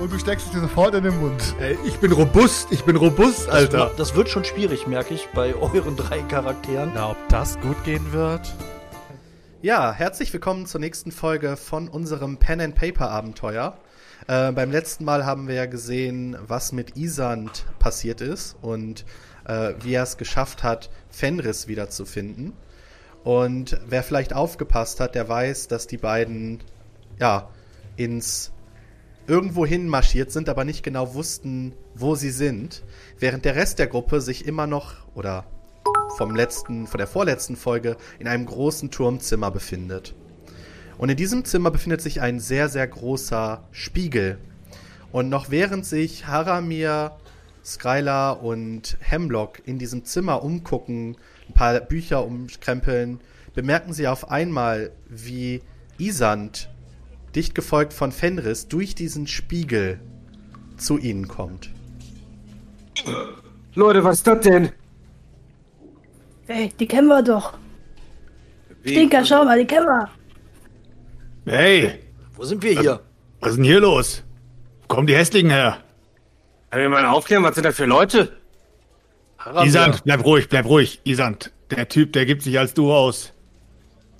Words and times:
Und 0.00 0.12
du 0.12 0.18
steckst 0.18 0.46
es 0.46 0.52
dir 0.52 0.60
sofort 0.60 0.94
in 0.94 1.04
den 1.04 1.18
Mund. 1.20 1.54
Ey, 1.60 1.78
ich 1.86 1.96
bin 1.98 2.12
robust, 2.12 2.68
ich 2.70 2.84
bin 2.84 2.96
robust, 2.96 3.48
Alter. 3.48 3.86
Das, 3.86 3.96
das 3.96 4.14
wird 4.14 4.28
schon 4.28 4.44
schwierig, 4.44 4.86
merke 4.86 5.14
ich, 5.14 5.28
bei 5.34 5.54
euren 5.54 5.96
drei 5.96 6.20
Charakteren. 6.22 6.92
Na, 6.94 7.12
ob 7.12 7.28
das 7.28 7.58
gut 7.60 7.82
gehen 7.84 8.12
wird? 8.12 8.52
Ja, 9.62 9.92
herzlich 9.92 10.32
willkommen 10.32 10.66
zur 10.66 10.80
nächsten 10.80 11.10
Folge 11.10 11.56
von 11.56 11.88
unserem 11.88 12.36
Pen 12.36 12.60
and 12.60 12.74
Paper 12.74 13.10
Abenteuer. 13.10 13.78
Äh, 14.26 14.52
beim 14.52 14.70
letzten 14.70 15.04
Mal 15.04 15.24
haben 15.24 15.48
wir 15.48 15.54
ja 15.54 15.66
gesehen, 15.66 16.36
was 16.46 16.72
mit 16.72 16.96
Isand 16.96 17.64
passiert 17.78 18.20
ist 18.20 18.56
und 18.60 19.04
äh, 19.46 19.74
wie 19.80 19.94
er 19.94 20.02
es 20.02 20.16
geschafft 20.16 20.62
hat, 20.62 20.90
Fenris 21.08 21.68
wiederzufinden. 21.68 22.52
Und 23.22 23.78
wer 23.86 24.02
vielleicht 24.02 24.34
aufgepasst 24.34 25.00
hat, 25.00 25.14
der 25.14 25.28
weiß, 25.28 25.68
dass 25.68 25.86
die 25.86 25.98
beiden 25.98 26.62
ja 27.18 27.48
ins 27.96 28.53
irgendwo 29.26 29.64
hin 29.64 29.88
marschiert 29.88 30.30
sind, 30.32 30.48
aber 30.48 30.64
nicht 30.64 30.82
genau 30.82 31.14
wussten, 31.14 31.72
wo 31.94 32.14
sie 32.14 32.30
sind, 32.30 32.82
während 33.18 33.44
der 33.44 33.56
Rest 33.56 33.78
der 33.78 33.86
Gruppe 33.86 34.20
sich 34.20 34.46
immer 34.46 34.66
noch 34.66 34.94
oder 35.14 35.44
vom 36.16 36.34
letzten, 36.34 36.86
von 36.86 36.98
der 36.98 37.06
vorletzten 37.06 37.56
Folge 37.56 37.96
in 38.18 38.28
einem 38.28 38.46
großen 38.46 38.90
Turmzimmer 38.90 39.50
befindet. 39.50 40.14
Und 40.98 41.08
in 41.08 41.16
diesem 41.16 41.44
Zimmer 41.44 41.70
befindet 41.70 42.00
sich 42.00 42.20
ein 42.20 42.38
sehr, 42.38 42.68
sehr 42.68 42.86
großer 42.86 43.64
Spiegel. 43.72 44.38
Und 45.10 45.28
noch 45.28 45.50
während 45.50 45.84
sich 45.86 46.26
Haramir, 46.26 47.12
Skylar 47.64 48.42
und 48.42 48.96
Hemlock 49.00 49.62
in 49.66 49.78
diesem 49.78 50.04
Zimmer 50.04 50.42
umgucken, 50.42 51.16
ein 51.48 51.54
paar 51.54 51.80
Bücher 51.80 52.24
umkrempeln, 52.24 53.20
bemerken 53.54 53.92
sie 53.92 54.06
auf 54.06 54.30
einmal, 54.30 54.92
wie 55.08 55.62
Isand, 55.98 56.68
dicht 57.34 57.54
gefolgt 57.54 57.92
von 57.92 58.12
Fenris, 58.12 58.68
durch 58.68 58.94
diesen 58.94 59.26
Spiegel 59.26 60.00
zu 60.76 60.98
ihnen 60.98 61.28
kommt. 61.28 61.70
Leute, 63.74 64.04
was 64.04 64.18
ist 64.18 64.26
das 64.26 64.40
denn? 64.40 64.70
Ey, 66.46 66.72
die 66.78 66.86
kennen 66.86 67.08
wir 67.08 67.22
doch. 67.22 67.54
Wie? 68.82 68.90
Stinker, 68.92 69.24
schau 69.24 69.44
mal, 69.44 69.58
die 69.58 69.66
kennen 69.66 69.86
wir. 69.86 70.08
Hey, 71.46 72.00
Wo 72.36 72.44
sind 72.44 72.62
wir 72.62 72.78
hier? 72.80 73.00
was 73.40 73.50
ist 73.50 73.56
denn 73.56 73.64
hier 73.64 73.80
los? 73.80 74.22
Wo 74.82 74.86
kommen 74.88 75.06
die 75.06 75.14
Hässlichen 75.16 75.50
her? 75.50 75.78
Kann 76.70 76.80
mir 76.80 76.88
mal 76.88 77.04
aufklären, 77.06 77.42
was 77.42 77.54
sind 77.54 77.64
das 77.64 77.76
für 77.76 77.84
Leute? 77.86 78.36
Haramir. 79.38 79.66
Isand, 79.68 80.04
bleib 80.04 80.24
ruhig, 80.24 80.48
bleib 80.48 80.66
ruhig. 80.66 81.00
Isand, 81.04 81.52
der 81.70 81.88
Typ, 81.88 82.12
der 82.12 82.26
gibt 82.26 82.42
sich 82.42 82.58
als 82.58 82.74
du 82.74 82.92
aus. 82.92 83.32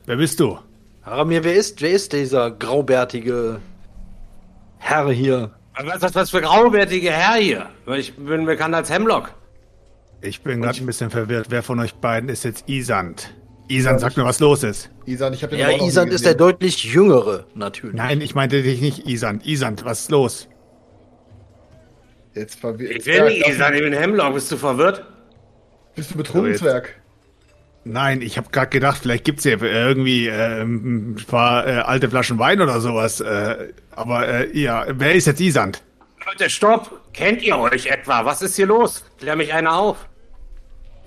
Wer 0.06 0.16
bist 0.16 0.40
du? 0.40 0.58
Haramir, 1.04 1.44
wer 1.44 1.54
ist, 1.54 1.82
wer 1.82 1.90
ist 1.90 2.12
dieser 2.12 2.50
graubärtige 2.50 3.60
Herr 4.78 5.10
hier? 5.10 5.50
Was, 5.76 6.00
was, 6.02 6.14
was 6.14 6.30
für 6.30 6.40
graubärtige 6.40 7.10
Herr 7.10 7.34
hier? 7.34 7.66
Ich 7.96 8.16
bin 8.16 8.46
bekannt 8.46 8.74
als 8.74 8.90
Hemlock. 8.90 9.34
Ich 10.22 10.40
bin 10.42 10.62
gerade 10.62 10.78
ein 10.78 10.86
bisschen 10.86 11.10
verwirrt. 11.10 11.48
Wer 11.50 11.62
von 11.62 11.78
euch 11.80 11.94
beiden 11.94 12.30
ist 12.30 12.44
jetzt 12.44 12.68
Isand? 12.68 13.34
Isand, 13.68 14.00
sag 14.00 14.16
mir, 14.16 14.24
was 14.24 14.40
los 14.40 14.62
ist. 14.62 14.90
Isan, 15.04 15.34
ich 15.34 15.42
habe 15.42 15.56
den 15.56 15.60
Ja, 15.60 15.84
Isand 15.86 16.12
ist 16.12 16.24
der 16.24 16.34
deutlich 16.34 16.84
jüngere, 16.84 17.46
natürlich. 17.54 17.96
Nein, 17.96 18.20
ich 18.20 18.34
meinte 18.34 18.62
dich 18.62 18.80
nicht, 18.80 19.06
Isand. 19.06 19.46
Isand, 19.46 19.84
was 19.84 20.02
ist 20.02 20.10
los? 20.10 20.48
Jetzt 22.34 22.58
verwirrt. 22.60 22.98
Ich 22.98 23.06
will 23.06 23.24
nicht 23.24 23.54
sagen, 23.54 23.76
ich 23.76 23.82
bin 23.82 23.92
Hemlock. 23.92 24.34
Bist 24.34 24.50
du 24.50 24.56
verwirrt? 24.56 25.04
Bist 25.94 26.12
du 26.12 26.16
Betrunkenswerk? 26.16 27.00
Nein, 27.84 28.22
ich 28.22 28.38
habe 28.38 28.48
gerade 28.50 28.70
gedacht, 28.70 28.98
vielleicht 29.02 29.24
gibt's 29.24 29.42
hier 29.42 29.60
irgendwie 29.62 30.26
ähm, 30.28 31.12
ein 31.12 31.24
paar 31.26 31.66
äh, 31.66 31.70
alte 31.80 32.08
Flaschen 32.08 32.38
Wein 32.38 32.60
oder 32.60 32.80
sowas. 32.80 33.20
Äh, 33.20 33.72
aber 33.90 34.26
äh, 34.26 34.58
ja, 34.58 34.86
wer 34.88 35.14
ist 35.14 35.26
jetzt 35.26 35.40
Isand? 35.40 35.82
Leute, 36.26 36.48
stopp! 36.48 37.00
Kennt 37.12 37.42
ihr 37.42 37.58
euch 37.58 37.86
etwa? 37.86 38.24
Was 38.24 38.40
ist 38.40 38.56
hier 38.56 38.66
los? 38.66 39.04
Klär 39.18 39.36
mich 39.36 39.52
einer 39.52 39.76
auf. 39.76 40.08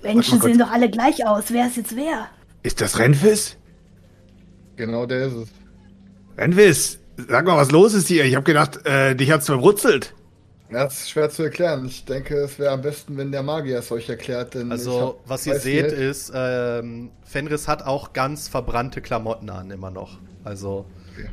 Menschen 0.03 0.39
sehen 0.39 0.59
doch 0.59 0.71
alle 0.71 0.89
gleich 0.89 1.25
aus. 1.25 1.45
Wer 1.49 1.67
ist 1.67 1.77
jetzt 1.77 1.95
wer? 1.95 2.27
Ist 2.61 2.79
das 2.79 2.99
Renfis? 2.99 3.57
Genau, 4.75 5.07
der 5.07 5.27
ist 5.27 5.33
es. 5.33 5.49
Renfis, 6.37 6.99
sag 7.27 7.45
mal, 7.45 7.57
was 7.57 7.71
los 7.71 7.95
ist 7.95 8.07
hier? 8.07 8.23
Ich 8.25 8.35
habe 8.35 8.43
gedacht, 8.43 8.85
äh, 8.85 9.15
dich 9.15 9.31
hat's 9.31 9.47
verbrutzelt. 9.47 10.13
Ja, 10.69 10.83
das 10.83 10.99
ist 10.99 11.09
schwer 11.11 11.29
zu 11.29 11.43
erklären. 11.43 11.85
Ich 11.85 12.03
denke, 12.03 12.35
es 12.35 12.59
wäre 12.59 12.71
am 12.71 12.81
besten, 12.81 13.17
wenn 13.17 13.31
der 13.31 13.43
Magier 13.43 13.79
es 13.79 13.91
euch 13.91 14.09
erklärt. 14.09 14.53
Denn 14.53 14.71
Also, 14.71 14.99
hab- 15.01 15.29
was 15.29 15.47
ihr 15.47 15.59
seht, 15.59 15.85
nicht. 15.91 15.97
ist, 15.97 16.31
ähm, 16.35 17.11
Fenris 17.23 17.67
hat 17.67 17.85
auch 17.85 18.11
ganz 18.13 18.47
verbrannte 18.49 19.01
Klamotten 19.01 19.49
an, 19.49 19.71
immer 19.71 19.91
noch. 19.91 20.19
Also, 20.43 20.85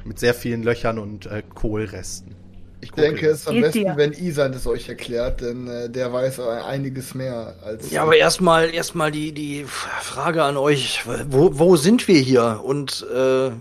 mit 0.04 0.18
sehr 0.18 0.34
vielen 0.34 0.62
Löchern 0.62 0.98
und 0.98 1.26
äh, 1.26 1.42
Kohlresten. 1.54 2.34
Ich 2.80 2.90
denke, 2.92 3.28
es 3.28 3.40
ist 3.40 3.48
am 3.48 3.60
besten, 3.62 3.78
dir. 3.84 3.94
wenn 3.96 4.12
Isan 4.12 4.52
es 4.52 4.66
euch 4.66 4.90
erklärt, 4.90 5.40
denn 5.40 5.66
äh, 5.68 5.88
der 5.88 6.12
weiß 6.12 6.38
einiges 6.40 7.14
mehr 7.14 7.54
als. 7.64 7.90
Ja, 7.90 8.02
aber 8.02 8.16
erstmal 8.16 8.74
erstmal 8.74 9.10
die 9.10 9.32
die 9.32 9.64
Frage 9.64 10.42
an 10.42 10.58
euch, 10.58 11.02
wo, 11.28 11.58
wo 11.58 11.76
sind 11.76 12.06
wir 12.08 12.20
hier? 12.20 12.60
Und 12.62 13.06
äh, 13.10 13.14
werter 13.14 13.52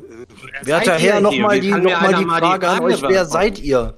seid 0.65 1.01
ihr 1.01 1.13
Herr, 1.13 1.21
nochmal 1.21 1.61
die, 1.61 1.71
noch 1.71 2.01
mal 2.01 2.13
die 2.15 2.25
Frage 2.25 2.67
an 2.67 2.81
euch, 2.81 3.01
wer 3.01 3.25
seid 3.25 3.59
ihr? 3.59 3.95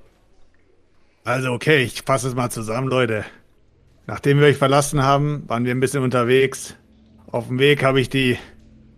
Also 1.25 1.53
okay, 1.53 1.81
ich 1.81 2.03
fasse 2.03 2.27
es 2.27 2.35
mal 2.35 2.51
zusammen, 2.51 2.87
Leute. 2.87 3.25
Nachdem 4.05 4.39
wir 4.39 4.45
euch 4.45 4.57
verlassen 4.57 5.01
haben, 5.01 5.43
waren 5.47 5.65
wir 5.65 5.71
ein 5.73 5.79
bisschen 5.79 6.03
unterwegs. 6.03 6.75
Auf 7.31 7.47
dem 7.47 7.57
Weg 7.57 7.83
habe 7.83 7.99
ich 7.99 8.09
die 8.09 8.37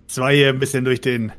zwei 0.08 0.36
hier 0.36 0.50
ein 0.50 0.60
bisschen 0.60 0.84
durch 0.84 1.00
den 1.00 1.32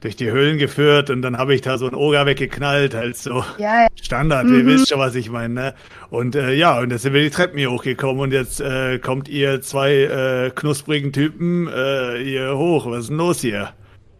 durch 0.00 0.16
die 0.16 0.30
Höhlen 0.30 0.56
geführt 0.56 1.10
und 1.10 1.22
dann 1.22 1.36
habe 1.36 1.54
ich 1.54 1.60
da 1.60 1.76
so 1.78 1.86
einen 1.86 1.94
Oger 1.94 2.24
weggeknallt, 2.26 2.94
halt 2.94 3.16
so 3.16 3.44
Ja, 3.58 3.82
ja. 3.82 3.86
Standard, 4.02 4.48
ihr 4.48 4.66
wisst 4.66 4.88
schon, 4.88 4.98
was 4.98 5.14
ich 5.14 5.30
meine, 5.30 5.54
ne? 5.54 5.74
Und 6.10 6.34
äh, 6.34 6.54
ja, 6.54 6.80
und 6.80 6.90
jetzt 6.90 7.02
sind 7.02 7.12
wir 7.12 7.22
die 7.22 7.30
Treppen 7.30 7.58
hier 7.58 7.70
hochgekommen 7.70 8.20
und 8.22 8.32
jetzt 8.32 8.60
äh, 8.60 8.98
kommt 8.98 9.28
ihr 9.28 9.60
zwei 9.60 9.92
äh, 9.92 10.50
knusprigen 10.50 11.12
Typen 11.12 11.68
äh, 11.68 12.18
hier 12.24 12.56
hoch. 12.56 12.86
Was 12.86 13.00
ist 13.00 13.08
denn 13.10 13.18
los 13.18 13.42
hier? 13.42 13.74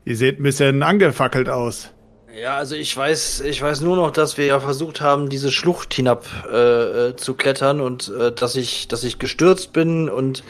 Ihr 0.05 0.17
seht 0.17 0.39
ein 0.39 0.45
bisschen 0.45 0.83
angefackelt 0.85 1.49
aus. 1.49 1.92
Ja, 2.35 2.57
also 2.57 2.77
ich 2.77 2.97
weiß, 2.97 3.41
ich 3.41 3.61
weiß 3.61 3.83
nur 3.83 3.97
noch, 3.97 4.11
dass 4.11 4.39
wir 4.39 4.47
ja 4.47 4.59
versucht 4.59 5.03
haben, 5.03 5.29
diese 5.29 5.53
Schlucht 5.53 5.93
hinab 5.93 6.25
äh, 6.51 7.09
äh, 7.09 7.17
zu 7.17 7.35
klettern 7.35 7.81
und 7.83 8.09
äh, 8.09 8.33
dass 8.33 8.57
ich, 8.57 8.89
dass 8.89 9.05
ich 9.05 9.19
gestürzt 9.19 9.75
bin 9.75 10.09
und 10.09 10.43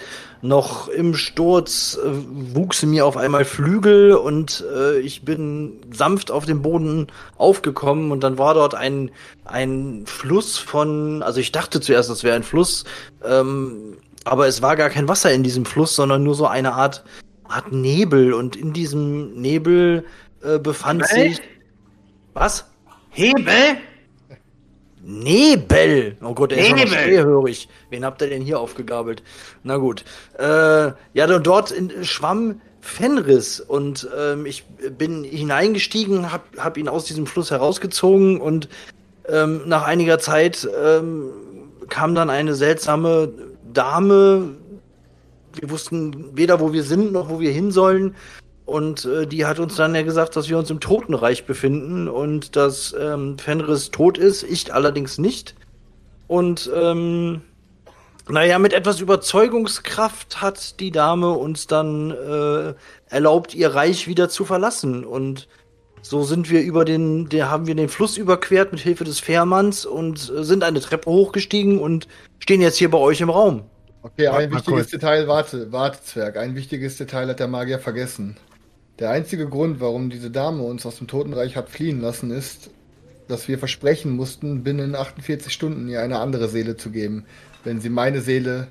noch 0.43 0.87
im 0.87 1.15
Sturz 1.15 1.99
äh, 2.01 2.09
wuchsen 2.55 2.91
mir 2.91 3.05
auf 3.05 3.17
einmal 3.17 3.45
Flügel 3.45 4.13
und 4.13 4.65
äh, 4.73 5.01
ich 5.01 5.25
bin 5.25 5.81
sanft 5.93 6.31
auf 6.31 6.47
dem 6.47 6.63
Boden 6.63 7.09
aufgekommen 7.37 8.13
und 8.13 8.23
dann 8.23 8.39
war 8.39 8.55
dort 8.55 8.77
ein 8.77 9.11
ein 9.45 10.05
Fluss 10.07 10.59
von, 10.59 11.23
also 11.25 11.41
ich 11.41 11.51
dachte 11.51 11.81
zuerst, 11.81 12.09
das 12.09 12.23
wäre 12.23 12.37
ein 12.37 12.45
Fluss, 12.45 12.85
ähm, 13.25 13.97
aber 14.25 14.47
es 14.47 14.63
war 14.63 14.77
gar 14.77 14.91
kein 14.91 15.09
Wasser 15.09 15.33
in 15.33 15.43
diesem 15.43 15.65
Fluss, 15.65 15.97
sondern 15.97 16.23
nur 16.23 16.37
so 16.37 16.47
eine 16.47 16.75
Art 16.75 17.03
Art 17.45 17.73
Nebel 17.73 18.35
und 18.35 18.55
in 18.55 18.73
diesem 18.73 19.35
Nebel 19.35 20.05
äh, 20.43 20.59
befand 20.59 21.03
Nebel? 21.03 21.31
sich 21.31 21.41
was? 22.35 22.65
Hebel? 23.11 23.79
Nebel! 25.05 26.17
Oh 26.23 26.33
Gott, 26.33 26.53
der 26.53 26.59
ist 26.59 26.69
ja 26.69 26.77
noch 26.77 26.85
Nebel. 26.85 26.99
schwerhörig. 26.99 27.69
Wen 27.91 28.05
habt 28.05 28.23
ihr 28.23 28.29
denn 28.29 28.43
hier 28.43 28.61
aufgegabelt? 28.61 29.23
Na 29.65 29.77
gut. 29.77 30.05
Äh, 30.39 30.93
ja, 31.13 31.35
und 31.35 31.47
dort 31.47 31.71
in, 31.73 32.05
schwamm 32.05 32.61
Fenris 32.81 33.61
und 33.61 34.09
ähm, 34.17 34.45
ich 34.47 34.65
bin 34.99 35.25
hineingestiegen, 35.25 36.33
hab, 36.33 36.45
hab 36.59 36.77
ihn 36.77 36.89
aus 36.89 37.05
diesem 37.05 37.27
Fluss 37.27 37.51
herausgezogen 37.51 38.41
und 38.41 38.69
ähm, 39.29 39.63
nach 39.67 39.87
einiger 39.87 40.19
Zeit 40.19 40.69
ähm, 40.85 41.31
kam 41.89 42.15
dann 42.15 42.29
eine 42.29 42.55
seltsame 42.55 43.33
Dame. 43.73 44.57
Wir 45.55 45.71
wussten 45.71 46.37
weder, 46.37 46.61
wo 46.61 46.73
wir 46.73 46.83
sind, 46.83 47.13
noch 47.13 47.29
wo 47.29 47.39
wir 47.39 47.53
hin 47.53 47.71
sollen. 47.71 48.17
Und 48.65 49.05
äh, 49.05 49.27
die 49.27 49.45
hat 49.47 49.59
uns 49.59 49.77
dann 49.77 49.95
ja 49.95 50.03
gesagt, 50.03 50.37
dass 50.37 50.49
wir 50.49 50.59
uns 50.59 50.71
im 50.71 50.81
Totenreich 50.81 51.47
befinden 51.47 52.09
und 52.09 52.57
dass 52.57 52.95
ähm, 52.99 53.39
Fenris 53.39 53.91
tot 53.91 54.19
ist, 54.19 54.45
ich 54.45 54.73
allerdings 54.73 55.19
nicht. 55.19 55.55
Und 56.29 56.71
ähm, 56.75 57.43
naja, 58.29 58.59
mit 58.59 58.73
etwas 58.73 59.01
Überzeugungskraft 59.01 60.41
hat 60.41 60.81
die 60.81 60.93
Dame 60.93 61.31
uns 61.33 61.67
dann 61.67 62.13
äh, 62.13 62.75
erlaubt, 63.13 63.55
ihr 63.55 63.75
Reich 63.75 64.07
wieder 64.07 64.29
zu 64.29 64.45
verlassen. 64.45 65.05
Und 65.05 65.49
So 66.03 66.25
sind 66.25 66.51
wir 66.51 66.63
über 66.63 66.85
den, 66.85 67.29
der 67.29 67.51
haben 67.51 67.67
wir 67.67 67.75
den 67.77 67.89
Fluss 67.89 68.17
überquert 68.17 68.73
mit 68.73 68.81
Hilfe 68.81 69.05
des 69.05 69.21
Fährmanns 69.21 69.87
und 69.87 70.31
äh, 70.31 70.45
sind 70.45 70.65
eine 70.65 70.81
Treppe 70.81 71.11
hochgestiegen 71.11 71.79
und 71.81 72.09
stehen 72.41 72.61
jetzt 72.61 72.77
hier 72.79 72.91
bei 72.91 72.99
euch 72.99 73.21
im 73.21 73.31
Raum. 73.31 73.71
Okay, 74.03 74.29
Warte 74.29 74.45
ein 74.45 74.51
wichtiges 74.53 74.89
kurz. 74.89 74.91
Detail, 74.91 75.29
warte, 75.29 75.71
warte, 75.73 76.03
Zwerg. 76.03 76.37
Ein 76.37 76.57
wichtiges 76.57 76.97
Detail 76.97 77.29
hat 77.29 77.41
der 77.41 77.49
Magier 77.49 77.79
vergessen. 77.79 78.37
Der 78.99 79.11
einzige 79.11 79.49
Grund, 79.49 79.81
warum 79.81 80.11
diese 80.11 80.31
Dame 80.31 80.63
uns 80.63 80.85
aus 80.87 80.99
dem 80.99 81.07
Totenreich 81.07 81.57
hat 81.57 81.71
fliehen 81.71 82.01
lassen, 82.01 82.31
ist, 82.31 82.71
dass 83.29 83.49
wir 83.49 83.59
versprechen 83.59 84.13
mussten, 84.13 84.63
binnen 84.63 84.95
48 84.95 85.53
Stunden 85.53 85.89
ihr 85.89 86.01
eine 86.01 86.19
andere 86.19 86.49
Seele 86.49 86.77
zu 86.77 86.91
geben, 86.91 87.25
wenn 87.65 87.81
sie 87.81 87.89
meine 87.89 88.21
Seele 88.21 88.69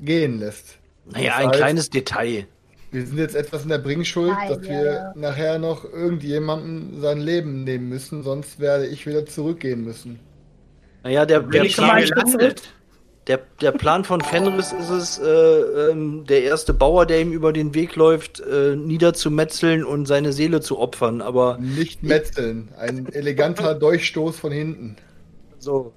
gehen 0.00 0.38
lässt. 0.38 0.78
Naja, 1.10 1.30
Das 1.30 1.38
ein 1.38 1.48
heißt, 1.48 1.58
kleines 1.58 1.90
Detail. 1.90 2.46
Wir 2.90 3.06
sind 3.06 3.18
jetzt 3.18 3.34
etwas 3.34 3.64
in 3.64 3.70
der 3.70 3.78
Bringschuld, 3.78 4.30
Nein, 4.30 4.48
dass 4.48 4.66
ja, 4.66 4.70
wir 4.70 4.84
ja. 4.84 5.12
nachher 5.16 5.58
noch 5.58 5.84
irgendjemandem 5.84 7.00
sein 7.00 7.20
Leben 7.20 7.64
nehmen 7.64 7.88
müssen, 7.88 8.22
sonst 8.22 8.60
werde 8.60 8.86
ich 8.86 9.04
wieder 9.06 9.26
zurückgehen 9.26 9.84
müssen. 9.84 10.20
Naja, 11.02 11.26
der, 11.26 11.40
der, 11.40 11.64
Plan, 11.64 11.98
hier 11.98 12.06
gelandet? 12.06 12.62
Der, 13.26 13.40
der 13.60 13.72
Plan 13.72 14.04
von 14.04 14.20
Fenris 14.20 14.72
ist 14.72 14.90
es, 14.90 15.18
äh, 15.18 15.90
ähm, 15.90 16.24
der 16.26 16.42
erste 16.44 16.74
Bauer, 16.74 17.06
der 17.06 17.20
ihm 17.20 17.32
über 17.32 17.52
den 17.52 17.74
Weg 17.74 17.96
läuft, 17.96 18.40
äh, 18.40 18.76
niederzumetzeln 18.76 19.84
und 19.84 20.06
seine 20.06 20.32
Seele 20.32 20.60
zu 20.60 20.78
opfern. 20.78 21.22
Aber 21.22 21.58
Nicht 21.58 22.02
metzeln. 22.02 22.68
Ein 22.78 23.06
eleganter 23.12 23.74
Durchstoß 23.78 24.38
von 24.38 24.52
hinten. 24.52 24.96
so, 25.58 25.92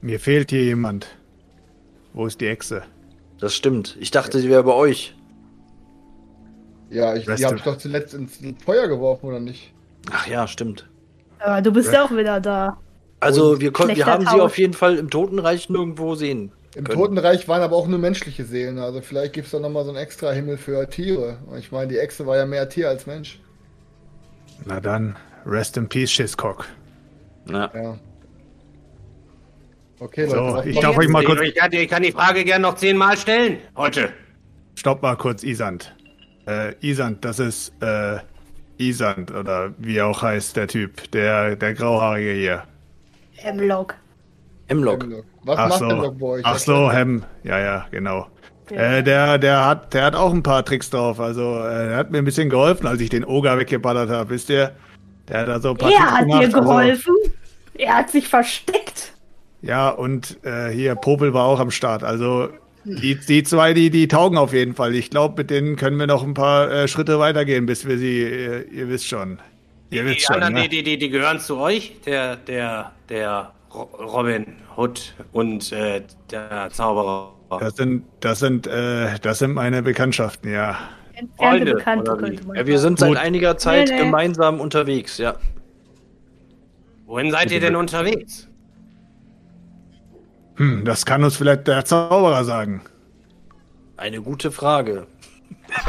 Mir 0.00 0.18
fehlt 0.20 0.50
hier 0.50 0.64
jemand. 0.64 1.06
Wo 2.12 2.26
ist 2.26 2.40
die 2.40 2.46
Echse? 2.46 2.82
das 3.38 3.54
stimmt. 3.54 3.96
Ich 3.98 4.10
dachte, 4.10 4.38
sie 4.38 4.50
wäre 4.50 4.64
bei 4.64 4.74
euch. 4.74 5.14
Ja, 6.90 7.14
ich, 7.14 7.24
die 7.24 7.44
habe 7.44 7.56
ich 7.56 7.62
doch 7.62 7.78
zuletzt 7.78 8.12
ins 8.14 8.38
Feuer 8.64 8.86
geworfen, 8.88 9.26
oder 9.26 9.40
nicht? 9.40 9.72
Ach 10.10 10.26
ja, 10.26 10.46
stimmt. 10.46 10.88
Aber 11.38 11.62
du 11.62 11.72
bist 11.72 11.90
ja 11.92 12.04
auch 12.04 12.10
wieder 12.10 12.40
da. 12.40 12.76
Also 13.20 13.60
wir, 13.60 13.72
wir 13.72 14.06
haben 14.06 14.26
sie 14.26 14.30
Tausch. 14.32 14.40
auf 14.40 14.58
jeden 14.58 14.74
Fall 14.74 14.96
im 14.96 15.08
Totenreich 15.08 15.70
nirgendwo 15.70 16.14
sehen. 16.14 16.52
Im 16.76 16.84
können. 16.84 16.98
Totenreich 16.98 17.48
waren 17.48 17.62
aber 17.62 17.74
auch 17.76 17.88
nur 17.88 17.98
menschliche 17.98 18.44
Seelen, 18.44 18.78
also 18.78 19.00
vielleicht 19.00 19.32
gibt 19.32 19.46
es 19.46 19.52
da 19.52 19.58
nochmal 19.58 19.84
so 19.84 19.90
einen 19.90 19.98
extra 19.98 20.30
Himmel 20.30 20.56
für 20.56 20.88
Tiere. 20.88 21.38
Und 21.46 21.58
Ich 21.58 21.72
meine, 21.72 21.88
die 21.88 21.98
Echse 21.98 22.26
war 22.26 22.36
ja 22.36 22.46
mehr 22.46 22.68
Tier 22.68 22.88
als 22.88 23.06
Mensch. 23.06 23.40
Na 24.66 24.78
dann, 24.80 25.16
rest 25.46 25.76
in 25.76 25.88
peace, 25.88 26.10
Schisscock. 26.12 26.66
Ja. 27.48 27.70
Ja. 27.74 27.98
Okay, 29.98 30.26
So, 30.28 30.36
Leute. 30.36 30.68
ich 30.70 30.78
darf 30.78 30.96
euch 30.96 31.08
mal 31.08 31.24
kurz. 31.24 31.40
Ich 31.40 31.54
kann, 31.54 31.72
ich 31.72 31.88
kann 31.88 32.02
die 32.02 32.12
Frage 32.12 32.44
gerne 32.44 32.62
noch 32.62 32.76
zehnmal 32.76 33.16
stellen. 33.18 33.58
Heute. 33.76 34.12
Stopp 34.76 35.02
mal 35.02 35.16
kurz, 35.16 35.42
Isand. 35.42 35.94
Äh, 36.46 36.74
Isand, 36.80 37.24
das 37.24 37.38
ist, 37.38 37.72
äh, 37.82 38.18
Isand, 38.78 39.30
oder 39.30 39.74
wie 39.76 40.00
auch 40.00 40.22
heißt 40.22 40.56
der 40.56 40.68
Typ, 40.68 41.10
der, 41.10 41.56
der 41.56 41.74
Grauhaarige 41.74 42.32
hier. 42.32 42.62
Hemlock. 43.32 43.94
Hemlock. 44.68 45.06
Was 45.44 45.58
Ach 45.58 45.68
macht 45.68 45.78
so, 45.78 45.88
denn 45.88 46.18
bei 46.18 46.26
euch? 46.26 46.42
ach 46.44 46.58
so, 46.58 46.92
Hem, 46.92 47.22
ja, 47.44 47.58
ja, 47.58 47.86
genau. 47.90 48.26
Äh, 48.70 49.02
der, 49.02 49.38
der 49.38 49.66
hat, 49.66 49.94
der 49.94 50.04
hat 50.04 50.14
auch 50.14 50.32
ein 50.32 50.42
paar 50.42 50.64
Tricks 50.64 50.90
drauf. 50.90 51.18
Also, 51.18 51.58
äh, 51.58 51.90
er 51.92 51.96
hat 51.96 52.10
mir 52.10 52.18
ein 52.18 52.24
bisschen 52.24 52.50
geholfen, 52.50 52.86
als 52.86 53.00
ich 53.00 53.08
den 53.10 53.24
Oger 53.24 53.58
weggeballert 53.58 54.10
habe, 54.10 54.30
wisst 54.30 54.48
ihr? 54.50 54.72
Der 55.28 55.40
hat 55.40 55.48
da 55.48 55.60
so 55.60 55.70
ein 55.70 55.76
paar 55.76 55.90
Er 55.90 55.96
Tricks 55.96 56.10
hat 56.12 56.20
gemacht, 56.20 56.40
dir 56.42 56.46
also- 56.46 56.60
geholfen. 56.60 57.14
Er 57.74 57.94
hat 57.96 58.10
sich 58.10 58.28
versteckt. 58.28 59.12
Ja, 59.62 59.88
und 59.88 60.38
äh, 60.44 60.68
hier, 60.70 60.94
Popel 60.94 61.32
war 61.34 61.44
auch 61.46 61.60
am 61.60 61.70
Start. 61.70 62.04
Also 62.04 62.48
die, 62.84 63.14
die 63.18 63.42
zwei, 63.42 63.74
die, 63.74 63.90
die 63.90 64.06
taugen 64.08 64.38
auf 64.38 64.52
jeden 64.52 64.74
Fall. 64.74 64.94
Ich 64.94 65.10
glaube, 65.10 65.34
mit 65.38 65.50
denen 65.50 65.76
können 65.76 65.98
wir 65.98 66.06
noch 66.06 66.22
ein 66.22 66.34
paar 66.34 66.70
äh, 66.70 66.88
Schritte 66.88 67.18
weitergehen, 67.18 67.66
bis 67.66 67.86
wir 67.86 67.98
sie, 67.98 68.22
äh, 68.22 68.62
ihr 68.70 68.88
wisst 68.88 69.06
schon. 69.08 69.38
Ihr 69.90 70.04
wisst 70.04 70.18
Die 70.18 70.20
schon, 70.22 70.36
anderen, 70.42 70.54
ne? 70.54 70.68
die, 70.68 70.82
die, 70.82 70.96
die, 70.98 71.10
gehören 71.10 71.40
zu 71.40 71.58
euch. 71.58 71.96
Der, 72.06 72.36
der, 72.36 72.92
der 73.08 73.52
Robin 73.72 74.56
Hood 74.76 75.14
und 75.32 75.70
äh, 75.72 76.02
der 76.30 76.68
Zauberer. 76.72 77.32
Das 77.60 77.76
sind, 77.76 78.04
das 78.20 78.38
sind, 78.40 78.66
äh, 78.66 79.18
das 79.20 79.38
sind 79.40 79.52
meine 79.54 79.82
Bekanntschaften, 79.82 80.52
ja. 80.52 80.76
Entfernte 81.14 81.36
Freunde, 81.36 81.74
Bekannte, 81.74 82.12
oder 82.12 82.20
wie? 82.22 82.26
könnte 82.26 82.46
man 82.46 82.56
Ja, 82.56 82.66
wir 82.66 82.78
sind 82.78 82.98
seit 82.98 83.16
einiger 83.16 83.58
Zeit 83.58 83.88
Nee, 83.88 83.94
nee. 83.96 84.04
gemeinsam 84.04 84.60
unterwegs, 84.60 85.18
ja. 85.18 85.34
Wohin 87.06 87.30
seid 87.30 87.50
ihr 87.50 87.60
denn 87.60 87.76
unterwegs? 87.76 88.48
Hm, 90.56 90.84
das 90.84 91.04
kann 91.06 91.24
uns 91.24 91.36
vielleicht 91.36 91.66
der 91.66 91.84
Zauberer 91.84 92.44
sagen. 92.44 92.82
Eine 93.96 94.20
gute 94.22 94.50
Frage. 94.50 95.06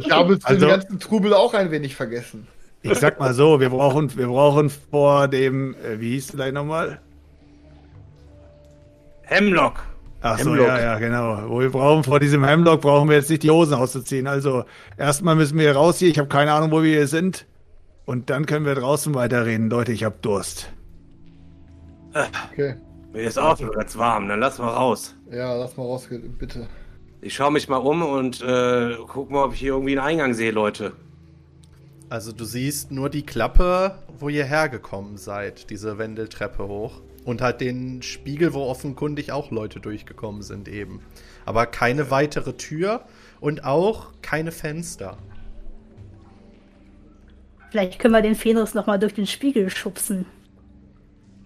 Ich 0.00 0.10
habe 0.10 0.38
Also- 0.42 0.60
dem 0.66 0.68
ganzen 0.68 0.98
Trubel 1.00 1.32
auch 1.34 1.54
ein 1.54 1.70
wenig 1.70 1.94
vergessen. 1.94 2.46
Ich 2.82 2.98
sag 2.98 3.20
mal 3.20 3.32
so, 3.32 3.60
wir 3.60 3.70
brauchen, 3.70 4.16
wir 4.16 4.26
brauchen 4.26 4.70
vor 4.70 5.28
dem, 5.28 5.74
äh, 5.74 6.00
wie 6.00 6.10
hieß 6.12 6.30
es 6.30 6.32
gleich 6.34 6.52
nochmal? 6.52 7.00
Hemlock. 9.22 9.84
Ach 10.20 10.38
so, 10.38 10.50
Hemlock. 10.50 10.66
ja, 10.66 10.80
ja, 10.80 10.98
genau. 10.98 11.48
Wo 11.48 11.60
wir 11.60 11.70
brauchen, 11.70 12.04
vor 12.04 12.18
diesem 12.18 12.44
Hemlock 12.44 12.80
brauchen 12.80 13.08
wir 13.08 13.16
jetzt 13.16 13.30
nicht 13.30 13.44
die 13.44 13.50
Hosen 13.50 13.74
auszuziehen. 13.74 14.26
Also, 14.26 14.64
erstmal 14.96 15.36
müssen 15.36 15.56
wir 15.56 15.64
hier 15.64 15.76
raus 15.76 15.98
hier. 15.98 16.08
Ich 16.08 16.18
habe 16.18 16.28
keine 16.28 16.52
Ahnung, 16.52 16.72
wo 16.72 16.82
wir 16.82 16.90
hier 16.90 17.06
sind. 17.06 17.46
Und 18.04 18.30
dann 18.30 18.46
können 18.46 18.66
wir 18.66 18.74
draußen 18.74 19.14
weiterreden. 19.14 19.70
Leute, 19.70 19.92
ich 19.92 20.02
habe 20.04 20.16
Durst. 20.20 20.72
Okay. 22.52 22.74
Mir 23.12 23.22
ist 23.22 23.38
auch 23.38 23.58
schon 23.58 23.70
ganz 23.70 23.96
warm, 23.96 24.28
dann 24.28 24.40
lass 24.40 24.58
mal 24.58 24.70
raus. 24.70 25.14
Ja, 25.30 25.54
lass 25.54 25.76
mal 25.76 25.84
raus, 25.84 26.08
bitte. 26.38 26.66
Ich 27.20 27.34
schaue 27.34 27.52
mich 27.52 27.68
mal 27.68 27.76
um 27.76 28.02
und 28.02 28.42
äh, 28.42 28.96
guck 29.06 29.30
mal, 29.30 29.44
ob 29.44 29.52
ich 29.52 29.60
hier 29.60 29.72
irgendwie 29.72 29.98
einen 29.98 30.06
Eingang 30.06 30.34
sehe, 30.34 30.50
Leute. 30.50 30.92
Also 32.12 32.30
du 32.30 32.44
siehst 32.44 32.90
nur 32.92 33.08
die 33.08 33.22
Klappe, 33.24 33.94
wo 34.18 34.28
ihr 34.28 34.44
hergekommen 34.44 35.16
seid, 35.16 35.70
diese 35.70 35.96
Wendeltreppe 35.96 36.68
hoch. 36.68 37.00
Und 37.24 37.40
halt 37.40 37.62
den 37.62 38.02
Spiegel, 38.02 38.52
wo 38.52 38.64
offenkundig 38.64 39.32
auch 39.32 39.50
Leute 39.50 39.80
durchgekommen 39.80 40.42
sind 40.42 40.68
eben. 40.68 41.00
Aber 41.46 41.64
keine 41.64 42.10
weitere 42.10 42.52
Tür 42.52 43.06
und 43.40 43.64
auch 43.64 44.08
keine 44.20 44.52
Fenster. 44.52 45.16
Vielleicht 47.70 47.98
können 47.98 48.12
wir 48.12 48.20
den 48.20 48.34
Fenris 48.34 48.74
nochmal 48.74 48.98
durch 48.98 49.14
den 49.14 49.26
Spiegel 49.26 49.70
schubsen. 49.70 50.26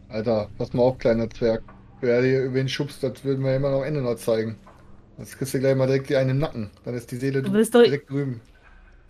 Alter, 0.08 0.48
pass 0.58 0.72
mal 0.72 0.82
auf, 0.82 0.98
kleiner 0.98 1.30
Zwerg. 1.30 1.62
Wer 2.00 2.24
hier 2.24 2.42
über 2.42 2.56
den 2.56 2.68
schubst, 2.68 3.04
das 3.04 3.22
würden 3.22 3.44
wir 3.44 3.54
immer 3.54 3.70
noch 3.70 3.82
am 3.82 3.84
Ende 3.84 4.02
noch 4.02 4.16
zeigen. 4.16 4.56
Jetzt 5.16 5.38
kriegst 5.38 5.54
du 5.54 5.60
gleich 5.60 5.76
mal 5.76 5.86
direkt 5.86 6.12
einen 6.12 6.30
im 6.30 6.38
Nacken. 6.38 6.70
Dann 6.84 6.94
ist 6.94 7.12
die 7.12 7.16
Seele 7.18 7.42
Du 7.42 7.52
bist 7.52 7.72
doch- 7.72 7.84
direkt 7.84 8.10
drüben. 8.10 8.40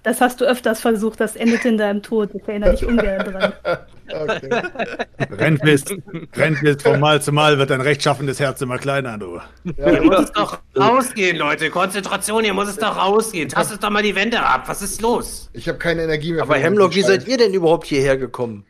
Das 0.07 0.21
hast 0.21 0.41
du 0.41 0.45
öfters 0.45 0.81
versucht, 0.81 1.19
das 1.19 1.35
endet 1.35 1.65
in 1.65 1.79
deinem 1.79 2.01
Tod. 2.01 2.31
Ich 2.33 2.47
erinnere 2.47 2.71
dich 2.77 2.87
ungern 2.87 3.25
dran. 3.25 3.53
Okay. 4.09 4.63
Rennlist 6.37 6.83
von 6.83 7.01
Mal 7.01 7.21
zu 7.21 7.33
Mal 7.33 7.59
wird 7.59 7.71
dein 7.71 7.81
rechtschaffendes 7.81 8.39
Herz 8.39 8.61
immer 8.61 8.79
kleiner, 8.79 9.19
du. 9.19 9.41
Ja, 9.65 9.91
Hier 9.91 10.03
muss 10.05 10.21
es 10.21 10.31
doch 10.31 10.61
rausgehen, 10.79 11.37
Leute. 11.37 11.71
Konzentration, 11.71 12.45
hier 12.45 12.55
muss 12.55 12.69
es 12.69 12.77
doch 12.77 12.97
rausgehen. 12.97 13.49
Tastet 13.49 13.83
doch 13.83 13.91
mal 13.91 14.05
die 14.05 14.15
Wände 14.15 14.41
ab. 14.41 14.69
Was 14.69 14.81
ist 14.81 15.03
los? 15.03 15.51
ich 15.53 15.69
habe 15.69 15.79
keine 15.79 16.05
Energie 16.05 16.35
mehr. 16.35 16.43
Aber 16.43 16.55
Hemlock, 16.57 16.95
wie 16.95 17.03
seid 17.03 17.27
ihr 17.27 17.37
denn 17.37 17.53
überhaupt 17.53 17.89
hierher 17.89 18.17
gekommen? 18.17 18.65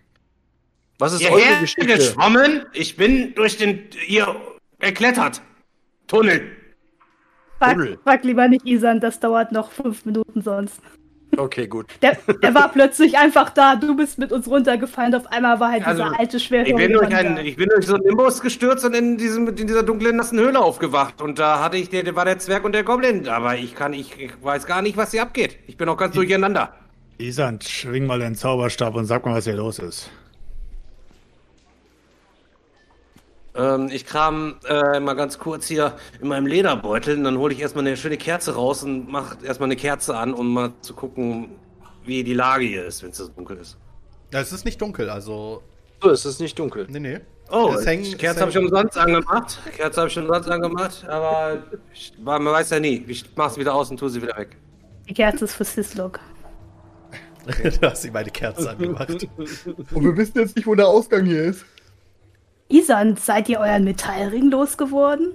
Was 0.98 1.12
ist 1.12 1.22
eure 1.22 1.36
Hierher 1.36 1.60
Geschichte? 1.60 1.84
geschwommen? 1.96 2.64
Ich 2.72 2.96
bin 2.96 3.34
durch 3.34 3.58
den 3.58 3.90
hier 4.06 4.34
geklettert. 4.78 5.42
Tunnel. 6.06 6.50
Tunnel. 7.60 7.98
Frag, 7.98 8.02
frag 8.04 8.24
lieber 8.24 8.48
nicht 8.48 8.64
Isan, 8.64 9.00
das 9.00 9.20
dauert 9.20 9.52
noch 9.52 9.70
fünf 9.70 10.06
Minuten 10.06 10.40
sonst. 10.40 10.80
Okay, 11.36 11.66
gut. 11.66 11.86
Der, 12.02 12.16
der 12.42 12.54
war 12.54 12.70
plötzlich 12.70 13.18
einfach 13.18 13.50
da, 13.50 13.76
du 13.76 13.96
bist 13.96 14.18
mit 14.18 14.32
uns 14.32 14.48
runtergefallen, 14.48 15.14
auf 15.14 15.26
einmal 15.26 15.60
war 15.60 15.72
halt 15.72 15.86
Also, 15.86 16.04
dieser 16.04 16.18
alte 16.18 16.40
schwere 16.40 16.66
Ich 16.66 16.74
bin, 16.74 16.92
durch 16.92 17.14
einen, 17.14 17.38
ich 17.38 17.56
bin 17.56 17.68
durch 17.68 17.86
so 17.86 17.94
einen 17.94 18.04
Nimbus 18.04 18.40
gestürzt 18.40 18.84
und 18.84 18.94
in, 18.94 19.18
diesem, 19.18 19.48
in 19.48 19.66
dieser 19.66 19.82
dunklen, 19.82 20.16
nassen 20.16 20.38
Höhle 20.38 20.60
aufgewacht. 20.60 21.20
Und 21.20 21.38
da 21.38 21.62
hatte 21.62 21.76
ich, 21.76 21.90
der, 21.90 22.04
der 22.04 22.16
war 22.16 22.24
der 22.24 22.38
Zwerg 22.38 22.64
und 22.64 22.72
der 22.72 22.84
Goblin. 22.84 23.28
Aber 23.28 23.56
ich 23.56 23.74
kann, 23.74 23.92
ich, 23.92 24.18
ich 24.18 24.32
weiß 24.42 24.66
gar 24.66 24.82
nicht, 24.82 24.96
was 24.96 25.10
hier 25.10 25.22
abgeht. 25.22 25.58
Ich 25.66 25.76
bin 25.76 25.88
auch 25.88 25.96
ganz 25.96 26.14
durcheinander. 26.14 26.74
Isand, 27.18 27.64
schwing 27.64 28.06
mal 28.06 28.18
den 28.18 28.34
Zauberstab 28.34 28.94
und 28.94 29.06
sag 29.06 29.24
mal, 29.26 29.34
was 29.34 29.44
hier 29.44 29.54
los 29.54 29.78
ist. 29.78 30.10
Ähm, 33.56 33.88
ich 33.92 34.04
kram 34.04 34.56
äh, 34.68 35.00
mal 35.00 35.14
ganz 35.14 35.38
kurz 35.38 35.66
hier 35.66 35.94
in 36.20 36.28
meinem 36.28 36.46
Lederbeutel 36.46 37.16
und 37.16 37.24
dann 37.24 37.38
hole 37.38 37.54
ich 37.54 37.60
erstmal 37.60 37.86
eine 37.86 37.96
schöne 37.96 38.16
Kerze 38.16 38.54
raus 38.54 38.82
und 38.82 39.08
mach 39.10 39.42
erstmal 39.42 39.68
eine 39.68 39.76
Kerze 39.76 40.16
an, 40.16 40.34
um 40.34 40.52
mal 40.52 40.72
zu 40.82 40.94
gucken, 40.94 41.50
wie 42.04 42.22
die 42.24 42.34
Lage 42.34 42.64
hier 42.64 42.84
ist, 42.84 43.02
wenn 43.02 43.10
es 43.10 43.16
so 43.18 43.28
dunkel 43.28 43.56
ist. 43.58 43.76
Ja, 44.32 44.40
es 44.40 44.52
ist 44.52 44.64
nicht 44.64 44.80
dunkel, 44.80 45.08
also. 45.08 45.62
So, 46.02 46.10
es 46.10 46.26
ist 46.26 46.40
nicht 46.40 46.58
dunkel. 46.58 46.86
Nee, 46.90 47.00
nee. 47.00 47.20
Oh, 47.50 47.74
Es 47.78 47.86
hängen- 47.86 48.02
die 48.02 48.10
es 48.12 48.18
Kerze 48.18 48.40
habe 48.40 48.50
ich 48.50 48.58
umsonst 48.58 48.98
angemacht. 48.98 49.58
Kerze 49.76 50.00
habe 50.00 50.10
ich 50.10 50.18
umsonst 50.18 50.50
angemacht, 50.50 51.04
aber 51.08 51.62
ich, 51.92 52.12
man 52.22 52.44
weiß 52.44 52.70
ja 52.70 52.80
nie. 52.80 53.04
Ich 53.06 53.24
mach 53.36 53.50
sie 53.50 53.60
wieder 53.60 53.74
aus 53.74 53.90
und 53.90 53.98
tue 53.98 54.10
sie 54.10 54.20
wieder 54.20 54.36
weg. 54.36 54.56
Die 55.08 55.14
Kerze 55.14 55.44
ist 55.44 55.54
für 55.54 55.64
Sislok. 55.64 56.18
du 57.80 57.88
hast 57.88 58.04
ihm 58.04 58.16
eine 58.16 58.30
Kerze 58.30 58.70
angemacht. 58.70 59.08
Und 59.08 60.04
wir 60.04 60.16
wissen 60.16 60.38
jetzt 60.40 60.56
nicht, 60.56 60.66
wo 60.66 60.74
der 60.74 60.88
Ausgang 60.88 61.24
hier 61.24 61.44
ist. 61.44 61.64
Isan, 62.68 63.16
seid 63.16 63.48
ihr 63.48 63.60
euren 63.60 63.84
Metallring 63.84 64.50
losgeworden? 64.50 65.34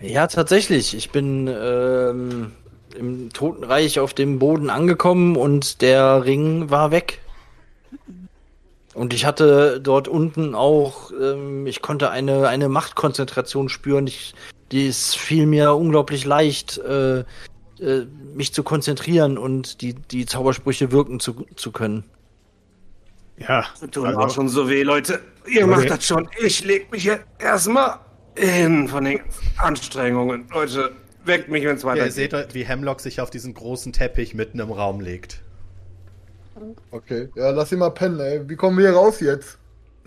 Ja, 0.00 0.26
tatsächlich. 0.26 0.94
Ich 0.94 1.10
bin 1.10 1.48
ähm, 1.48 2.52
im 2.96 3.32
Totenreich 3.32 4.00
auf 4.00 4.14
dem 4.14 4.38
Boden 4.38 4.70
angekommen 4.70 5.36
und 5.36 5.82
der 5.82 6.24
Ring 6.24 6.70
war 6.70 6.90
weg. 6.90 7.20
Und 8.94 9.14
ich 9.14 9.24
hatte 9.24 9.80
dort 9.80 10.08
unten 10.08 10.54
auch, 10.54 11.12
ähm, 11.12 11.66
ich 11.66 11.82
konnte 11.82 12.10
eine, 12.10 12.48
eine 12.48 12.68
Machtkonzentration 12.68 13.68
spüren. 13.68 14.06
Ich, 14.08 14.34
die 14.72 14.88
es 14.88 15.14
fiel 15.14 15.46
mir 15.46 15.74
unglaublich 15.74 16.24
leicht, 16.24 16.78
äh, 16.78 17.20
äh, 17.20 17.24
mich 18.34 18.52
zu 18.52 18.64
konzentrieren 18.64 19.38
und 19.38 19.82
die, 19.82 19.94
die 19.94 20.26
Zaubersprüche 20.26 20.90
wirken 20.90 21.20
zu, 21.20 21.46
zu 21.54 21.70
können. 21.70 22.04
Ja, 23.46 23.64
Tut 23.90 24.04
also- 24.06 24.18
auch 24.20 24.30
schon 24.30 24.48
so 24.48 24.68
weh, 24.68 24.82
Leute. 24.82 25.20
Ihr 25.46 25.62
Okay. 25.64 25.70
macht 25.70 25.90
das 25.90 26.04
schon. 26.06 26.28
Ich 26.44 26.64
leg 26.64 26.90
mich 26.90 27.02
hier 27.02 27.20
erstmal 27.38 28.00
hin 28.36 28.88
von 28.88 29.04
den 29.04 29.20
Anstrengungen. 29.56 30.46
Leute, 30.52 30.92
weckt 31.24 31.48
mich, 31.48 31.64
wenn 31.64 31.76
es 31.76 31.82
Ja, 31.82 31.94
ihr 31.94 32.02
weitergeht. 32.02 32.30
seht, 32.32 32.54
wie 32.54 32.64
Hemlock 32.64 33.00
sich 33.00 33.20
auf 33.20 33.30
diesen 33.30 33.54
großen 33.54 33.92
Teppich 33.92 34.34
mitten 34.34 34.58
im 34.60 34.70
Raum 34.72 35.00
legt. 35.00 35.40
Okay, 36.90 37.28
ja, 37.36 37.50
lass 37.50 37.70
ihn 37.72 37.78
mal 37.78 37.90
pennen, 37.90 38.18
ey. 38.20 38.48
Wie 38.48 38.56
kommen 38.56 38.76
wir 38.78 38.88
hier 38.88 38.96
raus 38.96 39.20
jetzt? 39.20 39.58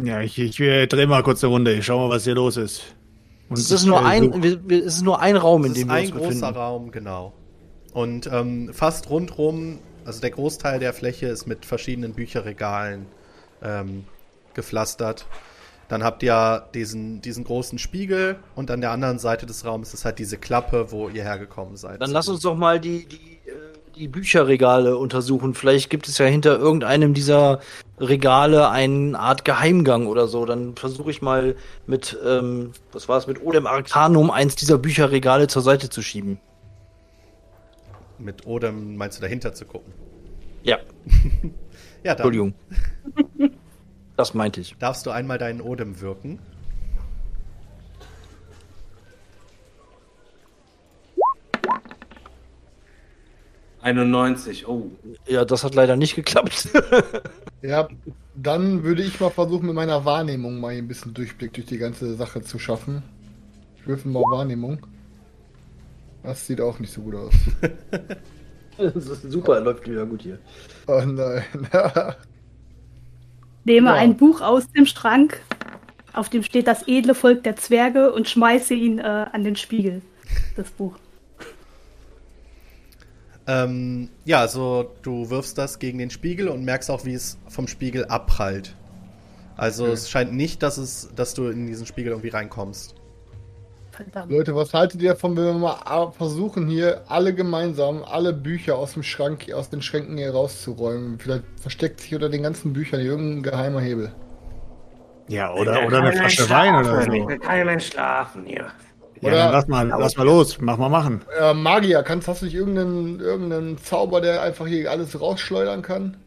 ja, 0.03 0.19
ich, 0.21 0.37
ich 0.39 0.59
äh, 0.59 0.87
dreh 0.87 1.05
mal 1.05 1.23
kurz 1.23 1.43
eine 1.43 1.53
Runde. 1.53 1.73
Ich 1.73 1.85
schau 1.85 1.99
mal, 2.07 2.13
was 2.13 2.23
hier 2.25 2.33
los 2.35 2.57
ist. 2.57 2.95
Und 3.49 3.57
Es 3.57 3.69
ist 3.71 3.81
ich, 3.81 3.87
nur 3.87 3.99
äh, 4.01 4.05
ein, 4.05 4.43
wir, 4.43 4.79
es 4.85 4.95
ist 4.97 5.01
nur 5.03 5.19
ein 5.21 5.35
Raum, 5.37 5.63
in 5.65 5.71
Es 5.71 5.77
dem 5.77 5.83
ist 5.83 5.93
wir 5.93 5.93
ein 5.95 6.01
uns 6.05 6.11
großer 6.11 6.27
befinden. 6.29 6.57
Raum, 6.57 6.91
genau. 6.91 7.33
Und 7.93 8.27
ähm, 8.31 8.71
fast 8.73 9.09
rundrum, 9.09 9.79
also 10.05 10.19
der 10.21 10.31
Großteil 10.31 10.79
der 10.79 10.93
Fläche 10.93 11.27
ist 11.27 11.45
mit 11.45 11.65
verschiedenen 11.65 12.13
Bücherregalen 12.13 13.05
ähm, 13.63 14.05
gepflastert. 14.53 15.25
Dann 15.91 16.05
habt 16.05 16.23
ihr 16.23 16.67
diesen, 16.73 17.21
diesen 17.21 17.43
großen 17.43 17.77
Spiegel 17.77 18.37
und 18.55 18.71
an 18.71 18.79
der 18.79 18.91
anderen 18.91 19.19
Seite 19.19 19.45
des 19.45 19.65
Raums 19.65 19.93
ist 19.93 20.05
halt 20.05 20.19
diese 20.19 20.37
Klappe, 20.37 20.91
wo 20.91 21.09
ihr 21.09 21.23
hergekommen 21.23 21.75
seid. 21.75 22.01
Dann 22.01 22.11
lass 22.11 22.29
uns 22.29 22.39
doch 22.41 22.55
mal 22.55 22.79
die, 22.79 23.05
die, 23.05 23.15
äh, 23.49 23.51
die 23.97 24.07
Bücherregale 24.07 24.95
untersuchen. 24.95 25.53
Vielleicht 25.53 25.89
gibt 25.89 26.07
es 26.07 26.17
ja 26.17 26.25
hinter 26.25 26.57
irgendeinem 26.57 27.13
dieser 27.13 27.59
Regale 27.99 28.69
eine 28.69 29.19
Art 29.19 29.43
Geheimgang 29.43 30.07
oder 30.07 30.27
so. 30.27 30.45
Dann 30.45 30.77
versuche 30.77 31.11
ich 31.11 31.21
mal 31.21 31.57
mit, 31.87 32.17
ähm, 32.25 32.71
was 32.93 33.09
war 33.09 33.17
es, 33.17 33.27
mit 33.27 33.43
Odem 33.43 33.67
Arcanum 33.67 34.31
eins 34.31 34.55
dieser 34.55 34.77
Bücherregale 34.77 35.47
zur 35.47 35.61
Seite 35.61 35.89
zu 35.89 36.01
schieben. 36.01 36.39
Mit 38.17 38.47
Odem 38.47 38.95
meinst 38.95 39.17
du 39.17 39.21
dahinter 39.21 39.53
zu 39.53 39.65
gucken? 39.65 39.91
Ja, 40.63 40.77
Ja, 42.03 42.15
dann 42.15 42.27
Entschuldigung. 42.27 42.53
das 44.17 44.33
meinte 44.33 44.61
ich. 44.61 44.75
darfst 44.79 45.05
du 45.05 45.11
einmal 45.11 45.37
deinen 45.37 45.61
Odem 45.61 46.01
wirken. 46.01 46.39
Oh. 51.15 51.23
91, 53.81 54.67
oh. 54.67 54.91
Ja, 55.27 55.45
das 55.45 55.63
hat 55.63 55.75
leider 55.75 55.95
nicht 55.95 56.15
geklappt. 56.15 56.69
Ja, 57.63 57.87
dann 58.33 58.83
würde 58.83 59.03
ich 59.03 59.19
mal 59.19 59.29
versuchen, 59.29 59.67
mit 59.67 59.75
meiner 59.75 60.03
Wahrnehmung 60.03 60.59
mal 60.59 60.69
ein 60.73 60.87
bisschen 60.87 61.13
Durchblick 61.13 61.53
durch 61.53 61.67
die 61.67 61.77
ganze 61.77 62.15
Sache 62.15 62.41
zu 62.41 62.57
schaffen. 62.57 63.03
Ich 63.77 63.85
würfel 63.85 64.11
mal 64.11 64.21
Wahrnehmung. 64.21 64.79
Das 66.23 66.47
sieht 66.47 66.59
auch 66.59 66.79
nicht 66.79 66.91
so 66.91 67.01
gut 67.01 67.13
aus. 67.13 67.33
das 68.93 69.07
ist 69.07 69.31
super, 69.31 69.59
läuft 69.59 69.87
wieder 69.89 70.05
gut 70.05 70.21
hier. 70.23 70.39
Oh 70.87 71.01
nein. 71.05 71.43
Nehme 73.63 73.91
Ja. 73.91 73.95
ein 73.95 74.17
Buch 74.17 74.41
aus 74.41 74.71
dem 74.71 74.85
Schrank, 74.85 75.41
auf 76.13 76.29
dem 76.29 76.43
steht 76.43 76.67
das 76.67 76.87
edle 76.87 77.15
Volk 77.15 77.43
der 77.43 77.55
Zwerge 77.55 78.11
und 78.13 78.27
schmeiße 78.27 78.73
ihn 78.73 78.99
äh, 78.99 79.03
an 79.03 79.43
den 79.43 79.55
Spiegel. 79.55 80.01
Das 80.55 80.71
Buch. 80.71 80.97
Ähm, 83.47 84.09
ja, 84.25 84.39
also 84.39 84.91
du 85.01 85.29
wirfst 85.29 85.57
das 85.57 85.79
gegen 85.79 85.97
den 85.97 86.11
Spiegel 86.11 86.47
und 86.47 86.63
merkst 86.63 86.91
auch, 86.91 87.05
wie 87.05 87.13
es 87.13 87.39
vom 87.47 87.67
Spiegel 87.67 88.05
abprallt. 88.05 88.77
Also 89.57 89.87
Okay. 89.87 89.93
es 89.93 90.09
scheint 90.09 90.33
nicht, 90.33 90.63
dass 90.63 90.77
es, 90.77 91.09
dass 91.15 91.33
du 91.33 91.47
in 91.49 91.67
diesen 91.67 91.85
Spiegel 91.85 92.11
irgendwie 92.11 92.29
reinkommst. 92.29 92.95
Verdammt. 94.03 94.31
Leute, 94.31 94.55
was 94.55 94.73
haltet 94.73 95.01
ihr 95.01 95.11
davon, 95.11 95.35
wenn 95.37 95.45
wir 95.45 95.53
mal 95.53 96.11
versuchen, 96.11 96.67
hier 96.67 97.01
alle 97.07 97.33
gemeinsam 97.33 98.03
alle 98.03 98.33
Bücher 98.33 98.77
aus 98.77 98.93
dem 98.93 99.03
Schrank, 99.03 99.51
aus 99.53 99.69
den 99.69 99.81
Schränken 99.81 100.17
hier 100.17 100.31
rauszuräumen? 100.31 101.19
Vielleicht 101.19 101.43
versteckt 101.61 101.99
sich 102.01 102.13
unter 102.15 102.29
den 102.29 102.43
ganzen 102.43 102.73
Büchern 102.73 102.99
irgendein 103.01 103.43
geheimer 103.43 103.81
Hebel. 103.81 104.11
ja, 105.27 105.53
oder, 105.53 105.85
oder 105.85 105.99
eine 105.99 106.13
Flasche 106.13 106.49
Wein 106.49 106.75
oder 106.75 107.03
so. 107.03 107.11
Ich 107.11 107.27
will 107.27 107.39
kein 107.39 107.65
Mensch 107.65 107.87
schlafen 107.87 108.45
hier. 108.45 108.67
Ja, 109.21 109.27
Oder- 109.29 109.37
dann 109.37 109.51
lass 109.51 109.67
mal, 109.67 109.87
lass 109.87 110.17
mal 110.17 110.23
los. 110.25 110.57
Mach 110.59 110.77
mal 110.77 110.89
machen. 110.89 111.21
Äh, 111.39 111.53
Magier, 111.53 112.01
kannst, 112.01 112.27
hast 112.27 112.41
du 112.41 112.45
nicht 112.45 112.55
irgendeinen, 112.55 113.19
irgendeinen 113.19 113.77
Zauber, 113.77 114.19
der 114.19 114.41
einfach 114.41 114.65
hier 114.65 114.89
alles 114.89 115.19
rausschleudern 115.21 115.83
kann? 115.83 116.17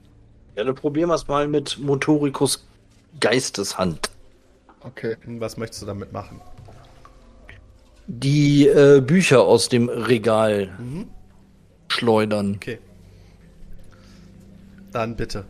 Ja, 0.57 0.63
dann 0.63 0.77
probieren 0.77 1.09
wir 1.09 1.17
es 1.17 1.27
mal 1.27 1.49
mit 1.49 1.77
Motoricus 1.81 2.65
Geisteshand. 3.19 4.11
Okay. 4.83 5.17
Was 5.27 5.57
möchtest 5.57 5.83
du 5.83 5.87
damit 5.87 6.13
machen? 6.13 6.41
Die 8.07 8.67
äh, 8.69 9.01
Bücher 9.01 9.43
aus 9.43 9.69
dem 9.69 9.89
Regal 9.89 10.71
schleudern. 11.89 12.55
Okay. 12.57 12.79
Dann 14.93 15.17
bitte. 15.17 15.45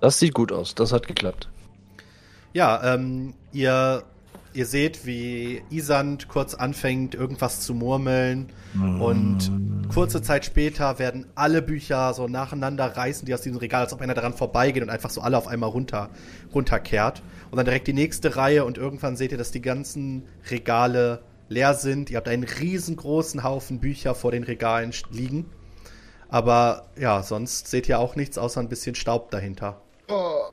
Das 0.00 0.18
sieht 0.18 0.34
gut 0.34 0.52
aus. 0.52 0.74
Das 0.74 0.92
hat 0.92 1.06
geklappt. 1.06 1.48
Ja, 2.52 2.94
ähm, 2.94 3.34
ihr, 3.52 4.02
ihr 4.56 4.66
seht, 4.66 5.06
wie 5.06 5.62
Isand 5.70 6.28
kurz 6.28 6.54
anfängt, 6.54 7.14
irgendwas 7.14 7.60
zu 7.60 7.74
murmeln. 7.74 8.52
Und 9.00 9.50
kurze 9.92 10.22
Zeit 10.22 10.44
später 10.44 10.98
werden 10.98 11.26
alle 11.34 11.62
Bücher 11.62 12.14
so 12.14 12.26
nacheinander 12.26 12.96
reißen, 12.96 13.26
die 13.26 13.34
aus 13.34 13.42
diesem 13.42 13.58
Regal, 13.58 13.82
als 13.82 13.92
ob 13.92 14.00
einer 14.00 14.14
daran 14.14 14.32
vorbeigeht 14.32 14.82
und 14.82 14.90
einfach 14.90 15.10
so 15.10 15.20
alle 15.20 15.36
auf 15.36 15.46
einmal 15.46 15.70
runter, 15.70 16.10
runterkehrt. 16.54 17.22
Und 17.50 17.56
dann 17.56 17.66
direkt 17.66 17.86
die 17.86 17.92
nächste 17.92 18.36
Reihe 18.36 18.64
und 18.64 18.78
irgendwann 18.78 19.16
seht 19.16 19.32
ihr, 19.32 19.38
dass 19.38 19.50
die 19.50 19.62
ganzen 19.62 20.24
Regale 20.50 21.20
leer 21.48 21.74
sind. 21.74 22.10
Ihr 22.10 22.16
habt 22.16 22.28
einen 22.28 22.44
riesengroßen 22.44 23.44
Haufen 23.44 23.80
Bücher 23.80 24.14
vor 24.14 24.32
den 24.32 24.42
Regalen 24.42 24.92
liegen. 25.10 25.46
Aber 26.28 26.88
ja, 26.98 27.22
sonst 27.22 27.68
seht 27.68 27.88
ihr 27.88 27.98
auch 27.98 28.16
nichts 28.16 28.36
außer 28.38 28.60
ein 28.60 28.68
bisschen 28.68 28.94
Staub 28.94 29.30
dahinter. 29.30 29.80
Oh, 30.08 30.46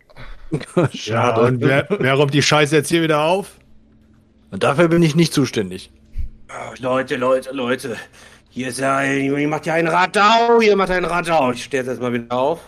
Ja, 0.92 1.38
und 1.38 1.62
wer, 1.62 1.88
wer 1.90 2.14
räumt 2.14 2.34
die 2.34 2.42
Scheiße 2.42 2.76
jetzt 2.76 2.90
hier 2.90 3.02
wieder 3.02 3.22
auf? 3.22 3.60
Und 4.54 4.62
dafür 4.62 4.88
bin 4.88 5.02
ich 5.02 5.16
nicht 5.16 5.34
zuständig. 5.34 5.92
Oh, 6.48 6.76
Leute, 6.78 7.16
Leute, 7.16 7.50
Leute. 7.54 7.98
Hier 8.52 8.68
ist 8.68 8.80
ja, 8.80 9.04
ihr 9.04 9.48
macht 9.48 9.66
ja 9.66 9.74
ein 9.74 9.88
Radau, 9.88 10.62
ihr 10.62 10.76
macht 10.76 10.92
ein 10.92 11.06
Radau. 11.06 11.54
Ich 11.54 11.64
stehe 11.64 11.82
jetzt 11.82 11.90
erstmal 11.90 12.14
wieder 12.14 12.32
auf. 12.38 12.60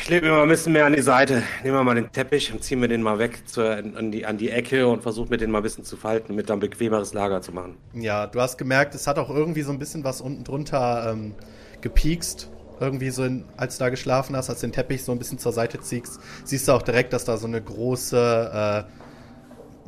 Ich 0.00 0.08
lege 0.08 0.24
mir 0.24 0.32
mal 0.32 0.44
ein 0.44 0.48
bisschen 0.48 0.72
mehr 0.72 0.86
an 0.86 0.94
die 0.94 1.02
Seite. 1.02 1.42
Nehmen 1.62 1.76
wir 1.76 1.84
mal 1.84 1.96
den 1.96 2.10
Teppich 2.10 2.50
und 2.50 2.64
ziehen 2.64 2.80
wir 2.80 2.88
den 2.88 3.02
mal 3.02 3.18
weg 3.18 3.46
zur, 3.46 3.72
an, 3.72 4.10
die, 4.10 4.24
an 4.24 4.38
die 4.38 4.48
Ecke 4.48 4.88
und 4.88 5.02
versuchen 5.02 5.28
mir 5.28 5.36
den 5.36 5.50
mal 5.50 5.58
ein 5.58 5.64
bisschen 5.64 5.84
zu 5.84 5.98
falten, 5.98 6.34
mit 6.34 6.50
ein 6.50 6.60
bequemeres 6.60 7.12
Lager 7.12 7.42
zu 7.42 7.52
machen. 7.52 7.76
Ja, 7.92 8.26
du 8.26 8.40
hast 8.40 8.56
gemerkt, 8.56 8.94
es 8.94 9.06
hat 9.06 9.18
auch 9.18 9.28
irgendwie 9.28 9.60
so 9.60 9.70
ein 9.70 9.78
bisschen 9.78 10.02
was 10.02 10.22
unten 10.22 10.44
drunter 10.44 11.10
ähm, 11.12 11.34
gepiekst. 11.82 12.48
Irgendwie 12.80 13.10
so, 13.10 13.24
in, 13.24 13.44
als 13.58 13.76
du 13.76 13.84
da 13.84 13.90
geschlafen 13.90 14.34
hast, 14.34 14.48
als 14.48 14.60
du 14.60 14.66
den 14.66 14.72
Teppich 14.72 15.04
so 15.04 15.12
ein 15.12 15.18
bisschen 15.18 15.38
zur 15.38 15.52
Seite 15.52 15.78
ziehst, 15.80 16.20
siehst 16.44 16.68
du 16.68 16.72
auch 16.72 16.80
direkt, 16.80 17.12
dass 17.12 17.26
da 17.26 17.36
so 17.36 17.46
eine 17.46 17.60
große, 17.60 18.86
äh, 18.88 19.01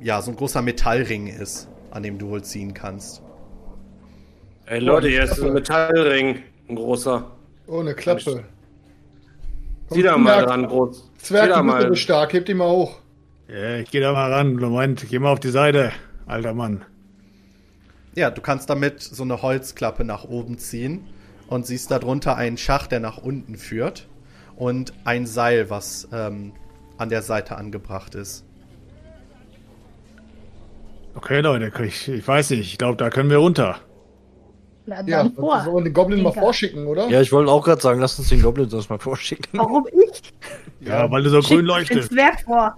ja, 0.01 0.21
so 0.23 0.31
ein 0.31 0.37
großer 0.37 0.63
Metallring 0.63 1.27
ist, 1.27 1.69
an 1.91 2.03
dem 2.03 2.19
du 2.19 2.29
wohl 2.29 2.43
ziehen 2.43 2.75
kannst. 2.75 3.23
Ey 4.67 4.81
Leute, 4.81 5.09
hier 5.09 5.25
ist 5.25 5.41
ein 5.43 5.53
Metallring, 5.53 6.43
ein 6.69 6.77
großer. 6.77 7.31
oh, 7.67 7.81
eine 7.81 7.95
Klappe. 7.95 8.45
Zieh 9.91 10.03
da 10.03 10.17
mal 10.17 10.39
Zwerg- 10.39 10.47
dran, 10.47 10.67
groß. 10.67 11.11
Zwerg, 11.19 11.49
da 11.51 11.61
du 11.61 11.67
bist 11.73 11.79
mal. 11.89 11.97
stark, 11.97 12.33
heb 12.33 12.47
die 12.47 12.55
mal 12.55 12.69
hoch. 12.71 12.99
Ja, 13.49 13.77
ich 13.77 13.91
geh 13.91 14.01
da 14.01 14.13
mal 14.13 14.33
ran. 14.33 14.55
Moment, 14.57 15.07
geh 15.09 15.19
mal 15.19 15.31
auf 15.31 15.41
die 15.41 15.51
Seite, 15.51 15.93
alter 16.27 16.55
Mann. 16.55 16.85
Ja, 18.15 18.31
du 18.31 18.41
kannst 18.41 18.71
damit 18.71 19.03
so 19.03 19.23
eine 19.23 19.43
Holzklappe 19.43 20.05
nach 20.05 20.25
oben 20.25 20.57
ziehen 20.57 21.05
und 21.49 21.67
siehst 21.67 21.91
darunter 21.91 22.37
einen 22.37 22.57
Schacht, 22.57 22.93
der 22.93 23.01
nach 23.01 23.19
unten 23.19 23.57
führt 23.57 24.09
und 24.57 24.95
ein 25.05 25.27
Seil, 25.27 25.69
was 25.69 26.09
ähm, 26.13 26.53
an 26.97 27.11
der 27.11 27.21
Seite 27.23 27.57
angebracht 27.57 28.15
ist. 28.15 28.45
Okay, 31.15 31.41
Leute, 31.41 31.71
ich, 31.85 32.09
ich 32.09 32.27
weiß 32.27 32.51
nicht. 32.51 32.73
Ich 32.73 32.79
glaube, 32.79 32.97
da 32.97 33.11
können 33.11 33.31
wir 33.31 33.39
runter. 33.39 33.77
Na 34.87 34.97
Ja, 35.07 35.23
dann 35.23 35.33
vor. 35.35 35.61
sollen 35.63 35.77
wir 35.77 35.85
den 35.85 35.93
Goblin 35.95 36.23
mal 36.23 36.31
Denker. 36.31 36.41
vorschicken, 36.43 36.87
oder? 36.87 37.09
Ja, 37.09 37.21
ich 37.21 37.33
wollte 37.33 37.51
auch 37.51 37.65
gerade 37.65 37.81
sagen, 37.81 38.01
lass 38.01 38.19
uns 38.19 38.29
den 38.29 38.43
Goblin 38.43 38.69
sonst 38.69 38.91
mal 38.91 38.99
vorschicken. 38.99 39.47
Warum 39.59 39.87
ich? 39.87 40.23
Ja, 40.81 41.11
weil 41.11 41.23
du 41.23 41.31
so 41.31 41.41
grün 41.41 41.65
leuchtest. 41.65 42.11
Zwerg 42.13 42.43
vor. 42.43 42.77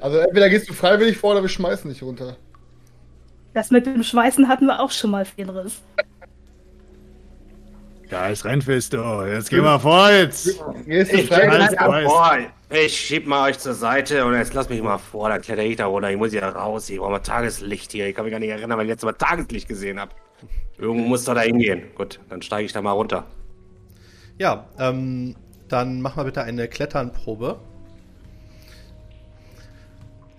Also 0.00 0.18
entweder 0.18 0.48
gehst 0.48 0.68
du 0.68 0.72
freiwillig 0.74 1.16
vor 1.16 1.32
oder 1.32 1.42
wir 1.42 1.48
schmeißen 1.48 1.90
dich 1.90 2.02
runter. 2.02 2.36
Das 3.54 3.70
mit 3.70 3.86
dem 3.86 4.02
Schweißen 4.04 4.46
hatten 4.48 4.66
wir 4.66 4.78
auch 4.80 4.90
schon 4.90 5.10
mal, 5.10 5.24
Fenris. 5.24 5.82
Ja, 8.10 8.28
ist 8.28 8.44
Rennfest, 8.44 8.94
oh. 8.94 9.24
Jetzt 9.24 9.50
geh 9.50 9.60
mal 9.60 9.78
vor 9.78 10.10
jetzt. 10.10 10.60
Gehst 10.86 11.12
du 11.12 11.16
Ich 11.16 11.28
Ich 12.70 13.00
schieb 13.00 13.26
mal 13.26 13.48
euch 13.48 13.58
zur 13.58 13.72
Seite 13.72 14.26
und 14.26 14.34
jetzt 14.34 14.52
lasst 14.52 14.68
mich 14.68 14.82
mal 14.82 14.98
vor, 14.98 15.30
dann 15.30 15.40
kletter 15.40 15.62
ich 15.62 15.76
da 15.76 15.86
runter. 15.86 16.10
Ich 16.10 16.18
muss 16.18 16.34
ja 16.34 16.46
raus, 16.50 16.90
ich 16.90 16.98
brauche 16.98 17.12
mal 17.12 17.20
Tageslicht 17.20 17.92
hier. 17.92 18.06
Ich 18.06 18.14
kann 18.14 18.26
mich 18.26 18.32
gar 18.32 18.40
nicht 18.40 18.50
erinnern, 18.50 18.76
weil 18.76 18.84
ich 18.84 18.90
letztes 18.90 19.06
Mal 19.06 19.14
Tageslicht 19.14 19.68
gesehen 19.68 19.98
habe. 19.98 20.12
Irgendwo 20.76 21.08
muss 21.08 21.24
doch 21.24 21.34
da 21.34 21.40
hingehen. 21.40 21.94
Gut, 21.94 22.20
dann 22.28 22.42
steige 22.42 22.66
ich 22.66 22.72
da 22.72 22.82
mal 22.82 22.92
runter. 22.92 23.24
Ja, 24.36 24.66
ähm, 24.78 25.34
dann 25.68 26.02
mach 26.02 26.16
mal 26.16 26.24
bitte 26.24 26.42
eine 26.42 26.68
Kletternprobe. 26.68 27.58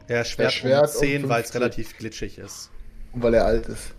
Erschwert, 0.07 0.45
Erschwert 0.45 0.89
um 0.89 0.95
um 0.95 0.99
10, 0.99 1.29
weil 1.29 1.41
es 1.41 1.51
50. 1.51 1.55
relativ 1.55 1.97
glitschig 1.97 2.37
ist. 2.37 2.69
Und 3.11 3.23
weil 3.23 3.33
er 3.33 3.45
alt 3.45 3.67
ist. 3.67 3.95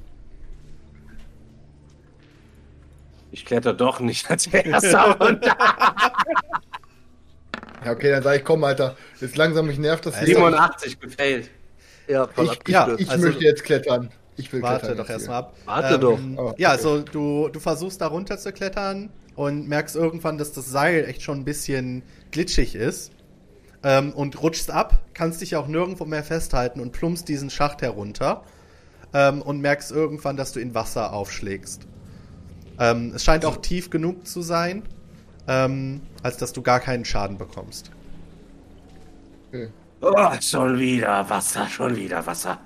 Ich 3.33 3.45
kletter 3.45 3.75
doch 3.75 3.99
nicht 4.01 4.31
als 4.31 4.47
erster 4.47 5.19
runter. 5.19 5.57
Ja, 7.85 7.93
okay, 7.93 8.11
dann 8.11 8.23
sag 8.23 8.37
ich, 8.37 8.45
komm, 8.45 8.63
Alter, 8.65 8.97
jetzt 9.21 9.37
langsam 9.37 9.67
mich 9.67 9.79
nervt 9.79 10.05
das 10.07 10.19
hier. 10.19 10.27
87 10.37 11.01
gefällt. 11.01 11.51
Ja, 12.09 12.27
voll 12.27 12.47
Ich, 12.47 12.51
ich, 12.53 12.59
abgestürzt. 12.77 13.01
ich 13.03 13.11
Also- 13.11 13.27
möchte 13.27 13.45
jetzt 13.45 13.65
klettern. 13.65 14.11
Ich 14.37 14.53
will 14.53 14.63
Warte 14.63 14.87
klettern. 14.87 14.97
doch 14.99 15.05
jetzt 15.09 15.19
erstmal 15.21 15.39
ab. 15.39 15.55
Warte 15.67 15.99
doch. 15.99 16.19
Oh, 16.37 16.37
Ja, 16.37 16.43
okay. 16.43 16.65
also 16.67 17.01
du, 17.03 17.49
du 17.49 17.61
versuchst 17.61 18.01
da 18.01 18.07
runter 18.07 18.39
zu 18.39 18.53
klettern 18.53 19.11
und 19.37 19.69
merkst 19.69 19.97
irgendwann, 19.97 20.39
dass 20.39 20.53
das 20.53 20.67
Seil 20.71 21.05
echt 21.07 21.23
schon 21.23 21.39
ein 21.41 21.45
bisschen 21.45 22.03
glitschig 22.31 22.75
ist. 22.75 23.13
Ähm, 23.83 24.13
und 24.13 24.43
rutschst 24.43 24.71
ab, 24.71 25.01
kannst 25.15 25.41
dich 25.41 25.57
auch 25.57 25.67
nirgendwo 25.67 26.05
mehr 26.05 26.23
festhalten 26.25 26.81
und 26.81 26.93
plumpst 26.93 27.29
diesen 27.29 27.49
Schacht 27.51 27.81
herunter. 27.83 28.45
Ähm, 29.15 29.41
und 29.43 29.61
merkst 29.61 29.91
irgendwann, 29.91 30.37
dass 30.37 30.53
du 30.53 30.61
in 30.61 30.75
Wasser 30.75 31.13
aufschlägst. 31.13 31.83
Ähm, 32.79 33.13
es 33.15 33.25
scheint 33.25 33.45
auch 33.45 33.57
tief 33.59 33.91
genug 33.91 34.27
zu 34.27 34.41
sein, 34.43 34.83
ähm, 35.50 36.00
als 36.23 36.37
dass 36.37 36.52
du 36.52 36.62
gar 36.62 36.78
keinen 36.78 37.04
Schaden 37.04 37.37
bekommst. 37.37 37.90
Oh, 40.00 40.14
schon 40.40 40.78
wieder 40.78 41.28
Wasser, 41.28 41.66
schon 41.69 41.97
wieder 41.97 42.25
Wasser. 42.25 42.59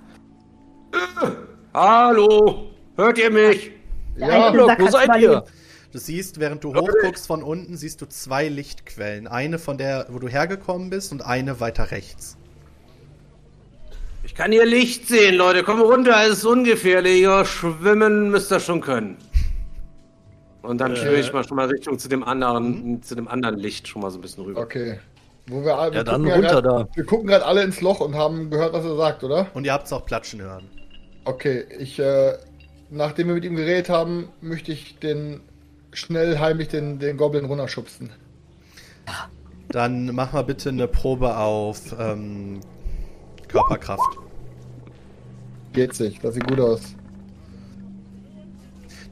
Äh, 0.93 1.27
hallo, 1.73 2.71
hört 2.97 3.19
ihr 3.19 3.31
mich? 3.31 3.73
Ja, 4.17 4.49
Alte 4.49 4.67
Sack 4.67 4.81
wo 4.81 4.89
seid 4.89 5.17
ihr? 5.17 5.45
Du 5.93 5.99
siehst, 5.99 6.41
während 6.41 6.63
du 6.63 6.75
hochguckst 6.75 7.27
von 7.27 7.43
unten, 7.43 7.77
siehst 7.77 8.03
du 8.03 8.07
zwei 8.07 8.49
Lichtquellen. 8.49 9.29
Eine 9.29 9.59
von 9.59 9.79
der, 9.79 10.07
wo 10.11 10.19
du 10.19 10.29
hergekommen 10.29 10.91
bist 10.91 11.11
und 11.13 11.25
eine 11.25 11.61
weiter 11.61 11.91
rechts. 11.91 12.37
Ich 14.25 14.35
kann 14.35 14.53
hier 14.53 14.67
Licht 14.67 15.09
sehen, 15.09 15.37
Leute. 15.37 15.63
Komm 15.63 15.81
runter, 15.81 16.17
es 16.25 16.39
ist 16.39 16.45
ungefährlich. 16.45 17.23
Ja, 17.23 17.45
schwimmen 17.45 18.31
müsst 18.31 18.53
ihr 18.53 18.61
schon 18.61 18.81
können. 18.81 19.17
Und 20.65 20.79
dann 20.79 20.97
schwimme 20.97 21.17
ich 21.17 21.33
mal 21.33 21.45
schon 21.47 21.57
mal 21.57 21.69
Richtung 21.69 21.99
zu 21.99 22.09
dem 22.09 22.25
anderen, 22.25 23.03
zu 23.03 23.15
dem 23.15 23.29
anderen 23.29 23.59
Licht 23.59 23.87
schon 23.87 24.01
mal 24.01 24.11
so 24.11 24.19
ein 24.19 24.23
bisschen 24.23 24.45
rüber. 24.45 24.63
Okay. 24.63 24.99
Wo 25.47 25.57
wir, 25.57 25.77
wir 25.77 25.93
Ja, 25.93 26.05
dann 26.05 26.27
runter 26.27 26.63
grad, 26.63 26.65
da. 26.65 26.89
Wir 26.95 27.05
gucken 27.05 27.27
gerade 27.27 27.45
alle 27.45 27.63
ins 27.63 27.83
Loch 27.83 28.01
und 28.01 28.15
haben 28.15 28.49
gehört, 28.51 28.73
was 28.73 28.85
er 28.85 28.97
sagt, 28.97 29.23
oder? 29.25 29.47
Und 29.53 29.67
ihr 29.67 29.73
habt 29.75 29.87
es 29.87 29.93
auch 29.93 30.07
platschen 30.07 30.41
hören. 30.41 30.65
Okay, 31.27 31.65
ich, 31.79 31.99
äh, 31.99 32.33
nachdem 32.91 33.29
wir 33.29 33.35
mit 33.35 33.45
ihm 33.45 33.57
geredet 33.57 33.91
haben, 33.91 34.31
möchte 34.41 34.73
ich 34.73 34.99
den 34.99 35.41
schnell 35.93 36.39
heimlich 36.39 36.69
den, 36.69 36.99
den 36.99 37.19
Goblin 37.19 37.45
runterschubsen. 37.45 38.11
Dann 39.69 40.15
mach 40.15 40.33
mal 40.33 40.45
bitte 40.45 40.71
eine 40.71 40.89
Probe 40.89 41.37
auf 41.37 41.95
ähm, 41.99 42.61
Körperkraft. 43.49 44.19
Geht 45.75 45.95
sich, 45.95 46.21
das 46.21 46.35
sieht 46.35 46.47
gut 46.47 46.61
aus. 46.61 46.95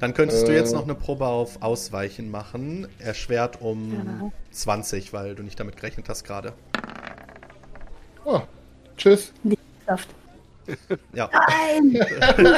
Dann 0.02 0.14
könntest 0.14 0.48
du 0.48 0.52
Äh. 0.52 0.56
jetzt 0.56 0.72
noch 0.74 0.82
eine 0.82 0.96
Probe 0.96 1.26
auf 1.26 1.62
Ausweichen 1.62 2.28
machen. 2.28 2.88
Erschwert 2.98 3.60
um 3.62 3.92
Ja. 3.92 4.32
20, 4.50 5.12
weil 5.12 5.36
du 5.36 5.44
nicht 5.44 5.60
damit 5.60 5.76
gerechnet 5.76 6.08
hast 6.08 6.24
gerade. 6.24 6.54
Oh, 8.24 8.40
tschüss. 8.96 9.32
Saft. 9.86 10.08
Ja. 11.12 11.28
Nein! 11.32 11.92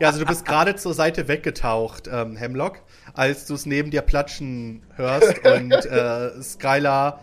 ja, 0.00 0.08
also 0.08 0.20
du 0.20 0.26
bist 0.26 0.44
gerade 0.44 0.76
zur 0.76 0.94
Seite 0.94 1.28
weggetaucht, 1.28 2.08
ähm, 2.12 2.36
Hemlock, 2.36 2.78
als 3.14 3.46
du 3.46 3.54
es 3.54 3.66
neben 3.66 3.90
dir 3.90 4.02
platschen 4.02 4.82
hörst 4.96 5.38
und 5.44 5.72
äh, 5.72 6.30
Skylar 6.42 7.20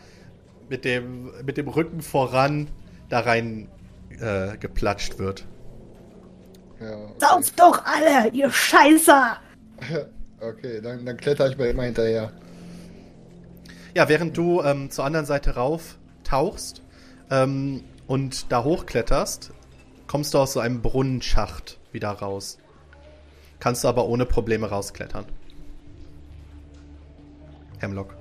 mit 0.69 0.85
dem, 0.85 1.31
mit 1.45 1.57
dem 1.57 1.67
Rücken 1.67 2.01
voran 2.01 2.69
da 3.09 3.19
rein 3.21 3.67
äh, 4.19 4.57
geplatscht 4.57 5.19
wird. 5.19 5.45
Ja, 6.81 6.95
okay. 6.95 7.13
Sauft 7.19 7.59
doch 7.59 7.85
alle, 7.85 8.29
ihr 8.31 8.49
Scheißer! 8.49 9.37
okay 10.41 10.81
dann, 10.81 11.05
dann 11.05 11.17
kletter 11.17 11.49
ich 11.49 11.57
bei 11.57 11.69
immer 11.69 11.83
hinterher. 11.83 12.31
Ja, 13.93 14.09
während 14.09 14.35
du 14.37 14.61
ähm, 14.61 14.89
zur 14.89 15.05
anderen 15.05 15.25
Seite 15.25 15.55
rauf 15.55 15.97
tauchst 16.23 16.81
ähm, 17.29 17.83
und 18.07 18.51
da 18.51 18.63
hochkletterst, 18.63 19.51
kommst 20.07 20.33
du 20.33 20.39
aus 20.39 20.53
so 20.53 20.59
einem 20.59 20.81
Brunnenschacht 20.81 21.77
wieder 21.91 22.09
raus. 22.09 22.57
Kannst 23.59 23.83
du 23.83 23.87
aber 23.87 24.07
ohne 24.07 24.25
Probleme 24.25 24.69
rausklettern. 24.69 25.25
Hemlock. 27.79 28.15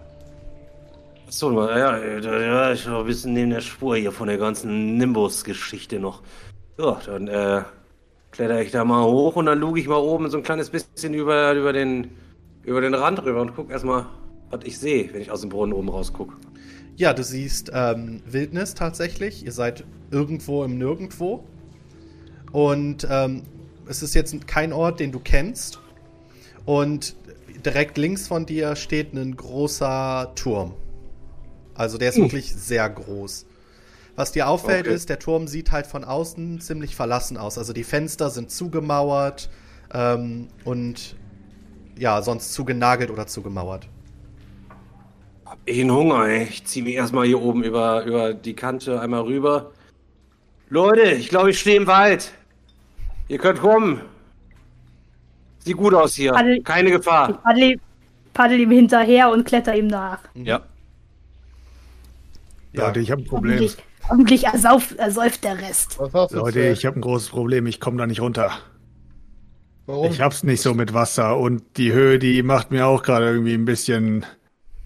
So, 1.29 1.69
ja, 1.69 1.97
ja, 1.97 2.73
ich 2.73 2.91
war 2.91 3.01
ein 3.01 3.07
bisschen 3.07 3.33
neben 3.33 3.51
der 3.51 3.61
Spur 3.61 3.97
hier 3.97 4.11
von 4.11 4.27
der 4.27 4.39
ganzen 4.39 4.97
Nimbus-Geschichte 4.99 6.01
noch. 6.01 6.23
Ja, 6.79 7.01
dann 7.07 7.29
äh, 7.29 7.63
kletter 8.31 8.61
ich 8.61 8.71
da 8.71 8.85
mal 8.85 9.05
hoch 9.05 9.37
und 9.37 9.47
dann 9.47 9.59
luge 9.59 9.81
ich 9.81 9.89
mal 9.89 9.97
oben 9.97 10.31
so 10.31 10.37
ein 10.37 10.43
kleines 10.43 10.71
bisschen 10.71 11.15
über, 11.15 11.53
über, 11.55 11.73
den, 11.73 12.13
über 12.65 12.81
den 12.81 12.95
Rand 12.95 13.23
rüber 13.25 13.41
und 13.41 13.55
guck 13.55 13.71
erstmal, 13.71 14.07
was 14.51 14.61
ich 14.65 14.79
sehe, 14.79 15.13
wenn 15.13 15.21
ich 15.21 15.31
aus 15.31 15.41
dem 15.41 15.51
Brunnen 15.51 15.73
oben 15.73 15.89
rausgucke. 15.89 16.35
Ja, 16.97 17.15
du 17.15 17.25
siehst 17.25 17.71
ähm, 17.73 18.21
Wildnis 18.27 18.75
tatsächlich. 18.75 19.45
Ihr 19.45 19.53
seid 19.53 19.85
irgendwo 20.11 20.65
im 20.65 20.77
Nirgendwo. 20.77 21.45
Und 22.53 23.07
ähm, 23.11 23.43
es 23.87 24.03
ist 24.03 24.15
jetzt 24.15 24.47
kein 24.47 24.73
Ort, 24.73 25.01
den 25.01 25.11
du 25.11 25.19
kennst. 25.19 25.81
Und 26.67 27.17
direkt 27.65 27.97
links 27.97 28.29
von 28.29 28.45
dir 28.45 28.77
steht 28.77 29.15
ein 29.15 29.37
großer 29.37 30.33
Turm. 30.35 30.75
Also 31.75 31.97
der 31.97 32.11
ist 32.11 32.19
wirklich 32.19 32.55
sehr 32.55 32.89
groß. 32.91 33.47
Was 34.21 34.33
dir 34.33 34.49
auffällt 34.51 34.85
Okay. 34.87 34.95
ist, 34.95 35.09
der 35.09 35.19
Turm 35.19 35.49
sieht 35.49 35.73
halt 35.73 35.87
von 35.87 36.05
außen 36.05 36.61
ziemlich 36.61 36.95
verlassen 36.95 37.39
aus. 37.39 37.57
Also 37.57 37.73
die 37.73 37.85
Fenster 37.85 38.29
sind 38.29 38.51
zugemauert 38.51 39.49
ähm, 39.95 40.49
und 40.65 41.17
ja, 41.97 42.21
sonst 42.21 42.53
zugenagelt 42.53 43.11
oder 43.11 43.27
zugemauert. 43.27 43.89
Hab 45.47 45.57
ich 45.65 45.81
einen 45.81 45.91
Hunger, 45.93 46.27
ey. 46.27 46.43
Ich 46.51 46.67
zieh 46.67 46.83
mich 46.83 46.97
erstmal 46.97 47.25
hier 47.27 47.41
oben 47.41 47.65
über, 47.65 48.05
über 48.05 48.35
die 48.35 48.53
Kante 48.53 49.01
einmal 49.01 49.23
rüber. 49.23 49.73
Leute, 50.69 51.01
ich 51.13 51.31
glaube, 51.31 51.49
ich 51.53 51.59
stehe 51.59 51.79
im 51.79 51.87
Wald. 51.87 52.31
Ihr 53.29 53.39
könnt 53.39 53.61
kommen. 53.61 54.03
Sieht 55.61 55.79
gut 55.79 55.95
aus 55.95 56.15
hier. 56.15 56.37
Alle- 56.37 56.61
Keine 56.61 56.91
Ich 56.91 56.97
Gefahr. 56.97 57.33
paddel, 57.43 57.81
paddel 58.35 58.61
ihm 58.61 58.71
hinterher 58.71 59.31
und 59.31 59.47
kletter 59.47 59.75
ihm 59.75 59.87
nach. 59.87 60.21
Ja. 60.35 60.61
Ja. 62.75 62.87
Leute, 62.89 63.01
ich 63.01 63.11
habe 63.11 63.23
ein 63.23 63.27
Problem. 63.27 63.53
Hoffentlich, 63.55 63.77
hoffentlich 64.09 64.45
ersauf, 64.45 64.97
ersäuft 64.99 65.45
der 65.45 65.61
Rest. 65.61 65.99
Was 65.99 66.13
hast 66.13 66.33
du? 66.33 66.37
Leute, 66.37 66.61
ich 66.69 66.87
habe 66.87 66.99
ein 66.99 67.03
großes 67.03 67.29
Problem. 67.29 67.67
Ich 67.67 67.81
komme 67.81 67.99
da 67.99 68.07
nicht 68.07 68.21
runter. 68.21 68.53
Warum? 69.87 70.11
Ich 70.11 70.21
hab's 70.21 70.45
nicht 70.45 70.63
so 70.63 70.75
mit 70.75 70.95
Wasser 70.95 71.37
und 71.37 71.63
die 71.77 71.93
Höhe, 71.93 72.19
die 72.19 72.43
macht 72.43 72.71
mir 72.71 72.87
auch 72.87 73.03
gerade 73.03 73.27
irgendwie 73.27 73.55
ein 73.55 73.65
bisschen. 73.65 74.25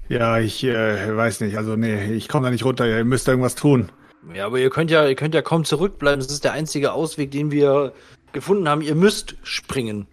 Ja, 0.08 0.38
ich 0.38 0.64
äh, 0.64 1.16
weiß 1.16 1.40
nicht. 1.40 1.56
Also 1.56 1.76
nee, 1.76 2.12
ich 2.12 2.28
komme 2.28 2.46
da 2.46 2.50
nicht 2.50 2.64
runter. 2.64 2.86
Ihr 2.86 3.04
müsst 3.04 3.28
irgendwas 3.28 3.54
tun. 3.54 3.90
Ja, 4.32 4.46
aber 4.46 4.58
ihr 4.58 4.70
könnt 4.70 4.90
ja, 4.90 5.06
ihr 5.06 5.14
könnt 5.14 5.34
ja 5.34 5.42
kaum 5.42 5.64
zurückbleiben. 5.64 6.20
Das 6.20 6.32
ist 6.32 6.44
der 6.44 6.52
einzige 6.52 6.92
Ausweg, 6.92 7.30
den 7.30 7.50
wir 7.50 7.92
gefunden 8.32 8.68
haben. 8.68 8.80
Ihr 8.80 8.94
müsst 8.94 9.36
springen. 9.42 10.06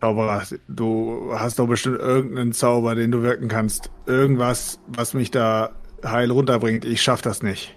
Zauberer, 0.00 0.42
du 0.68 1.32
hast 1.34 1.58
doch 1.58 1.66
bestimmt 1.66 1.98
irgendeinen 1.98 2.52
Zauber, 2.52 2.94
den 2.94 3.10
du 3.10 3.22
wirken 3.22 3.48
kannst. 3.48 3.90
Irgendwas, 4.06 4.80
was 4.86 5.12
mich 5.12 5.30
da 5.30 5.72
heil 6.04 6.30
runterbringt. 6.30 6.84
Ich 6.84 7.02
schaff 7.02 7.20
das 7.20 7.42
nicht. 7.42 7.76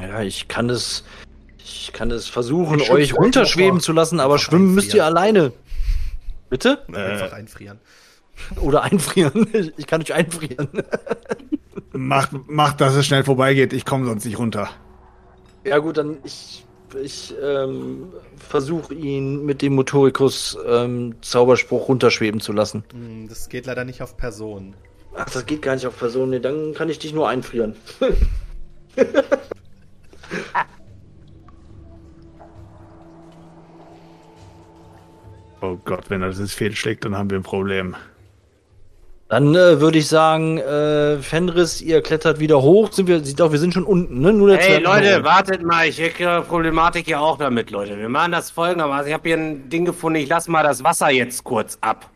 Ja, 0.00 0.22
ich 0.22 0.48
kann 0.48 0.70
es, 0.70 1.04
ich 1.58 1.92
kann 1.92 2.10
es 2.10 2.28
versuchen, 2.28 2.80
Ich 2.80 2.90
euch 2.90 3.14
runterschweben 3.16 3.80
zu 3.80 3.92
lassen, 3.92 4.20
aber 4.20 4.38
schwimmen 4.38 4.74
müsst 4.74 4.94
ihr 4.94 5.04
einfrieren. 5.04 5.16
alleine. 5.36 5.52
Bitte? 6.50 6.84
Einfach 6.88 7.32
einfrieren. 7.32 7.78
Oder 8.60 8.82
einfrieren. 8.82 9.46
Ich 9.76 9.86
kann 9.86 10.00
euch 10.02 10.12
einfrieren. 10.14 10.68
Macht, 11.92 12.30
macht, 12.48 12.80
dass 12.80 12.94
es 12.96 13.06
schnell 13.06 13.22
vorbeigeht. 13.24 13.72
Ich 13.72 13.84
komme 13.84 14.04
sonst 14.06 14.24
nicht 14.24 14.38
runter. 14.38 14.68
Ja 15.64 15.78
gut, 15.78 15.96
dann 15.96 16.18
ich, 16.24 16.64
ich 17.00 17.32
ähm, 17.40 18.08
versuche 18.36 18.92
ihn 18.94 19.44
mit 19.44 19.62
dem 19.62 19.74
Motorikus 19.76 20.58
ähm, 20.66 21.14
Zauberspruch 21.22 21.86
runterschweben 21.88 22.40
zu 22.40 22.52
lassen. 22.52 22.82
Hm, 22.92 23.28
Das 23.28 23.48
geht 23.48 23.66
leider 23.66 23.84
nicht 23.84 24.02
auf 24.02 24.16
Personen. 24.16 24.74
Ach, 25.16 25.30
das 25.30 25.46
geht 25.46 25.62
gar 25.62 25.74
nicht 25.76 25.86
auf 25.86 25.96
Personen. 25.96 26.30
Nee, 26.30 26.40
dann 26.40 26.74
kann 26.74 26.88
ich 26.88 26.98
dich 26.98 27.12
nur 27.14 27.28
einfrieren. 27.28 27.76
Oh 35.60 35.78
Gott, 35.84 36.10
wenn 36.10 36.20
er 36.20 36.28
das 36.28 36.52
fehlschlägt, 36.52 37.04
dann 37.04 37.16
haben 37.16 37.30
wir 37.30 37.38
ein 37.38 37.42
Problem. 37.42 37.96
Dann 39.28 39.54
äh, 39.54 39.80
würde 39.80 39.96
ich 39.98 40.06
sagen, 40.06 40.58
äh, 40.58 41.16
Fenris, 41.22 41.80
ihr 41.80 42.02
klettert 42.02 42.38
wieder 42.38 42.60
hoch. 42.60 42.92
Sind 42.92 43.08
wir, 43.08 43.24
sieht 43.24 43.40
doch, 43.40 43.50
wir 43.50 43.58
sind 43.58 43.72
schon 43.72 43.84
unten, 43.84 44.20
ne? 44.20 44.32
Nur 44.34 44.50
der 44.50 44.58
Hey 44.58 44.82
Leute, 44.82 45.16
oben. 45.16 45.24
wartet 45.24 45.62
mal, 45.62 45.88
ich 45.88 45.98
hätte 45.98 46.42
Problematik 46.46 47.06
hier 47.06 47.20
auch 47.20 47.38
damit, 47.38 47.70
Leute. 47.70 47.98
Wir 47.98 48.10
machen 48.10 48.32
das 48.32 48.50
folgendermaßen. 48.50 49.08
Ich 49.08 49.14
habe 49.14 49.26
hier 49.26 49.38
ein 49.38 49.70
Ding 49.70 49.86
gefunden, 49.86 50.18
ich 50.18 50.28
lasse 50.28 50.50
mal 50.50 50.62
das 50.62 50.84
Wasser 50.84 51.08
jetzt 51.08 51.42
kurz 51.42 51.78
ab. 51.80 52.10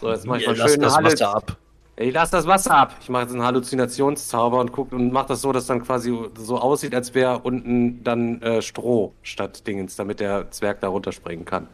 So, 0.00 0.10
jetzt 0.10 0.26
mache 0.26 0.38
ich 0.38 0.46
Ihr 0.48 0.56
mal 0.56 0.68
schön 0.68 0.80
das 0.80 1.02
Wasser 1.02 1.36
ab. 1.36 1.56
Ich 1.96 2.12
lasse 2.12 2.32
das 2.32 2.46
Wasser 2.46 2.72
ab. 2.72 2.96
Ich 3.00 3.08
mache 3.08 3.22
jetzt 3.22 3.32
einen 3.32 3.44
Halluzinationszauber 3.44 4.58
und 4.58 4.72
guck 4.72 4.92
und 4.92 5.12
mache 5.12 5.28
das 5.28 5.42
so, 5.42 5.52
dass 5.52 5.66
dann 5.66 5.82
quasi 5.84 6.12
so 6.36 6.58
aussieht, 6.58 6.94
als 6.94 7.14
wäre 7.14 7.38
unten 7.38 8.02
dann 8.02 8.42
äh, 8.42 8.62
Stroh 8.62 9.12
statt 9.22 9.64
Dingens, 9.66 9.94
damit 9.94 10.18
der 10.18 10.50
Zwerg 10.50 10.80
da 10.80 10.88
runterspringen 10.88 11.44
kann. 11.44 11.68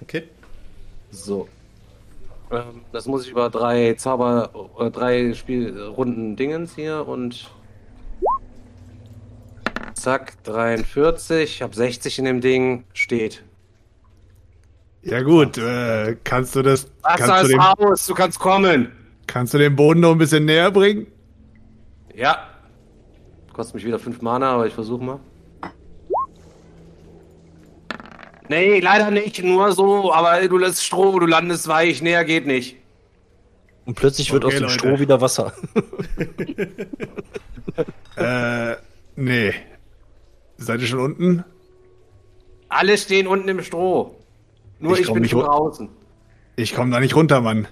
Okay. 0.00 0.24
So. 1.10 1.48
Ähm, 2.50 2.82
das 2.92 3.06
muss 3.06 3.26
ich 3.26 3.32
über 3.32 3.50
drei 3.50 3.92
Zauber, 3.94 4.50
äh, 4.78 4.90
drei 4.90 5.34
Spielrunden 5.34 6.34
Dingens 6.36 6.74
hier 6.74 7.06
und 7.06 7.50
zack, 9.92 10.42
43. 10.44 11.42
Ich 11.42 11.62
habe 11.62 11.74
60 11.74 12.20
in 12.20 12.24
dem 12.24 12.40
Ding, 12.40 12.84
steht. 12.94 13.44
Ja 15.02 15.20
gut, 15.20 15.58
äh, 15.58 16.16
kannst 16.24 16.56
du 16.56 16.62
das, 16.62 16.86
Wasser 17.02 17.26
kannst 17.26 17.52
du, 17.52 17.56
ist 17.56 17.58
aus, 17.58 18.06
du 18.06 18.14
kannst 18.14 18.38
kommen. 18.38 19.01
Kannst 19.32 19.54
du 19.54 19.58
den 19.58 19.74
Boden 19.74 20.00
noch 20.00 20.12
ein 20.12 20.18
bisschen 20.18 20.44
näher 20.44 20.70
bringen? 20.70 21.06
Ja. 22.14 22.48
Kostet 23.54 23.76
mich 23.76 23.84
wieder 23.86 23.98
5 23.98 24.20
Mana, 24.20 24.52
aber 24.52 24.66
ich 24.66 24.74
versuche 24.74 25.02
mal. 25.02 25.20
Nee, 28.48 28.80
leider 28.80 29.10
nicht, 29.10 29.42
nur 29.42 29.72
so, 29.72 30.12
aber 30.12 30.46
du 30.46 30.58
lässt 30.58 30.84
Stroh, 30.84 31.18
du 31.18 31.26
landest 31.26 31.66
weich, 31.68 32.02
näher 32.02 32.24
geht 32.24 32.46
nicht. 32.46 32.76
Und 33.86 33.94
plötzlich 33.94 34.30
wird 34.32 34.44
Okay, 34.44 34.54
aus 34.56 34.60
dem 34.60 34.62
Leute. 34.64 34.74
Stroh 34.78 34.98
wieder 35.00 35.20
Wasser. 35.20 35.52
Äh, 38.16 38.76
nee. 39.16 39.54
Seid 40.58 40.80
ihr 40.82 40.86
schon 40.86 40.98
unten? 41.00 41.44
Alle 42.68 42.98
stehen 42.98 43.26
unten 43.26 43.48
im 43.48 43.62
Stroh. 43.62 44.14
Nur 44.78 44.98
Ich 44.98 45.06
ich, 45.06 45.12
bin 45.12 45.22
nicht 45.22 45.32
draußen. 45.32 45.88
Ich 46.56 46.74
komme 46.74 46.90
da 46.92 47.00
nicht 47.00 47.16
runter, 47.16 47.40
Mann. 47.40 47.66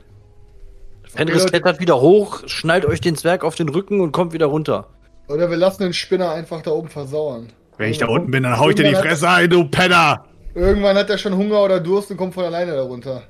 Fenris 1.14 1.46
klettert 1.46 1.80
wieder 1.80 2.00
hoch, 2.00 2.42
schnallt 2.46 2.84
euch 2.86 3.00
den 3.00 3.16
Zwerg 3.16 3.44
auf 3.44 3.54
den 3.54 3.68
Rücken 3.68 4.00
und 4.00 4.12
kommt 4.12 4.32
wieder 4.32 4.46
runter. 4.46 4.88
Oder 5.28 5.50
wir 5.50 5.56
lassen 5.56 5.82
den 5.82 5.92
Spinner 5.92 6.30
einfach 6.32 6.62
da 6.62 6.70
oben 6.70 6.88
versauern. 6.88 7.52
Wenn 7.78 7.90
ich 7.90 7.98
da 7.98 8.06
unten 8.06 8.30
bin, 8.30 8.42
dann 8.42 8.58
hau 8.58 8.68
ich 8.68 8.76
dir 8.76 8.82
die 8.82 8.88
Irgendwann 8.90 9.04
hat- 9.04 9.10
Fresse 9.18 9.28
ein, 9.28 9.50
du 9.50 9.64
Penner! 9.68 10.24
Irgendwann 10.54 10.96
hat 10.96 11.08
er 11.10 11.18
schon 11.18 11.36
Hunger 11.36 11.62
oder 11.62 11.80
Durst 11.80 12.10
und 12.10 12.16
kommt 12.16 12.34
von 12.34 12.44
alleine 12.44 12.72
da 12.74 12.82
runter. 12.82 13.22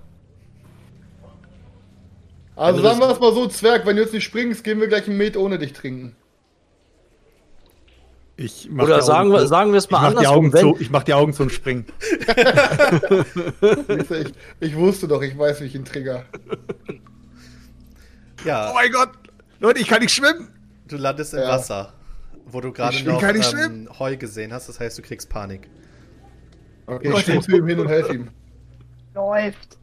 Also 2.56 2.82
sagen 2.82 2.98
wir 2.98 3.10
es 3.10 3.20
mal 3.20 3.32
so, 3.32 3.46
Zwerg, 3.46 3.86
wenn 3.86 3.96
du 3.96 4.02
jetzt 4.02 4.12
nicht 4.12 4.24
springst, 4.24 4.64
gehen 4.64 4.80
wir 4.80 4.88
gleich 4.88 5.06
einen 5.06 5.16
Met 5.16 5.36
ohne 5.36 5.58
dich 5.58 5.72
trinken. 5.72 6.14
Ich 8.36 8.68
mach 8.70 8.84
Oder 8.84 9.02
sagen 9.02 9.30
Augen 9.30 9.40
wir, 9.40 9.46
sagen 9.46 9.72
wir 9.72 9.78
es 9.78 9.84
ich 9.84 9.90
mal 9.90 10.00
mach 10.00 10.10
die 10.10 10.16
andersrum. 10.26 10.36
Augen 10.46 10.52
Wenn, 10.54 10.60
zu. 10.60 10.76
Ich 10.80 10.90
mach 10.90 11.02
die 11.02 11.14
Augen 11.14 11.32
zum 11.34 11.50
Springen. 11.50 11.86
Ich, 14.10 14.32
ich 14.60 14.76
wusste 14.76 15.08
doch, 15.08 15.22
ich 15.22 15.36
weiß, 15.38 15.60
wie 15.60 15.64
ich 15.66 15.74
ihn 15.74 15.84
trigger. 15.84 16.24
Ja, 18.44 18.70
Oh 18.70 18.74
mein 18.74 18.90
Gott! 18.90 19.11
Leute, 19.59 19.81
ich 19.81 19.88
kann 19.88 20.00
nicht 20.00 20.14
schwimmen! 20.14 20.48
du 20.88 20.96
landest 20.96 21.35
im 21.35 21.40
Ja. 21.40 21.48
Wasser, 21.50 21.92
wo 22.46 22.61
du 22.61 22.72
gerade 22.72 23.03
noch 23.05 23.22
ähm, 23.22 23.88
Heu 23.98 24.16
gesehen 24.16 24.53
hast. 24.53 24.68
Das 24.68 24.81
heißt, 24.81 24.98
du 24.98 25.03
kriegst 25.03 25.29
Panik. 25.29 25.68
Okay, 26.87 27.12
ich 27.14 27.20
stehe 27.20 27.40
zu 27.40 27.57
ihm 27.57 27.66
hin 27.66 27.79
und 27.79 27.88
helfe 27.88 28.14
ihm. 28.14 28.31
Läuft. 29.14 29.79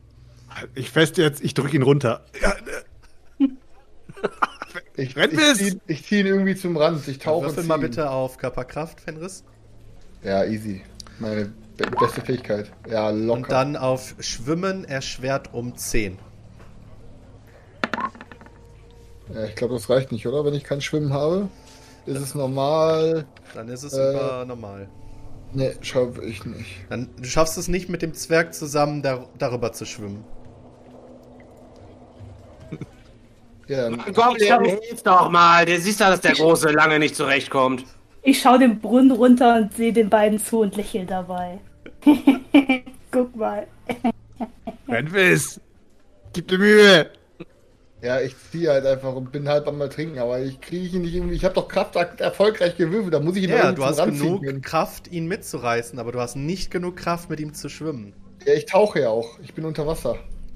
Ich 0.76 0.90
fest 0.92 1.18
jetzt, 1.18 1.42
ich 1.44 1.54
drück 1.54 1.74
ihn 1.74 1.84
runter. 1.84 2.26
Ja, 2.42 2.52
äh, 2.52 3.48
Ich, 4.96 5.16
Rennt 5.16 5.34
ich, 5.34 5.78
ich 5.86 6.04
zieh 6.06 6.22
ihn 6.22 6.26
irgendwie 6.26 6.56
zum 6.56 6.76
Rand. 6.76 7.08
Ich 7.08 7.20
tauche 7.20 7.46
Würfel 7.46 7.64
mal 7.66 7.78
bitte 7.78 8.10
auf 8.10 8.38
Körperkraft, 8.38 9.00
Fenris. 9.00 9.44
Ja, 10.24 10.44
easy. 10.44 10.82
Meine 11.20 11.54
be 11.78 11.86
beste 12.00 12.22
Fähigkeit. 12.22 12.72
Ja, 12.90 13.12
locker. 13.12 13.34
Und 13.34 13.52
dann 13.52 13.76
auf 13.76 14.16
Schwimmen 14.20 14.86
erschwert 14.86 15.54
um 15.54 15.78
10. 15.78 16.18
Ja, 19.34 19.44
ich 19.46 19.56
glaube, 19.56 19.74
das 19.74 19.90
reicht 19.90 20.12
nicht, 20.12 20.26
oder? 20.28 20.46
Wenn 20.46 20.54
ich 20.54 20.64
kein 20.64 20.82
Schwimmen 20.82 21.14
habe, 21.14 21.50
ist 22.06 22.20
es 22.22 22.36
normal. 22.36 23.26
Dann 23.54 23.68
ist 23.70 23.84
es 23.84 23.94
Äh. 23.94 24.12
über 24.12 24.46
normal. 24.46 24.88
Ne, 25.54 25.76
schaffe 25.82 26.24
ich 26.26 26.44
nicht. 26.46 26.86
Dann, 26.90 27.10
du 27.18 27.24
schaffst 27.24 27.58
es 27.58 27.68
nicht 27.68 27.90
mit 27.90 28.02
dem 28.02 28.14
Zwerg 28.14 28.54
zusammen 28.54 29.02
dar 29.02 29.28
darüber 29.38 29.72
zu 29.74 29.86
schwimmen. 29.86 30.24
Ja, 33.68 33.90
dann, 33.90 34.02
Komm, 34.16 34.38
der 34.38 34.62
hilf 34.62 35.04
doch 35.04 35.30
mal. 35.30 35.66
Der 35.66 35.82
siehst 35.82 36.00
ja, 36.00 36.10
dass 36.10 36.22
der 36.22 36.32
Große 36.36 36.70
lange 36.72 37.00
nicht 37.00 37.18
zurechtkommt. 37.18 37.84
Ich 38.22 38.40
schaue 38.40 38.60
den 38.60 38.80
Brunnen 38.80 39.12
runter 39.12 39.58
und 39.58 39.74
sehe 39.74 39.92
den 39.92 40.10
beiden 40.10 40.40
zu 40.40 40.62
und 40.62 40.78
lächle 40.78 41.06
dabei. 41.06 41.60
Guck 43.12 43.36
mal. 43.36 43.68
Renfis! 44.88 45.60
Gib 46.32 46.48
dir 46.48 46.58
Mühe! 46.60 47.10
Ja, 48.02 48.20
ich 48.22 48.36
ziehe 48.52 48.70
halt 48.70 48.86
einfach 48.86 49.14
und 49.16 49.32
bin 49.32 49.48
halt 49.50 49.66
beim 49.66 49.78
mal 49.78 49.90
trinken, 49.90 50.20
aber 50.20 50.40
ich 50.40 50.62
kriege 50.62 50.98
ihn 50.98 51.02
nicht 51.02 51.16
irgendwie. 51.16 51.36
Ich 51.36 51.44
habe 51.46 51.56
doch 51.56 51.68
Kraftakt 51.68 52.22
erfolgreich 52.22 52.78
gewürfelt, 52.78 53.14
da 53.14 53.20
muss 53.20 53.36
ich 53.36 53.44
ihn 53.44 53.50
Ja, 53.50 53.58
irgendwie 53.58 53.76
du 53.76 53.86
hast 53.86 54.04
genug 54.06 54.44
können. 54.44 54.62
Kraft, 54.62 55.08
ihn 55.12 55.28
mitzureißen, 55.28 55.98
aber 56.00 56.12
du 56.12 56.20
hast 56.20 56.36
nicht 56.36 56.70
genug 56.72 56.98
Kraft, 56.98 57.30
mit 57.30 57.40
ihm 57.40 57.54
zu 57.54 57.70
schwimmen. 57.70 58.14
Ja, 58.46 58.54
ich 58.54 58.66
tauche 58.66 59.02
ja 59.02 59.10
auch. 59.10 59.40
Ich 59.44 59.54
bin 59.54 59.66
unter 59.66 59.88
Wasser. 59.88 60.16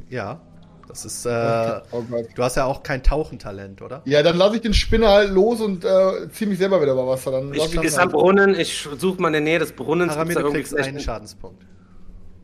Ja, 0.10 0.40
das 0.88 1.04
ist. 1.06 1.26
Äh, 1.26 1.82
Oh 1.92 2.04
Gott. 2.10 2.28
du 2.36 2.44
hast 2.44 2.58
ja 2.58 2.66
auch 2.66 2.84
kein 2.84 3.02
Tauchentalent, 3.02 3.82
oder? 3.82 4.02
Ja, 4.06 4.22
dann 4.24 4.38
lasse 4.38 4.58
ich 4.58 4.62
den 4.62 4.74
Spinner 4.74 5.10
halt 5.10 5.32
los 5.32 5.62
und 5.62 5.84
äh, 5.84 6.30
ziehe 6.32 6.50
mich 6.50 6.60
selber 6.60 6.82
wieder 6.82 6.92
über 6.94 7.08
Wasser. 7.08 7.32
Dann 7.32 7.54
Ich 7.54 7.74
ihn 7.74 7.82
ist 7.82 7.98
halt. 7.98 8.12
Brunnen, 8.12 8.58
ich 8.60 8.88
suche 8.98 9.22
mal 9.22 9.30
in 9.30 9.34
der 9.34 9.42
Nähe 9.42 9.60
des 9.60 9.72
Brunnens. 9.72 10.14
Da 10.14 10.24
du 10.24 10.32
irgendwie 10.32 10.58
kriegst 10.60 10.76
einen 10.76 10.98
ein- 10.98 11.04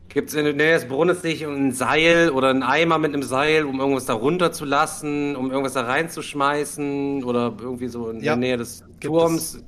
Schadenspunkt. 0.08 0.14
Gibt's 0.14 0.34
in 0.34 0.44
der 0.44 0.54
Nähe 0.54 0.74
des 0.74 0.86
Brunnens 0.88 1.22
nicht 1.22 1.44
ein 1.44 1.72
Seil 1.72 2.30
oder 2.30 2.48
einen 2.48 2.62
Eimer 2.62 2.98
mit 2.98 3.12
einem 3.14 3.22
Seil, 3.22 3.64
um 3.64 3.78
irgendwas 3.80 4.06
da 4.06 4.14
runterzulassen, 4.14 5.36
um 5.36 5.50
irgendwas 5.50 5.74
da 5.74 5.82
reinzuschmeißen 5.82 7.22
oder 7.24 7.54
irgendwie 7.60 7.88
so 7.88 8.10
in 8.10 8.16
Ja, 8.18 8.32
der 8.32 8.36
Nähe 8.36 8.56
des 8.56 8.84
gibt 9.00 9.04
Turms? 9.14 9.62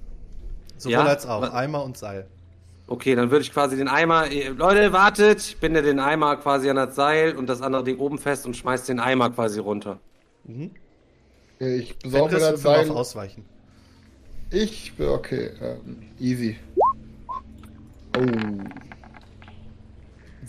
Sowohl 0.77 0.93
Ja? 0.93 1.05
als 1.05 1.27
auch. 1.27 1.43
Eimer 1.53 1.85
und 1.85 1.97
Seil. 1.97 2.27
Okay, 2.87 3.15
dann 3.15 3.31
würde 3.31 3.43
ich 3.43 3.53
quasi 3.53 3.77
den 3.77 3.87
Eimer. 3.87 4.31
eh, 4.31 4.49
Leute, 4.49 4.93
wartet! 4.93 5.39
Ich 5.41 5.59
binde 5.59 5.83
den 5.83 6.01
Eimer 6.01 6.37
quasi 6.37 6.69
an 6.71 6.77
das 6.77 6.97
Seil 6.97 7.37
und 7.37 7.47
das 7.49 7.63
andere 7.63 7.85
Ding 7.85 7.99
oben 7.99 8.19
fest 8.19 8.47
und 8.47 8.57
schmeiß 8.57 8.87
den 8.87 8.99
Eimer 8.99 9.31
quasi 9.31 9.61
runter. 9.61 10.01
Ich 11.61 11.97
besorge 11.99 12.35
mir 12.35 12.41
das 12.41 12.63
Seil. 12.63 12.91
Ausweichen. 12.91 13.45
Ich, 14.51 14.93
okay, 14.99 15.51
ähm, 15.63 15.99
easy. 16.19 16.57
Oh. 18.17 18.23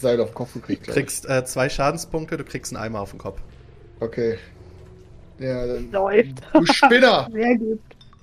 Seil 0.02 0.20
auf 0.22 0.30
den 0.30 0.36
Kopf 0.36 0.54
gekriegt. 0.54 0.88
Du 0.88 0.92
ich. 0.92 0.96
kriegst 0.96 1.30
äh, 1.30 1.44
zwei 1.46 1.70
Schadenspunkte, 1.70 2.38
du 2.38 2.44
kriegst 2.44 2.74
einen 2.76 2.84
Eimer 2.84 3.00
auf 3.02 3.12
den 3.12 3.20
Kopf. 3.20 3.40
Okay. 4.00 4.38
Ja, 5.40 5.66
dann. 5.66 5.92
Läuft. 5.92 6.42
Du 6.54 6.66
Spinner! 6.66 7.28
Sehr 7.34 7.58
gut. 7.58 7.80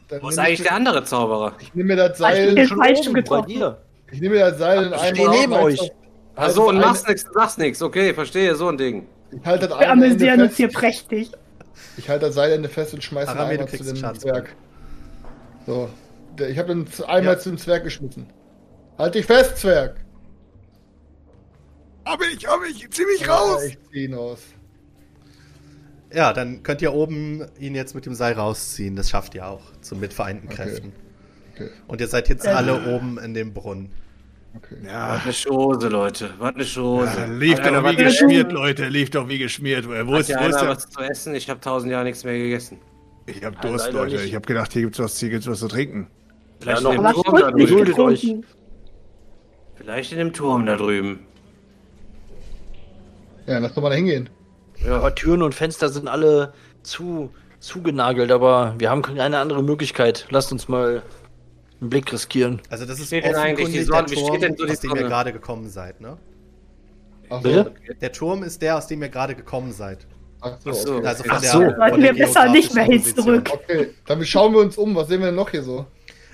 Dann 0.09 0.23
Wo 0.23 0.29
ist 0.29 0.39
eigentlich 0.39 0.61
ich, 0.61 0.67
der 0.67 0.75
andere 0.75 1.05
Zauberer? 1.05 1.55
ich 1.61 1.75
nehme 1.75 1.89
mir 1.89 1.97
das 1.97 2.13
ich 2.13 2.17
Seil. 2.19 2.55
bin 2.55 2.67
Schon 2.67 2.79
oben, 2.79 2.87
bei 3.13 3.21
getroffen. 3.21 3.49
dir. 3.49 3.79
Ich 4.11 4.21
nehme 4.21 4.35
mir 4.37 4.41
das 4.51 4.59
Seil 4.59 4.85
in 4.87 4.93
Ich 4.93 4.99
einem 5.01 5.15
stehe 5.17 5.31
neben 5.31 5.53
euch. 5.53 5.93
Achso, 6.37 6.69
und 6.69 6.77
Halt 6.77 6.85
das 6.85 6.91
machst 6.93 7.09
nichts, 7.09 7.25
du 7.25 7.33
sagst 7.33 7.59
nichts. 7.59 7.83
Okay, 7.83 8.15
verstehe, 8.15 8.55
so 8.55 8.69
ein 8.69 8.79
Ding. 8.79 9.07
Ich 9.33 9.45
halte 9.45 9.69
das 9.69 9.79
Wir 9.79 9.91
amüsieren 9.91 10.41
uns 10.41 10.57
hier 10.57 10.69
prächtig. 10.69 11.31
Ich 11.97 12.09
halte 12.09 12.27
das 12.27 12.35
Seilende 12.37 12.69
fest 12.69 12.95
und 12.95 13.03
schmeiße 13.05 13.35
du 13.35 13.39
Eimer 13.41 13.67
zu 13.67 13.85
dem. 13.85 13.97
Zwerg. 13.97 14.55
So. 15.67 15.89
Ich 16.49 16.57
habe 16.59 16.69
den 16.69 16.87
Z- 16.87 17.09
Eimer 17.09 17.33
Ja. 17.33 17.39
zu 17.39 17.51
dem 17.51 17.59
Zwerg 17.59 17.83
geschmissen. 17.85 18.27
Halt 18.97 19.15
dich 19.15 19.27
fest, 19.27 19.59
Zwerg! 19.59 19.97
Hab 22.09 22.21
ich, 22.23 22.47
hab 22.47 22.61
ich, 22.69 22.89
zieh 22.91 23.05
mich 23.05 23.21
Ja, 23.21 23.35
raus! 23.35 23.65
ich 23.65 23.79
zieh 23.93 24.05
ihn 24.05 24.15
raus. 24.15 24.41
Ja, 26.13 26.33
dann 26.33 26.63
könnt 26.63 26.81
ihr 26.81 26.95
oben 26.95 27.45
ihn 27.59 27.75
jetzt 27.75 27.95
mit 27.95 28.07
dem 28.07 28.15
Seil 28.15 28.33
rausziehen. 28.35 28.97
Das 28.97 29.11
schafft 29.11 29.35
ihr 29.35 29.47
auch, 29.47 29.61
zu 29.83 29.95
mit 29.97 30.13
vereinten 30.15 30.47
Okay. 30.47 30.57
Kräften. 30.57 30.93
Okay, 31.55 31.69
Und 31.87 32.01
ihr 32.01 32.09
seid 32.09 32.29
jetzt 32.29 32.47
alle 32.47 32.95
oben 32.95 33.19
in 33.19 33.35
dem 33.35 33.53
Brunnen. 33.53 33.93
okay. 34.57 34.77
Ja, 34.87 35.17
Was 35.17 35.23
eine 35.25 35.33
Chose, 35.35 35.89
Leute. 35.89 36.31
Was 36.39 36.55
eine 36.55 36.65
Chose. 36.65 37.13
ja 37.19 37.27
lief 37.27 37.59
doch 37.61 37.85
wie 37.91 37.97
geschmiert, 37.97 38.53
Leute. 38.53 38.89
Lief 38.89 39.11
doch 39.11 39.29
wie 39.29 39.39
geschmiert. 39.39 39.87
Wo 39.87 39.93
Hat 40.15 40.21
ist, 40.21 40.31
wo 40.31 40.47
ist 40.47 40.63
was 40.67 40.89
zu 40.89 41.01
essen? 41.03 41.35
Ich 41.35 41.51
habe 41.51 41.61
tausend 41.61 41.93
Jahre 41.93 42.05
nichts 42.05 42.25
mehr 42.25 42.39
gegessen. 42.39 42.79
Ich 43.27 43.45
hab 43.45 43.61
Durst, 43.61 43.87
leider 43.93 43.99
Leute. 43.99 44.23
Ich 44.25 44.35
hab 44.35 44.47
gedacht, 44.47 44.73
hier 44.73 44.83
gibt's 44.83 44.99
was, 44.99 45.19
hier 45.19 45.29
gibt's 45.29 45.47
was 45.47 45.59
zu 45.59 45.69
trinken. 45.69 46.07
Vielleicht, 46.61 46.83
noch 46.83 46.93
in, 46.95 47.05
Aber 47.05 47.13
dem 47.53 47.59
ich 47.59 47.69
Turm 47.71 47.85
da 47.85 47.93
drüben. 47.93 48.45
Vielleicht 49.75 50.13
in 50.13 50.19
dem 50.19 50.33
Turm 50.33 50.65
da 50.65 50.77
drüben. 50.77 51.21
Ja, 53.49 53.59
lass 53.59 53.75
doch 53.75 53.83
mal 53.83 53.91
da 53.91 53.97
hingehen. 53.97 54.29
Aber 54.87 55.15
Türen 55.15 55.43
und 55.43 55.55
Fenster 55.55 55.89
sind 55.89 56.07
alle 56.07 56.53
zu 56.83 57.31
zugenagelt, 57.61 58.31
aber 58.31 58.75
wir 58.79 58.91
haben 58.91 59.03
keine 59.03 59.39
andere 59.39 59.63
Möglichkeit. 59.63 60.27
Lasst 60.31 60.53
uns 60.53 60.69
mal 60.69 61.03
einen 61.81 61.91
Blick 61.91 62.13
riskieren. 62.13 62.61
Also 62.71 62.85
das 62.85 63.01
ist 63.01 63.13
offenkundig 63.13 63.87
Sonne? 63.87 64.07
der 64.07 64.17
Turm, 64.17 64.29
steht 64.29 64.43
denn 64.43 64.57
so 64.57 64.65
die 64.67 64.71
aus 64.73 64.81
dem 64.81 64.97
ihr 64.97 65.03
gerade 65.09 65.33
gekommen 65.33 65.69
seid, 65.69 66.01
ne? 66.01 66.19
Ach 67.31 67.43
so. 67.43 67.49
Bitte? 67.49 67.75
Der 68.01 68.13
Turm 68.13 68.43
ist 68.43 68.63
der, 68.63 68.77
aus 68.77 68.87
dem 68.87 69.03
ihr 69.03 69.09
gerade 69.09 69.35
gekommen 69.35 69.73
seid. 69.73 70.07
Ach 70.41 70.57
so, 70.61 70.71
Ach 70.71 70.75
so. 70.75 70.97
okay. 70.97 71.07
Also 71.07 71.25
von 71.25 71.39
so. 71.41 71.59
Sollten 71.59 72.03
wir 72.03 72.13
besser 72.15 72.51
nicht 72.51 72.75
mehr 72.75 72.85
hin 72.85 73.03
zurück. 73.03 73.51
Okay, 73.53 73.91
dann 74.07 74.25
schauen 74.25 74.53
wir 74.53 74.61
uns 74.61 74.79
um. 74.79 74.95
Was 74.95 75.09
sehen 75.09 75.21
wir 75.21 75.27
denn 75.27 75.35
noch 75.35 75.51
hier 75.51 75.63
so? 75.63 75.87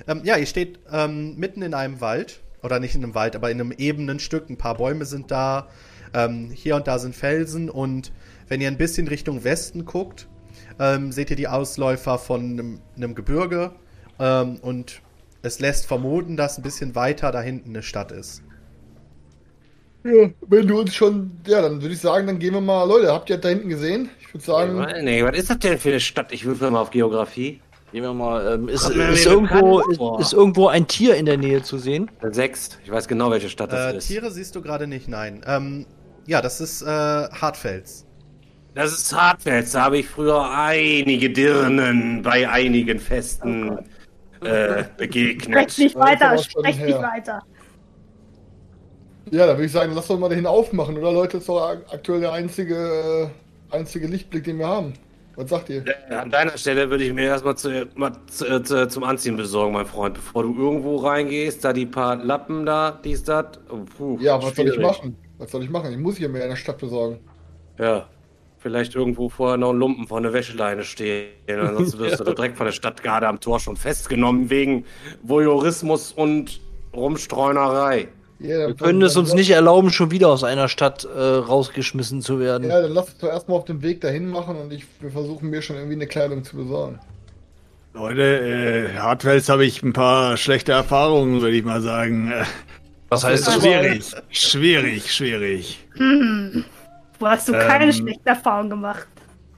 Ähm, 0.07 0.21
ja, 0.25 0.37
ihr 0.37 0.47
steht 0.47 0.79
ähm, 0.93 1.37
mitten 1.37 1.63
in 1.63 1.75
einem 1.75 2.01
Wald. 2.01 2.41
Oder 2.63 2.81
nicht 2.81 2.95
in 2.95 3.05
einem 3.05 3.15
Wald, 3.15 3.37
aber 3.37 3.51
in 3.51 3.61
einem 3.61 3.73
ebenen 3.73 4.19
Stück. 4.19 4.49
Ein 4.49 4.57
paar 4.57 4.77
Bäume 4.77 5.05
sind 5.05 5.31
da. 5.31 5.69
Ähm, 6.15 6.51
hier 6.53 6.77
und 6.77 6.87
da 6.87 6.99
sind 6.99 7.15
Felsen. 7.15 7.69
Und 7.69 8.13
wenn 8.49 8.61
ihr 8.61 8.69
ein 8.69 8.79
bisschen 8.79 9.09
Richtung 9.09 9.45
Westen 9.45 9.85
guckt, 9.85 10.29
ähm, 10.79 11.13
seht 11.13 11.31
ihr 11.31 11.37
die 11.37 11.49
Ausläufer 11.49 12.19
von 12.19 12.81
einem, 12.97 13.15
Gebirge. 13.15 13.73
Ähm, 14.19 14.59
und 14.63 15.03
es 15.43 15.61
lässt 15.61 15.87
vermuten, 15.87 16.37
dass 16.37 16.59
ein 16.59 16.63
bisschen 16.63 16.95
weiter 16.95 17.33
da 17.33 17.43
hinten 17.43 17.71
eine 17.71 17.83
Stadt 17.83 18.13
ist. 18.13 18.43
Ja, 20.05 20.29
wenn 20.47 20.67
du 20.67 20.81
uns 20.81 20.95
schon, 20.95 21.33
ja, 21.47 21.63
dann 21.63 21.81
würde 21.81 21.95
ich 21.95 22.01
sagen, 22.01 22.27
dann 22.27 22.39
gehen 22.39 22.53
wir 22.53 22.61
mal. 22.61 22.85
Leute, 22.85 23.11
habt 23.11 23.31
ihr 23.31 23.39
da 23.39 23.49
hinten 23.49 23.71
gesehen? 23.71 24.11
Ich 24.21 24.35
würde 24.35 24.45
sagen, 24.45 24.87
Nee, 25.03 25.25
was 25.25 25.37
ist 25.37 25.49
das 25.51 25.59
denn 25.61 25.79
für 25.79 25.89
eine 25.89 26.01
Stadt? 26.01 26.31
Ich 26.33 26.45
würfel 26.45 26.71
mal 26.71 26.81
auf 26.81 26.91
Geografie. 26.91 27.61
Gehen 27.91 28.03
wir 28.03 28.13
mal. 28.13 28.55
Ähm, 28.55 28.69
ist, 28.69 28.83
Kommt 28.83 28.97
mir 28.97 29.09
ist, 29.11 29.25
irgendwo, 29.25 29.81
ist, 29.81 30.01
ist 30.27 30.33
irgendwo 30.35 30.67
ein 30.67 30.87
Tier 30.89 31.15
in 31.15 31.27
der 31.27 31.39
Nähe 31.39 31.63
zu 31.63 31.79
sehen? 31.79 32.11
Sechs. 32.33 32.77
Ich 32.85 32.91
weiß 32.91 33.09
genau, 33.09 33.31
welche 33.31 33.49
Stadt 33.49 33.73
das 33.73 33.95
Äh, 33.95 33.97
ist. 33.97 34.09
Tiere 34.09 34.31
siehst 34.31 34.55
du 34.57 34.63
gerade 34.63 34.87
nicht, 34.87 35.09
nein. 35.09 35.43
Ähm, 35.47 35.87
ja, 36.27 36.41
das 36.41 36.61
ist 36.61 36.83
äh, 36.83 36.87
Hartfels. 36.87 38.07
Das 38.75 38.93
ist 38.93 39.13
Hartfels. 39.17 39.73
Da 39.73 39.83
habe 39.85 39.99
ich 39.99 40.07
früher 40.09 40.51
einige 40.51 41.31
Dirnen 41.31 42.23
bei 42.23 42.49
einigen 42.49 42.99
Festen 42.99 43.79
äh, 44.41 44.85
begegnet. 44.97 45.71
Sprech 45.73 45.79
nicht 45.79 45.95
weiter, 45.97 46.29
aber 46.31 46.39
schon 46.39 46.65
sprech 46.65 46.81
nicht 46.81 46.99
weiter. 46.99 47.41
ja, 49.31 49.47
dann 49.47 49.57
würde 49.57 49.67
ich 49.67 49.73
sagen, 49.73 49.93
lass 49.95 50.09
doch 50.09 50.19
mal 50.19 50.29
dahin 50.29 50.47
aufmachen, 50.47 50.97
oder 50.99 51.13
Leute? 51.13 51.33
Das 51.35 51.43
ist 51.43 51.49
doch 51.49 51.69
ak- 51.69 51.85
aktuell 51.93 52.21
der 52.21 52.33
einzige, 52.33 53.31
äh, 53.71 53.75
einzige 53.77 54.07
Lichtblick, 54.07 54.45
den 54.45 54.59
wir 54.59 54.69
haben. 54.69 54.93
Was 55.37 55.51
sagt 55.51 55.69
ihr? 55.71 55.85
An 56.11 56.31
deiner 56.31 56.57
Stelle 56.57 56.89
würde 56.91 57.03
ich 57.05 57.13
mir 57.13 57.25
erstmal 57.25 57.57
zu, 57.57 57.89
mal 57.97 58.13
zu, 58.29 58.47
äh, 58.47 58.63
zu, 58.63 58.87
zum 58.89 59.03
Anziehen 59.05 59.37
besorgen, 59.37 59.73
mein 59.73 59.87
Freund. 59.87 60.15
Bevor 60.15 60.45
du 60.45 60.55
irgendwo 60.57 60.97
reingehst, 60.97 61.65
da 61.65 61.73
die 61.73 61.87
paar 61.87 62.17
Lappen 62.17 62.65
da, 62.67 62.93
dies, 63.05 63.25
das. 63.25 63.47
Oh, 63.69 63.79
puh, 63.97 64.19
Ja, 64.21 64.41
was 64.41 64.55
soll 64.55 64.67
ich 64.69 64.75
schwierig. 64.75 64.81
machen? 64.87 65.17
Was 65.39 65.51
soll 65.51 65.65
ich 65.65 65.71
machen? 65.71 65.93
Ich 65.93 65.99
muss 65.99 66.17
hier 66.17 66.29
mehr 66.29 66.45
in 66.45 66.51
der 66.51 66.57
Stadt 66.57 66.79
besorgen. 66.79 67.19
Ja. 67.79 68.09
Vielleicht 68.59 68.95
irgendwo 68.95 69.29
vorher 69.29 69.59
noch 69.59 69.73
ein 69.75 69.77
Lumpen 69.77 70.07
vor 70.07 70.17
eine 70.17 70.33
Wäscheleine 70.33 70.85
stehen. 70.85 71.29
Ansonsten 71.49 71.99
wirst 71.99 72.21
du 72.21 72.25
da 72.25 72.33
direkt 72.33 72.57
von 72.57 72.65
der 72.65 72.73
Stadtgarde 72.73 73.29
am 73.29 73.39
Tor 73.39 73.61
schon 73.61 73.77
festgenommen 73.77 74.49
wegen 74.49 74.87
Voyeurismus 75.23 76.13
und 76.13 76.61
Rumstreunerei. 76.95 78.09
Ja, 78.39 78.69
Wir 78.69 78.75
können 78.75 79.03
es 79.03 79.17
uns 79.17 79.35
nicht 79.35 79.51
erlauben, 79.51 79.91
schon 79.91 80.11
wieder 80.11 80.29
aus 80.29 80.45
einer 80.45 80.69
Stadt 80.69 81.05
äh, 81.05 81.19
rausgeschmissen 81.19 82.21
zu 82.21 82.41
werden. 82.41 82.69
Ja, 82.69 82.81
dann 82.81 82.93
lass 82.93 83.09
uns 83.09 83.19
doch 83.19 83.29
erstmal 83.29 83.59
auf 83.59 83.65
den 83.65 83.83
Weg 83.83 84.01
dahin 84.01 84.29
machen 84.29 84.57
und 84.57 84.73
ich, 84.73 84.87
wir 85.01 85.11
versuchen 85.11 85.51
mir 85.51 85.63
schon 85.63 85.77
irgendwie 85.77 85.97
eine 85.97 86.07
Kleidung 86.07 86.43
zu 86.43 86.57
besorgen. 86.57 86.99
Leute, 87.93 88.23
äh, 88.23 88.99
Hartfels 88.99 89.49
habe 89.49 89.65
ich 89.65 89.83
ein 89.83 89.93
paar 89.93 90.37
schlechte 90.37 90.73
Erfahrungen, 90.73 91.43
würde 91.43 91.57
ich 91.57 91.65
mal 91.65 91.81
sagen. 91.81 92.33
Äh, 93.15 93.17
Was 93.17 93.25
heißt 93.25 93.47
das? 93.47 93.55
schwierig, 93.63 94.05
schwierig, 94.31 95.13
schwierig. 95.13 95.89
Wo 97.19 97.27
hast 97.27 97.49
du 97.49 97.53
keine 97.53 97.93
schlechte 97.93 98.27
Erfahrung 98.29 98.71
gemacht? 98.71 99.07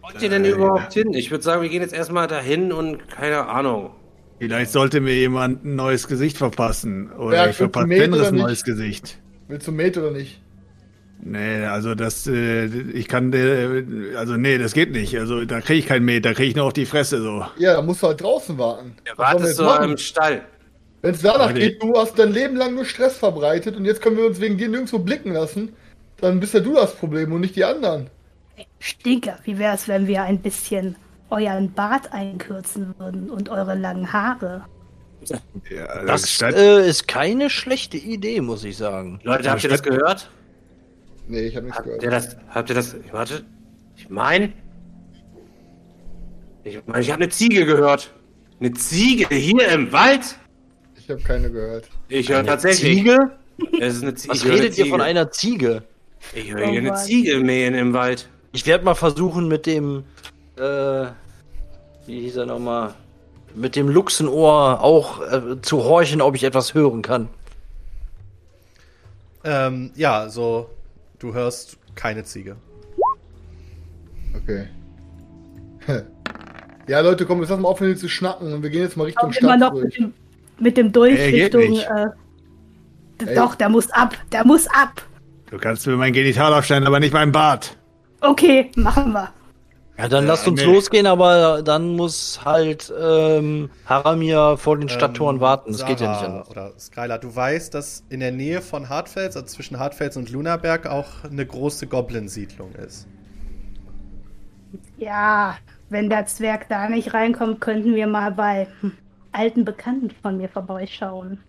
Wollt 0.03 0.23
ihr 0.23 0.29
denn 0.29 0.45
überhaupt 0.45 0.92
hin? 0.92 1.12
Ich 1.14 1.31
würde 1.31 1.42
sagen, 1.42 1.62
wir 1.62 1.69
gehen 1.69 1.83
jetzt 1.83 1.95
erstmal 1.95 2.29
dahin 2.29 2.73
und 2.73 3.09
keine 3.09 3.47
Ahnung. 3.49 3.90
Vielleicht 4.38 4.71
sollte 4.71 5.01
mir 5.01 5.14
jemand 5.14 5.64
ein 5.64 5.77
neues 5.77 6.07
Gesicht 6.07 6.37
verpassen. 6.37 7.11
Oder 7.12 7.31
Berg, 7.31 7.51
ich 7.51 7.57
verpasse 7.57 7.88
Fenris 7.88 8.29
ein 8.29 8.35
nicht? 8.35 8.42
neues 8.42 8.64
Gesicht. 8.64 9.19
Willst 9.49 9.66
du 9.66 9.73
Met 9.73 9.97
oder 9.97 10.11
nicht? 10.11 10.40
Nee, 11.23 11.64
also 11.64 11.95
das, 11.95 12.27
äh, 12.27 12.66
ich 12.66 13.09
kann, 13.09 13.33
äh, 13.33 14.14
also 14.16 14.37
nee, 14.37 14.59
das 14.59 14.75
geht 14.75 14.92
nicht. 14.92 15.19
Also 15.19 15.47
da 15.47 15.62
kriege 15.62 15.79
ich 15.79 15.87
kein 15.87 16.05
Met, 16.05 16.27
da 16.27 16.35
kriege 16.35 16.51
ich 16.51 16.57
nur 16.57 16.66
auf 16.66 16.75
die 16.75 16.85
Fresse 16.85 17.23
so. 17.23 17.47
Ja, 17.57 17.75
dann 17.77 17.87
musst 17.87 18.03
du 18.03 18.09
halt 18.09 18.21
draußen 18.21 18.59
warten. 18.59 18.95
Wartest 19.16 19.59
du 19.59 19.64
im 19.64 19.97
Stall? 19.97 20.42
Wenn 21.02 21.14
es 21.14 21.22
danach 21.22 21.54
geht, 21.54 21.82
du 21.82 21.94
hast 21.96 22.18
dein 22.18 22.32
Leben 22.32 22.56
lang 22.56 22.74
nur 22.74 22.85
Stress 22.85 23.18
verbreitet 23.18 23.76
und 23.76 23.85
jetzt 23.85 24.02
können 24.02 24.16
wir 24.16 24.26
uns 24.26 24.40
wegen 24.40 24.56
dir 24.59 24.68
nirgendwo 24.68 24.98
blicken 24.98 25.32
lassen, 25.32 25.74
dann 26.20 26.40
bist 26.40 26.54
ja 26.54 26.61
du 26.61 26.74
das 26.74 26.94
Problem 26.94 27.32
und 27.32 27.42
nicht 27.42 27.56
die 27.56 27.64
anderen. 27.64 28.11
Stinker, 28.78 29.38
wie 29.44 29.59
wäre 29.59 29.74
es, 29.74 29.87
wenn 29.88 30.06
wir 30.06 30.22
ein 30.22 30.40
bisschen 30.40 30.96
euren 31.30 31.72
Bart 31.72 32.12
einkürzen 32.12 32.94
würden 32.98 33.30
und 33.30 33.48
eure 33.50 33.74
langen 33.74 34.12
Haare? 34.12 34.64
Ja, 35.70 36.04
Das 36.04 36.40
äh, 36.42 36.88
ist 36.88 37.09
keine 37.09 37.50
schlechte 37.50 37.96
Idee, 37.96 38.40
muss 38.40 38.64
ich 38.64 38.76
sagen. 38.76 39.20
Leute, 39.24 39.50
habt 39.50 39.62
ihr 39.64 39.70
das 39.70 39.82
gehört? 39.82 40.30
Nee, 41.28 41.40
ich 41.40 41.56
habe 41.56 41.66
nichts 41.66 41.78
Habt 41.78 41.88
ihr 41.88 41.98
gehört. 41.98 42.12
das? 42.14 42.37
Habt 42.50 42.68
ihr 42.70 42.74
das? 42.76 42.96
Warte. 43.12 43.44
Ich 43.96 44.09
meine. 44.09 44.52
Ich 46.64 46.78
meine, 46.87 47.00
ich 47.00 47.11
habe 47.11 47.22
eine 47.22 47.30
Ziege 47.30 47.66
gehört. 47.66 48.12
Eine 48.61 48.72
Ziege 48.72 49.35
hier 49.35 49.68
im 49.68 49.92
Wald? 49.92 50.37
Ich 51.07 51.11
habe 51.12 51.23
keine 51.23 51.49
gehört. 51.53 51.88
Ich 52.09 52.29
höre 52.29 52.45
tatsächlich. 52.45 52.97
Ziege? 52.97 53.31
Es 53.81 53.95
ist 53.95 54.03
eine 54.03 54.14
Ziege. 54.16 54.35
Was 54.35 54.45
redet 54.45 54.77
ihr 54.77 54.87
von 54.87 55.01
einer 55.01 55.31
Ziege? 55.31 55.85
Ich 56.35 56.51
höre 56.51 56.59
hier 56.59 56.66
Oh 56.66 56.79
eine 56.79 56.88
Mann. 56.88 56.99
Ziege 56.99 57.38
mähen 57.38 57.75
im 57.75 57.92
Wald. 57.92 58.29
Ich 58.51 58.66
werde 58.66 58.85
mal 58.85 58.97
versuchen 58.97 59.47
mit 59.47 59.66
dem, 59.66 60.03
äh, 60.57 61.07
wie 62.07 62.23
hieß 62.23 62.38
er 62.38 62.47
nochmal, 62.47 62.95
mit 63.55 63.77
dem 63.77 63.88
Luchsenohr 63.88 64.81
auch 64.81 65.21
äh, 65.23 65.62
zu 65.62 65.85
horchen, 65.85 66.21
ob 66.21 66.35
ich 66.35 66.42
etwas 66.42 66.75
hören 66.75 67.03
kann. 67.03 67.29
Ähm, 69.45 69.92
ja, 69.95 70.29
so, 70.29 70.69
du 71.21 71.33
hörst 71.33 71.79
keine 71.95 72.25
Ziege. 72.25 72.57
Okay. 74.35 74.66
ja, 76.88 76.99
Leute, 76.99 77.27
komm, 77.27 77.42
jetzt 77.42 77.51
lass 77.51 77.61
mal 77.61 77.69
aufhören 77.69 77.92
hier 77.92 78.01
zu 78.01 78.09
schnacken 78.09 78.53
und 78.53 78.64
wir 78.64 78.71
gehen 78.71 78.83
jetzt 78.83 78.97
mal 78.97 79.05
Richtung 79.05 79.29
Und 79.29 79.37
immer 79.37 79.57
Stadt 79.57 79.61
noch 79.61 79.73
mit 79.75 79.85
durch. 79.85 79.95
dem, 79.95 80.12
mit 80.59 80.77
dem 80.77 80.92
Dolch 80.92 81.16
geht 81.16 81.55
Richtung. 81.55 81.71
nicht. 81.71 81.88
Äh, 81.88 83.35
doch, 83.35 83.55
der 83.55 83.69
muss 83.69 83.90
ab, 83.90 84.14
der 84.33 84.47
muss 84.47 84.66
ab. 84.69 85.03
Du 85.51 85.59
kannst 85.59 85.87
mir 85.87 85.97
mein 85.97 86.12
Genital 86.12 86.53
aufstellen, 86.53 86.87
aber 86.87 87.01
nicht 87.01 87.14
mein 87.14 87.33
Bart. 87.33 87.77
Okay, 88.21 88.71
machen 88.77 89.12
wir. 89.12 89.31
Ja, 89.99 90.09
dann 90.09 90.27
lasst 90.27 90.47
uns 90.47 90.61
nee. 90.61 90.66
losgehen, 90.66 91.07
aber 91.07 91.62
dann 91.62 91.97
muss 91.97 92.40
halt 92.45 92.92
ähm, 93.01 93.71
Haramir 93.87 94.57
vor 94.59 94.77
den 94.77 94.90
Stadttoren 94.90 95.37
Ähm, 95.37 95.40
warten. 95.40 95.73
Das 95.73 95.87
geht 95.87 96.01
ja 96.01 96.09
Sarah 96.09 96.21
nicht 96.21 96.29
anders. 96.29 96.51
Oder 96.51 96.73
Skylar, 96.79 97.19
du 97.19 97.35
weißt, 97.35 97.73
dass 97.73 98.05
in 98.11 98.21
der 98.21 98.33
Nähe 98.33 98.61
von 98.61 98.90
Hartfels, 98.90 99.37
also 99.37 99.47
zwischen 99.47 99.79
Hartfels 99.79 100.19
und 100.19 100.31
Lunaberg, 100.31 100.87
auch 100.87 101.25
eine 101.25 101.47
große 101.47 101.87
Goblin-Siedlung 101.87 102.75
ist. 102.75 103.07
Ja, 104.99 105.57
wenn 105.88 106.11
der 106.11 106.27
Zwerg 106.27 106.69
da 106.69 106.90
nicht 106.90 107.14
reinkommt, 107.14 107.62
könnten 107.62 107.95
wir 107.95 108.07
mal 108.07 108.33
bei 108.33 108.66
alten 109.37 109.64
Bekannten 109.64 110.11
von 110.11 110.37
mir 110.38 110.49
vorbeischauen. 110.49 111.44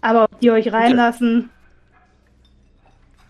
Aber 0.00 0.24
ob 0.24 0.40
die 0.40 0.50
euch 0.50 0.72
reinlassen? 0.72 1.50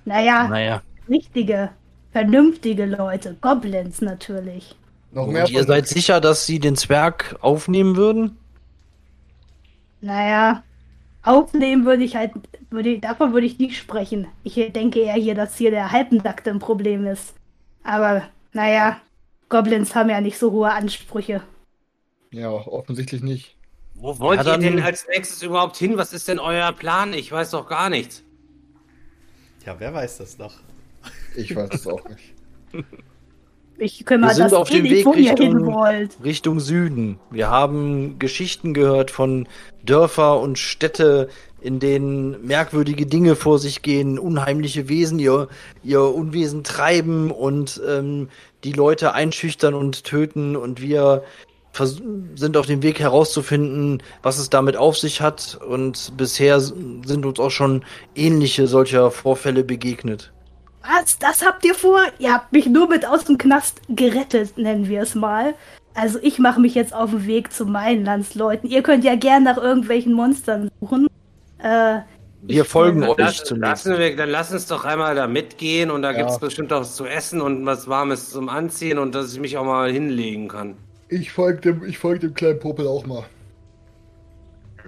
Naja, 0.04 0.48
Naja. 0.48 0.82
richtige, 1.08 1.70
vernünftige 2.12 2.86
Leute. 2.86 3.36
Goblins 3.40 4.00
natürlich. 4.00 4.76
Noch 5.10 5.26
mehr 5.28 5.44
Und 5.44 5.50
ihr 5.50 5.64
seid 5.64 5.86
sicher, 5.88 6.20
dass 6.20 6.46
sie 6.46 6.60
den 6.60 6.76
Zwerg 6.76 7.36
aufnehmen 7.40 7.96
würden? 7.96 8.38
Naja, 10.00 10.64
aufnehmen 11.22 11.86
würde 11.86 12.04
ich 12.04 12.16
halt, 12.16 12.32
würde 12.70 12.90
ich, 12.90 13.00
davon 13.02 13.32
würde 13.34 13.46
ich 13.46 13.58
nicht 13.58 13.76
sprechen. 13.78 14.28
Ich 14.44 14.54
denke 14.54 15.00
eher 15.00 15.14
hier, 15.14 15.34
dass 15.36 15.56
hier 15.58 15.70
der 15.72 15.92
Halbensackte 15.92 16.50
ein 16.50 16.60
Problem 16.60 17.06
ist. 17.06 17.34
Aber, 17.84 18.28
naja, 18.52 19.00
Goblins 19.50 19.94
haben 19.94 20.10
ja 20.10 20.20
nicht 20.20 20.38
so 20.38 20.52
hohe 20.52 20.72
Ansprüche. 20.72 21.42
Ja, 22.30 22.50
offensichtlich 22.50 23.22
nicht. 23.22 23.57
Wo 24.00 24.18
wollt 24.18 24.44
Ja, 24.44 24.52
ihr 24.54 24.58
denn 24.58 24.80
als 24.80 25.06
nächstes 25.08 25.42
überhaupt 25.42 25.76
hin? 25.76 25.96
Was 25.96 26.12
ist 26.12 26.28
denn 26.28 26.38
euer 26.38 26.72
Plan? 26.72 27.12
Ich 27.12 27.30
weiß 27.32 27.50
doch 27.50 27.68
gar 27.68 27.90
nichts. 27.90 28.22
Ja, 29.66 29.74
wer 29.78 29.92
weiß 29.92 30.18
das 30.18 30.38
noch? 30.38 30.54
Ich 31.36 31.54
weiß 31.54 31.70
es 31.72 31.86
auch 31.86 32.02
nicht. 32.08 32.34
Ich 33.80 34.04
kümmere 34.04 34.30
Wir 34.30 34.34
sind 34.34 34.44
das 34.46 34.52
auf 34.54 34.68
dem 34.70 34.82
Weg 34.82 35.06
wo 35.06 35.12
ihr 35.12 35.28
hin 35.36 35.38
Richtung- 35.38 35.66
wollt. 35.72 36.16
Richtung 36.24 36.58
Süden. 36.58 37.20
Wir 37.30 37.48
haben 37.48 38.18
Geschichten 38.18 38.74
gehört 38.74 39.12
von 39.12 39.46
Dörfer 39.84 40.40
und 40.40 40.58
Städte, 40.58 41.28
in 41.60 41.78
denen 41.78 42.44
merkwürdige 42.44 43.06
Dinge 43.06 43.36
vor 43.36 43.60
sich 43.60 43.82
gehen, 43.82 44.18
unheimliche 44.18 44.88
Wesen 44.88 45.20
ihr, 45.20 45.46
ihr 45.84 46.02
Unwesen 46.02 46.64
treiben 46.64 47.30
und 47.30 47.80
ähm, 47.88 48.30
die 48.64 48.72
Leute 48.72 49.12
einschüchtern 49.12 49.74
und 49.74 50.02
töten 50.02 50.56
und 50.56 50.82
wir 50.82 51.22
sind 51.86 52.56
auf 52.56 52.66
dem 52.66 52.82
Weg 52.82 53.00
herauszufinden, 53.00 54.02
was 54.22 54.38
es 54.38 54.50
damit 54.50 54.76
auf 54.76 54.96
sich 54.98 55.20
hat 55.20 55.58
und 55.68 56.12
bisher 56.16 56.60
sind 56.60 57.24
uns 57.26 57.38
auch 57.40 57.50
schon 57.50 57.84
ähnliche 58.14 58.66
solcher 58.66 59.10
Vorfälle 59.10 59.64
begegnet. 59.64 60.32
Was? 60.82 61.18
Das 61.18 61.44
habt 61.44 61.64
ihr 61.64 61.74
vor? 61.74 62.00
Ihr 62.18 62.32
habt 62.32 62.52
mich 62.52 62.66
nur 62.66 62.88
mit 62.88 63.06
aus 63.06 63.24
dem 63.24 63.36
Knast 63.38 63.80
gerettet, 63.88 64.56
nennen 64.56 64.88
wir 64.88 65.02
es 65.02 65.14
mal. 65.14 65.54
Also 65.94 66.18
ich 66.22 66.38
mache 66.38 66.60
mich 66.60 66.74
jetzt 66.74 66.94
auf 66.94 67.10
den 67.10 67.26
Weg 67.26 67.52
zu 67.52 67.66
meinen 67.66 68.04
Landsleuten. 68.04 68.70
Ihr 68.70 68.82
könnt 68.82 69.04
ja 69.04 69.16
gern 69.16 69.42
nach 69.42 69.56
irgendwelchen 69.58 70.12
Monstern 70.12 70.70
suchen. 70.80 71.08
Äh, 71.58 71.98
Wir 72.42 72.64
folgen 72.64 73.02
euch 73.02 73.18
Lass, 73.18 73.42
zum 73.44 73.60
lassen 73.60 73.98
wir, 73.98 74.14
dann 74.14 74.30
lass 74.30 74.52
uns 74.52 74.66
doch 74.68 74.84
einmal 74.84 75.16
da 75.16 75.26
mitgehen 75.26 75.90
und 75.90 76.02
da 76.02 76.12
Ja. 76.12 76.18
gibt 76.18 76.30
es 76.30 76.38
bestimmt 76.38 76.72
auch 76.72 76.80
was 76.82 76.94
zu 76.94 77.04
essen 77.04 77.40
und 77.40 77.66
was 77.66 77.88
Warmes 77.88 78.30
zum 78.30 78.48
Anziehen 78.48 78.98
und 78.98 79.14
dass 79.14 79.32
ich 79.32 79.40
mich 79.40 79.58
auch 79.58 79.64
mal 79.64 79.90
hinlegen 79.90 80.46
kann. 80.48 80.76
Ich 81.08 81.32
folge 81.32 81.60
dem, 81.60 81.84
ich 81.84 81.98
folg 81.98 82.20
dem 82.20 82.34
kleinen 82.34 82.58
Popel 82.58 82.86
auch 82.86 83.06
mal. 83.06 83.24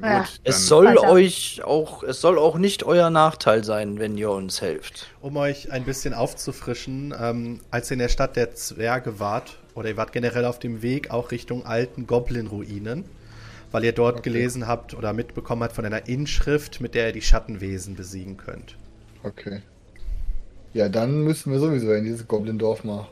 Ja. 0.03 0.27
Es 0.45 0.67
soll 0.67 0.87
Weiter. 0.87 1.11
euch 1.11 1.63
auch, 1.65 2.03
es 2.03 2.21
soll 2.21 2.39
auch 2.39 2.57
nicht 2.57 2.85
euer 2.85 3.11
Nachteil 3.11 3.65
sein, 3.65 3.99
wenn 3.99 4.17
ihr 4.17 4.31
uns 4.31 4.63
helft. 4.63 5.09
Um 5.21 5.37
euch 5.37 5.73
ein 5.73 5.85
bisschen 5.85 6.15
aufzufrischen, 6.15 7.15
ähm, 7.19 7.61
als 7.71 7.91
ihr 7.91 7.95
in 7.95 7.99
der 8.01 8.09
Stadt 8.09 8.37
der 8.37 8.55
Zwerge 8.55 9.19
wart, 9.19 9.59
oder 9.75 9.91
ihr 9.91 9.97
wart 9.97 10.13
generell 10.13 10.45
auf 10.45 10.59
dem 10.59 10.83
Weg 10.83 11.11
auch 11.11 11.31
Richtung 11.31 11.67
alten 11.67 12.07
Goblin-Ruinen, 12.07 13.05
weil 13.73 13.85
ihr 13.85 13.93
dort 13.93 14.23
gelesen 14.23 14.67
habt 14.67 14.95
oder 14.95 15.13
mitbekommen 15.13 15.63
habt 15.63 15.75
von 15.75 15.85
einer 15.85 16.09
Inschrift, 16.09 16.81
mit 16.81 16.95
der 16.95 17.09
ihr 17.09 17.13
die 17.13 17.23
Schattenwesen 17.23 17.95
besiegen 17.95 18.37
könnt. 18.37 18.77
Okay. 19.23 19.61
Ja, 20.73 20.89
dann 20.89 21.25
müssen 21.25 21.53
wir 21.53 21.59
sowieso 21.59 21.93
in 21.93 22.05
dieses 22.05 22.27
Goblin-Dorf 22.27 22.85
mal. 22.85 23.07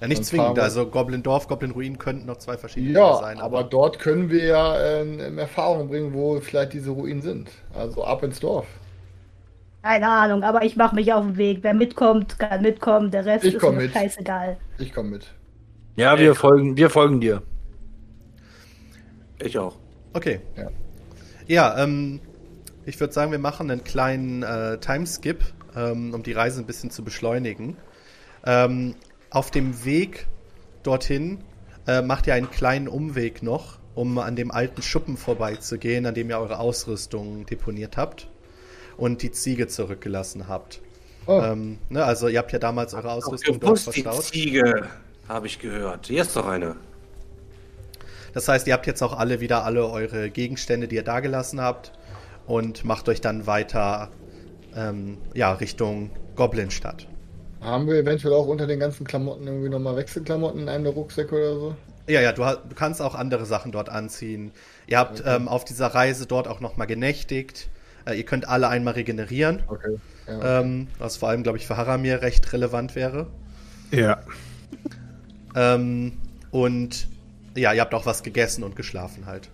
Ja, 0.00 0.08
nicht 0.08 0.18
Dann 0.18 0.24
zwingend, 0.24 0.46
fahren 0.48 0.56
wir- 0.56 0.62
also 0.64 0.86
Goblin-Dorf, 0.86 1.48
Goblin-Ruinen 1.48 1.98
könnten 1.98 2.26
noch 2.26 2.36
zwei 2.36 2.58
verschiedene 2.58 2.98
Ja, 2.98 3.14
sein. 3.16 3.40
aber 3.40 3.64
dort 3.64 3.98
können 3.98 4.28
wir 4.30 4.44
ja 4.44 4.76
äh, 4.78 5.02
in 5.02 5.38
Erfahrung 5.38 5.88
bringen, 5.88 6.12
wo 6.12 6.38
vielleicht 6.40 6.74
diese 6.74 6.90
Ruinen 6.90 7.22
sind. 7.22 7.48
Also 7.74 8.04
ab 8.04 8.22
ins 8.22 8.38
Dorf. 8.40 8.66
Keine 9.82 10.08
Ahnung, 10.08 10.42
aber 10.42 10.64
ich 10.64 10.76
mache 10.76 10.94
mich 10.96 11.12
auf 11.12 11.24
den 11.24 11.36
Weg. 11.38 11.60
Wer 11.62 11.72
mitkommt, 11.72 12.38
kann 12.38 12.60
mitkommen. 12.60 13.10
Der 13.10 13.24
Rest 13.24 13.44
Ich 13.44 13.54
ist 13.54 13.62
mir 13.62 13.72
mit. 13.72 13.92
scheißegal. 13.92 14.56
Ich 14.78 14.92
komme 14.92 15.10
mit. 15.10 15.28
Ja, 15.94 16.18
wir 16.18 16.34
folgen, 16.34 16.76
wir 16.76 16.90
folgen 16.90 17.20
dir. 17.20 17.42
Ich 19.40 19.58
auch. 19.58 19.76
Okay. 20.12 20.40
Ja. 20.56 20.68
Ja, 21.46 21.82
ähm, 21.84 22.20
ich 22.84 22.98
würde 23.00 23.12
sagen, 23.12 23.30
wir 23.30 23.38
machen 23.38 23.70
einen 23.70 23.84
kleinen 23.84 24.42
äh, 24.42 24.78
Timeskip, 24.78 25.40
ähm, 25.76 26.12
um 26.14 26.22
die 26.22 26.32
Reise 26.32 26.60
ein 26.60 26.66
bisschen 26.66 26.90
zu 26.90 27.04
beschleunigen. 27.04 27.76
Ähm, 28.44 28.94
auf 29.30 29.50
dem 29.50 29.84
Weg 29.84 30.26
dorthin 30.82 31.38
äh, 31.86 32.02
macht 32.02 32.26
ihr 32.26 32.34
einen 32.34 32.50
kleinen 32.50 32.88
Umweg 32.88 33.42
noch, 33.42 33.78
um 33.94 34.18
an 34.18 34.36
dem 34.36 34.50
alten 34.50 34.82
Schuppen 34.82 35.16
vorbeizugehen, 35.16 36.06
an 36.06 36.14
dem 36.14 36.30
ihr 36.30 36.38
eure 36.38 36.58
Ausrüstung 36.58 37.46
deponiert 37.46 37.96
habt 37.96 38.28
und 38.96 39.22
die 39.22 39.30
Ziege 39.30 39.68
zurückgelassen 39.68 40.48
habt. 40.48 40.80
Oh, 41.26 41.40
Ähm, 41.40 41.78
ne, 41.88 42.04
also 42.04 42.28
ihr 42.28 42.38
habt 42.38 42.52
ja 42.52 42.58
damals 42.58 42.94
eure 42.94 43.10
Ausrüstung 43.10 43.58
dort 43.60 43.80
gewusst, 43.80 43.96
die 43.96 44.02
verstaut. 44.02 44.24
Ziege, 44.24 44.88
habe 45.28 45.46
ich 45.46 45.58
gehört. 45.58 46.06
Hier 46.06 46.22
ist 46.22 46.36
doch 46.36 46.46
eine. 46.46 46.76
Das 48.32 48.48
heißt, 48.48 48.66
ihr 48.66 48.74
habt 48.74 48.86
jetzt 48.86 49.02
auch 49.02 49.14
alle 49.18 49.40
wieder 49.40 49.64
alle 49.64 49.86
eure 49.88 50.30
Gegenstände, 50.30 50.88
die 50.88 50.96
ihr 50.96 51.02
da 51.02 51.20
gelassen 51.20 51.60
habt 51.60 51.92
und 52.46 52.84
macht 52.84 53.08
euch 53.08 53.20
dann 53.20 53.46
weiter 53.46 54.10
ähm, 54.74 55.18
ja, 55.34 55.52
Richtung 55.52 56.10
Goblinstadt. 56.36 57.08
Haben 57.66 57.86
wir 57.86 57.96
eventuell 57.96 58.34
auch 58.34 58.46
unter 58.46 58.66
den 58.66 58.80
ganzen 58.80 59.06
Klamotten 59.06 59.46
irgendwie 59.46 59.68
nochmal 59.68 59.96
Wechselklamotten 59.96 60.60
in 60.62 60.68
einem 60.68 60.84
der 60.84 60.92
Rucksäcke 60.94 61.34
oder 61.34 61.54
so? 61.60 61.76
Ja, 62.08 62.20
ja, 62.20 62.32
du, 62.32 62.42
du 62.42 62.74
kannst 62.74 63.02
auch 63.02 63.14
andere 63.14 63.46
Sachen 63.46 63.72
dort 63.72 63.88
anziehen. 63.88 64.52
Ihr 64.86 64.98
habt 64.98 65.22
ähm, 65.26 65.48
auf 65.48 65.64
dieser 65.64 65.88
Reise 65.88 66.26
dort 66.26 66.46
auch 66.48 66.60
nochmal 66.60 66.86
genächtigt. 66.86 67.68
Äh, 68.06 68.14
ihr 68.14 68.24
könnt 68.24 68.48
alle 68.48 68.68
einmal 68.68 68.94
regenerieren, 68.94 69.64
Okay. 69.66 69.96
Ja. 70.28 70.60
ähm, 70.60 70.88
was 70.98 71.16
vor 71.16 71.28
allem, 71.28 71.42
glaube 71.42 71.58
ich, 71.58 71.66
für 71.66 71.76
Haramir 71.76 72.22
recht 72.22 72.52
relevant 72.52 72.94
wäre. 72.94 73.26
Ja. 73.90 74.20
Ähm, 75.54 76.18
und 76.50 77.08
ja, 77.56 77.72
ihr 77.72 77.80
habt 77.80 77.94
auch 77.94 78.06
was 78.06 78.22
gegessen 78.22 78.62
und 78.64 78.76
geschlafen 78.76 79.26
halt. 79.26 79.50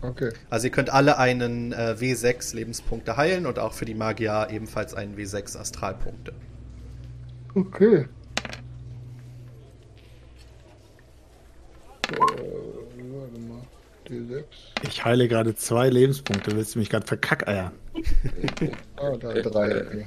Okay. 0.00 0.32
Also 0.50 0.66
ihr 0.66 0.70
könnt 0.72 0.90
alle 0.90 1.18
einen 1.18 1.72
äh, 1.72 1.96
W6 1.98 2.54
Lebenspunkte 2.56 3.16
heilen 3.16 3.46
und 3.46 3.58
auch 3.58 3.72
für 3.72 3.84
die 3.84 3.94
Magier 3.94 4.48
ebenfalls 4.50 4.94
einen 4.94 5.16
W6 5.16 5.56
Astralpunkte. 5.58 6.32
Okay. 7.54 8.06
Äh, 12.10 12.16
warte 12.18 13.40
mal. 13.40 13.62
D6. 14.08 14.44
Ich 14.82 15.04
heile 15.04 15.28
gerade 15.28 15.54
zwei 15.54 15.88
Lebenspunkte. 15.88 16.56
Willst 16.56 16.74
du 16.74 16.78
mich 16.78 16.90
gerade 16.90 17.06
verkackeiern? 17.06 17.72
Ah, 18.96 19.16
da 19.16 19.32
drei. 19.34 19.80
Okay. 19.86 20.06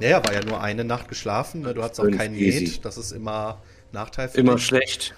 Naja, 0.00 0.24
war 0.24 0.32
ja 0.34 0.44
nur 0.44 0.60
eine 0.60 0.84
Nacht 0.84 1.08
geschlafen. 1.08 1.62
Ne? 1.62 1.72
Du 1.72 1.82
hattest 1.82 2.00
auch 2.00 2.10
keinen. 2.10 2.34
Med. 2.34 2.84
Das 2.84 2.98
ist 2.98 3.12
immer 3.12 3.62
Nachteil 3.92 4.28
für 4.28 4.38
Immer 4.38 4.56
dich. 4.56 4.66
schlecht. 4.66 5.14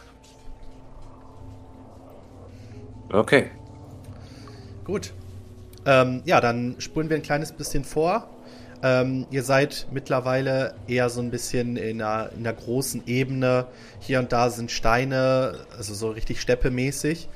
Okay. 3.11 3.51
Gut. 4.85 5.13
Ähm, 5.87 6.23
ja, 6.25 6.41
dann 6.41 6.75
spulen 6.79 7.09
wir 7.09 7.17
ein 7.17 7.23
kleines 7.23 7.53
bisschen 7.53 7.85
vor. 7.85 8.29
Ähm, 8.83 9.27
ihr 9.31 9.43
seid 9.43 9.87
mittlerweile 9.91 10.75
eher 10.87 11.09
so 11.09 11.21
ein 11.21 11.31
bisschen 11.31 11.77
in 11.77 12.03
einer, 12.03 12.31
in 12.33 12.41
einer 12.41 12.53
großen 12.53 13.07
Ebene. 13.07 13.67
Hier 14.01 14.19
und 14.19 14.33
da 14.33 14.51
sind 14.51 14.71
Steine, 14.71 15.61
also 15.77 15.95
so 15.95 16.11
richtig 16.11 16.41
steppemäßig. 16.41 17.29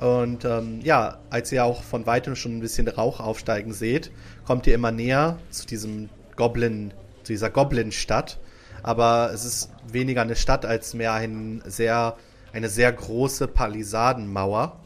Und 0.00 0.44
ähm, 0.44 0.80
ja, 0.82 1.18
als 1.30 1.52
ihr 1.52 1.64
auch 1.64 1.82
von 1.82 2.06
weitem 2.06 2.34
schon 2.34 2.56
ein 2.56 2.60
bisschen 2.60 2.88
Rauch 2.88 3.20
aufsteigen 3.20 3.72
seht, 3.72 4.10
kommt 4.44 4.66
ihr 4.66 4.74
immer 4.74 4.90
näher 4.90 5.38
zu 5.50 5.64
diesem 5.64 6.08
Goblin, 6.34 6.92
zu 7.22 7.32
dieser 7.32 7.50
Goblin-Stadt. 7.50 8.38
Aber 8.82 9.30
es 9.32 9.44
ist 9.44 9.70
weniger 9.86 10.22
eine 10.22 10.34
Stadt 10.34 10.66
als 10.66 10.92
mehr 10.92 11.12
ein 11.12 11.62
sehr, 11.66 12.16
eine 12.52 12.68
sehr 12.68 12.92
große 12.92 13.46
Palisadenmauer 13.46 14.81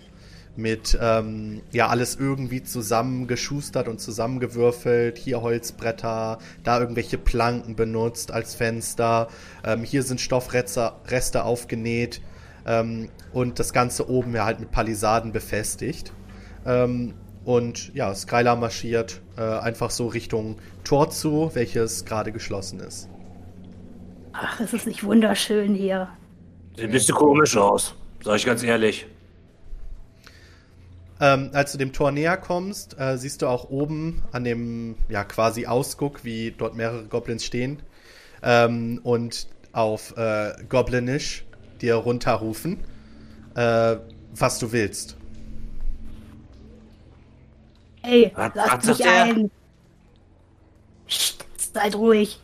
mit 0.56 0.98
ähm, 1.00 1.62
ja 1.72 1.88
alles 1.88 2.16
irgendwie 2.16 2.62
zusammengeschustert 2.62 3.88
und 3.88 4.00
zusammengewürfelt. 4.00 5.18
Hier 5.18 5.42
Holzbretter, 5.42 6.38
da 6.64 6.80
irgendwelche 6.80 7.18
Planken 7.18 7.76
benutzt 7.76 8.32
als 8.32 8.54
Fenster. 8.54 9.28
Ähm, 9.64 9.82
hier 9.82 10.02
sind 10.02 10.20
Stoffreste 10.20 10.92
Reste 11.08 11.44
aufgenäht 11.44 12.20
ähm, 12.66 13.08
und 13.32 13.58
das 13.58 13.72
Ganze 13.72 14.08
oben 14.08 14.34
ja 14.34 14.44
halt 14.44 14.60
mit 14.60 14.70
Palisaden 14.70 15.32
befestigt. 15.32 16.12
Ähm, 16.64 17.14
und 17.44 17.94
ja, 17.94 18.12
Skylar 18.14 18.56
marschiert 18.56 19.20
äh, 19.36 19.42
einfach 19.42 19.90
so 19.90 20.08
Richtung 20.08 20.56
Tor 20.82 21.10
zu, 21.10 21.50
welches 21.54 22.04
gerade 22.04 22.32
geschlossen 22.32 22.80
ist. 22.80 23.08
Ach, 24.32 24.60
es 24.60 24.72
ist 24.72 24.86
nicht 24.86 25.04
wunderschön 25.04 25.74
hier. 25.74 26.08
Sieht 26.74 26.86
ein 26.86 26.90
bisschen 26.90 27.14
komisch 27.14 27.56
aus. 27.56 27.94
Sag 28.22 28.36
ich 28.36 28.44
ganz 28.44 28.62
ehrlich. 28.62 29.06
Ähm, 31.18 31.50
als 31.55 31.72
du 31.72 31.79
dem 31.79 31.92
Tor 31.94 32.11
näher 32.12 32.37
kommst, 32.37 32.98
äh, 33.00 33.16
siehst 33.16 33.40
du 33.42 33.46
auch 33.46 33.70
oben 33.70 34.22
an 34.33 34.44
dem 34.44 34.96
ja 35.09 35.24
quasi 35.24 35.66
Ausguck, 35.66 36.24
wie 36.24 36.50
dort 36.50 36.74
mehrere 36.76 37.05
Goblins 37.05 37.44
stehen 37.44 37.81
ähm, 38.42 39.00
und 39.02 39.48
auf 39.72 40.14
äh, 40.18 40.52
Goblinisch 40.68 41.44
dir 41.81 41.94
runterrufen, 41.96 42.81
äh, 43.55 43.96
was 44.35 44.59
du 44.59 44.72
willst. 44.72 45.16
Ey, 48.02 48.31
Was- 48.35 48.50
lasst 48.55 48.88
was 48.88 48.98
mich 48.98 49.07
ein. 49.09 49.50
Psst, 51.07 51.44
seid 51.72 51.94
ruhig. 51.94 52.40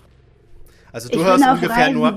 Also 0.93 1.09
Ich 1.09 1.13
du 1.13 1.19
bin 1.19 1.27
hörst 1.27 1.45
ungefähr 1.47 1.87
Reisen. 1.87 1.95
nur. 1.95 2.17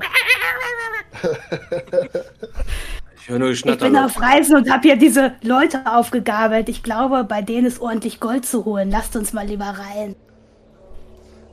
Ich 3.26 3.30
höre 3.30 3.40
nur 3.40 3.48
Ich 3.48 3.60
Geschnatter. 3.62 3.86
bin 3.86 3.96
auf 3.98 4.20
Reisen 4.20 4.54
und 4.54 4.70
habe 4.70 4.82
hier 4.86 4.96
diese 4.96 5.34
Leute 5.42 5.84
aufgegabelt. 5.92 6.68
Ich 6.68 6.84
glaube, 6.84 7.24
bei 7.24 7.42
denen 7.42 7.66
ist 7.66 7.80
ordentlich 7.80 8.20
Gold 8.20 8.46
zu 8.46 8.64
holen. 8.64 8.88
Lasst 8.88 9.16
uns 9.16 9.32
mal 9.32 9.44
lieber 9.44 9.64
rein. 9.64 10.14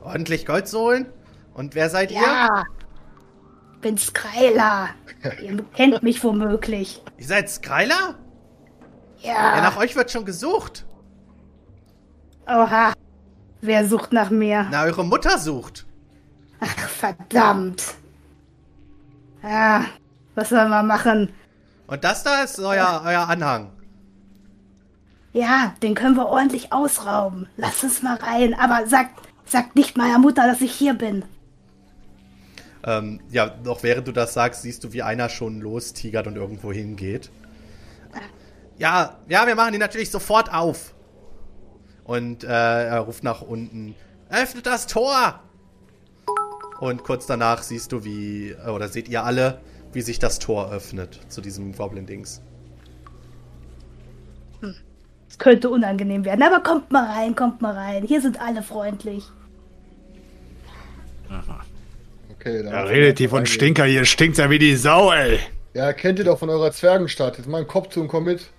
ordentlich 0.04 0.46
Gold 0.46 0.68
zu 0.68 0.78
holen. 0.78 1.06
Und 1.52 1.74
wer 1.74 1.90
seid 1.90 2.12
ihr? 2.12 2.20
Ja. 2.20 2.62
Ich 3.74 3.80
bin 3.80 3.98
Skylar. 3.98 4.90
Ihr 5.42 5.64
kennt 5.74 6.00
mich 6.04 6.22
womöglich. 6.22 7.02
Ihr 7.18 7.26
seid 7.26 7.50
Skylar? 7.50 8.14
Ja, 9.22 9.56
Ja. 9.56 9.60
nach 9.62 9.76
euch 9.76 9.96
wird 9.96 10.12
schon 10.12 10.24
gesucht. 10.24 10.84
Oha. 12.46 12.92
Wer 13.62 13.88
sucht 13.88 14.12
nach 14.12 14.30
mir? 14.30 14.68
Na, 14.70 14.84
eure 14.84 15.04
Mutter 15.04 15.38
sucht. 15.38 15.86
Ach, 16.60 16.88
verdammt. 16.88 17.82
Ja, 19.42 19.86
was 20.36 20.50
soll 20.50 20.68
man 20.68 20.86
machen? 20.86 21.30
Und 21.86 22.04
das 22.04 22.22
da 22.22 22.42
ist 22.42 22.58
euer, 22.58 23.02
euer 23.04 23.28
Anhang. 23.28 23.70
Ja, 25.32 25.74
den 25.82 25.94
können 25.94 26.16
wir 26.16 26.26
ordentlich 26.26 26.72
ausrauben. 26.72 27.48
Lass 27.56 27.82
uns 27.82 28.02
mal 28.02 28.16
rein. 28.16 28.54
Aber 28.54 28.86
sagt, 28.86 29.20
sagt 29.44 29.74
nicht 29.76 29.96
meiner 29.96 30.18
Mutter, 30.18 30.46
dass 30.46 30.60
ich 30.60 30.72
hier 30.72 30.94
bin. 30.94 31.24
Ähm, 32.84 33.20
ja, 33.30 33.54
noch 33.64 33.82
während 33.82 34.06
du 34.06 34.12
das 34.12 34.34
sagst, 34.34 34.62
siehst 34.62 34.84
du, 34.84 34.92
wie 34.92 35.02
einer 35.02 35.28
schon 35.28 35.60
lostigert 35.60 36.26
und 36.26 36.36
irgendwo 36.36 36.72
hingeht. 36.72 37.30
Ja, 38.76 39.16
ja, 39.28 39.46
wir 39.46 39.54
machen 39.54 39.72
die 39.72 39.78
natürlich 39.78 40.10
sofort 40.10 40.52
auf. 40.52 40.94
Und 42.04 42.44
äh, 42.44 42.48
er 42.86 43.00
ruft 43.00 43.24
nach 43.24 43.40
unten: 43.40 43.94
Öffnet 44.30 44.66
das 44.66 44.86
Tor! 44.86 45.40
Und 46.80 47.04
kurz 47.04 47.26
danach 47.26 47.62
siehst 47.62 47.92
du, 47.92 48.04
wie, 48.04 48.54
oder 48.54 48.88
seht 48.88 49.08
ihr 49.08 49.24
alle, 49.24 49.60
wie 49.94 50.02
sich 50.02 50.18
das 50.18 50.38
Tor 50.38 50.70
öffnet 50.72 51.20
zu 51.28 51.40
diesem 51.40 51.72
Goblin-Dings. 51.74 52.40
Es 55.28 55.38
könnte 55.38 55.68
unangenehm 55.70 56.24
werden, 56.24 56.42
aber 56.42 56.62
kommt 56.62 56.92
mal 56.92 57.04
rein, 57.04 57.34
kommt 57.34 57.60
mal 57.60 57.74
rein. 57.74 58.04
Hier 58.04 58.20
sind 58.20 58.40
alle 58.40 58.62
freundlich. 58.62 59.24
Okay, 62.30 62.62
dann 62.62 62.72
Ja, 62.72 62.82
redet 62.82 63.18
die 63.18 63.28
von 63.28 63.46
Stinker, 63.46 63.84
hier 63.84 64.04
stinkt's 64.04 64.38
ja 64.38 64.50
wie 64.50 64.58
die 64.58 64.76
Sau, 64.76 65.12
ey. 65.12 65.40
Ja, 65.72 65.92
kennt 65.92 66.18
ihr 66.20 66.24
doch 66.24 66.38
von 66.38 66.50
eurer 66.50 66.70
Zwergenstadt. 66.70 67.38
Jetzt 67.38 67.48
mal 67.48 67.58
einen 67.58 67.66
Kopf 67.66 67.88
zu 67.88 68.00
und 68.00 68.08
komm 68.08 68.24
mit. 68.24 68.50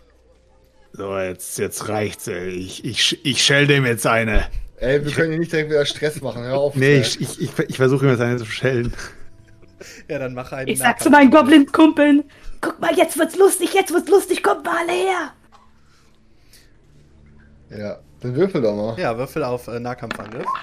So, 0.91 1.17
jetzt, 1.17 1.57
jetzt 1.59 1.87
reicht's, 1.87 2.27
ey. 2.27 2.49
Ich, 2.49 2.83
ich, 2.83 3.25
ich 3.25 3.43
schell 3.43 3.67
dem 3.67 3.85
jetzt 3.85 4.05
eine. 4.07 4.45
Ey, 4.77 5.05
wir 5.05 5.11
können 5.13 5.29
hier 5.31 5.39
nicht 5.39 5.51
direkt 5.53 5.69
wieder 5.69 5.85
Stress 5.85 6.21
machen. 6.21 6.43
Hör 6.43 6.57
auf. 6.57 6.75
Nee, 6.75 6.99
ich, 6.99 7.21
ich, 7.21 7.41
ich, 7.41 7.57
ich 7.59 7.77
versuche 7.77 8.05
ihm 8.05 8.11
jetzt 8.11 8.21
eine 8.21 8.37
zu 8.37 8.45
schellen. 8.45 8.93
Ja, 10.09 10.19
dann 10.19 10.33
mach 10.33 10.51
einen 10.51 10.69
Ich 10.69 10.79
sag 10.79 11.01
zu 11.01 11.09
meinen 11.09 11.31
Goblin-Kumpeln, 11.31 12.23
guck 12.61 12.79
mal, 12.79 12.95
jetzt 12.95 13.17
wird's 13.17 13.37
lustig, 13.37 13.73
jetzt 13.73 13.91
wird's 13.91 14.09
lustig, 14.09 14.41
kommt 14.41 14.63
mal 14.65 14.77
alle 14.77 14.93
her. 14.93 15.33
Ja, 17.69 17.99
dann 18.21 18.35
würfel 18.35 18.61
doch 18.61 18.75
mal. 18.75 18.99
Ja, 18.99 19.17
Würfel 19.17 19.43
auf 19.43 19.67
äh, 19.67 19.79
Nahkampfangriff. 19.79 20.45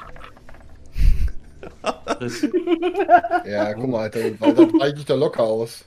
Ja, 3.45 3.73
guck 3.75 3.89
mal, 3.89 4.03
Alter. 4.03 4.21
Weil 4.39 4.55
das 4.55 4.73
weiche 4.73 4.97
ich 4.99 5.05
da 5.05 5.15
locker 5.15 5.43
aus. 5.43 5.85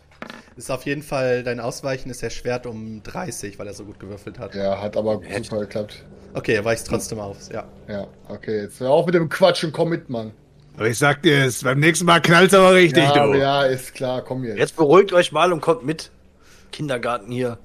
Ist 0.57 0.71
auf 0.71 0.86
jeden 0.86 1.01
Fall, 1.01 1.43
dein 1.43 1.59
Ausweichen 1.59 2.09
ist 2.09 2.23
erschwert 2.23 2.65
um 2.65 3.03
30, 3.03 3.59
weil 3.59 3.67
er 3.67 3.73
so 3.73 3.84
gut 3.84 3.99
gewürfelt 3.99 4.39
hat. 4.39 4.55
Ja, 4.55 4.82
hat 4.82 4.95
aber 4.95 5.21
super 5.43 5.59
geklappt. 5.59 6.03
Okay, 6.34 6.53
er 6.53 6.65
weicht 6.65 6.88
trotzdem 6.88 7.19
auf, 7.19 7.38
ja. 7.51 7.65
Ja, 7.88 8.07
okay, 8.30 8.61
jetzt 8.63 8.80
hör 8.80 8.91
auf 8.91 9.05
mit 9.05 9.15
dem 9.15 9.30
Quatsch 9.30 9.63
und 9.63 9.73
komm 9.73 9.89
mit, 9.89 10.09
Mann. 10.09 10.32
Aber 10.78 10.88
ich 10.88 10.97
sag 10.97 11.23
dir 11.23 11.45
es, 11.45 11.63
beim 11.63 11.80
nächsten 11.80 12.05
Mal 12.05 12.19
knallt's 12.19 12.53
aber 12.53 12.73
richtig, 12.73 13.03
ja, 13.03 13.26
du. 13.26 13.34
ja, 13.38 13.63
ist 13.63 13.93
klar, 13.93 14.21
komm 14.21 14.43
jetzt. 14.43 14.57
Jetzt 14.57 14.76
beruhigt 14.76 15.13
euch 15.13 15.32
mal 15.32 15.53
und 15.53 15.61
kommt 15.61 15.86
mit. 15.86 16.11
Kindergarten 16.71 17.32
hier. 17.32 17.57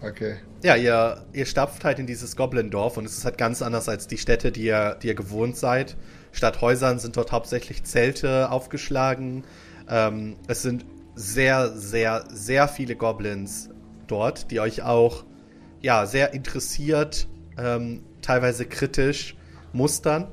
Okay. 0.00 0.36
Ja, 0.62 0.76
ihr, 0.76 1.22
ihr 1.34 1.44
stapft 1.44 1.84
halt 1.84 1.98
in 1.98 2.06
dieses 2.06 2.36
Goblin-Dorf 2.36 2.96
und 2.96 3.04
es 3.04 3.18
ist 3.18 3.26
halt 3.26 3.36
ganz 3.36 3.60
anders 3.60 3.88
als 3.88 4.06
die 4.06 4.16
Städte, 4.16 4.50
die 4.50 4.64
ihr, 4.64 4.96
die 5.02 5.08
ihr 5.08 5.14
gewohnt 5.14 5.58
seid. 5.58 5.96
Statt 6.32 6.62
Häusern 6.62 6.98
sind 6.98 7.18
dort 7.18 7.32
hauptsächlich 7.32 7.84
Zelte 7.84 8.50
aufgeschlagen. 8.50 9.44
Ähm, 9.88 10.36
es 10.46 10.62
sind 10.62 10.86
sehr, 11.14 11.70
sehr, 11.76 12.24
sehr 12.28 12.68
viele 12.68 12.96
Goblins 12.96 13.68
dort, 14.06 14.50
die 14.50 14.60
euch 14.60 14.82
auch 14.82 15.24
ja, 15.82 16.06
sehr 16.06 16.32
interessiert, 16.32 17.28
ähm, 17.58 18.02
teilweise 18.22 18.64
kritisch 18.64 19.36
mustern. 19.74 20.28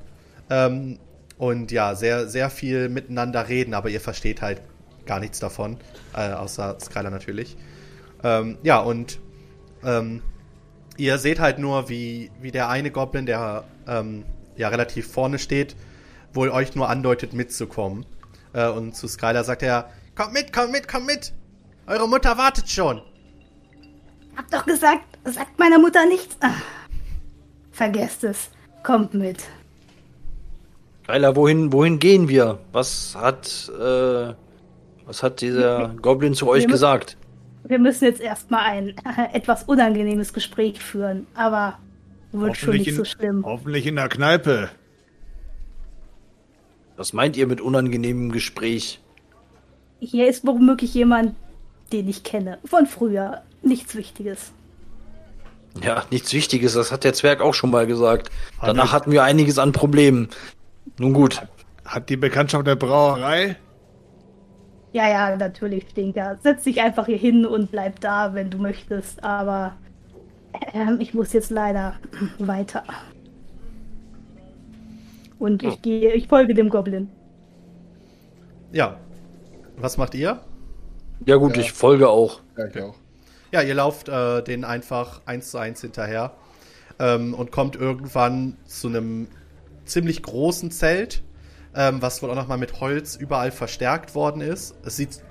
Ähm, 0.51 0.99
und 1.37 1.71
ja, 1.71 1.95
sehr, 1.95 2.27
sehr 2.27 2.51
viel 2.51 2.89
miteinander 2.89 3.47
reden, 3.47 3.73
aber 3.73 3.89
ihr 3.89 4.01
versteht 4.01 4.43
halt 4.43 4.61
gar 5.07 5.19
nichts 5.19 5.39
davon, 5.39 5.77
äh, 6.13 6.33
außer 6.33 6.77
Skylar 6.79 7.09
natürlich. 7.09 7.57
Ähm, 8.23 8.59
ja, 8.61 8.79
und 8.79 9.19
ähm, 9.83 10.21
ihr 10.97 11.17
seht 11.17 11.39
halt 11.39 11.57
nur, 11.57 11.89
wie, 11.89 12.29
wie 12.41 12.51
der 12.51 12.69
eine 12.69 12.91
Goblin, 12.91 13.25
der 13.25 13.63
ähm, 13.87 14.25
ja 14.55 14.67
relativ 14.67 15.11
vorne 15.11 15.39
steht, 15.39 15.75
wohl 16.33 16.49
euch 16.49 16.75
nur 16.75 16.89
andeutet 16.89 17.33
mitzukommen. 17.33 18.05
Äh, 18.53 18.67
und 18.69 18.95
zu 18.95 19.07
Skylar 19.07 19.43
sagt 19.43 19.63
er, 19.63 19.89
kommt 20.15 20.33
mit, 20.33 20.53
kommt 20.53 20.71
mit, 20.71 20.87
kommt 20.87 21.07
mit! 21.07 21.33
Eure 21.87 22.07
Mutter 22.07 22.37
wartet 22.37 22.69
schon! 22.69 23.01
Hab 24.35 24.51
doch 24.51 24.65
gesagt, 24.65 25.17
sagt 25.23 25.57
meiner 25.57 25.79
Mutter 25.79 26.05
nichts. 26.05 26.37
Ach, 26.41 26.61
vergesst 27.71 28.23
es, 28.23 28.49
kommt 28.83 29.13
mit. 29.13 29.39
Geiler, 31.11 31.35
wohin, 31.35 31.73
wohin 31.73 31.99
gehen 31.99 32.29
wir? 32.29 32.59
Was 32.71 33.17
hat, 33.19 33.69
äh, 33.77 34.33
was 35.05 35.21
hat 35.21 35.41
dieser 35.41 35.89
Goblin 36.01 36.33
zu 36.33 36.47
euch 36.47 36.63
Wir 36.63 36.69
gesagt? 36.69 37.17
Wir 37.65 37.79
müssen 37.79 38.05
jetzt 38.05 38.21
erstmal 38.21 38.61
ein 38.63 38.89
äh, 38.89 39.33
etwas 39.33 39.63
unangenehmes 39.63 40.31
Gespräch 40.31 40.79
führen, 40.81 41.27
aber 41.33 41.79
wird 42.31 42.55
schon 42.55 42.77
nicht 42.77 42.95
so 42.95 43.01
in, 43.01 43.05
schlimm. 43.05 43.45
hoffentlich 43.45 43.87
in 43.87 43.97
der 43.97 44.07
Kneipe. 44.07 44.69
Was 46.95 47.11
meint 47.11 47.35
ihr 47.35 47.45
mit 47.45 47.59
unangenehmem 47.59 48.31
Gespräch? 48.31 49.01
Hier 49.99 50.29
ist 50.29 50.47
womöglich 50.47 50.93
jemand, 50.93 51.35
den 51.91 52.07
ich 52.07 52.23
kenne. 52.23 52.57
Von 52.63 52.85
früher. 52.85 53.41
Nichts 53.63 53.95
Wichtiges. 53.95 54.53
Ja, 55.83 56.05
nichts 56.09 56.31
Wichtiges, 56.31 56.73
das 56.73 56.89
hat 56.93 57.03
der 57.03 57.13
Zwerg 57.13 57.41
auch 57.41 57.53
schon 57.53 57.69
mal 57.69 57.85
gesagt. 57.85 58.29
Danach 58.61 58.85
Hat- 58.85 58.91
hatten 59.01 59.11
wir 59.11 59.23
einiges 59.23 59.57
an 59.59 59.73
Problemen. 59.73 60.29
Nun 60.97 61.13
gut. 61.13 61.41
Hat 61.85 62.09
die 62.09 62.17
Bekanntschaft 62.17 62.67
der 62.67 62.75
Brauerei? 62.75 63.57
Ja, 64.93 65.07
ja, 65.09 65.35
natürlich, 65.35 65.89
Stinker. 65.89 66.37
Setz 66.43 66.63
dich 66.63 66.81
einfach 66.81 67.05
hier 67.05 67.17
hin 67.17 67.45
und 67.45 67.71
bleib 67.71 67.99
da, 68.01 68.33
wenn 68.33 68.49
du 68.49 68.57
möchtest. 68.57 69.23
Aber 69.23 69.75
ähm, 70.73 70.97
ich 70.99 71.13
muss 71.13 71.33
jetzt 71.33 71.49
leider 71.49 71.95
weiter. 72.39 72.83
Und 75.39 75.63
ich 75.63 75.81
gehe, 75.81 76.13
ich 76.13 76.27
folge 76.27 76.53
dem 76.53 76.69
Goblin. 76.69 77.09
Ja. 78.71 78.97
Was 79.77 79.97
macht 79.97 80.13
ihr? 80.13 80.39
Ja 81.25 81.37
gut, 81.37 81.55
Ja. 81.55 81.61
ich 81.63 81.71
folge 81.71 82.09
auch. 82.09 82.41
Ja, 82.57 82.67
ich 82.67 82.81
auch. 82.81 82.95
Ja, 83.51 83.61
ihr 83.61 83.73
lauft 83.73 84.07
äh, 84.07 84.43
den 84.43 84.63
einfach 84.63 85.21
eins 85.25 85.51
zu 85.51 85.57
eins 85.57 85.81
hinterher 85.81 86.31
ähm, 86.99 87.33
und 87.33 87.51
kommt 87.51 87.75
irgendwann 87.75 88.57
zu 88.65 88.87
einem 88.87 89.27
ziemlich 89.91 90.23
großen 90.23 90.71
Zelt, 90.71 91.21
ähm, 91.75 92.01
was 92.01 92.21
wohl 92.21 92.29
auch 92.29 92.35
nochmal 92.35 92.57
mit 92.57 92.79
Holz 92.79 93.15
überall 93.15 93.51
verstärkt 93.51 94.15
worden 94.15 94.41
ist. 94.41 94.75
Es 94.83 94.97
sieht, 94.97 95.21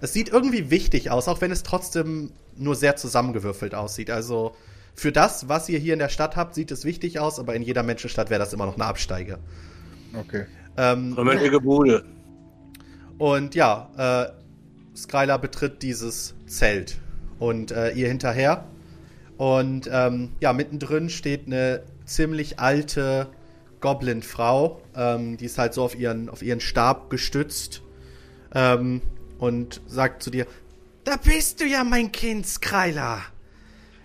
es 0.00 0.12
sieht 0.12 0.28
irgendwie 0.28 0.70
wichtig 0.70 1.10
aus, 1.10 1.28
auch 1.28 1.40
wenn 1.40 1.50
es 1.50 1.62
trotzdem 1.62 2.32
nur 2.56 2.74
sehr 2.74 2.96
zusammengewürfelt 2.96 3.74
aussieht. 3.74 4.10
Also 4.10 4.54
für 4.94 5.12
das, 5.12 5.48
was 5.48 5.68
ihr 5.68 5.78
hier 5.78 5.92
in 5.92 5.98
der 5.98 6.08
Stadt 6.08 6.36
habt, 6.36 6.54
sieht 6.54 6.70
es 6.70 6.84
wichtig 6.84 7.20
aus, 7.20 7.38
aber 7.38 7.54
in 7.54 7.62
jeder 7.62 7.82
Menschenstadt 7.82 8.30
wäre 8.30 8.40
das 8.40 8.52
immer 8.52 8.66
noch 8.66 8.74
eine 8.74 8.84
Absteige. 8.84 9.38
Okay. 10.18 10.46
Ähm, 10.76 11.14
Vernünftige 11.14 11.60
Bude. 11.60 12.04
und 13.18 13.54
ja, 13.54 13.90
äh, 13.96 14.96
Skylar 14.96 15.38
betritt 15.38 15.82
dieses 15.82 16.34
Zelt 16.46 16.98
und 17.38 17.70
äh, 17.70 17.90
ihr 17.92 18.08
hinterher. 18.08 18.64
Und 19.36 19.88
ähm, 19.90 20.32
ja, 20.40 20.52
mittendrin 20.52 21.08
steht 21.08 21.46
eine 21.46 21.82
ziemlich 22.04 22.58
alte 22.58 23.28
Goblin-Frau. 23.80 24.80
Ähm, 24.94 25.36
die 25.36 25.46
ist 25.46 25.58
halt 25.58 25.74
so 25.74 25.82
auf 25.84 25.98
ihren, 25.98 26.28
auf 26.28 26.42
ihren 26.42 26.60
Stab 26.60 27.10
gestützt 27.10 27.82
ähm, 28.54 29.02
und 29.38 29.80
sagt 29.86 30.22
zu 30.22 30.30
dir: 30.30 30.46
Da 31.04 31.16
bist 31.16 31.60
du 31.60 31.66
ja, 31.66 31.84
mein 31.84 32.12
Kind, 32.12 32.46
Skylar. 32.46 33.22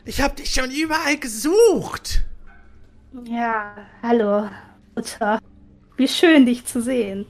Ich 0.06 0.22
hab 0.22 0.36
dich 0.36 0.52
schon 0.52 0.72
überall 0.72 1.18
gesucht. 1.18 2.24
Ja, 3.26 3.76
hallo, 4.04 4.50
Mutter. 4.96 5.40
Wie 5.98 6.08
schön, 6.08 6.46
dich 6.46 6.66
zu 6.66 6.82
sehen. 6.82 7.26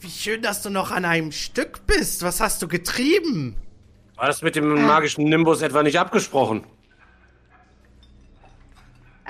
Wie 0.00 0.10
schön, 0.10 0.42
dass 0.42 0.62
du 0.62 0.70
noch 0.70 0.92
an 0.92 1.04
einem 1.04 1.32
Stück 1.32 1.86
bist. 1.86 2.22
Was 2.22 2.40
hast 2.40 2.62
du 2.62 2.68
getrieben? 2.68 3.56
War 4.14 4.28
das 4.28 4.42
mit 4.42 4.54
dem 4.56 4.86
magischen 4.86 5.24
Nimbus 5.24 5.60
etwa 5.60 5.82
nicht 5.82 5.98
abgesprochen? 5.98 6.64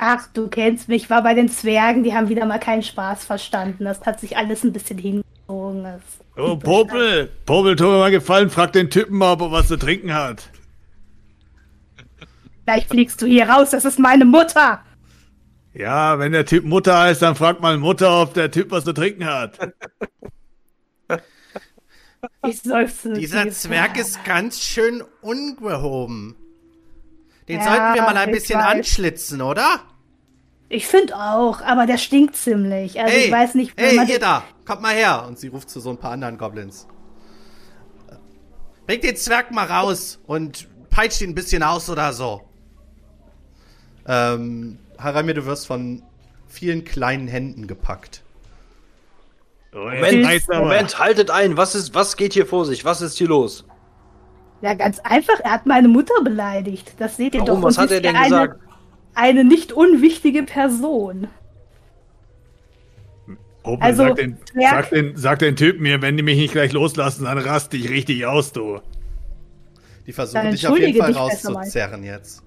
Ach, 0.01 0.28
du 0.32 0.46
kennst 0.46 0.88
mich, 0.88 1.11
war 1.11 1.24
bei 1.24 1.34
den 1.34 1.49
Zwergen, 1.49 2.05
die 2.05 2.14
haben 2.14 2.28
wieder 2.28 2.46
mal 2.46 2.61
keinen 2.61 2.84
Spaß 2.84 3.24
verstanden. 3.24 3.84
Das 3.84 4.01
hat 4.03 4.20
sich 4.20 4.36
alles 4.36 4.62
ein 4.62 4.72
bisschen 4.72 4.96
hingezogen. 4.96 5.86
Oh, 6.36 6.57
Popel! 6.57 7.30
Popel, 7.44 7.74
tu 7.74 7.84
mir 7.84 7.99
mal 7.99 8.11
gefallen, 8.12 8.49
frag 8.49 8.72
den 8.72 8.90
Typen 8.90 9.18
mal, 9.18 9.32
ob 9.32 9.40
er 9.40 9.51
was 9.51 9.66
zu 9.66 9.76
trinken 9.76 10.14
hat. 10.14 10.51
Gleich 12.64 12.86
fliegst 12.86 13.20
du 13.22 13.26
hier 13.26 13.49
raus, 13.49 13.70
das 13.70 13.84
ist 13.84 13.99
meine 13.99 14.24
Mutter. 14.24 14.82
Ja, 15.74 16.18
wenn 16.20 16.30
der 16.32 16.46
Typ 16.46 16.64
Mutter 16.64 16.96
heißt, 16.96 17.22
dann 17.22 17.34
frag 17.34 17.61
mal 17.61 17.76
Mutter, 17.76 18.22
ob 18.22 18.34
der 18.34 18.53
Typ 18.53 18.70
was 18.70 18.84
zu 18.84 18.92
trinken 18.92 19.24
hat. 19.24 19.59
Ich 22.46 22.62
seufze. 22.62 23.14
Dieser. 23.14 23.49
Zwerg 23.51 23.99
ist 23.99 24.24
ganz 24.24 24.61
schön 24.61 25.03
ungehoben. 25.22 26.36
Den 27.49 27.59
Ja, 27.61 27.64
sollten 27.64 27.94
wir 27.94 28.03
mal 28.03 28.16
ein 28.16 28.30
bisschen 28.30 28.59
weiß. 28.61 28.66
anschlitzen, 28.66 29.40
oder? 29.42 29.80
Ich 30.68 30.86
finde 30.86 31.16
auch, 31.16 31.62
aber 31.62 31.86
der 31.86 31.96
stinkt 31.96 32.36
ziemlich. 32.36 33.01
Also 33.01 33.12
Hey, 33.12 33.26
ich 33.26 33.32
weiß 33.32 33.55
nicht, 33.55 33.72
hey, 33.76 33.96
man 33.96 34.07
ihr 34.09 34.18
da, 34.18 34.44
kommt 34.66 34.82
mal 34.82 34.94
her. 34.94 35.24
Und 35.26 35.38
sie 35.38 35.49
ruft 35.49 35.70
zu 35.70 35.80
so 35.80 35.90
ein 35.90 35.96
paar 35.96 36.11
anderen 36.12 36.36
Goblins. 36.36 36.86
Bringt 38.86 39.05
den 39.05 39.16
Zwerg 39.16 39.51
mal 39.51 39.66
raus 39.66 40.18
und 40.26 40.68
peitscht 40.90 41.20
ihn 41.22 41.30
ein 41.30 41.34
bisschen 41.34 41.62
aus 41.62 41.88
oder 41.88 42.12
so. 42.12 42.42
Ähm, 44.07 44.78
Haramir, 44.99 45.34
du 45.34 45.46
wirst 45.46 45.66
von 45.66 46.03
vielen 46.46 46.84
kleinen 46.84 47.28
Händen 47.28 47.66
gepackt. 47.66 48.22
Moment. 49.72 50.49
Moment, 50.49 50.99
haltet 50.99 51.30
ein. 51.30 51.57
Was 51.57 51.74
ist, 51.74 51.94
was 51.94 52.16
geht 52.16 52.32
hier 52.32 52.46
vor 52.46 52.64
sich? 52.64 52.84
Was 52.84 53.03
ist 53.03 53.18
hier 53.18 53.28
los? 53.28 53.64
Ja, 54.61 54.74
ganz 54.74 54.98
einfach, 55.00 55.38
er 55.44 55.52
hat 55.52 55.66
meine 55.66 55.88
Mutter 55.88 56.14
beleidigt. 56.24 56.92
Das 56.98 57.16
seht 57.16 57.34
ihr 57.34 57.40
Warum? 57.42 57.61
doch. 57.62 57.68
Was 57.68 57.78
Und 57.78 57.84
hat 57.84 57.90
er 57.92 58.00
denn 58.00 58.16
eine, 58.16 58.24
gesagt? 58.28 58.61
Eine 59.14 59.44
nicht 59.44 59.72
unwichtige 59.72 60.42
Person. 60.42 61.28
Popel, 63.62 63.82
Also, 63.84 64.04
sag, 64.04 64.16
den, 64.16 64.36
Zwerg- 64.52 64.70
sag, 64.70 64.90
den, 64.90 65.16
sag 65.16 65.38
den 65.40 65.56
Typen 65.56 65.82
mir, 65.82 66.00
wenn 66.02 66.16
die 66.16 66.22
mich 66.22 66.38
nicht 66.38 66.52
gleich 66.52 66.72
loslassen, 66.72 67.24
dann 67.24 67.38
rast 67.38 67.74
ich 67.74 67.88
richtig 67.90 68.24
aus, 68.26 68.52
du. 68.52 68.80
Die 70.06 70.12
versuchen 70.12 70.42
Dann 70.42 70.52
dich 70.52 70.66
auf 70.66 70.76
jeden 70.78 70.96
entschuldige 70.96 71.14
Fall 71.14 71.22
rauszuzerren 71.52 72.02
jetzt. 72.02 72.42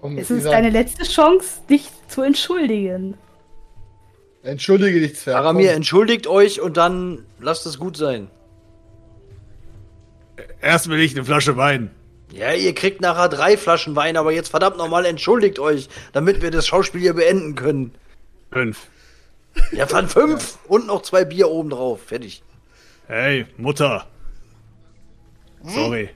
Komm, 0.00 0.18
Es 0.18 0.30
ist 0.30 0.44
deine 0.44 0.68
letzte 0.68 1.04
Chance, 1.04 1.60
dich 1.70 1.88
zu 2.08 2.20
entschuldigen. 2.22 3.14
Entschuldige 4.42 5.00
dich, 5.00 5.16
Zwerg. 5.16 5.38
Aramir, 5.38 5.72
entschuldigt 5.72 6.26
euch 6.26 6.60
und 6.60 6.76
dann 6.76 7.24
lasst 7.40 7.64
es 7.64 7.78
gut 7.78 7.96
sein. 7.96 8.28
Erst 10.60 10.88
will 10.88 11.00
ich 11.00 11.14
eine 11.14 11.24
Flasche 11.24 11.56
Wein. 11.56 11.90
Ja, 12.32 12.52
ihr 12.52 12.74
kriegt 12.74 13.00
nachher 13.00 13.28
drei 13.28 13.56
Flaschen 13.56 13.94
Wein, 13.94 14.16
aber 14.16 14.32
jetzt 14.32 14.48
verdammt 14.48 14.76
nochmal 14.76 15.04
entschuldigt 15.04 15.58
euch, 15.58 15.88
damit 16.12 16.42
wir 16.42 16.50
das 16.50 16.66
Schauspiel 16.66 17.00
hier 17.00 17.14
beenden 17.14 17.54
können. 17.54 17.94
Fünf. 18.50 18.88
Ja, 19.72 19.86
dann 19.86 20.08
fünf 20.08 20.58
und 20.66 20.86
noch 20.86 21.02
zwei 21.02 21.24
Bier 21.24 21.48
oben 21.48 21.70
drauf. 21.70 22.00
Fertig. 22.06 22.42
Hey, 23.06 23.46
Mutter. 23.56 24.06
Sorry. 25.62 26.10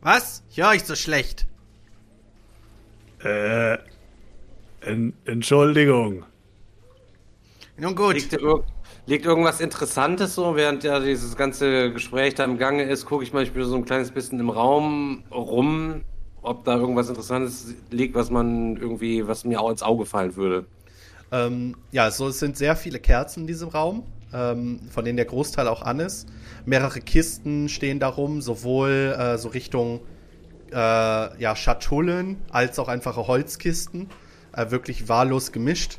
Was? 0.00 0.42
Ich 0.50 0.58
höre 0.58 0.70
euch 0.70 0.84
so 0.84 0.94
schlecht. 0.94 1.46
Äh. 3.22 3.78
En 4.80 5.14
Entschuldigung. 5.24 6.24
Nun 7.78 7.94
gut. 7.94 8.14
Liegt, 8.14 8.32
ir 8.34 8.64
liegt 9.06 9.26
irgendwas 9.26 9.60
Interessantes 9.60 10.34
so, 10.34 10.56
während 10.56 10.84
ja 10.84 11.00
dieses 11.00 11.36
ganze 11.36 11.92
Gespräch 11.92 12.34
da 12.34 12.44
im 12.44 12.58
Gange 12.58 12.84
ist, 12.84 13.06
gucke 13.06 13.24
ich 13.24 13.32
manchmal 13.32 13.64
so 13.64 13.76
ein 13.76 13.84
kleines 13.84 14.10
bisschen 14.10 14.40
im 14.40 14.50
Raum 14.50 15.24
rum, 15.30 16.02
ob 16.42 16.64
da 16.64 16.76
irgendwas 16.76 17.08
Interessantes 17.08 17.74
liegt, 17.90 18.14
was 18.14 18.30
man 18.30 18.76
irgendwie, 18.76 19.26
was 19.26 19.44
mir 19.44 19.60
auch 19.60 19.70
ins 19.70 19.82
Auge 19.82 20.06
fallen 20.06 20.36
würde. 20.36 20.66
Ähm, 21.32 21.76
ja, 21.90 22.10
so 22.10 22.28
es 22.28 22.38
sind 22.38 22.56
sehr 22.56 22.76
viele 22.76 22.98
Kerzen 22.98 23.40
in 23.40 23.46
diesem 23.46 23.68
Raum, 23.68 24.04
ähm, 24.32 24.80
von 24.90 25.04
denen 25.04 25.16
der 25.16 25.26
Großteil 25.26 25.68
auch 25.68 25.82
an 25.82 26.00
ist. 26.00 26.28
Mehrere 26.64 27.00
Kisten 27.00 27.68
stehen 27.68 27.98
darum, 27.98 28.40
sowohl 28.40 29.16
äh, 29.18 29.38
so 29.38 29.48
Richtung 29.48 30.00
äh, 30.70 30.76
ja, 30.76 31.56
Schatullen 31.56 32.38
als 32.50 32.78
auch 32.78 32.88
einfache 32.88 33.26
Holzkisten. 33.26 34.08
Äh, 34.52 34.70
wirklich 34.70 35.08
wahllos 35.08 35.50
gemischt. 35.52 35.98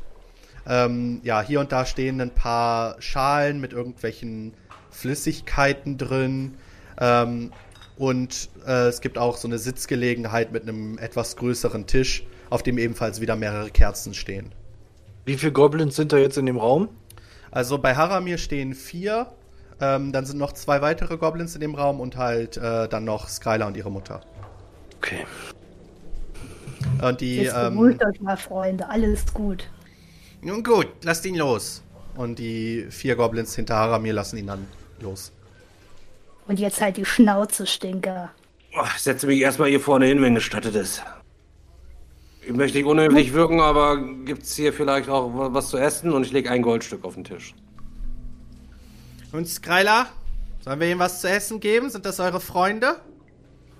Ähm, 0.68 1.20
ja, 1.22 1.42
hier 1.42 1.60
und 1.60 1.72
da 1.72 1.86
stehen 1.86 2.20
ein 2.20 2.30
paar 2.30 3.00
Schalen 3.00 3.60
mit 3.60 3.72
irgendwelchen 3.72 4.54
Flüssigkeiten 4.90 5.98
drin. 5.98 6.54
Ähm, 7.00 7.52
und 7.96 8.50
äh, 8.66 8.88
es 8.88 9.00
gibt 9.00 9.18
auch 9.18 9.36
so 9.36 9.48
eine 9.48 9.58
Sitzgelegenheit 9.58 10.52
mit 10.52 10.62
einem 10.62 10.98
etwas 10.98 11.36
größeren 11.36 11.86
Tisch, 11.86 12.24
auf 12.50 12.62
dem 12.62 12.78
ebenfalls 12.78 13.20
wieder 13.20 13.36
mehrere 13.36 13.70
Kerzen 13.70 14.12
stehen. 14.12 14.52
Wie 15.24 15.36
viele 15.36 15.52
Goblins 15.52 15.96
sind 15.96 16.12
da 16.12 16.18
jetzt 16.18 16.38
in 16.38 16.46
dem 16.46 16.58
Raum? 16.58 16.88
Also 17.50 17.78
bei 17.78 17.94
Haramir 17.96 18.38
stehen 18.38 18.74
vier. 18.74 19.28
Ähm, 19.80 20.12
dann 20.12 20.24
sind 20.24 20.38
noch 20.38 20.52
zwei 20.52 20.80
weitere 20.80 21.16
Goblins 21.16 21.54
in 21.54 21.60
dem 21.60 21.74
Raum 21.74 22.00
und 22.00 22.16
halt 22.16 22.56
äh, 22.56 22.88
dann 22.88 23.04
noch 23.04 23.28
Skylar 23.28 23.68
und 23.68 23.76
ihre 23.76 23.90
Mutter. 23.90 24.20
Okay. 24.98 25.26
Und 27.02 27.20
die, 27.20 27.36
Jetzt 27.36 27.54
ähm, 27.56 27.78
euch 27.78 28.20
mal, 28.20 28.36
Freunde. 28.36 28.88
Alles 28.88 29.20
ist 29.20 29.34
gut. 29.34 29.68
Nun 30.42 30.62
gut, 30.62 30.88
lasst 31.02 31.24
ihn 31.26 31.36
los. 31.36 31.82
Und 32.16 32.38
die 32.38 32.86
vier 32.90 33.14
Goblins 33.16 33.54
hinter 33.54 33.76
Haramir 33.76 34.12
lassen 34.14 34.38
ihn 34.38 34.46
dann 34.46 34.66
los. 35.00 35.32
Und 36.46 36.58
jetzt 36.60 36.80
halt 36.80 36.96
die 36.96 37.04
Schnauze, 37.04 37.66
Stinker. 37.66 38.30
Oh, 38.78 38.84
ich 38.96 39.02
setze 39.02 39.26
mich 39.26 39.40
erstmal 39.40 39.68
hier 39.68 39.80
vorne 39.80 40.06
hin, 40.06 40.22
wenn 40.22 40.34
gestattet 40.34 40.74
ist. 40.74 41.02
Ich 42.42 42.52
möchte 42.52 42.78
nicht 42.78 42.86
unhöflich 42.86 43.32
wirken, 43.32 43.60
aber 43.60 43.96
gibt's 44.24 44.54
hier 44.54 44.72
vielleicht 44.72 45.08
auch 45.08 45.34
wa- 45.34 45.48
was 45.52 45.68
zu 45.70 45.78
essen 45.78 46.12
und 46.12 46.24
ich 46.24 46.32
lege 46.32 46.50
ein 46.50 46.62
Goldstück 46.62 47.04
auf 47.04 47.14
den 47.14 47.24
Tisch. 47.24 47.54
Und 49.32 49.48
Skylar, 49.48 50.06
sollen 50.60 50.78
wir 50.80 50.90
ihm 50.90 50.98
was 51.00 51.20
zu 51.20 51.28
essen 51.28 51.58
geben? 51.60 51.90
Sind 51.90 52.06
das 52.06 52.20
eure 52.20 52.40
Freunde? 52.40 52.96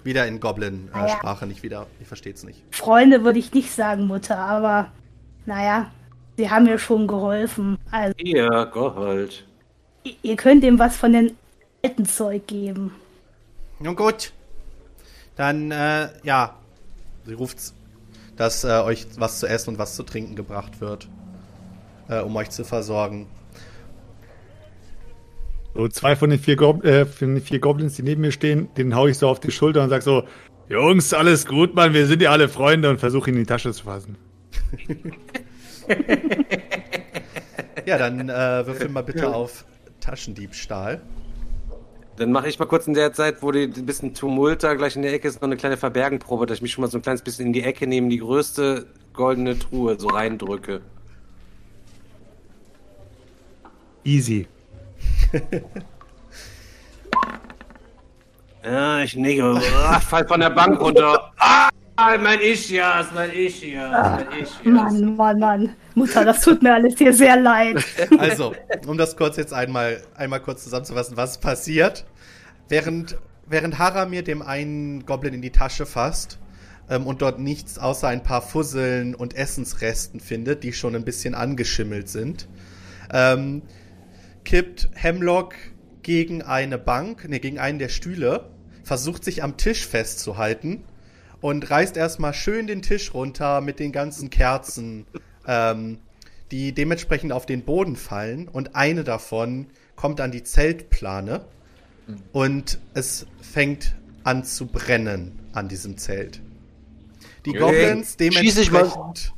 Wieder 0.03 0.27
in 0.27 0.37
Ah, 0.37 0.39
Goblin-Sprache, 0.39 1.47
nicht 1.47 1.63
wieder. 1.63 1.87
Ich 2.01 2.09
versteht's 2.09 2.43
nicht. 2.43 2.63
Freunde 2.71 3.25
würde 3.25 3.39
ich 3.39 3.53
nicht 3.53 3.73
sagen, 3.73 4.07
Mutter, 4.07 4.39
aber 4.39 4.91
naja, 5.47 5.91
sie 6.37 6.51
haben 6.51 6.65
mir 6.65 6.79
schon 6.79 7.07
geholfen. 7.07 7.79
Also, 7.91 8.15
Hier, 8.19 8.69
Gold. 8.73 9.45
ihr 10.23 10.37
könnt 10.37 10.65
ihm 10.65 10.79
was 10.79 10.97
von 10.97 11.13
dem 11.13 11.33
alten 11.83 12.07
Zeug 12.07 12.47
geben. 12.47 12.93
Nun 13.79 13.97
gut. 13.97 14.33
Dann, 15.37 15.71
äh, 15.71 16.09
ja. 16.23 16.57
Sie 17.25 17.35
ruft, 17.35 17.59
dass 18.37 18.65
äh, 18.65 18.81
euch 18.85 19.07
was 19.19 19.41
zu 19.41 19.47
essen 19.47 19.71
und 19.71 19.79
was 19.79 19.97
zu 19.97 20.03
trinken 20.03 20.37
gebracht 20.37 20.81
wird. 20.81 21.09
Äh, 22.09 22.21
um 22.21 22.37
euch 22.37 22.51
zu 22.51 22.65
versorgen. 22.65 23.27
So 25.75 25.89
zwei 25.89 26.17
von 26.17 26.31
den 26.31 26.39
vier, 26.39 26.57
Gob 26.57 26.85
äh, 26.85 27.05
von 27.05 27.35
den 27.35 27.43
vier 27.43 27.59
Goblins, 27.59 27.97
die 27.97 28.03
neben 28.03 28.23
mir 28.23 28.33
stehen, 28.33 28.69
den 28.77 28.95
hau 28.95 29.09
ich 29.09 29.19
so 29.19 29.29
auf 29.29 29.41
die 29.41 29.51
Schulter 29.51 29.83
und 29.83 29.91
sag 29.91 30.03
so: 30.03 30.23
Jungs, 30.69 31.13
alles 31.13 31.47
gut, 31.47 31.75
Mann, 31.75 31.93
wir 31.93 32.07
sind 32.07 32.23
ja 32.23 32.31
alle 32.31 32.49
Freunde 32.49 32.89
und 32.89 32.99
versuche 32.99 33.31
ihn 33.31 33.35
in 33.37 33.43
die 33.43 33.47
Tasche 33.47 33.73
zu 33.73 33.85
fassen. 33.85 34.17
Ja, 37.87 37.99
dann 37.99 38.29
äh, 38.29 38.67
würfel 38.67 38.89
mal 38.89 39.03
bitte 39.03 39.33
auf 39.33 39.65
Taschendiebstahl. 40.01 41.01
Dann 42.17 42.33
mache 42.33 42.49
ich 42.49 42.59
mal 42.59 42.67
kurz 42.67 42.87
in 42.87 42.95
der 42.95 43.13
Zeit, 43.13 43.43
wo 43.43 43.53
die 43.53 43.65
ein 43.65 43.87
bisschen 43.87 44.15
Tumult 44.15 44.65
da 44.65 44.75
gleich 44.75 44.97
in 44.97 45.03
der 45.03 45.13
Ecke 45.13 45.29
ist, 45.29 45.37
noch 45.37 45.49
eine 45.49 45.57
kleine 45.57 45.77
Verbergenprobe, 45.77 46.47
dass 46.47 46.59
ich 46.59 46.63
mich 46.63 46.73
schon 46.73 46.83
mal 46.83 46.91
so 46.91 46.99
ein 46.99 47.03
kleines 47.03 47.23
bisschen 47.23 47.47
in 47.47 47.53
die 47.53 47.63
Ecke 47.63 47.87
neben 47.87 48.09
die 48.09 48.19
größte 48.19 48.87
goldene 49.13 49.59
Truhe 49.59 49.99
so 50.01 50.09
reindrücke. 50.09 50.81
Easy. 54.05 54.49
Ja, 58.65 59.01
ich 59.01 59.15
nicht. 59.15 59.41
Ah, 59.41 60.01
fall 60.01 60.27
von 60.27 60.41
der 60.41 60.51
Bank 60.51 60.81
runter. 60.81 61.33
Ah, 61.39 61.69
mein 61.97 62.41
Ischias, 62.41 63.07
mein 63.15 63.31
Ischias, 63.31 63.91
mein 63.91 64.41
Ischias. 64.41 64.65
Mann, 64.65 65.17
Mann, 65.17 65.39
Mann. 65.39 65.77
Mutter, 65.95 66.25
das 66.25 66.43
tut 66.43 66.63
mir 66.63 66.75
alles 66.75 66.97
hier 66.99 67.13
sehr 67.13 67.41
leid. 67.41 67.83
Also, 68.19 68.55
um 68.87 68.99
das 68.99 69.17
kurz 69.17 69.37
jetzt 69.37 69.53
einmal, 69.53 70.03
einmal 70.15 70.41
kurz 70.41 70.65
zusammenzufassen, 70.65 71.17
was 71.17 71.39
passiert. 71.39 72.05
Während, 72.69 73.17
während 73.47 73.79
Haramir 73.79 74.23
dem 74.23 74.43
einen 74.43 75.07
Goblin 75.07 75.35
in 75.35 75.43
die 75.43 75.53
Tasche 75.53 75.87
fasst 75.87 76.39
ähm, 76.91 77.07
und 77.07 77.23
dort 77.23 77.39
nichts 77.39 77.79
außer 77.79 78.09
ein 78.09 78.23
paar 78.23 78.43
Fusseln 78.43 79.15
und 79.15 79.35
Essensresten 79.35 80.21
findet, 80.21 80.65
die 80.65 80.73
schon 80.73 80.95
ein 80.95 81.05
bisschen 81.05 81.35
angeschimmelt 81.35 82.09
sind, 82.09 82.49
ähm, 83.13 83.63
kippt 84.45 84.91
Hemlock 84.95 85.55
gegen 86.03 86.43
eine 86.43 86.79
Bank, 86.79 87.29
ne, 87.29 87.41
gegen 87.41 87.59
einen 87.59 87.79
der 87.79 87.89
Stühle, 87.89 88.51
versucht 88.85 89.25
sich 89.25 89.43
am 89.43 89.57
Tisch 89.57 89.87
festzuhalten 89.87 90.85
und 91.47 91.71
reißt 91.71 91.97
erstmal 91.97 92.35
schön 92.35 92.67
den 92.67 92.83
Tisch 92.83 93.15
runter 93.15 93.61
mit 93.61 93.79
den 93.79 93.93
ganzen 93.93 94.31
Kerzen, 94.31 95.07
ähm, 95.47 95.99
die 96.51 96.73
dementsprechend 96.73 97.33
auf 97.33 97.47
den 97.47 97.63
Boden 97.63 97.95
fallen 97.95 98.49
und 98.49 98.75
eine 98.75 99.05
davon 99.05 99.69
kommt 99.95 100.21
an 100.21 100.33
die 100.33 100.43
Zeltplane 100.43 101.45
und 102.33 102.81
es 102.95 103.27
fängt 103.41 103.95
an 104.25 104.43
zu 104.43 104.67
brennen 104.67 105.39
an 105.53 105.69
diesem 105.69 105.97
Zelt. 105.99 106.41
Die 107.45 107.51
Okay. 107.51 107.59
Goblins 107.61 108.17
Schieß 108.19 108.59
ich 108.59 108.73
mal- 108.73 108.81
dementsprechend. 108.81 109.33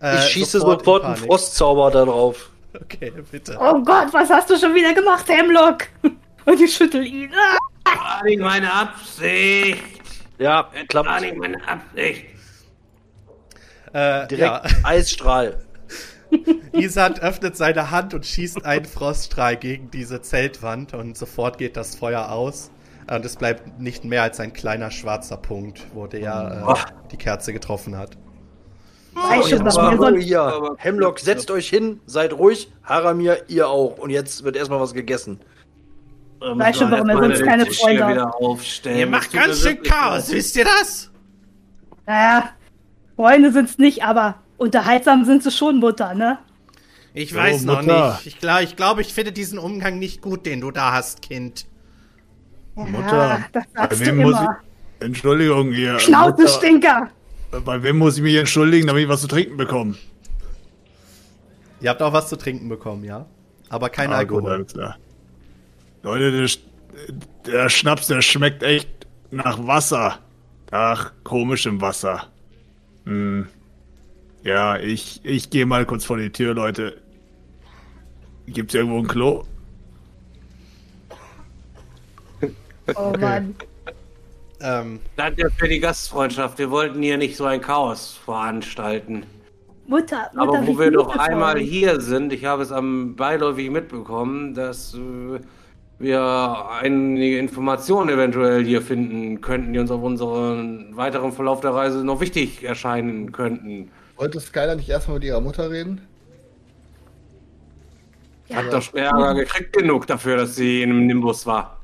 äh, 0.00 0.16
Ich 0.16 0.30
schieße 0.32 0.60
sofort 0.60 0.80
sofort 0.80 1.02
in 1.02 1.08
einen. 1.10 1.16
Frostzauber 1.18 1.90
da 1.90 2.04
drauf. 2.06 2.50
Okay, 2.74 3.12
bitte. 3.30 3.58
Oh 3.60 3.82
Gott, 3.82 4.12
was 4.12 4.30
hast 4.30 4.48
du 4.48 4.56
schon 4.58 4.74
wieder 4.74 4.94
gemacht, 4.94 5.28
Hemlock? 5.28 5.88
Und 6.46 6.58
ich 6.60 6.74
schüttel 6.74 7.06
ihn. 7.06 7.30
Ah! 7.34 7.58
War 8.18 8.24
nicht 8.24 8.40
meine 8.40 8.72
Absicht. 8.72 9.93
Ja, 10.44 10.68
War 10.72 10.84
klappt. 10.88 11.20
nicht 11.22 11.36
meine 11.36 11.66
Absicht. 11.66 12.26
Äh, 13.92 14.26
Direkt 14.26 14.38
ja. 14.40 14.62
Eisstrahl. 14.82 15.64
Isand 16.72 17.20
öffnet 17.22 17.56
seine 17.56 17.90
Hand 17.90 18.12
und 18.12 18.26
schießt 18.26 18.64
einen 18.64 18.84
Froststrahl 18.84 19.56
gegen 19.56 19.90
diese 19.90 20.20
Zeltwand 20.20 20.92
und 20.92 21.16
sofort 21.16 21.58
geht 21.58 21.76
das 21.76 21.94
Feuer 21.94 22.30
aus. 22.30 22.70
Und 23.10 23.24
es 23.24 23.36
bleibt 23.36 23.78
nicht 23.80 24.04
mehr 24.04 24.22
als 24.22 24.40
ein 24.40 24.52
kleiner 24.52 24.90
schwarzer 24.90 25.36
Punkt, 25.36 25.84
wo 25.94 26.06
der 26.06 26.66
äh, 26.66 27.08
die 27.10 27.16
Kerze 27.18 27.52
getroffen 27.52 27.96
hat. 27.96 28.16
Weißt 29.14 29.46
du, 29.46 29.56
jetzt 29.56 29.64
was 29.64 29.74
sonst 29.74 30.22
hier. 30.24 30.42
aber- 30.42 30.74
Hemlock, 30.78 31.20
setzt 31.20 31.50
euch 31.50 31.68
hin, 31.68 32.00
seid 32.06 32.32
ruhig. 32.32 32.72
Haramir, 32.82 33.44
ihr 33.48 33.68
auch. 33.68 33.98
Und 33.98 34.10
jetzt 34.10 34.42
wird 34.42 34.56
erstmal 34.56 34.80
was 34.80 34.92
gegessen. 34.92 35.38
Weißt 36.52 36.80
du, 36.80 36.90
warum 36.90 37.08
er 37.08 37.16
sonst 37.18 37.42
keine 37.42 37.66
Freunde 37.66 38.04
hat? 38.06 38.34
aufstellen. 38.34 38.98
Ihr 38.98 39.06
Das 39.06 39.10
macht 39.10 39.32
ganz 39.32 39.60
schön 39.62 39.82
Chaos, 39.82 40.30
wisst 40.32 40.56
ihr 40.56 40.64
das? 40.64 41.10
Naja, 42.06 42.50
Freunde 43.16 43.52
sind's 43.52 43.78
nicht, 43.78 44.04
aber 44.04 44.36
unterhaltsam 44.58 45.24
sind 45.24 45.42
sie 45.42 45.50
schon, 45.50 45.78
Mutter, 45.78 46.14
ne? 46.14 46.38
Ich 47.14 47.30
So, 47.30 47.36
weiß 47.36 47.62
noch 47.64 47.80
Mutter. 47.82 48.12
nicht. 48.14 48.26
Ich 48.26 48.38
glaube, 48.40 48.62
ich, 48.64 48.76
glaub, 48.76 48.98
ich 48.98 49.12
finde 49.14 49.32
diesen 49.32 49.58
Umgang 49.58 49.98
nicht 49.98 50.20
gut, 50.20 50.44
den 50.46 50.60
du 50.60 50.70
da 50.70 50.92
hast, 50.92 51.22
Kind. 51.22 51.66
Mutter, 52.74 53.16
Ja, 53.16 53.44
das 53.52 53.64
bei 53.72 53.80
sagst 53.82 54.00
du 54.00 54.06
wem 54.06 54.16
muss 54.18 54.32
immer. 54.38 54.58
ich. 55.00 55.06
Entschuldigung, 55.06 55.72
ihr. 55.72 55.98
Schnauze, 55.98 56.42
Mutter, 56.42 56.48
Stinker! 56.48 57.10
Bei 57.64 57.82
wem 57.82 57.98
muss 57.98 58.16
ich 58.16 58.22
mich 58.22 58.34
entschuldigen, 58.34 58.86
damit 58.88 59.04
ich 59.04 59.08
was 59.08 59.20
zu 59.20 59.28
trinken 59.28 59.56
bekomme? 59.56 59.94
Ihr 61.80 61.90
habt 61.90 62.02
auch 62.02 62.12
was 62.12 62.28
zu 62.28 62.36
trinken 62.36 62.68
bekommen, 62.68 63.04
ja? 63.04 63.26
Aber 63.68 63.88
kein 63.90 64.10
Ah, 64.12 64.24
gut, 64.24 64.38
Alkohol. 64.38 64.52
alles 64.52 64.72
klar. 64.72 64.96
Leute, 66.04 66.30
der, 66.30 66.46
Sch- 66.46 66.58
der 67.46 67.68
Schnaps, 67.70 68.06
der 68.06 68.22
schmeckt 68.22 68.62
echt 68.62 68.88
nach 69.30 69.66
Wasser. 69.66 70.18
Nach 70.70 71.12
komischem 71.24 71.80
Wasser. 71.80 72.28
Hm. 73.04 73.46
Ja, 74.42 74.76
ich, 74.78 75.20
ich 75.24 75.48
gehe 75.50 75.66
mal 75.66 75.86
kurz 75.86 76.04
vor 76.04 76.18
die 76.18 76.30
Tür, 76.30 76.54
Leute. 76.54 77.00
Gibt's 78.46 78.74
irgendwo 78.74 78.98
ein 78.98 79.06
Klo? 79.08 79.44
Oh 82.96 83.14
Mann. 83.18 83.54
Ähm, 84.60 85.00
Danke 85.16 85.50
für 85.56 85.68
die 85.68 85.80
Gastfreundschaft. 85.80 86.58
Wir 86.58 86.70
wollten 86.70 87.02
hier 87.02 87.16
nicht 87.16 87.36
so 87.36 87.44
ein 87.46 87.60
Chaos 87.62 88.18
veranstalten. 88.24 89.24
Mutter, 89.86 90.30
Mutter, 90.34 90.40
Aber 90.42 90.66
wo 90.66 90.78
wir 90.78 90.90
doch 90.90 91.08
liebevoll. 91.14 91.20
einmal 91.32 91.58
hier 91.58 92.00
sind, 92.00 92.32
ich 92.32 92.44
habe 92.44 92.62
es 92.62 92.72
am 92.72 93.16
beiläufig 93.16 93.70
mitbekommen, 93.70 94.52
dass 94.54 94.94
äh, 94.94 95.40
wir 95.98 96.70
einige 96.80 97.38
Informationen 97.38 98.10
eventuell 98.10 98.64
hier 98.64 98.82
finden 98.82 99.40
könnten, 99.40 99.72
die 99.72 99.78
uns 99.78 99.90
auf 99.90 100.02
unseren 100.02 100.96
weiteren 100.96 101.32
Verlauf 101.32 101.60
der 101.60 101.74
Reise 101.74 102.04
noch 102.04 102.20
wichtig 102.20 102.64
erscheinen 102.64 103.32
könnten. 103.32 103.90
Wollte 104.16 104.40
Skylar 104.40 104.76
nicht 104.76 104.88
erstmal 104.88 105.18
mit 105.18 105.24
ihrer 105.24 105.40
Mutter 105.40 105.70
reden? 105.70 106.00
Ja. 108.48 108.56
Hat 108.56 108.72
doch 108.72 108.82
schon 108.82 108.98
Ärger 108.98 109.34
gekriegt 109.34 109.72
genug 109.72 110.06
dafür, 110.06 110.36
dass 110.36 110.56
sie 110.56 110.82
in 110.82 110.90
einem 110.90 111.06
Nimbus 111.06 111.46
war. 111.46 111.80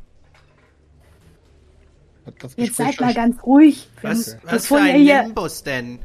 Hat 2.26 2.34
das 2.40 2.56
Jetzt 2.56 2.76
seid 2.76 3.00
mal 3.00 3.14
ganz 3.14 3.42
ruhig. 3.42 3.88
Was, 4.02 4.36
was 4.44 4.66
für 4.66 4.76
ein 4.76 5.00
hier, 5.00 5.22
Nimbus 5.22 5.62
denn? 5.62 6.00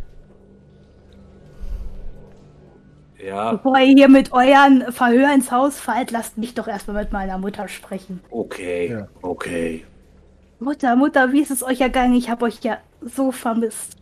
Ja, 3.26 3.54
bevor 3.54 3.78
ihr 3.80 3.96
hier 3.96 4.08
mit 4.10 4.32
euren 4.34 4.92
Verhör 4.92 5.34
ins 5.34 5.52
Haus 5.52 5.80
fallt, 5.80 6.12
lasst 6.12 6.38
mich 6.38 6.54
doch 6.54 6.68
erstmal 6.68 7.04
mit 7.04 7.12
meiner 7.12 7.38
Mutter 7.38 7.68
sprechen. 7.68 8.22
okay, 8.30 8.92
Ja. 8.92 9.08
okay. 9.22 9.84
Mutter, 10.60 10.96
Mutter, 10.96 11.32
wie 11.34 11.42
ist 11.42 11.52
es 11.52 11.64
euch 11.64 11.82
ergangen? 11.82 12.14
Ich 12.16 12.30
habe 12.30 12.46
euch 12.46 12.60
ja 12.62 12.78
so 13.02 13.32
vermisst. 13.32 13.98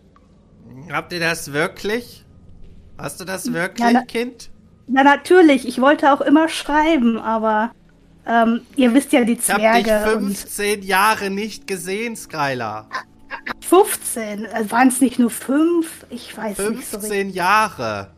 Habt 0.91 1.11
ihr 1.13 1.19
das 1.19 1.51
wirklich? 1.53 2.23
Hast 2.97 3.19
du 3.19 3.25
das 3.25 3.51
wirklich, 3.53 3.85
Ja, 3.87 3.91
na- 3.93 4.05
Kind? 4.05 4.49
Na 4.87 5.03
natürlich, 5.03 5.67
ich 5.67 5.79
wollte 5.81 6.11
auch 6.13 6.21
immer 6.21 6.49
schreiben, 6.49 7.17
aber 7.17 7.71
ähm, 8.27 8.61
ihr 8.75 8.93
wisst 8.93 9.13
ja 9.13 9.23
die 9.23 9.33
Ich 9.33 9.49
hab 9.49 9.57
dich 9.57 9.85
Zwerge 9.85 10.15
und 10.17 10.23
15 10.37 10.83
Jahre 10.83 11.29
nicht 11.29 11.65
gesehen, 11.67 12.15
Skylar. 12.15 12.89
15. 13.61 14.47
Waren 14.69 14.89
es 14.89 15.01
nicht 15.01 15.17
nur 15.19 15.29
fünf? 15.29 16.05
Ich 16.09 16.35
weiß 16.37 16.57
nicht 16.57 16.57
so 16.59 16.67
richtig. 16.67 16.89
15 16.89 17.29
Jahre. 17.31 18.11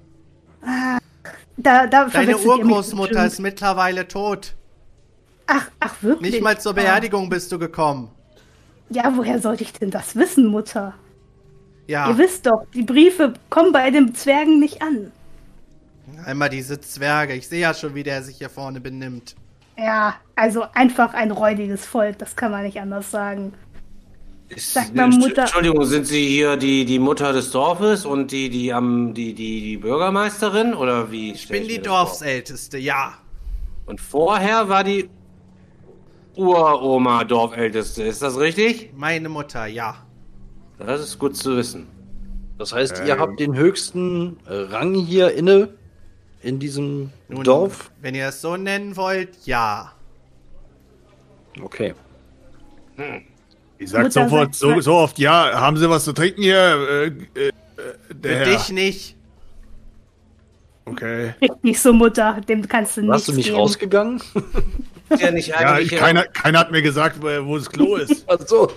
Da, 1.58 1.88
da 1.88 2.06
Deine 2.10 2.38
Urgroßmutter 2.38 3.26
ist 3.26 3.40
mittlerweile 3.40 4.08
tot. 4.08 4.56
Ach, 5.48 5.70
ach 5.80 6.04
wirklich? 6.04 6.32
Nicht 6.34 6.44
mal 6.44 6.60
zur 6.60 6.72
Ah. 6.74 6.76
Beerdigung 6.76 7.30
bist 7.30 7.52
du 7.52 7.60
gekommen. 7.60 8.10
Ja, 8.90 9.12
woher 9.16 9.40
sollte 9.40 9.64
ich 9.64 9.74
denn 9.74 9.90
das 9.92 10.16
wissen, 10.16 10.48
Mutter? 10.48 10.94
Ja, 11.88 12.10
Ihr 12.10 12.18
wisst 12.18 12.46
doch, 12.48 12.66
die 12.74 12.84
Briefe 12.84 13.34
kommen 13.50 13.72
bei 13.72 13.90
den 13.92 14.14
Zwergen 14.16 14.60
nicht 14.60 14.82
an. 14.82 15.12
einmal 16.26 16.50
diese 16.50 16.80
Zwerge. 16.80 17.34
Ich 17.34 17.48
sehe 17.48 17.62
ja 17.62 17.74
schon, 17.74 17.96
wie 17.96 18.04
der 18.04 18.22
sich 18.24 18.38
hier 18.38 18.50
vorne 18.50 18.80
benimmt. 18.82 19.36
Ja, 19.78 20.16
also 20.36 20.66
einfach 20.74 21.14
ein 21.14 21.32
räudiges 21.32 21.86
Volk, 21.86 22.18
das 22.20 22.36
kann 22.36 22.52
man 22.52 22.64
nicht 22.64 22.80
anders 22.80 23.12
sagen. 23.12 23.54
Ist, 24.50 24.74
Sagt 24.74 24.94
mal, 24.96 25.08
Mutter- 25.10 25.42
Entschuldigung, 25.44 25.84
sind 25.86 26.06
Sie 26.06 26.28
hier 26.28 26.56
die, 26.56 26.86
die 26.86 27.00
Mutter 27.00 27.34
des 27.34 27.50
Dorfes 27.52 28.06
und 28.06 28.32
die, 28.32 28.50
die, 28.50 28.72
am 28.72 29.14
die, 29.14 29.34
die, 29.34 29.62
die 29.62 29.78
Bürgermeisterin? 29.78 30.74
Oder 30.76 31.12
wie? 31.12 31.32
Ich 31.32 31.48
bin 31.48 31.68
die 31.68 31.80
Dorfsälteste, 31.82 32.78
ja. 32.78 33.14
Und 33.88 34.00
vorher 34.00 34.70
war 34.70 34.84
die 34.84 35.10
Uroma 36.36 37.24
Dorfälteste. 37.24 38.04
Ist 38.04 38.22
das 38.22 38.38
richtig? 38.40 38.92
Meine 38.96 39.30
Mutter, 39.30 39.66
ja. 39.66 40.06
Das 40.78 41.02
ist 41.02 41.18
gut 41.18 41.36
zu 41.36 41.58
wissen. 41.58 41.88
Das 42.58 42.72
heißt, 42.74 43.00
Ähm. 43.00 43.08
ihr 43.08 43.18
habt 43.20 43.40
den 43.40 43.56
höchsten 43.56 44.38
Rang 44.46 44.94
hier 44.94 45.34
inne 45.34 45.70
in 46.42 46.60
diesem 46.60 47.10
Dorf. 47.30 47.92
Wenn 48.02 48.14
ihr 48.14 48.28
es 48.28 48.42
so 48.42 48.58
nennen 48.58 48.96
wollt, 48.96 49.30
ja. 49.46 49.92
Okay. 51.62 51.96
Ich 53.86 53.92
sag 53.92 54.04
Mutter 54.04 54.24
sofort 54.24 54.56
sagt- 54.56 54.76
so, 54.76 54.82
so 54.82 54.94
oft, 54.96 55.20
ja, 55.20 55.60
haben 55.60 55.78
Sie 55.78 55.88
was 55.90 56.04
zu 56.06 56.12
trinken 56.14 56.42
hier? 56.42 56.58
Äh, 56.58 57.40
äh, 57.40 57.52
der 58.14 58.32
Für 58.32 58.38
Herr. 58.40 58.46
dich 58.58 58.70
nicht. 58.72 59.16
Okay. 60.86 61.34
Nicht 61.62 61.80
so, 61.80 61.94
Mutter, 61.94 62.42
dem 62.48 62.68
kannst 62.68 62.98
du 62.98 63.02
nicht. 63.02 63.10
Warst 63.12 63.28
du 63.28 63.34
nicht 63.34 63.54
rausgegangen? 63.54 64.22
Ist 65.10 65.22
ja 65.22 65.32
nicht 65.32 65.48
Ja, 65.50 65.58
eigentlich. 65.58 65.92
ich, 65.94 65.98
keiner, 66.00 66.24
keiner 66.24 66.60
hat 66.60 66.72
mir 66.72 66.82
gesagt, 66.82 67.22
wo, 67.22 67.28
wo 67.46 67.58
das 67.58 67.70
Klo 67.70 67.96
ist. 67.96 68.26
Ach 68.28 68.40
so. 68.46 68.72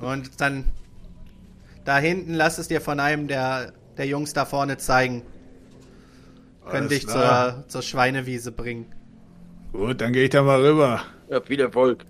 Und 0.00 0.40
dann 0.40 0.64
da 1.84 1.98
hinten 1.98 2.34
lass 2.34 2.58
es 2.58 2.68
dir 2.68 2.80
von 2.80 2.98
einem 3.00 3.26
der, 3.28 3.72
der 3.96 4.06
Jungs 4.06 4.32
da 4.32 4.44
vorne 4.44 4.78
zeigen. 4.78 5.22
Können 6.70 6.88
dich 6.88 7.06
zur, 7.06 7.64
zur 7.68 7.82
Schweinewiese 7.82 8.50
bringen. 8.52 8.86
Gut, 9.72 10.00
dann 10.00 10.12
gehe 10.12 10.24
ich 10.24 10.30
da 10.30 10.42
mal 10.42 10.64
rüber. 10.64 11.02
Ja, 11.28 11.40
viel 11.40 11.60
Erfolg. 11.60 12.04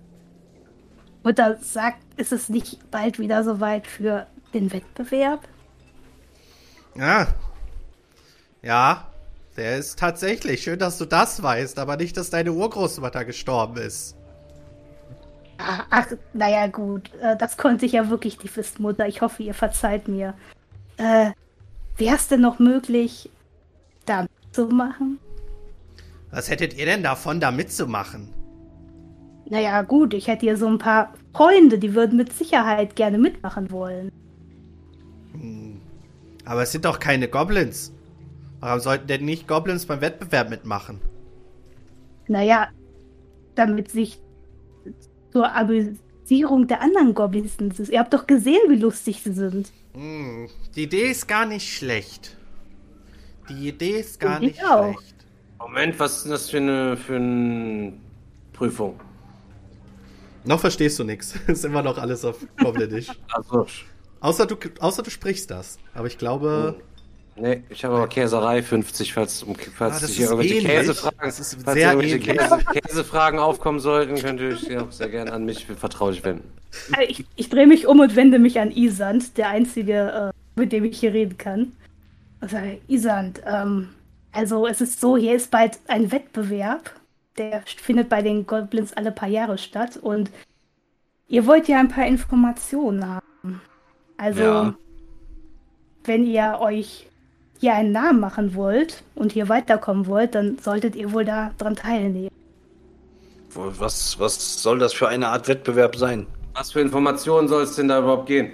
Mutter 1.25 1.57
sagt, 1.59 1.97
ist 2.17 2.31
es 2.31 2.49
nicht 2.49 2.91
bald 2.91 3.17
wieder 3.17 3.43
soweit 3.43 3.87
für 3.87 4.27
den 4.53 4.71
Wettbewerb? 4.71 5.41
Ja. 6.95 7.27
Ja, 8.61 9.07
der 9.57 9.77
ist 9.77 9.97
tatsächlich. 9.97 10.61
Schön, 10.61 10.77
dass 10.77 10.99
du 10.99 11.05
das 11.05 11.41
weißt, 11.41 11.79
aber 11.79 11.97
nicht, 11.97 12.15
dass 12.15 12.29
deine 12.29 12.53
Urgroßmutter 12.53 13.25
gestorben 13.25 13.77
ist. 13.77 14.15
Ach, 15.57 16.07
naja, 16.33 16.67
gut. 16.67 17.09
Äh, 17.21 17.35
das 17.37 17.57
konnte 17.57 17.87
ich 17.87 17.93
ja 17.93 18.09
wirklich 18.09 18.37
wissen, 18.55 18.83
Mutter. 18.83 19.07
Ich 19.07 19.21
hoffe, 19.21 19.41
ihr 19.41 19.55
verzeiht 19.55 20.07
mir. 20.07 20.35
Äh, 20.97 21.31
wäre 21.97 22.15
es 22.15 22.27
denn 22.27 22.41
noch 22.41 22.59
möglich, 22.59 23.31
da 24.05 24.27
zu 24.51 24.67
machen? 24.67 25.19
Was 26.29 26.49
hättet 26.49 26.75
ihr 26.75 26.85
denn 26.85 27.01
davon, 27.01 27.39
da 27.39 27.49
mitzumachen? 27.49 28.31
Naja, 29.49 29.81
gut, 29.83 30.13
ich 30.13 30.27
hätte 30.27 30.45
hier 30.45 30.57
so 30.57 30.67
ein 30.67 30.79
paar 30.79 31.13
Freunde, 31.33 31.77
die 31.77 31.93
würden 31.93 32.17
mit 32.17 32.33
Sicherheit 32.33 32.95
gerne 32.95 33.17
mitmachen 33.17 33.71
wollen. 33.71 34.11
Aber 36.45 36.63
es 36.63 36.71
sind 36.71 36.85
doch 36.85 36.99
keine 36.99 37.27
Goblins. 37.27 37.91
Warum 38.59 38.79
sollten 38.79 39.07
denn 39.07 39.25
nicht 39.25 39.47
Goblins 39.47 39.85
beim 39.85 40.01
Wettbewerb 40.01 40.49
mitmachen? 40.49 41.01
Naja, 42.27 42.69
damit 43.55 43.91
sich 43.91 44.19
zur 45.31 45.53
Amüsierung 45.53 46.67
der 46.67 46.81
anderen 46.81 47.13
Goblins. 47.13 47.57
Ihr 47.89 47.99
habt 47.99 48.13
doch 48.13 48.25
gesehen, 48.27 48.61
wie 48.69 48.77
lustig 48.77 49.21
sie 49.23 49.33
sind. 49.33 49.71
Hm, 49.93 50.49
die 50.75 50.83
Idee 50.83 51.11
ist 51.11 51.27
gar 51.27 51.45
nicht 51.45 51.71
schlecht. 51.71 52.37
Die 53.49 53.69
Idee 53.69 53.99
ist 53.99 54.19
gar 54.19 54.41
ich 54.41 54.47
nicht 54.53 54.65
auch. 54.65 54.93
schlecht. 54.93 55.15
Moment, 55.59 55.99
was 55.99 56.17
ist 56.17 56.23
denn 56.23 56.31
das 56.31 56.49
für 56.49 56.57
eine, 56.57 56.97
für 56.97 57.15
eine 57.15 57.93
Prüfung? 58.53 58.99
Noch 60.45 60.59
verstehst 60.59 60.99
du 60.99 61.03
nichts. 61.03 61.33
Ist 61.47 61.65
immer 61.65 61.81
noch 61.81 61.97
alles 61.97 62.23
auf 62.25 62.37
Goblinisch. 62.61 63.07
Also, 63.33 63.65
außer, 64.21 64.45
du, 64.45 64.55
außer 64.79 65.03
du 65.03 65.09
sprichst 65.09 65.49
das. 65.51 65.77
Aber 65.93 66.07
ich 66.07 66.17
glaube, 66.17 66.75
nee, 67.35 67.63
ich 67.69 67.83
habe 67.83 67.95
aber 67.95 68.07
Käserei 68.07 68.61
50, 68.61 69.13
falls, 69.13 69.43
um, 69.43 69.55
falls 69.55 70.03
Ah, 70.03 70.07
hier 70.07 70.25
irgendwelche. 70.29 70.61
Käsefragen, 70.67 71.17
Das 71.21 71.39
ist 71.39 71.57
falls 71.63 71.77
sehr 71.77 71.93
irgendwelche. 71.93 72.19
Käse, 72.19 72.57
Käsefragen 72.73 73.39
aufkommen 73.39 73.79
sollten, 73.79 74.15
könnt 74.15 74.39
ihr 74.39 74.49
euch 74.49 74.77
auch 74.77 74.91
sehr 74.91 75.09
gerne 75.09 75.33
an 75.33 75.45
mich 75.45 75.65
vertraulich 75.65 76.23
wenden. 76.23 76.49
Äh, 76.97 77.05
Ich, 77.05 77.25
ich 77.35 77.49
drehe 77.49 77.67
mich 77.67 77.87
um 77.87 77.99
und 77.99 78.15
wende 78.15 78.37
mich 78.39 78.59
an 78.59 78.71
Isand, 78.71 79.37
der 79.37 79.49
einzige, 79.49 80.31
äh, 80.55 80.59
mit 80.59 80.71
dem 80.71 80.83
ich 80.85 80.99
hier 80.99 81.13
reden 81.13 81.37
kann. 81.37 81.71
Also, 82.41 82.57
Isand, 82.87 83.41
ähm, 83.45 83.89
also 84.31 84.67
es 84.67 84.81
ist 84.81 84.99
so, 85.01 85.17
hier 85.17 85.35
ist 85.35 85.49
bald 85.49 85.79
ein 85.87 86.11
Wettbewerb. 86.11 86.91
Der 87.37 87.63
findet 87.65 88.09
bei 88.09 88.21
den 88.21 88.45
Goblins 88.47 88.93
alle 88.93 89.11
paar 89.11 89.27
Jahre 89.27 89.57
statt 89.57 89.97
und 89.97 90.31
ihr 91.27 91.45
wollt 91.45 91.67
ja 91.67 91.79
ein 91.79 91.89
paar 91.89 92.05
Informationen 92.07 93.05
haben. 93.05 93.61
Also, 94.17 94.41
Ja. 94.41 94.73
wenn 96.05 96.25
ihr 96.25 96.57
euch 96.61 97.07
hier 97.59 97.73
einen 97.73 97.91
Namen 97.91 98.19
machen 98.19 98.55
wollt 98.55 99.03
und 99.15 99.33
hier 99.33 99.49
weiterkommen 99.49 100.07
wollt, 100.07 100.35
dann 100.35 100.57
solltet 100.59 100.95
ihr 100.95 101.11
wohl 101.11 101.25
da 101.25 101.51
dran 101.57 101.75
teilnehmen. 101.75 102.29
Was, 103.53 104.19
was 104.19 104.61
soll 104.61 104.79
das 104.79 104.93
für 104.93 105.07
eine 105.07 105.27
Art 105.29 105.47
Wettbewerb 105.47 105.95
sein? 105.95 106.27
Was 106.53 106.71
für 106.71 106.81
Informationen 106.81 107.47
soll 107.47 107.63
es 107.63 107.75
denn 107.75 107.87
da 107.87 107.99
überhaupt 107.99 108.27
gehen? 108.27 108.51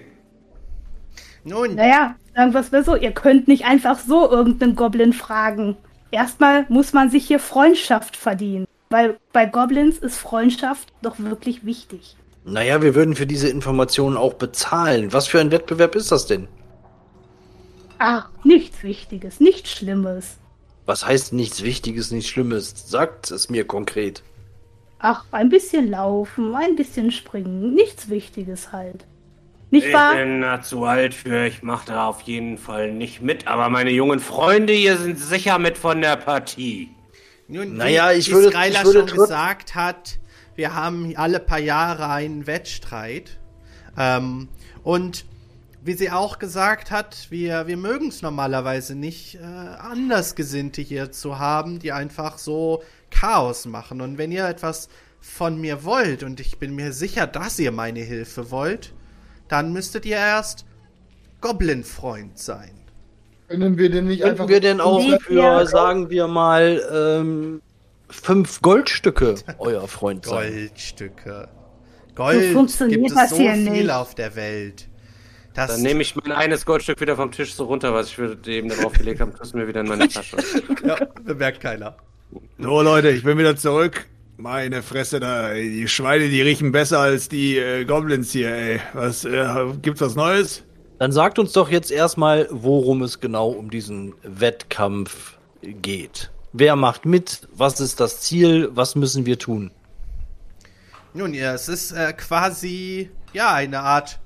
nun, 1.44 1.74
Naja, 1.76 2.16
sagen 2.36 2.54
wir 2.54 2.60
es 2.62 2.72
mal 2.72 2.84
so, 2.84 2.96
ihr 2.96 3.12
könnt 3.12 3.48
nicht 3.48 3.66
einfach 3.66 3.98
so 4.00 4.30
irgendeinen 4.30 4.76
Goblin 4.76 5.12
fragen. 5.14 5.76
Erstmal 6.12 6.66
muss 6.70 6.94
man 6.94 7.10
sich 7.10 7.26
hier 7.26 7.40
Freundschaft 7.40 8.16
verdienen. 8.16 8.66
Weil 8.92 9.20
bei 9.34 9.48
Goblins 9.48 9.98
ist 9.98 10.18
Freundschaft 10.20 10.94
doch 11.02 11.18
wirklich 11.18 11.66
wichtig. 11.66 12.16
Naja, 12.44 12.84
wir 12.84 12.94
würden 12.94 13.16
für 13.16 13.26
diese 13.26 13.50
Informationen 13.50 14.16
auch 14.16 14.36
bezahlen. 14.36 15.12
Was 15.12 15.26
für 15.28 15.40
ein 15.40 15.50
Wettbewerb 15.50 15.96
ist 15.96 16.12
das 16.12 16.28
denn? 16.28 16.48
Ach, 18.00 18.30
nichts 18.44 18.84
Wichtiges, 18.84 19.40
nichts 19.40 19.72
Schlimmes. 19.72 20.42
Was 20.86 21.04
heißt 21.08 21.34
nichts 21.34 21.64
Wichtiges, 21.64 22.12
nichts 22.12 22.30
Schlimmes? 22.30 22.88
Sagt 22.88 23.32
es 23.32 23.50
mir 23.50 23.66
konkret. 23.66 24.24
Ach, 25.00 25.26
ein 25.32 25.50
bisschen 25.50 25.90
laufen, 25.90 26.56
ein 26.56 26.76
bisschen 26.76 27.12
springen, 27.12 27.74
nichts 27.74 28.10
Wichtiges 28.10 28.72
halt. 28.72 29.06
Nicht 29.72 29.88
Ich 29.88 29.94
wahr? 29.94 30.16
bin 30.16 30.42
da 30.42 30.62
zu 30.62 30.86
alt 30.86 31.14
für, 31.14 31.46
ich 31.48 31.64
mache 31.64 31.88
da 31.88 32.08
auf 32.08 32.22
jeden 32.22 32.58
Fall 32.58 32.92
nicht 32.94 33.22
mit, 33.22 33.48
aber 33.48 33.70
meine 33.70 33.92
jungen 33.92 34.20
Freunde 34.20 34.74
hier 34.74 34.98
sind 34.98 35.18
sicher 35.20 35.60
mit 35.60 35.78
von 35.78 36.02
der 36.02 36.18
Partie. 36.18 36.90
Nun, 37.52 37.76
Naja, 37.76 38.12
ich 38.12 38.32
würde- 38.32 38.48
Skylar 38.50 38.68
ich 38.82 38.84
würde 38.86 39.08
schon 39.10 39.18
gesagt 39.20 39.76
hat, 39.76 40.20
wir 40.56 40.74
haben 40.74 41.14
alle 41.16 41.40
paar 41.40 41.60
Jahre 41.60 42.10
einen 42.10 42.48
Wettstreit. 42.48 43.38
Ähm, 43.98 44.48
und 44.84 45.26
wie 45.84 45.94
sie 45.94 46.12
auch 46.12 46.40
gesagt 46.40 46.92
hat, 46.92 47.28
wir, 47.30 47.68
wir 47.68 47.78
mögen 47.78 48.08
es 48.08 48.22
normalerweise 48.22 48.96
nicht, 48.96 49.36
äh, 49.36 49.40
Andersgesinnte 49.44 50.82
hier 50.82 51.12
zu 51.12 51.40
haben, 51.40 51.80
die 51.80 51.92
einfach 51.92 52.38
so 52.38 52.84
Chaos 53.10 53.66
machen. 53.66 54.00
Und 54.02 54.18
wenn 54.18 54.32
ihr 54.32 54.48
etwas 54.48 54.88
von 55.20 55.60
mir 55.60 55.84
wollt, 55.84 56.24
und 56.24 56.40
ich 56.40 56.58
bin 56.58 56.74
mir 56.76 56.94
sicher, 56.94 57.28
dass 57.28 57.60
ihr 57.60 57.72
meine 57.72 58.00
Hilfe 58.00 58.50
wollt, 58.52 58.94
dann 59.48 59.74
müsstet 59.74 60.06
ihr 60.06 60.18
erst 60.18 60.66
Goblin-Freund 61.42 62.38
sein. 62.40 62.72
Können 63.52 63.78
wir 63.78 63.90
denn 63.90 64.06
nicht 64.08 64.24
einfach. 64.24 64.48
Könnten 64.48 64.54
wir 64.54 64.60
denn 64.62 64.80
auch 64.80 65.04
für, 65.20 65.68
sagen 65.68 66.10
wir 66.10 66.28
mal, 66.28 66.82
ähm, 66.94 67.62
fünf 68.10 68.62
Goldstücke 68.62 69.36
euer 69.60 69.90
Freund 69.90 70.26
sein? 70.26 70.54
Goldstücke. 70.54 71.50
Gold 72.16 72.54
funktioniert 72.54 73.02
gibt 73.02 73.12
es 73.12 73.18
das 73.18 73.30
so 73.32 73.36
hier 73.36 73.54
viel 73.54 73.72
nicht. 73.72 73.92
auf 73.92 74.16
der 74.16 74.38
Welt. 74.38 74.88
Das 75.54 75.72
Dann 75.72 75.82
nehme 75.82 76.02
ich 76.02 76.16
mein 76.16 76.32
eines 76.32 76.66
Goldstück 76.66 77.02
wieder 77.02 77.18
vom 77.18 77.32
Tisch 77.32 77.54
so 77.54 77.66
runter, 77.66 77.94
was 77.94 78.08
ich 78.08 78.16
für 78.16 78.38
eben 78.46 78.70
darauf 78.70 78.94
gelegt 78.94 79.20
habe, 79.20 79.34
tust 79.34 79.54
mir 79.54 79.68
wieder 79.68 79.82
in 79.82 79.88
meine 79.88 80.08
Tasche. 80.08 80.38
ja, 80.86 80.96
bemerkt 81.22 81.60
keiner. 81.60 81.98
So, 82.58 82.82
Leute, 82.82 83.10
ich 83.10 83.24
bin 83.24 83.38
wieder 83.38 83.58
zurück. 83.58 84.08
Meine 84.38 84.82
Fresse 84.82 85.20
da, 85.20 85.52
ey, 85.52 85.70
die 85.70 85.88
Schweine, 85.90 86.30
die 86.30 86.42
riechen 86.42 86.72
besser 86.72 87.00
als 87.00 87.28
die 87.28 87.58
äh, 87.58 87.84
Goblins 87.84 88.32
hier, 88.32 88.56
ey. 88.56 88.80
Was, 88.94 89.26
äh, 89.26 89.46
gibt's 89.82 90.00
was 90.00 90.16
Neues? 90.16 90.64
Dann 91.02 91.12
sagt 91.12 91.40
uns 91.40 91.52
doch 91.54 91.70
jetzt 91.70 91.90
erstmal, 91.90 92.48
worum 92.52 93.02
es 93.02 93.20
genau 93.20 93.50
um 93.50 93.72
diesen 93.72 94.14
Wettkampf 94.22 95.40
geht. 95.64 96.30
Wer 96.54 96.76
macht 96.76 97.08
mit? 97.08 97.48
Was 97.56 97.80
ist 97.80 98.00
das 98.00 98.22
Ziel? 98.22 98.70
Was 98.76 98.94
müssen 98.94 99.26
wir 99.26 99.40
tun? 99.40 99.72
Nun 101.16 101.34
ja, 101.34 101.56
es 101.56 101.70
ist 101.70 101.92
äh, 101.92 102.14
quasi 102.14 103.10
ja 103.34 103.52
eine 103.52 103.80
Art 103.80 104.20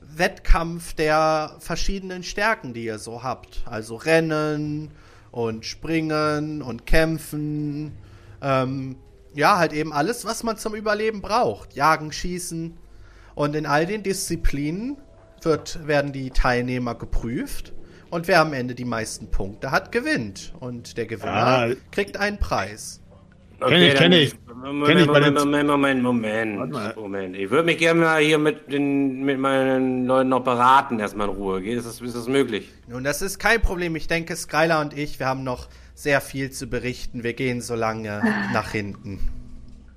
Wettkampf 0.00 0.94
der 0.94 1.54
verschiedenen 1.60 2.24
Stärken, 2.24 2.74
die 2.74 2.86
ihr 2.86 2.98
so 2.98 3.22
habt. 3.22 3.62
Also 3.64 3.94
Rennen 3.94 4.90
und 5.30 5.64
Springen 5.64 6.60
und 6.60 6.86
Kämpfen. 6.86 7.92
Ähm, 8.42 8.96
ja, 9.32 9.58
halt 9.58 9.72
eben 9.72 9.92
alles, 9.92 10.24
was 10.24 10.42
man 10.42 10.56
zum 10.56 10.74
Überleben 10.74 11.22
braucht. 11.22 11.74
Jagen, 11.74 12.10
Schießen. 12.10 12.76
Und 13.36 13.54
in 13.54 13.64
all 13.64 13.86
den 13.86 14.02
Disziplinen 14.02 14.96
wird, 15.44 15.86
werden 15.86 16.12
die 16.12 16.30
Teilnehmer 16.30 16.94
geprüft. 16.94 17.72
Und 18.10 18.28
wer 18.28 18.40
am 18.40 18.52
Ende 18.52 18.74
die 18.74 18.84
meisten 18.84 19.30
Punkte 19.30 19.70
hat, 19.72 19.90
gewinnt. 19.90 20.52
Und 20.60 20.96
der 20.96 21.06
Gewinner 21.06 21.32
Ah. 21.32 21.68
kriegt 21.90 22.16
einen 22.16 22.38
Preis. 22.38 23.00
Kenn 23.60 23.80
ich, 23.82 23.94
kenn 23.94 24.12
ich. 24.12 24.34
Moment, 24.54 24.86
Kenn 24.86 24.98
ich 24.98 25.06
Moment, 25.06 25.36
Moment, 25.68 26.02
Moment. 26.02 26.56
Moment, 26.58 26.96
Moment. 26.96 27.36
Ich 27.36 27.50
würde 27.50 27.64
mich 27.64 27.78
gerne 27.78 28.00
mal 28.00 28.20
hier 28.22 28.38
mit, 28.38 28.70
den, 28.72 29.24
mit 29.24 29.38
meinen 29.38 30.06
Leuten 30.06 30.28
noch 30.28 30.44
beraten, 30.44 31.00
erstmal 31.00 31.28
in 31.28 31.34
Ruhe. 31.34 31.62
Geht? 31.62 31.78
Ist 31.78 31.86
das, 31.86 32.00
ist 32.00 32.14
das 32.16 32.28
möglich? 32.28 32.70
Nun, 32.88 33.04
das 33.04 33.22
ist 33.22 33.38
kein 33.38 33.60
Problem. 33.62 33.96
Ich 33.96 34.06
denke, 34.06 34.36
Skylar 34.36 34.80
und 34.80 34.96
ich, 34.96 35.18
wir 35.18 35.26
haben 35.26 35.44
noch 35.44 35.68
sehr 35.94 36.20
viel 36.20 36.50
zu 36.50 36.66
berichten. 36.66 37.22
Wir 37.22 37.32
gehen 37.32 37.60
so 37.60 37.74
lange 37.74 38.22
nach 38.52 38.70
hinten. 38.70 39.18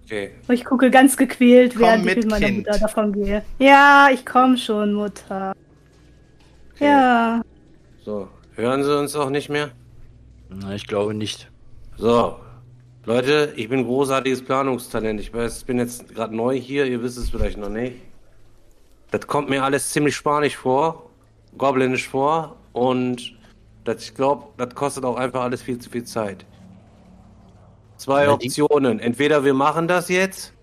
Okay. 0.07 0.31
Ich 0.47 0.63
gucke 0.63 0.89
ganz 0.89 1.17
gequält, 1.17 1.73
Komm 1.73 1.81
während 1.81 2.05
mit, 2.05 2.17
ich 2.17 2.23
mit 2.23 2.31
meiner 2.31 2.45
Kind. 2.45 2.65
Mutter 2.65 2.79
davon 2.79 3.11
gehe. 3.11 3.43
Ja, 3.59 4.07
ich 4.13 4.25
komme 4.25 4.57
schon, 4.57 4.93
Mutter. 4.93 5.53
Ja. 6.79 7.41
So, 8.05 8.29
hören 8.55 8.85
Sie 8.85 8.97
uns 8.97 9.17
auch 9.17 9.29
nicht 9.29 9.49
mehr? 9.49 9.71
Na, 10.49 10.73
ich 10.73 10.87
glaube 10.87 11.13
nicht. 11.13 11.51
So, 11.97 12.37
Leute, 13.03 13.51
ich 13.57 13.67
bin 13.67 13.83
großartiges 13.83 14.45
Planungstalent. 14.45 15.19
Ich 15.19 15.33
weiß, 15.33 15.57
ich 15.57 15.65
bin 15.65 15.77
jetzt 15.77 16.15
gerade 16.15 16.33
neu 16.33 16.57
hier, 16.57 16.85
ihr 16.85 17.03
wisst 17.03 17.17
es 17.17 17.29
vielleicht 17.29 17.57
noch 17.57 17.67
nicht. 17.67 17.95
Das 19.11 19.27
kommt 19.27 19.49
mir 19.49 19.61
alles 19.65 19.89
ziemlich 19.89 20.15
spanisch 20.15 20.55
vor, 20.55 21.09
goblinisch 21.57 22.07
vor 22.07 22.55
und 22.71 23.33
das, 23.83 24.03
ich 24.03 24.15
glaube, 24.15 24.45
das 24.55 24.73
kostet 24.73 25.03
auch 25.03 25.17
einfach 25.17 25.41
alles 25.41 25.61
viel 25.61 25.79
zu 25.79 25.89
viel 25.89 26.05
Zeit. 26.05 26.45
Zwei 27.97 28.29
Optionen. 28.29 28.99
Entweder 28.99 29.43
wir 29.43 29.53
machen 29.53 29.87
das 29.87 30.09
jetzt 30.09 30.53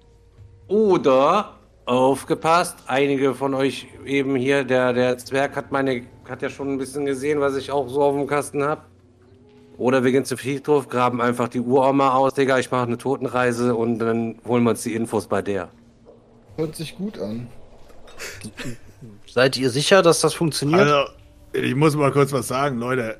oder 0.69 1.59
aufgepasst. 1.85 2.77
Einige 2.87 3.35
von 3.35 3.55
euch 3.55 3.89
eben 4.07 4.37
hier, 4.37 4.65
der, 4.65 4.93
der 4.93 5.19
Zwerg 5.19 5.57
hat 5.57 5.73
meine, 5.73 6.03
hat 6.29 6.43
ja 6.43 6.49
schon 6.49 6.73
ein 6.73 6.79
bisschen 6.79 7.05
gesehen, 7.05 7.41
was 7.41 7.57
ich 7.57 7.71
auch 7.71 7.89
so 7.89 8.03
auf 8.03 8.15
dem 8.15 8.27
Kasten 8.27 8.63
habe. 8.63 8.83
Oder 9.77 10.05
wir 10.05 10.13
gehen 10.13 10.25
zum 10.25 10.39
Friedhof, 10.39 10.89
graben 10.89 11.21
einfach 11.21 11.49
die 11.49 11.61
Uroma 11.61 12.15
aus, 12.15 12.35
Digga, 12.35 12.59
ich 12.61 12.71
mache 12.71 12.85
eine 12.85 12.97
Totenreise 12.97 13.75
und 13.75 13.99
dann 13.99 14.37
holen 14.47 14.63
wir 14.63 14.71
uns 14.71 14.85
die 14.85 14.95
Infos 14.95 15.27
bei 15.27 15.43
der. 15.43 15.69
Hört 16.57 16.77
sich 16.77 16.97
gut 16.97 17.19
an. 17.19 17.49
Seid 19.27 19.57
ihr 19.57 19.71
sicher, 19.71 20.03
dass 20.03 20.21
das 20.21 20.33
funktioniert? 20.35 20.81
Also, 20.81 21.11
ich 21.53 21.75
muss 21.75 21.97
mal 21.97 22.13
kurz 22.13 22.33
was 22.33 22.47
sagen, 22.47 22.79
Leute. 22.79 23.19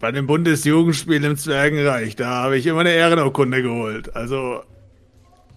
Bei 0.00 0.12
dem 0.12 0.26
Bundesjugendspiel 0.26 1.24
im 1.24 1.36
Zwergenreich, 1.36 2.16
da 2.16 2.26
habe 2.26 2.58
ich 2.58 2.66
immer 2.66 2.80
eine 2.80 2.92
Ehrenurkunde 2.92 3.62
geholt. 3.62 4.14
Also, 4.14 4.60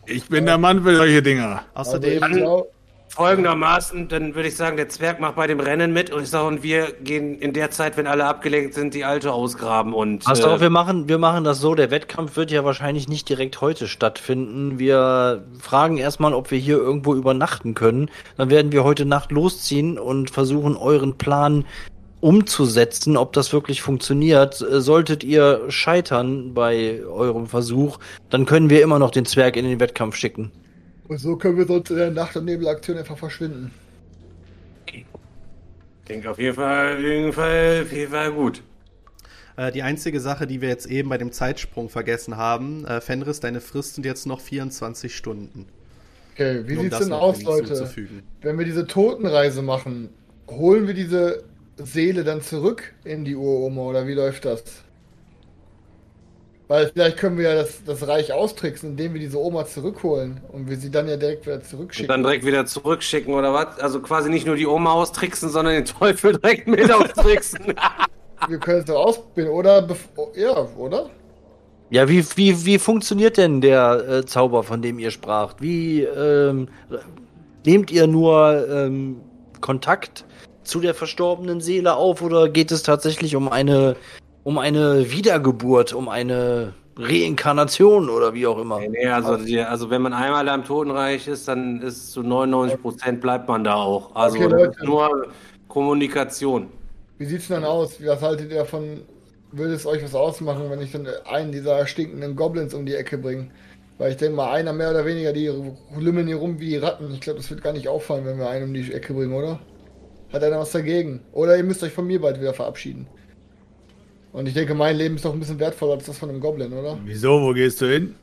ich 0.05 0.27
bin 0.29 0.45
der 0.45 0.57
Mann 0.57 0.83
für 0.83 0.95
solche 0.95 1.21
Dinger. 1.21 1.63
Außerdem, 1.73 2.23
Also 2.23 2.67
Folgendermaßen, 3.09 4.09
dann 4.09 4.35
würde 4.35 4.49
ich 4.49 4.55
sagen, 4.55 4.77
der 4.77 4.89
Zwerg 4.89 5.19
macht 5.19 5.37
bei 5.37 5.47
dem 5.47 5.59
Rennen 5.59 5.91
mit 5.91 6.11
und 6.11 6.21
ich 6.21 6.29
sage, 6.29 6.45
und 6.45 6.61
wir 6.61 6.91
gehen 6.91 7.39
in 7.39 7.51
der 7.53 7.71
Zeit, 7.71 7.97
wenn 7.97 8.05
alle 8.05 8.25
abgelenkt 8.25 8.73
sind, 8.73 8.93
die 8.93 9.05
Alte 9.05 9.31
ausgraben 9.33 9.93
und. 9.93 10.25
Pass 10.25 10.41
äh, 10.41 10.43
auf, 10.43 10.61
wir 10.61 10.69
machen, 10.69 11.07
wir 11.09 11.17
machen 11.17 11.43
das 11.43 11.59
so. 11.59 11.73
Der 11.73 11.89
Wettkampf 11.89 12.35
wird 12.35 12.51
ja 12.51 12.63
wahrscheinlich 12.63 13.07
nicht 13.07 13.27
direkt 13.27 13.59
heute 13.59 13.87
stattfinden. 13.87 14.77
Wir 14.77 15.45
fragen 15.59 15.97
erstmal, 15.97 16.33
ob 16.33 16.51
wir 16.51 16.59
hier 16.59 16.77
irgendwo 16.77 17.15
übernachten 17.15 17.73
können. 17.73 18.11
Dann 18.35 18.49
werden 18.49 18.71
wir 18.71 18.83
heute 18.83 19.05
Nacht 19.05 19.31
losziehen 19.31 19.97
und 19.97 20.29
versuchen, 20.29 20.75
euren 20.75 21.17
Plan 21.17 21.65
umzusetzen, 22.27 23.15
ob 23.15 23.31
das 23.31 23.53
wirklich 23.53 23.81
funktioniert. 23.81 24.61
Äh, 24.61 24.81
Solltet 24.81 25.23
ihr 25.23 25.63
scheitern 25.69 26.53
bei 26.53 27.01
eurem 27.05 27.47
Versuch, 27.47 27.99
dann 28.29 28.45
können 28.45 28.69
wir 28.69 28.83
immer 28.83 28.99
noch 28.99 29.11
den 29.11 29.25
Zwerg 29.25 29.55
in 29.55 29.63
den 29.65 29.79
Wettkampf 29.79 30.15
schicken. 30.17 30.51
und 31.07 31.19
so 31.19 31.37
können 31.37 31.57
wir 31.57 31.65
sonst 31.65 31.89
in 31.89 31.95
der 31.95 32.11
Nacht- 32.11 32.35
und 32.35 32.43
Nebelaktion 32.45 32.97
einfach 32.97 33.17
verschwinden. 33.17 33.71
Klingt 36.05 36.25
auf 36.27 36.37
jeden 36.39 36.55
Fall, 36.55 36.95
auf 36.97 37.01
jeden 37.01 37.33
Fall, 37.33 37.81
auf 37.85 37.91
jeden 37.91 38.11
Fall 38.11 38.31
gut. 38.31 38.61
äh, 39.57 39.71
die 39.71 39.81
einzige 39.83 40.19
Sache, 40.19 40.47
die 40.47 40.61
wir 40.61 40.69
jetzt 40.69 40.85
eben 40.85 41.09
bei 41.09 41.17
dem 41.17 41.31
Zeitsprung 41.31 41.89
vergessen 41.89 42.37
haben, 42.37 42.85
äh, 42.85 43.01
Fenris, 43.01 43.39
deine 43.39 43.59
Frist 43.61 43.95
sind 43.95 44.05
jetzt 44.05 44.25
noch 44.25 44.39
24 44.41 45.15
Stunden. 45.15 45.65
Okay, 46.33 46.63
wie 46.67 46.75
Um 46.77 46.83
sieht's 46.83 46.99
denn 46.99 47.13
aus, 47.13 47.41
Leute? 47.41 47.89
Wenn 48.41 48.57
wir 48.59 48.65
diese 48.65 48.85
Totenreise 48.85 49.61
machen, 49.63 50.09
holen 50.49 50.87
wir 50.87 50.93
diese 50.93 51.43
Seele 51.77 52.23
dann 52.23 52.41
zurück 52.41 52.93
in 53.03 53.25
die 53.25 53.35
Uroma 53.35 53.81
oder 53.83 54.07
wie 54.07 54.13
läuft 54.13 54.45
das? 54.45 54.63
Weil 56.67 56.89
vielleicht 56.89 57.17
können 57.17 57.37
wir 57.37 57.49
ja 57.49 57.55
das, 57.55 57.83
das 57.85 58.05
Reich 58.07 58.33
austricksen, 58.33 58.91
indem 58.91 59.13
wir 59.13 59.21
diese 59.21 59.39
Oma 59.39 59.65
zurückholen 59.65 60.41
und 60.49 60.69
wir 60.69 60.75
sie 60.75 60.91
dann 60.91 61.07
ja 61.07 61.15
direkt 61.15 61.45
wieder 61.45 61.55
Und 61.55 61.65
zurückschicken. 61.65 62.09
dann 62.09 62.23
direkt 62.23 62.45
wieder 62.45 62.65
zurückschicken 62.65 63.33
oder 63.33 63.53
was? 63.53 63.79
Also 63.79 64.01
quasi 64.01 64.29
nicht 64.29 64.45
nur 64.45 64.57
die 64.57 64.67
Oma 64.67 64.91
austricksen, 64.91 65.49
sondern 65.49 65.75
den 65.75 65.85
Teufel 65.85 66.33
direkt 66.33 66.67
mit 66.67 66.91
austricksen. 66.91 67.73
Wir 68.47 68.59
können 68.59 68.79
es 68.79 68.85
doch 68.85 68.97
ausprobieren, 69.03 69.49
oder? 69.49 69.81
Bef 69.81 70.09
ja, 70.35 70.67
oder? 70.77 71.09
Ja, 71.89 72.07
wie, 72.09 72.23
wie, 72.35 72.65
wie 72.65 72.79
funktioniert 72.79 73.37
denn 73.37 73.61
der 73.61 74.07
äh, 74.09 74.25
Zauber, 74.25 74.63
von 74.63 74.81
dem 74.81 74.99
ihr 74.99 75.09
spracht? 75.09 75.61
Wie 75.61 76.03
ähm, 76.03 76.67
nehmt 77.65 77.91
ihr 77.91 78.07
nur 78.07 78.67
ähm, 78.69 79.21
Kontakt 79.61 80.25
zu 80.67 80.79
der 80.79 80.93
verstorbenen 80.93 81.61
Seele 81.61 81.95
auf 81.95 82.21
oder 82.21 82.49
geht 82.49 82.71
es 82.71 82.83
tatsächlich 82.83 83.35
um 83.35 83.49
eine 83.49 83.95
um 84.43 84.57
eine 84.57 85.11
Wiedergeburt, 85.11 85.93
um 85.93 86.07
eine 86.07 86.73
Reinkarnation 86.97 88.09
oder 88.09 88.33
wie 88.33 88.47
auch 88.47 88.57
immer? 88.57 88.79
Nee, 88.79 88.87
nee, 88.87 89.07
also, 89.07 89.35
die, 89.35 89.59
also 89.59 89.89
wenn 89.89 90.01
man 90.01 90.13
einmal 90.13 90.45
da 90.45 90.55
im 90.55 90.63
Totenreich 90.63 91.27
ist, 91.27 91.49
dann 91.49 91.81
ist 91.81 92.11
zu 92.11 92.23
99 92.23 92.81
Prozent 92.81 93.19
bleibt 93.19 93.49
man 93.49 93.65
da 93.65 93.75
auch. 93.75 94.15
Also 94.15 94.39
Okay, 94.39 94.69
nur 94.83 95.27
Kommunikation. 95.67 96.67
Wie 97.17 97.25
sieht's 97.25 97.49
denn 97.49 97.61
dann 97.61 97.69
aus? 97.69 97.97
Was 98.05 98.21
haltet 98.21 98.51
ihr 98.51 98.59
davon? 98.59 99.01
Würde 99.51 99.73
es 99.73 99.85
euch 99.85 100.01
was 100.01 100.15
ausmachen, 100.15 100.69
wenn 100.69 100.81
ich 100.81 100.93
dann 100.93 101.07
einen 101.29 101.51
dieser 101.51 101.85
stinkenden 101.85 102.35
Goblins 102.35 102.73
um 102.73 102.85
die 102.85 102.95
Ecke 102.95 103.17
bringe? 103.17 103.49
Weil 103.97 104.11
ich 104.11 104.17
denke 104.17 104.35
mal, 104.35 104.51
einer 104.51 104.71
mehr 104.71 104.91
oder 104.91 105.05
weniger, 105.05 105.33
die 105.33 105.51
lümmeln 105.97 106.27
hier 106.27 106.37
rum 106.37 106.59
wie 106.59 106.69
die 106.69 106.77
Ratten. 106.77 107.11
Ich 107.11 107.21
glaube, 107.21 107.39
das 107.39 107.49
wird 107.49 107.63
gar 107.63 107.73
nicht 107.73 107.87
auffallen, 107.87 108.25
wenn 108.25 108.37
wir 108.37 108.49
einen 108.49 108.65
um 108.65 108.73
die 108.73 108.93
Ecke 108.93 109.13
bringen, 109.13 109.33
oder? 109.33 109.59
Hat 110.31 110.43
einer 110.43 110.59
was 110.59 110.71
dagegen? 110.71 111.21
Oder 111.31 111.57
ihr 111.57 111.63
müsst 111.63 111.83
euch 111.83 111.93
von 111.93 112.05
mir 112.05 112.19
bald 112.19 112.39
wieder 112.39 112.53
verabschieden. 112.53 113.07
Und 114.33 114.47
ich 114.47 114.53
denke, 114.53 114.75
mein 114.75 114.95
Leben 114.97 115.15
ist 115.15 115.25
doch 115.25 115.33
ein 115.33 115.39
bisschen 115.39 115.59
wertvoller 115.59 115.93
als 115.93 116.05
das 116.05 116.17
von 116.17 116.29
einem 116.29 116.39
Goblin, 116.39 116.73
oder? 116.73 116.97
Wieso, 117.05 117.41
wo 117.41 117.53
gehst 117.53 117.81
du 117.81 117.85
hin? 117.91 118.15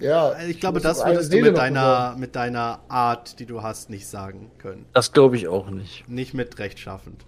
Ja. 0.00 0.34
Ich 0.48 0.60
glaube, 0.60 0.80
das 0.80 1.04
würdest 1.04 1.32
du 1.32 1.38
mit 1.40 1.56
deiner, 1.56 2.16
mit 2.18 2.34
deiner 2.34 2.80
Art, 2.88 3.38
die 3.38 3.46
du 3.46 3.62
hast, 3.62 3.88
nicht 3.88 4.06
sagen 4.06 4.50
können. 4.58 4.84
Das 4.92 5.12
glaube 5.12 5.36
ich 5.36 5.48
auch 5.48 5.70
nicht. 5.70 6.08
Nicht 6.08 6.34
mit 6.34 6.58
rechtschaffend. 6.58 7.24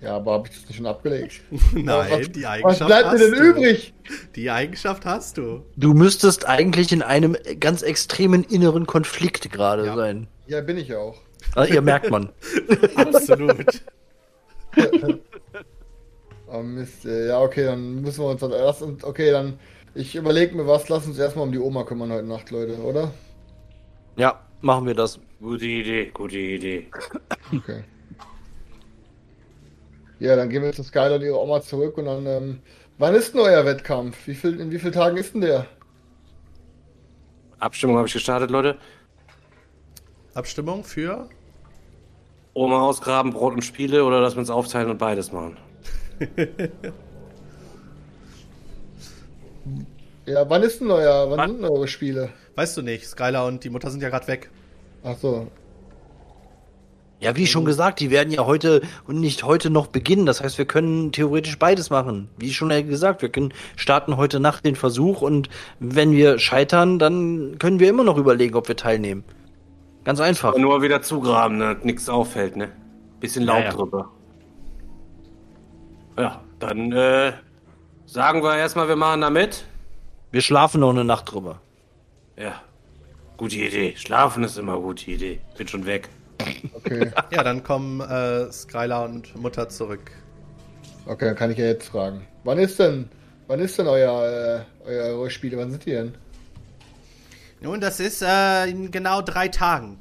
Ja, 0.00 0.16
aber 0.16 0.32
habe 0.32 0.48
ich 0.48 0.54
das 0.58 0.68
nicht 0.68 0.76
schon 0.76 0.86
abgelegt? 0.86 1.40
Nein, 1.74 1.86
was, 2.10 2.30
die 2.32 2.42
was 2.42 2.48
Eigenschaft 2.50 2.86
bleibt 2.86 3.12
mir 3.12 3.18
denn 3.18 3.32
du. 3.32 3.44
übrig? 3.50 3.94
Die 4.34 4.50
Eigenschaft 4.50 5.04
hast 5.06 5.38
du. 5.38 5.62
Du 5.76 5.94
müsstest 5.94 6.46
eigentlich 6.46 6.92
in 6.92 7.02
einem 7.02 7.36
ganz 7.60 7.82
extremen 7.82 8.44
inneren 8.44 8.86
Konflikt 8.86 9.50
gerade 9.52 9.86
Ja. 9.86 9.96
sein. 9.96 10.28
Ja, 10.46 10.60
bin 10.60 10.76
ich 10.76 10.88
ja 10.88 10.98
auch. 10.98 11.16
Also, 11.54 11.74
ihr 11.74 11.82
merkt 11.82 12.10
man. 12.10 12.30
Absolut. 12.96 13.82
Oh 16.48 16.62
Mist, 16.62 17.04
ja, 17.04 17.40
okay, 17.40 17.64
dann 17.64 18.02
müssen 18.02 18.22
wir 18.22 18.30
uns 18.30 18.40
dann 18.40 18.52
erst. 18.52 18.82
Okay, 18.82 19.32
dann. 19.32 19.58
Ich 19.94 20.14
überlege 20.14 20.54
mir 20.54 20.66
was, 20.66 20.88
lass 20.88 21.06
uns 21.06 21.18
erstmal 21.18 21.46
um 21.46 21.52
die 21.52 21.58
Oma 21.58 21.82
kümmern 21.84 22.12
heute 22.12 22.26
Nacht, 22.26 22.50
Leute, 22.50 22.76
oder? 22.76 23.12
Ja, 24.16 24.40
machen 24.60 24.86
wir 24.86 24.94
das. 24.94 25.18
Gute 25.40 25.64
Idee, 25.64 26.10
gute 26.12 26.38
Idee. 26.38 26.86
Okay. 27.52 27.82
Ja, 30.18 30.36
dann 30.36 30.50
gehen 30.50 30.62
wir 30.62 30.72
zu 30.72 30.82
Skyler 30.82 31.16
und 31.16 31.22
ihre 31.22 31.38
Oma 31.38 31.60
zurück 31.62 31.98
und 31.98 32.04
dann. 32.04 32.26
Ähm, 32.26 32.60
wann 32.98 33.14
ist 33.14 33.34
denn 33.34 33.40
euer 33.40 33.64
Wettkampf? 33.64 34.26
Wie 34.26 34.34
viel, 34.34 34.60
in 34.60 34.70
wie 34.70 34.78
vielen 34.78 34.92
Tagen 34.92 35.16
ist 35.16 35.34
denn 35.34 35.40
der? 35.40 35.66
Abstimmung 37.58 37.96
habe 37.96 38.06
ich 38.06 38.12
gestartet, 38.12 38.50
Leute. 38.50 38.78
Abstimmung 40.34 40.84
für? 40.84 41.28
Oma 42.56 42.80
ausgraben, 42.82 43.32
Brot 43.32 43.54
und 43.54 43.62
Spiele 43.62 44.04
oder 44.04 44.20
dass 44.20 44.34
wir 44.34 44.40
uns 44.40 44.50
aufteilen 44.50 44.90
und 44.90 44.98
beides 44.98 45.32
machen. 45.32 45.58
Ja, 50.26 50.48
wann 50.50 50.62
ist 50.62 50.80
denn 50.80 50.90
euer, 50.90 51.30
wann 51.30 51.38
Wann? 51.38 51.50
sind 51.50 51.62
denn 51.62 51.70
eure 51.70 51.88
Spiele? 51.88 52.34
Weißt 52.56 52.76
du 52.76 52.82
nicht, 52.82 53.06
Skylar 53.06 53.46
und 53.46 53.62
die 53.64 53.70
Mutter 53.70 53.90
sind 53.90 54.02
ja 54.02 54.08
gerade 54.10 54.26
weg. 54.28 54.50
Ach 55.02 55.16
so, 55.18 55.52
Ja, 57.20 57.34
wie 57.36 57.46
schon 57.46 57.64
gesagt, 57.64 58.00
die 58.00 58.10
werden 58.10 58.30
ja 58.32 58.44
heute 58.46 58.82
und 59.06 59.20
nicht 59.20 59.42
heute 59.44 59.70
noch 59.70 59.86
beginnen. 59.86 60.26
Das 60.26 60.42
heißt, 60.42 60.58
wir 60.58 60.66
können 60.66 61.12
theoretisch 61.12 61.58
beides 61.58 61.88
machen. 61.90 62.28
Wie 62.36 62.52
schon 62.52 62.68
gesagt, 62.88 63.22
wir 63.22 63.30
können 63.30 63.54
starten 63.76 64.16
heute 64.18 64.38
Nacht 64.40 64.64
den 64.66 64.76
Versuch 64.76 65.22
und 65.22 65.48
wenn 65.78 66.12
wir 66.12 66.38
scheitern, 66.38 66.98
dann 66.98 67.56
können 67.58 67.80
wir 67.80 67.88
immer 67.88 68.04
noch 68.04 68.18
überlegen, 68.18 68.54
ob 68.54 68.68
wir 68.68 68.76
teilnehmen. 68.76 69.24
Ganz 70.06 70.20
einfach. 70.20 70.50
Aber 70.50 70.60
nur 70.60 70.82
wieder 70.82 71.02
zugraben, 71.02 71.58
damit 71.58 71.84
nichts 71.84 72.08
auffällt, 72.08 72.54
ne? 72.54 72.70
Bisschen 73.18 73.42
Laub 73.42 73.58
Ja, 73.58 73.64
ja. 73.64 73.70
drüber. 73.72 74.12
Ja, 76.16 76.40
dann 76.60 76.92
äh, 76.92 77.32
sagen 78.06 78.40
wir 78.44 78.56
erstmal, 78.56 78.86
wir 78.86 78.94
machen 78.94 79.22
da 79.22 79.30
mit. 79.30 79.64
Wir 80.30 80.42
schlafen 80.42 80.80
noch 80.80 80.90
eine 80.90 81.02
Nacht 81.04 81.32
drüber. 81.32 81.60
Ja, 82.36 82.62
gute 83.36 83.56
Idee. 83.56 83.94
Schlafen 83.96 84.44
ist 84.44 84.56
immer 84.56 84.74
eine 84.74 84.82
gute 84.82 85.10
Idee. 85.10 85.40
Bin 85.58 85.66
schon 85.66 85.84
weg. 85.86 86.08
okay. 86.72 87.10
Ja, 87.32 87.42
dann 87.42 87.64
kommen 87.64 88.00
äh, 88.00 88.50
Skylar 88.52 89.06
und 89.06 89.34
Mutter 89.34 89.68
zurück. 89.68 90.12
Okay, 91.06 91.24
dann 91.24 91.34
kann 91.34 91.50
ich 91.50 91.58
ja 91.58 91.64
jetzt 91.64 91.88
fragen. 91.88 92.24
Wann 92.44 92.58
ist 92.58 92.78
denn, 92.78 93.08
wann 93.48 93.58
ist 93.58 93.76
denn 93.76 93.88
euer, 93.88 94.64
äh, 94.86 94.88
euer, 94.88 95.16
eure 95.16 95.30
Spiele? 95.30 95.56
Wann 95.56 95.72
sind 95.72 95.84
die 95.84 95.90
denn? 95.90 96.14
Nun, 97.60 97.80
das 97.80 98.00
ist 98.00 98.22
äh, 98.22 98.66
in 98.66 98.90
genau 98.90 99.22
drei 99.22 99.48
Tagen. 99.48 99.98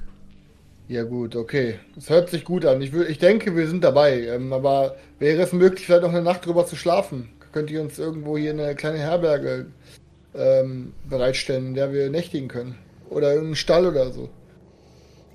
Ja 0.87 1.03
gut, 1.03 1.35
okay. 1.35 1.79
Das 1.95 2.09
hört 2.09 2.29
sich 2.29 2.43
gut 2.43 2.65
an. 2.65 2.81
Ich, 2.81 2.93
ich 2.93 3.17
denke, 3.17 3.55
wir 3.55 3.67
sind 3.67 3.83
dabei. 3.83 4.21
Ähm, 4.27 4.53
aber 4.53 4.97
wäre 5.19 5.41
es 5.41 5.51
möglich, 5.53 5.85
vielleicht 5.85 6.03
noch 6.03 6.09
eine 6.09 6.21
Nacht 6.21 6.45
drüber 6.45 6.65
zu 6.67 6.75
schlafen? 6.75 7.29
Könnt 7.51 7.71
ihr 7.71 7.81
uns 7.81 7.97
irgendwo 7.97 8.37
hier 8.37 8.51
eine 8.51 8.75
kleine 8.75 8.99
Herberge 8.99 9.67
ähm, 10.35 10.93
bereitstellen, 11.09 11.67
in 11.67 11.73
der 11.73 11.91
wir 11.91 12.09
nächtigen 12.09 12.47
können? 12.49 12.77
Oder 13.09 13.29
irgendeinen 13.29 13.55
Stall 13.55 13.87
oder 13.87 14.11
so? 14.11 14.29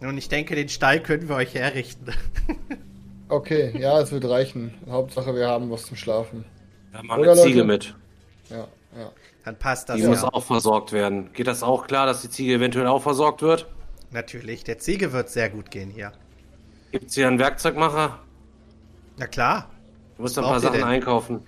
Nun, 0.01 0.17
ich 0.19 0.29
denke, 0.29 0.55
den 0.55 0.69
Stall 0.69 1.01
können 1.01 1.29
wir 1.29 1.37
euch 1.37 1.55
herrichten. 1.55 2.07
Okay, 3.31 3.73
ja, 3.79 4.01
es 4.01 4.11
wird 4.11 4.25
reichen. 4.29 4.75
Hauptsache, 4.91 5.35
wir 5.37 5.47
haben 5.47 5.71
was 5.71 5.87
zum 5.87 5.97
Schlafen. 5.97 6.45
Da 6.93 7.01
machen 7.05 7.21
Oder, 7.21 7.33
eine 7.33 7.41
Ziege 7.43 7.61
Leute? 7.61 7.67
mit. 7.69 7.95
Ja, 8.51 8.67
ja. 8.99 9.13
Dann 9.45 9.57
passt 9.57 9.89
das 9.89 9.97
Die 9.97 10.03
ja. 10.03 10.09
muss 10.09 10.25
auch 10.25 10.45
versorgt 10.45 10.93
werden. 10.93 11.33
Geht 11.33 11.47
das 11.47 11.63
auch 11.63 11.87
klar, 11.87 12.07
dass 12.07 12.23
die 12.23 12.31
Ziege 12.31 12.55
eventuell 12.55 12.87
auch 12.87 13.03
versorgt 13.03 13.43
wird? 13.43 13.67
Natürlich, 14.11 14.65
der 14.65 14.79
Ziege 14.79 15.13
wird 15.13 15.29
sehr 15.31 15.51
gut 15.51 15.71
gehen 15.71 15.91
hier. 15.91 16.13
Gibt 16.93 17.07
es 17.07 17.15
hier 17.15 17.29
einen 17.29 17.39
Werkzeugmacher? 17.39 18.19
Na 19.17 19.27
klar. 19.27 19.71
Du 20.17 20.23
musst 20.23 20.39
ein 20.39 20.45
paar 20.45 20.61
Sachen 20.61 20.81
denn? 20.81 20.85
einkaufen. 20.85 21.43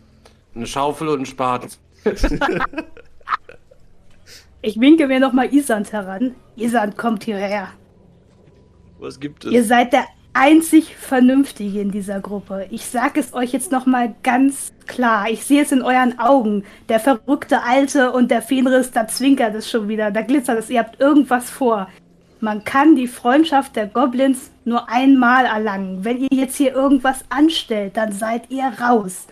Eine 0.54 0.66
Schaufel 0.66 1.08
und 1.08 1.16
einen 1.16 1.26
Spaten. 1.26 1.68
Ich 4.64 4.78
winke 4.78 5.08
mir 5.08 5.18
nochmal 5.18 5.52
Isand 5.52 5.92
heran. 5.92 6.36
Isand 6.54 6.96
kommt 6.96 7.24
hierher. 7.24 7.68
Was 9.00 9.18
gibt 9.18 9.44
Ihr 9.44 9.64
seid 9.64 9.92
der 9.92 10.04
einzig 10.34 10.96
Vernünftige 10.96 11.80
in 11.80 11.90
dieser 11.90 12.20
Gruppe. 12.20 12.66
Ich 12.70 12.86
sag 12.86 13.16
es 13.16 13.34
euch 13.34 13.52
jetzt 13.52 13.72
nochmal 13.72 14.14
ganz 14.22 14.72
klar. 14.86 15.30
Ich 15.30 15.44
sehe 15.44 15.62
es 15.62 15.72
in 15.72 15.82
euren 15.82 16.18
Augen. 16.18 16.64
Der 16.88 17.00
verrückte 17.00 17.62
Alte 17.62 18.12
und 18.12 18.30
der 18.30 18.42
Fenris, 18.42 18.90
da 18.90 19.06
zwinkert 19.06 19.54
es 19.54 19.70
schon 19.70 19.88
wieder. 19.88 20.10
Da 20.10 20.22
glitzert 20.22 20.58
es. 20.58 20.70
Ihr 20.70 20.80
habt 20.80 21.00
irgendwas 21.00 21.50
vor. 21.50 21.88
Man 22.40 22.64
kann 22.64 22.96
die 22.96 23.06
Freundschaft 23.06 23.76
der 23.76 23.86
Goblins 23.86 24.50
nur 24.64 24.88
einmal 24.88 25.44
erlangen. 25.44 26.04
Wenn 26.04 26.18
ihr 26.18 26.28
jetzt 26.30 26.56
hier 26.56 26.74
irgendwas 26.74 27.24
anstellt, 27.28 27.96
dann 27.96 28.12
seid 28.12 28.50
ihr 28.50 28.64
raus. 28.80 29.26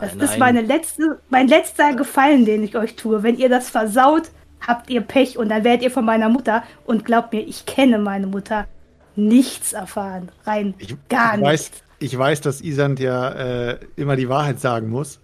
Das 0.00 0.14
Nein, 0.14 0.24
ist 0.24 0.38
meine 0.38 0.60
letzte, 0.62 1.20
mein 1.28 1.48
letzter 1.48 1.94
Gefallen, 1.94 2.44
den 2.44 2.62
ich 2.62 2.76
euch 2.76 2.96
tue. 2.96 3.22
Wenn 3.22 3.36
ihr 3.36 3.48
das 3.48 3.68
versaut, 3.68 4.30
habt 4.66 4.90
ihr 4.90 5.00
Pech 5.00 5.38
und 5.38 5.48
dann 5.50 5.64
werdet 5.64 5.82
ihr 5.82 5.90
von 5.90 6.04
meiner 6.04 6.28
Mutter, 6.28 6.62
und 6.86 7.04
glaubt 7.04 7.32
mir, 7.32 7.40
ich 7.40 7.66
kenne 7.66 7.98
meine 7.98 8.26
Mutter, 8.26 8.66
nichts 9.16 9.72
erfahren. 9.72 10.30
Rein 10.44 10.74
gar 11.08 11.34
ich 11.34 11.40
nichts. 11.40 11.70
weiß, 11.70 11.70
ich 11.98 12.18
weiß, 12.18 12.40
dass 12.42 12.60
Isand 12.60 13.00
ja 13.00 13.30
äh, 13.30 13.78
immer 13.96 14.16
die 14.16 14.28
Wahrheit 14.28 14.60
sagen 14.60 14.88
muss. 14.88 15.20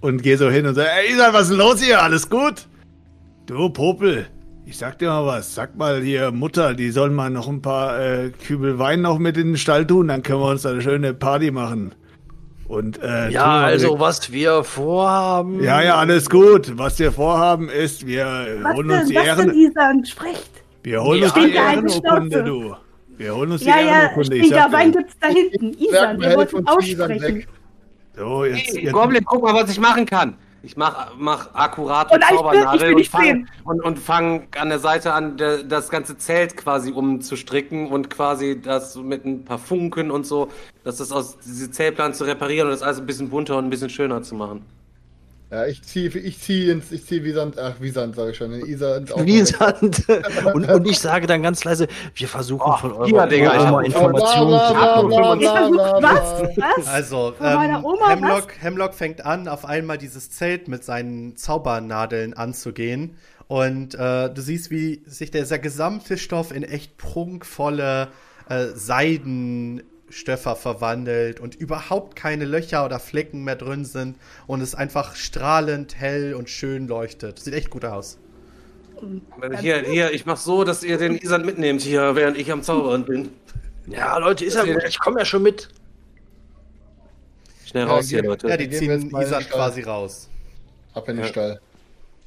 Und 0.00 0.22
gehe 0.22 0.38
so 0.38 0.48
hin 0.50 0.66
und 0.66 0.74
sage, 0.74 0.88
ey 0.90 1.12
Isand, 1.12 1.34
was 1.34 1.42
ist 1.42 1.50
denn 1.50 1.58
los 1.58 1.82
hier? 1.82 2.02
Alles 2.02 2.30
gut? 2.30 2.66
Du 3.46 3.68
Popel, 3.68 4.26
ich 4.64 4.78
sag 4.78 4.98
dir 4.98 5.08
mal 5.08 5.26
was. 5.26 5.54
Sag 5.54 5.76
mal 5.76 6.00
hier, 6.00 6.30
Mutter, 6.30 6.74
die 6.74 6.90
sollen 6.90 7.14
mal 7.14 7.28
noch 7.28 7.48
ein 7.48 7.60
paar 7.60 8.00
äh, 8.00 8.30
Kübel 8.30 8.78
Wein 8.78 9.02
noch 9.02 9.18
mit 9.18 9.36
in 9.36 9.48
den 9.48 9.56
Stall 9.58 9.86
tun, 9.86 10.08
dann 10.08 10.22
können 10.22 10.40
wir 10.40 10.48
uns 10.48 10.62
da 10.62 10.70
eine 10.70 10.80
schöne 10.80 11.12
Party 11.12 11.50
machen. 11.50 11.94
Und 12.66 13.02
äh, 13.02 13.30
Ja, 13.30 13.62
also 13.62 13.98
was 13.98 14.30
wir 14.30 14.62
vorhaben. 14.62 15.62
Ja, 15.62 15.82
ja, 15.82 15.96
alles 15.96 16.30
gut. 16.30 16.78
Was 16.78 16.98
wir 17.00 17.10
vorhaben 17.10 17.68
ist, 17.68 18.06
wir 18.06 18.58
Was 18.62 18.74
holen 18.76 18.90
uns 18.90 19.00
denn, 19.00 19.08
die 19.08 19.14
was 19.16 19.36
denn, 19.36 19.48
Ehren, 19.48 19.58
Isand? 19.58 20.08
Sprecht. 20.08 20.59
Wir 20.82 21.02
holen 21.02 21.20
Ja, 21.20 21.26
uns 21.26 21.34
die 21.34 21.52
Ehrenurkunde, 21.54 22.44
du. 22.44 22.74
Wir 23.16 23.34
holen 23.34 23.52
uns 23.52 23.64
Ja, 23.64 23.74
die 23.78 23.84
ja, 23.86 23.92
Ehrenurkunde. 24.02 24.36
ich 24.36 24.48
dir. 24.48 24.66
Wein 24.70 24.92
gibt's 24.92 25.16
da 25.20 25.28
hinten. 25.28 25.74
Isand, 25.78 26.22
ihr 26.22 26.28
Werk, 26.28 26.36
wollt 26.36 26.52
ihn 26.52 26.66
helf 26.66 26.76
uns, 26.76 26.88
Isand 26.88 27.12
aussprechen. 27.12 27.46
So, 28.16 28.44
jetzt, 28.44 28.58
Hey, 28.74 28.84
jetzt 28.84 28.92
Goblin, 28.92 29.24
guck 29.24 29.42
mal, 29.42 29.54
was 29.54 29.70
ich 29.70 29.80
machen 29.80 30.06
kann. 30.06 30.36
Ich 30.62 30.76
mach, 30.76 31.14
mach 31.16 31.54
akkurat 31.54 32.10
will 32.10 32.20
Zaubernadel 32.20 32.90
und 32.90 32.96
nicht 32.98 33.10
fang, 33.10 33.22
sehen. 33.24 33.48
und, 33.64 33.82
und 33.82 33.98
fang 33.98 34.46
an 34.58 34.68
der 34.68 34.78
Seite 34.78 35.14
an, 35.14 35.38
der, 35.38 35.62
das 35.62 35.88
ganze 35.88 36.18
Zelt 36.18 36.54
quasi 36.54 36.92
umzustricken 36.92 37.86
und 37.90 38.10
quasi 38.10 38.60
das 38.60 38.94
mit 38.96 39.24
ein 39.24 39.42
paar 39.44 39.58
Funken 39.58 40.10
und 40.10 40.26
so, 40.26 40.48
dass 40.84 40.98
das 40.98 41.12
aus 41.12 41.38
diese 41.38 41.70
Zeltplan 41.70 42.12
zu 42.12 42.24
reparieren 42.24 42.66
und 42.68 42.72
das 42.72 42.82
alles 42.82 42.98
ein 43.00 43.06
bisschen 43.06 43.30
bunter 43.30 43.56
und 43.56 43.64
ein 43.64 43.70
bisschen 43.70 43.88
schöner 43.88 44.22
zu 44.22 44.34
machen. 44.34 44.62
Ja, 45.50 45.66
ich 45.66 45.82
ziehe 45.82 46.08
ich 46.10 46.38
zieh 46.40 46.70
ins, 46.70 46.92
ich 46.92 47.04
zieh 47.06 47.24
Wiesand, 47.24 47.58
ach, 47.58 47.74
Wiesand 47.80 48.14
sage 48.14 48.30
ich 48.30 48.36
schon, 48.36 48.52
in 48.52 48.64
Isa 48.66 48.96
ins 48.98 49.10
Auto. 49.10 49.26
Wie 49.26 49.44
Sand. 49.44 50.04
Und, 50.54 50.68
und 50.70 50.86
ich 50.88 50.98
sage 50.98 51.26
dann 51.26 51.42
ganz 51.42 51.64
leise, 51.64 51.88
wir 52.14 52.28
versuchen 52.28 52.62
Oh, 52.64 52.76
von 52.76 52.92
eurer 52.92 53.06
hier, 53.06 53.26
Digga, 53.26 53.54
ich 53.54 53.60
Oma 53.62 53.78
hab- 53.78 53.84
Informationen 53.84 54.50
zu 54.60 54.74
was? 56.02 56.56
Was? 56.56 56.86
Also, 56.86 57.34
Von 57.36 57.54
meiner 57.54 57.78
ähm, 57.78 57.84
Oma, 57.84 58.10
Hemlock, 58.10 58.52
Hemlock 58.60 58.94
fängt 58.94 59.26
an, 59.26 59.48
auf 59.48 59.64
einmal 59.64 59.98
dieses 59.98 60.30
Zelt 60.30 60.68
mit 60.68 60.84
seinen 60.84 61.36
Zaubernadeln 61.36 62.34
anzugehen. 62.34 63.16
Und 63.48 63.94
äh, 63.96 64.32
du 64.32 64.40
siehst, 64.40 64.70
wie 64.70 65.02
sich 65.06 65.32
dieser 65.32 65.58
gesamte 65.58 66.16
Stoff 66.16 66.52
in 66.54 66.62
echt 66.62 66.96
prunkvolle 66.96 68.08
äh, 68.48 68.66
Seidenstöffer 70.10 70.56
verwandelt 70.56 71.40
und 71.40 71.54
überhaupt 71.54 72.16
keine 72.16 72.44
Löcher 72.44 72.84
oder 72.84 72.98
Flecken 72.98 73.44
mehr 73.44 73.56
drin 73.56 73.84
sind 73.84 74.16
und 74.46 74.60
es 74.60 74.74
einfach 74.74 75.14
strahlend 75.16 75.96
hell 75.98 76.34
und 76.34 76.50
schön 76.50 76.88
leuchtet. 76.88 77.38
Sieht 77.38 77.54
echt 77.54 77.70
gut 77.70 77.84
aus. 77.84 78.18
Hier, 79.60 79.82
hier, 79.82 80.12
ich 80.12 80.26
mach 80.26 80.36
so, 80.36 80.64
dass 80.64 80.82
ihr 80.82 80.98
den 80.98 81.16
Isand 81.16 81.46
mitnehmt 81.46 81.80
hier, 81.80 82.14
während 82.16 82.36
ich 82.36 82.52
am 82.52 82.62
Zaubern 82.62 83.04
bin. 83.04 83.30
Ja, 83.86 84.18
Leute, 84.18 84.44
ist 84.44 84.54
ja 84.54 84.64
gut, 84.64 84.82
ich 84.86 84.98
komme 84.98 85.20
ja 85.20 85.24
schon 85.24 85.42
mit. 85.42 85.68
Schnell 87.64 87.86
Ja, 87.86 87.90
raus 87.90 88.08
hier, 88.08 88.22
Leute. 88.22 88.48
Ja, 88.48 88.56
die 88.56 88.68
ziehen 88.68 89.14
Isan 89.16 89.42
quasi 89.48 89.82
raus. 89.82 90.28
Ab 90.92 91.08
in 91.08 91.16
den 91.16 91.24
Ja. 91.24 91.30
Stall. 91.30 91.60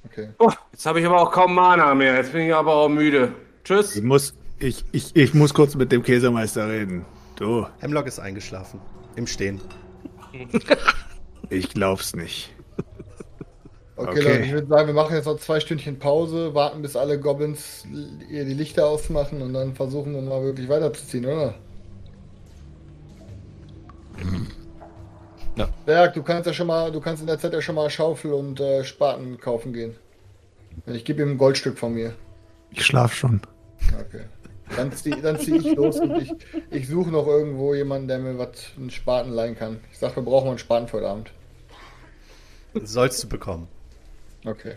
Okay. 0.05 0.29
Oh, 0.39 0.51
jetzt 0.71 0.85
habe 0.85 0.99
ich 0.99 1.05
aber 1.05 1.21
auch 1.21 1.31
kaum 1.31 1.53
Mana 1.53 1.93
mehr. 1.93 2.15
Jetzt 2.15 2.31
bin 2.31 2.47
ich 2.47 2.53
aber 2.53 2.73
auch 2.73 2.89
müde. 2.89 3.33
Tschüss. 3.63 3.95
Ich 3.95 4.03
muss, 4.03 4.33
ich, 4.59 4.83
ich, 4.91 5.15
ich 5.15 5.33
muss 5.33 5.53
kurz 5.53 5.75
mit 5.75 5.91
dem 5.91 6.01
Käsemeister 6.01 6.67
reden. 6.67 7.05
Du, 7.35 7.65
Hemlock 7.79 8.07
ist 8.07 8.19
eingeschlafen. 8.19 8.79
Im 9.15 9.27
Stehen. 9.27 9.61
ich 11.49 11.69
glaub's 11.69 12.15
nicht. 12.15 12.53
Okay, 13.95 14.09
Okay. 14.09 14.21
Leute, 14.21 14.39
ich 14.43 14.51
würde 14.51 14.67
sagen, 14.67 14.87
wir 14.87 14.93
machen 14.93 15.15
jetzt 15.15 15.25
noch 15.25 15.37
zwei 15.37 15.59
Stündchen 15.59 15.99
Pause, 15.99 16.55
warten 16.55 16.81
bis 16.81 16.95
alle 16.95 17.19
Goblins 17.19 17.85
ihr 18.29 18.43
die 18.43 18.53
Lichter 18.53 18.87
ausmachen 18.87 19.41
und 19.41 19.53
dann 19.53 19.75
versuchen 19.75 20.13
wir 20.13 20.21
mal 20.21 20.41
wirklich 20.41 20.67
weiterzuziehen, 20.67 21.25
oder? 21.25 21.53
Ja. 25.55 25.69
Berg, 25.85 26.15
du 26.15 26.23
kannst 26.23 26.47
ja 26.47 26.53
schon 26.53 26.67
mal, 26.67 26.91
du 26.91 26.99
kannst 26.99 27.21
in 27.21 27.27
der 27.27 27.37
Zeit 27.37 27.53
ja 27.53 27.61
schon 27.61 27.75
mal 27.75 27.89
Schaufel 27.89 28.33
und 28.33 28.59
äh, 28.59 28.83
Spaten 28.83 29.37
kaufen 29.39 29.73
gehen. 29.73 29.95
Ich 30.87 31.05
gebe 31.05 31.21
ihm 31.21 31.31
ein 31.31 31.37
Goldstück 31.37 31.77
von 31.77 31.93
mir. 31.93 32.15
Ich 32.71 32.83
schlaf 32.83 33.13
schon. 33.13 33.41
Okay. 33.99 34.23
Dann 34.75 34.91
ziehe 34.91 35.21
dann 35.21 35.39
zieh 35.39 35.57
ich 35.57 35.75
los 35.75 35.99
und 35.99 36.15
ich, 36.21 36.31
ich 36.71 36.87
suche 36.87 37.11
noch 37.11 37.27
irgendwo 37.27 37.73
jemanden, 37.75 38.07
der 38.07 38.19
mir 38.19 38.37
was 38.37 38.49
einen 38.77 38.89
Spaten 38.89 39.31
leihen 39.31 39.55
kann. 39.55 39.79
Ich 39.91 39.99
sag, 39.99 40.15
wir 40.15 40.23
brauchen 40.23 40.49
einen 40.49 40.57
Spaten 40.57 40.87
für 40.87 40.97
heute 40.97 41.09
Abend. 41.09 41.31
Sollst 42.81 43.23
du 43.23 43.29
bekommen. 43.29 43.67
Okay. 44.45 44.75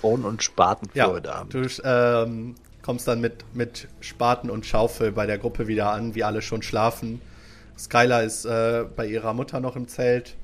Frauen 0.00 0.24
und 0.24 0.42
Spaten 0.42 0.88
für 0.88 0.98
Ja, 0.98 1.08
heute 1.08 1.34
Abend. 1.34 1.54
du 1.54 1.66
ähm, 1.84 2.54
kommst 2.82 3.08
dann 3.08 3.20
mit, 3.20 3.44
mit 3.54 3.88
Spaten 4.00 4.50
und 4.50 4.66
Schaufel 4.66 5.10
bei 5.12 5.26
der 5.26 5.38
Gruppe 5.38 5.66
wieder 5.66 5.90
an, 5.90 6.14
wie 6.14 6.22
alle 6.22 6.42
schon 6.42 6.62
schlafen. 6.62 7.20
Skylar 7.78 8.22
ist 8.22 8.44
äh, 8.44 8.84
bei 8.94 9.06
ihrer 9.06 9.34
Mutter 9.34 9.60
noch 9.60 9.74
im 9.76 9.88
Zelt 9.88 10.36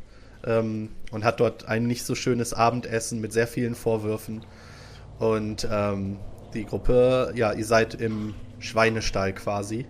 ähm, 0.44 0.88
und 1.12 1.24
hat 1.24 1.40
dort 1.40 1.68
ein 1.68 1.86
nicht 1.86 2.04
so 2.04 2.14
schönes 2.14 2.52
Abendessen 2.52 3.20
mit 3.20 3.32
sehr 3.32 3.46
vielen 3.46 3.74
Vorwürfen. 3.74 4.44
Und 5.18 5.66
ähm, 5.70 6.16
die 6.54 6.64
Gruppe, 6.64 7.32
ja, 7.34 7.52
ihr 7.52 7.64
seid 7.64 7.94
im 7.94 8.34
Schweinestall 8.58 9.34
quasi. 9.34 9.86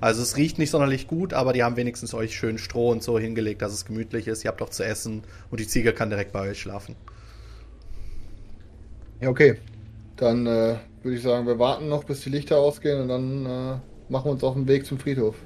Also 0.00 0.20
es 0.20 0.36
riecht 0.36 0.58
nicht 0.58 0.70
sonderlich 0.70 1.06
gut, 1.06 1.32
aber 1.32 1.52
die 1.52 1.62
haben 1.62 1.76
wenigstens 1.76 2.12
euch 2.12 2.36
schön 2.36 2.58
Stroh 2.58 2.90
und 2.90 3.02
so 3.02 3.18
hingelegt, 3.18 3.62
dass 3.62 3.72
es 3.72 3.84
gemütlich 3.84 4.26
ist. 4.26 4.44
Ihr 4.44 4.50
habt 4.50 4.60
auch 4.60 4.70
zu 4.70 4.84
essen 4.84 5.22
und 5.50 5.60
die 5.60 5.66
Ziege 5.66 5.92
kann 5.92 6.10
direkt 6.10 6.32
bei 6.32 6.50
euch 6.50 6.60
schlafen. 6.60 6.96
Ja, 9.20 9.28
okay. 9.28 9.58
Dann 10.16 10.46
äh, 10.46 10.76
würde 11.02 11.16
ich 11.16 11.22
sagen, 11.22 11.46
wir 11.46 11.58
warten 11.58 11.88
noch, 11.88 12.02
bis 12.04 12.22
die 12.22 12.30
Lichter 12.30 12.58
ausgehen 12.58 13.00
und 13.00 13.08
dann 13.08 13.46
äh, 13.46 13.78
machen 14.08 14.24
wir 14.26 14.32
uns 14.32 14.42
auf 14.42 14.54
den 14.54 14.66
Weg 14.66 14.86
zum 14.86 14.98
Friedhof. 14.98 15.36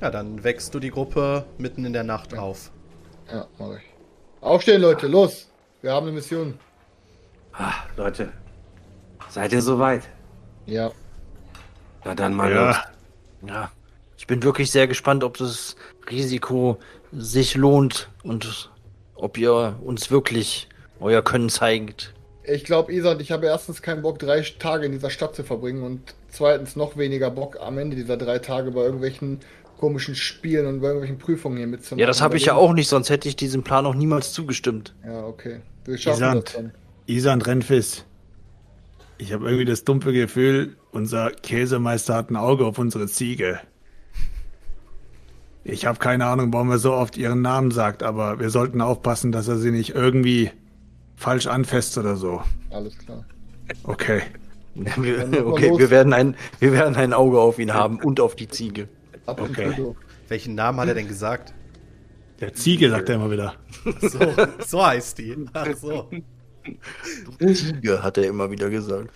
Ja, 0.00 0.10
dann 0.10 0.42
wächst 0.42 0.74
du 0.74 0.80
die 0.80 0.90
Gruppe 0.90 1.44
mitten 1.58 1.84
in 1.84 1.92
der 1.92 2.04
Nacht 2.04 2.36
auf. 2.36 2.70
Ja, 3.30 3.46
mach 3.58 3.76
ich. 3.76 3.82
Aufstehen, 4.40 4.80
Leute, 4.80 5.06
los! 5.06 5.48
Wir 5.82 5.92
haben 5.92 6.06
eine 6.06 6.16
Mission. 6.16 6.58
Ah, 7.52 7.84
Leute, 7.96 8.32
seid 9.30 9.52
ihr 9.52 9.62
soweit? 9.62 10.02
Ja. 10.66 10.90
Na 12.04 12.14
dann 12.14 12.34
mal 12.34 12.52
los. 12.52 12.76
Ja, 12.76 12.84
Ja, 13.46 13.72
ich 14.18 14.26
bin 14.26 14.42
wirklich 14.42 14.70
sehr 14.70 14.86
gespannt, 14.86 15.24
ob 15.24 15.38
das 15.38 15.76
Risiko 16.10 16.78
sich 17.12 17.54
lohnt 17.54 18.10
und 18.22 18.70
ob 19.14 19.38
ihr 19.38 19.78
uns 19.82 20.10
wirklich 20.10 20.68
euer 21.00 21.22
Können 21.22 21.48
zeigt. 21.48 22.14
Ich 22.44 22.64
glaube, 22.64 22.92
Isa 22.92 23.12
und 23.12 23.20
ich 23.20 23.32
habe 23.32 23.46
erstens 23.46 23.82
keinen 23.82 24.02
Bock, 24.02 24.18
drei 24.18 24.42
Tage 24.58 24.86
in 24.86 24.92
dieser 24.92 25.10
Stadt 25.10 25.34
zu 25.34 25.44
verbringen 25.44 25.82
und 25.82 26.14
zweitens 26.30 26.76
noch 26.76 26.96
weniger 26.96 27.30
Bock, 27.30 27.58
am 27.60 27.78
Ende 27.78 27.96
dieser 27.96 28.16
drei 28.16 28.38
Tage 28.38 28.70
bei 28.70 28.82
irgendwelchen 28.82 29.40
komischen 29.78 30.14
Spielen 30.14 30.66
und 30.66 30.80
bei 30.80 30.88
irgendwelchen 30.88 31.18
Prüfungen 31.18 31.56
hier 31.56 31.66
mitzumachen. 31.66 32.00
Ja, 32.00 32.06
das 32.06 32.20
habe 32.20 32.36
ich 32.36 32.46
ja 32.46 32.54
auch 32.54 32.72
nicht, 32.72 32.88
sonst 32.88 33.08
hätte 33.08 33.28
ich 33.28 33.36
diesem 33.36 33.62
Plan 33.62 33.86
auch 33.86 33.94
niemals 33.94 34.32
zugestimmt. 34.32 34.94
Ja, 35.04 35.24
okay. 35.24 35.60
Wir 35.84 35.96
schaffen 35.96 36.22
Isand. 36.22 36.46
das 36.46 36.54
dann. 36.54 36.72
Isan 37.06 37.42
Renfis. 37.42 38.04
Ich 39.20 39.34
habe 39.34 39.44
irgendwie 39.44 39.66
das 39.66 39.84
dumpfe 39.84 40.14
Gefühl, 40.14 40.76
unser 40.92 41.30
Käsemeister 41.30 42.14
hat 42.14 42.30
ein 42.30 42.36
Auge 42.36 42.64
auf 42.64 42.78
unsere 42.78 43.06
Ziege. 43.06 43.60
Ich 45.62 45.84
habe 45.84 45.98
keine 45.98 46.24
Ahnung, 46.24 46.50
warum 46.54 46.70
er 46.70 46.78
so 46.78 46.94
oft 46.94 47.18
ihren 47.18 47.42
Namen 47.42 47.70
sagt, 47.70 48.02
aber 48.02 48.40
wir 48.40 48.48
sollten 48.48 48.80
aufpassen, 48.80 49.30
dass 49.30 49.46
er 49.46 49.58
sie 49.58 49.72
nicht 49.72 49.94
irgendwie 49.94 50.50
falsch 51.16 51.48
anfasst 51.48 51.98
oder 51.98 52.16
so. 52.16 52.40
Alles 52.70 52.96
klar. 52.96 53.26
Okay. 53.82 54.22
Wir, 54.74 55.46
okay, 55.46 55.70
wir 55.76 55.90
werden, 55.90 56.14
ein, 56.14 56.34
wir 56.58 56.72
werden 56.72 56.96
ein 56.96 57.12
Auge 57.12 57.40
auf 57.40 57.58
ihn 57.58 57.74
haben 57.74 58.00
und 58.00 58.20
auf 58.20 58.36
die 58.36 58.48
Ziege. 58.48 58.88
Ab 59.26 59.42
Okay. 59.42 59.74
Welchen 60.28 60.54
Namen 60.54 60.80
hat 60.80 60.88
er 60.88 60.94
denn 60.94 61.08
gesagt? 61.08 61.52
Der 62.40 62.54
Ziege 62.54 62.88
sagt 62.88 63.10
er 63.10 63.16
immer 63.16 63.30
wieder. 63.30 63.54
So, 64.00 64.18
so 64.66 64.86
heißt 64.86 65.18
die. 65.18 65.36
Ach 65.52 65.76
so. 65.76 66.08
Ziege, 67.54 68.02
hat 68.02 68.18
er 68.18 68.24
immer 68.24 68.50
wieder 68.50 68.70
gesagt. 68.70 69.10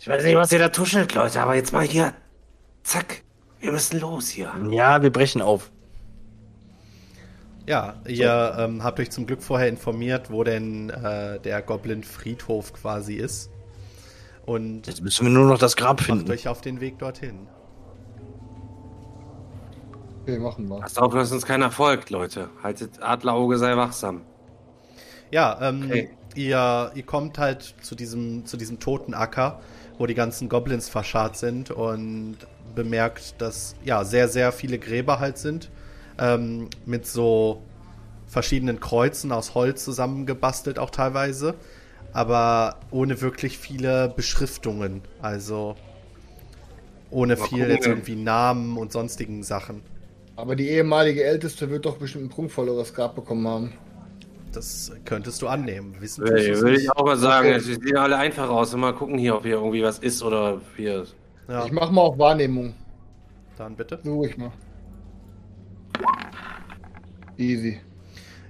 Ich 0.00 0.08
weiß 0.08 0.22
nicht, 0.24 0.36
was 0.36 0.52
ihr 0.52 0.58
da 0.60 0.68
tuschelt, 0.68 1.14
Leute, 1.14 1.40
aber 1.40 1.54
jetzt 1.54 1.72
mal 1.72 1.84
hier. 1.84 2.14
Zack. 2.84 3.22
Wir 3.60 3.72
müssen 3.72 3.98
los 4.00 4.28
hier. 4.28 4.52
Ja, 4.70 5.02
wir 5.02 5.10
brechen 5.10 5.42
auf. 5.42 5.70
Ja, 7.66 7.96
ihr 8.06 8.56
ähm, 8.58 8.82
habt 8.82 8.98
euch 9.00 9.10
zum 9.10 9.26
Glück 9.26 9.42
vorher 9.42 9.68
informiert, 9.68 10.30
wo 10.30 10.42
denn 10.44 10.88
äh, 10.90 11.38
der 11.40 11.60
Goblin-Friedhof 11.60 12.72
quasi 12.72 13.14
ist. 13.14 13.50
Und 14.46 14.86
Jetzt 14.86 15.02
müssen 15.02 15.26
wir 15.26 15.32
nur 15.32 15.46
noch 15.46 15.58
das 15.58 15.76
Grab 15.76 15.98
macht 15.98 16.06
finden. 16.06 16.30
euch 16.30 16.48
auf 16.48 16.62
den 16.62 16.80
Weg 16.80 16.98
dorthin. 16.98 17.46
Okay, 20.22 20.38
machen 20.38 20.68
wir. 20.68 20.78
Passt 20.80 20.98
auf, 20.98 21.12
dass 21.12 21.32
uns 21.32 21.44
keiner 21.44 21.70
folgt, 21.70 22.08
Leute. 22.10 22.48
Haltet 22.62 23.02
Adlerauge, 23.02 23.58
sei 23.58 23.76
wachsam. 23.76 24.22
Ja, 25.30 25.58
ähm, 25.60 25.84
Okay. 25.86 26.10
ihr, 26.34 26.90
ihr 26.94 27.02
kommt 27.04 27.38
halt 27.38 27.74
zu 27.82 27.94
diesem, 27.94 28.46
zu 28.46 28.56
diesem 28.56 28.80
toten 28.80 29.14
Acker, 29.14 29.60
wo 29.98 30.06
die 30.06 30.14
ganzen 30.14 30.48
Goblins 30.48 30.88
verscharrt 30.88 31.36
sind 31.36 31.70
und 31.70 32.36
bemerkt, 32.74 33.40
dass 33.40 33.74
ja 33.84 34.04
sehr, 34.04 34.28
sehr 34.28 34.52
viele 34.52 34.78
Gräber 34.78 35.18
halt 35.20 35.38
sind. 35.38 35.70
Ähm, 36.18 36.68
mit 36.86 37.06
so 37.06 37.62
verschiedenen 38.26 38.80
Kreuzen 38.80 39.32
aus 39.32 39.54
Holz 39.54 39.84
zusammengebastelt 39.84 40.78
auch 40.78 40.90
teilweise. 40.90 41.54
Aber 42.12 42.76
ohne 42.90 43.20
wirklich 43.20 43.58
viele 43.58 44.08
Beschriftungen. 44.08 45.02
Also 45.20 45.76
ohne 47.10 47.36
Mal 47.36 47.46
viel 47.46 47.58
gucken, 47.58 47.74
jetzt 47.74 47.84
ja. 47.86 47.92
irgendwie 47.92 48.16
Namen 48.16 48.76
und 48.76 48.92
sonstigen 48.92 49.42
Sachen. 49.42 49.82
Aber 50.36 50.54
die 50.56 50.68
ehemalige 50.68 51.24
Älteste 51.24 51.70
wird 51.70 51.84
doch 51.84 51.96
bestimmt 51.96 52.24
ein 52.26 52.28
prunkvolleres 52.28 52.94
Grab 52.94 53.14
bekommen 53.14 53.46
haben. 53.48 53.72
Das 54.58 54.90
könntest 55.04 55.40
du 55.40 55.46
annehmen. 55.46 55.94
Wissen 56.00 56.24
Würde 56.24 56.48
du's 56.48 56.60
würde 56.60 56.72
nicht. 56.72 56.82
ich 56.82 56.90
auch 56.90 57.04
mal 57.04 57.16
sagen, 57.16 57.46
Okay. 57.46 57.56
es 57.58 57.64
sehen 57.66 57.96
alle 57.96 58.16
einfach 58.16 58.48
aus. 58.48 58.74
Mal 58.74 58.92
gucken 58.92 59.16
hier, 59.16 59.36
ob 59.36 59.44
hier 59.44 59.54
irgendwie 59.54 59.84
was 59.84 60.00
ist 60.00 60.20
oder 60.20 60.60
hier. 60.76 61.06
Ja, 61.46 61.64
Ich 61.64 61.70
mach 61.70 61.92
mal 61.92 62.00
auf 62.00 62.18
Wahrnehmung. 62.18 62.74
dann 63.56 63.76
bitte. 63.76 64.00
Ich 64.28 64.36
mal. 64.36 64.50
Easy. 67.36 67.78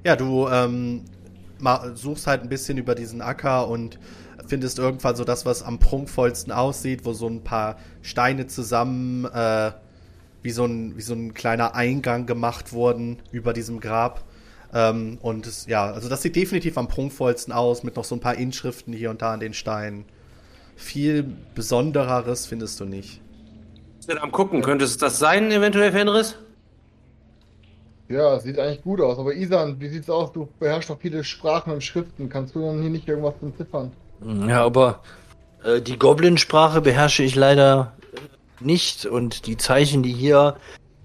Ja, 0.03 0.17
du 0.17 0.49
ähm, 0.49 1.05
suchst 1.95 2.27
halt 2.27 2.43
ein 2.43 2.49
bisschen 2.49 2.79
über 2.79 2.95
diesen 2.95 3.21
Acker 3.21 3.69
und 3.69 3.99
findest 4.47 4.79
irgendwann 4.79 5.15
so 5.15 5.25
das, 5.25 5.45
was 5.45 5.63
am 5.63 5.79
prunkvollsten 5.79 6.53
aussieht, 6.53 7.05
wo 7.05 7.13
so 7.13 7.27
ein 7.29 7.45
paar 7.45 7.77
Steine 8.01 8.47
zusammen 8.47 9.27
äh, 9.27 9.73
wie, 10.43 10.51
so 10.53 10.65
ein, 10.65 10.97
wie 10.97 11.03
so 11.03 11.13
ein 11.13 11.35
kleiner 11.35 11.75
Eingang 11.75 12.25
gemacht 12.25 12.73
wurden 12.73 13.19
über 13.31 13.53
diesem 13.53 13.79
Grab. 13.81 14.25
Ähm, 14.73 15.19
und 15.23 15.47
es, 15.47 15.67
ja, 15.67 15.91
also 15.91 16.09
das 16.09 16.23
sieht 16.23 16.37
definitiv 16.37 16.77
am 16.77 16.89
prunkvollsten 16.89 17.53
aus, 17.53 17.83
mit 17.83 17.97
noch 17.97 18.05
so 18.05 18.15
ein 18.15 18.21
paar 18.21 18.35
Inschriften 18.35 18.93
hier 18.93 19.11
und 19.11 19.23
da 19.23 19.33
an 19.33 19.41
den 19.41 19.55
Steinen. 19.55 20.05
Viel 20.77 21.25
Besondereres 21.55 22.47
findest 22.47 22.79
du 22.81 22.85
nicht. 22.85 23.21
Bist 23.97 24.09
du 24.09 24.15
denn 24.15 24.23
am 24.23 24.31
gucken? 24.31 24.63
Könnte 24.63 24.85
es 24.85 24.97
das 24.99 25.19
sein, 25.19 25.51
eventuell, 25.51 25.93
Fenris? 25.93 26.37
Ja, 28.09 28.37
es 28.37 28.45
sieht 28.45 28.59
eigentlich 28.59 28.83
gut 28.83 29.01
aus. 29.01 29.19
Aber 29.19 29.35
Isan, 29.35 29.81
wie 29.81 29.89
sieht's 29.89 30.09
aus? 30.09 30.33
Du 30.33 30.49
beherrschst 30.59 30.89
doch 30.89 30.99
viele 30.99 31.25
Sprachen 31.25 31.73
und 31.73 31.83
Schriften. 31.83 32.29
Kannst 32.29 32.55
du 32.55 32.61
dann 32.61 32.81
hier 32.81 32.91
nicht 32.91 33.07
irgendwas 33.07 33.35
entziffern? 33.43 33.93
Ja, 34.49 34.65
aber 34.65 35.03
äh, 35.63 35.81
die 35.81 35.99
Goblin-Sprache 35.99 36.81
beherrsche 36.81 37.23
ich 37.23 37.35
leider 37.35 37.93
nicht 38.61 39.07
und 39.07 39.47
die 39.47 39.57
Zeichen, 39.57 40.03
die 40.03 40.13
hier 40.13 40.57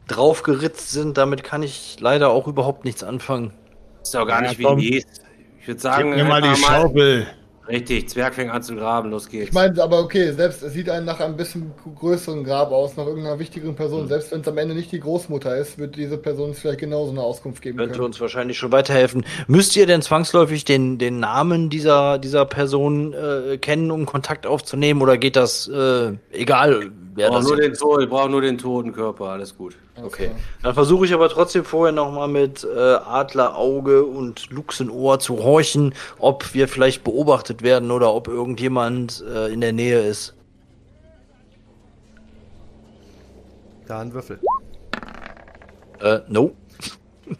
drauf 0.07 0.43
geritzt 0.43 0.91
sind, 0.91 1.17
damit 1.17 1.43
kann 1.43 1.63
ich 1.63 1.97
leider 1.99 2.29
auch 2.29 2.47
überhaupt 2.47 2.85
nichts 2.85 3.03
anfangen. 3.03 3.53
Ist 4.01 4.13
ja 4.13 4.21
auch 4.23 4.27
gar 4.27 4.41
Ja, 4.41 4.49
nicht, 4.49 4.59
wie 4.59 4.63
komm. 4.63 4.77
die 4.79 4.89
liest. 4.91 5.21
Ich 5.61 5.67
würde 5.67 5.79
sagen, 5.79 6.09
Gib 6.09 6.17
mir 6.23 6.25
mal 6.25 6.41
die 6.41 6.55
Schaufel. 6.55 7.27
Richtig, 7.65 8.09
Zwerg 8.09 8.33
fängt 8.35 8.51
an 8.51 8.61
zu 8.61 8.75
graben, 8.75 9.09
los 9.11 9.29
geht's. 9.29 9.47
Ich 9.47 9.53
meine, 9.53 9.81
aber 9.81 9.99
okay, 10.01 10.33
selbst 10.33 10.61
es 10.63 10.73
sieht 10.73 10.89
einen 10.89 11.05
nach 11.05 11.21
einem 11.21 11.37
bisschen 11.37 11.71
größeren 11.97 12.43
Grab 12.43 12.73
aus, 12.73 12.97
nach 12.97 13.05
irgendeiner 13.05 13.39
wichtigeren 13.39 13.73
Person. 13.73 14.09
Selbst 14.09 14.33
wenn 14.33 14.41
es 14.41 14.47
am 14.49 14.57
Ende 14.57 14.75
nicht 14.75 14.91
die 14.91 14.99
Großmutter 14.99 15.55
ist, 15.55 15.77
wird 15.77 15.95
diese 15.95 16.17
Person 16.17 16.49
uns 16.49 16.59
vielleicht 16.59 16.81
genauso 16.81 17.11
eine 17.11 17.21
Auskunft 17.21 17.61
geben 17.61 17.77
Könnte 17.77 17.93
können. 17.93 18.07
uns 18.07 18.19
wahrscheinlich 18.19 18.57
schon 18.57 18.73
weiterhelfen. 18.73 19.25
Müsst 19.47 19.77
ihr 19.77 19.85
denn 19.87 20.01
zwangsläufig 20.01 20.65
den, 20.65 20.97
den 20.97 21.21
Namen 21.21 21.69
dieser, 21.69 22.19
dieser 22.19 22.43
Person 22.43 23.13
äh, 23.13 23.57
kennen, 23.57 23.91
um 23.91 24.05
Kontakt 24.05 24.45
aufzunehmen, 24.45 25.01
oder 25.01 25.17
geht 25.17 25.37
das 25.37 25.69
äh, 25.69 26.11
egal, 26.33 26.91
wer 27.15 27.27
ich 27.27 27.31
brauche 27.31 27.39
das 27.39 27.47
nur, 27.47 27.55
den 27.55 27.71
ist? 27.71 27.79
Tod, 27.79 28.09
nur 28.29 28.41
den 28.41 28.57
toten 28.57 28.91
Körper, 28.91 29.27
alles 29.29 29.55
gut. 29.55 29.77
Okay. 30.01 30.31
Dann 30.63 30.73
versuche 30.73 31.05
ich 31.05 31.13
aber 31.13 31.29
trotzdem 31.29 31.63
vorher 31.63 31.91
nochmal 31.91 32.27
mit 32.27 32.63
äh, 32.63 32.77
Adlerauge 32.77 34.03
und 34.03 34.49
Luchsenohr 34.49 35.19
zu 35.19 35.43
horchen, 35.43 35.93
ob 36.17 36.53
wir 36.55 36.67
vielleicht 36.67 37.03
beobachtet 37.03 37.61
werden 37.61 37.91
oder 37.91 38.13
ob 38.13 38.27
irgendjemand 38.27 39.23
äh, 39.27 39.53
in 39.53 39.61
der 39.61 39.71
Nähe 39.71 39.99
ist. 40.01 40.33
Da 43.87 43.99
ein 44.01 44.13
Würfel. 44.13 44.39
Äh, 45.99 46.21
no. 46.27 46.55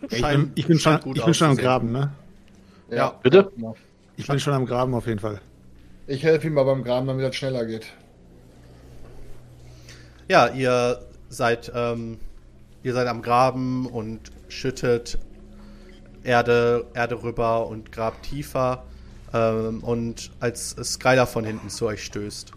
Ich 0.09 0.19
Schein- 0.19 0.41
bin, 0.41 0.51
ich 0.55 0.67
bin 0.67 0.79
schon, 0.79 0.99
ich 1.15 1.25
bin 1.25 1.33
schon 1.33 1.49
am. 1.49 1.57
Graben, 1.57 1.91
ne? 1.91 2.11
Ja. 2.89 3.19
Bitte? 3.23 3.51
Ich 4.15 4.27
bin 4.27 4.39
schon 4.39 4.53
am 4.53 4.65
Graben 4.65 4.93
auf 4.93 5.07
jeden 5.07 5.19
Fall. 5.19 5.41
Ich 6.05 6.21
helfe 6.23 6.47
ihm 6.47 6.53
mal 6.53 6.63
beim 6.65 6.83
Graben, 6.83 7.07
damit 7.07 7.25
das 7.25 7.35
schneller 7.35 7.65
geht. 7.65 7.87
Ja, 10.27 10.49
ihr 10.49 10.99
seid, 11.29 11.71
ähm, 11.73 12.19
ihr 12.83 12.93
seid 12.93 13.07
am 13.07 13.21
Graben 13.21 13.85
und 13.87 14.31
schüttet 14.49 15.17
Erde, 16.23 16.85
Erde 16.93 17.21
rüber 17.23 17.67
und 17.67 17.91
grabt 17.91 18.23
tiefer. 18.25 18.83
Ähm, 19.33 19.83
und 19.83 20.31
als 20.39 20.75
Skylar 20.83 21.27
von 21.27 21.43
hinten 21.43 21.69
zu 21.69 21.87
euch 21.87 22.03
stößt. 22.03 22.51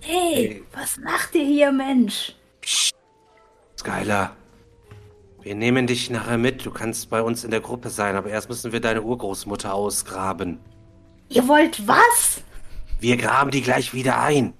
Hey, 0.00 0.34
Hey. 0.34 0.62
was 0.72 0.96
macht 0.98 1.34
ihr 1.34 1.44
hier, 1.44 1.72
Mensch? 1.72 2.34
Skylar, 3.78 4.36
wir 5.42 5.54
nehmen 5.54 5.86
dich 5.86 6.10
nachher 6.10 6.38
mit. 6.38 6.64
Du 6.66 6.70
kannst 6.70 7.10
bei 7.10 7.22
uns 7.22 7.44
in 7.44 7.50
der 7.50 7.60
Gruppe 7.60 7.90
sein, 7.90 8.16
aber 8.16 8.28
erst 8.30 8.48
müssen 8.48 8.72
wir 8.72 8.80
deine 8.80 9.02
Urgroßmutter 9.02 9.72
ausgraben. 9.72 10.58
Ihr 11.28 11.46
wollt 11.48 11.86
was? 11.86 12.42
Wir 13.00 13.16
graben 13.16 13.50
die 13.50 13.62
gleich 13.62 13.94
wieder 13.94 14.20
ein. 14.20 14.52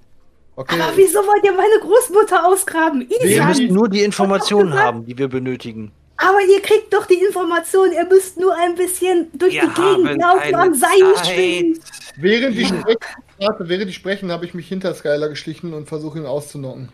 Okay, 0.59 0.81
Aber 0.81 0.97
wieso 0.97 1.21
wollt 1.21 1.45
ihr 1.45 1.53
meine 1.53 1.79
Großmutter 1.81 2.45
ausgraben? 2.45 3.09
Wir 3.09 3.23
Isan, 3.23 3.47
müssen 3.47 3.69
nur 3.73 3.89
die 3.89 4.03
Informationen 4.03 4.75
haben, 4.75 5.07
die 5.07 5.17
wir 5.17 5.29
benötigen. 5.29 5.93
aber 6.17 6.41
ihr 6.53 6.61
kriegt 6.61 6.93
doch 6.93 7.07
die 7.07 7.15
Information, 7.25 7.93
ihr 7.93 8.05
müsst 8.07 8.41
nur 8.41 8.57
ein 8.57 8.75
bisschen 8.75 9.29
durch 9.35 9.55
Wir 9.55 9.63
die 9.69 9.69
Gegend 9.69 10.21
laufen, 10.21 10.55
am 10.57 10.75
Seil 10.75 11.25
schwingen. 11.25 11.79
während 12.17 12.57
die 12.57 12.65
sprechen, 12.65 12.99
warte, 13.39 13.69
während 13.69 13.89
die 13.89 13.93
sprechen, 13.95 14.33
habe 14.33 14.47
ich 14.47 14.55
mich 14.55 14.67
hinter 14.67 14.93
Skylar 14.95 15.29
geschlichen 15.29 15.73
und 15.75 15.87
versuche 15.87 16.19
ihn 16.19 16.27
auszunocken. 16.27 16.89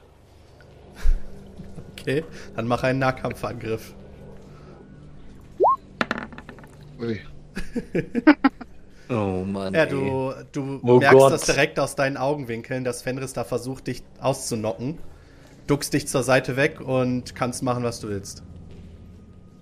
Okay, 1.98 2.22
dann 2.54 2.68
mach 2.68 2.82
einen 2.82 2.98
Nahkampfangriff. 2.98 3.94
Ui. 7.00 7.18
Oh 9.10 9.44
Mann. 9.44 9.74
Ja, 9.74 9.86
du, 9.86 10.32
du 10.52 10.80
Oh 10.82 10.98
merkst 10.98 11.18
Gott. 11.18 11.32
das 11.32 11.44
direkt 11.46 11.78
aus 11.78 11.94
deinen 11.94 12.16
Augenwinkeln, 12.16 12.84
dass 12.84 13.02
Fenris 13.02 13.32
da 13.34 13.44
versucht, 13.44 13.86
dich 13.86 14.02
auszunocken. 14.20 14.98
Duckst 15.66 15.92
dich 15.94 16.08
zur 16.08 16.22
Seite 16.22 16.56
weg 16.56 16.80
und 16.80 17.34
kannst 17.34 17.62
machen, 17.62 17.84
was 17.84 18.00
du 18.00 18.08
willst. 18.08 18.42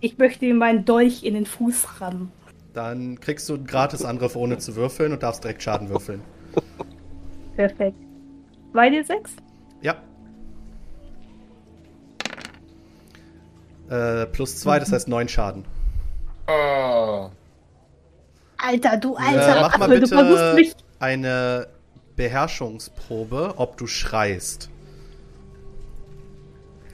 Ich 0.00 0.18
möchte 0.18 0.46
ihm 0.46 0.56
meinen 0.58 0.84
Dolch 0.84 1.22
in 1.22 1.34
den 1.34 1.46
Fuß 1.46 2.00
rammen. 2.00 2.32
Dann 2.72 3.20
kriegst 3.20 3.48
du 3.48 3.54
einen 3.54 3.66
Gratis-Angriff 3.66 4.34
ohne 4.34 4.58
zu 4.58 4.74
würfeln 4.76 5.12
und 5.12 5.22
darfst 5.22 5.44
direkt 5.44 5.62
Schaden 5.62 5.88
würfeln. 5.88 6.22
Perfekt. 7.56 7.96
Bei 8.72 8.88
dir 8.90 9.04
sechs? 9.04 9.32
Ja. 9.80 9.96
Äh, 13.90 14.26
plus 14.26 14.58
zwei, 14.58 14.78
das 14.78 14.92
heißt 14.92 15.08
neun 15.08 15.28
Schaden. 15.28 15.64
Ah. 16.46 17.30
Alter, 18.64 18.96
du 18.96 19.14
Äh, 19.16 19.18
alter 19.18 19.60
mach 19.60 19.78
mal 19.78 19.84
Affe, 19.90 20.00
du 20.00 20.08
bitte 20.08 20.54
mich. 20.54 20.74
eine 21.00 21.66
Beherrschungsprobe, 22.16 23.54
ob 23.56 23.76
du 23.76 23.86
schreist. 23.86 24.70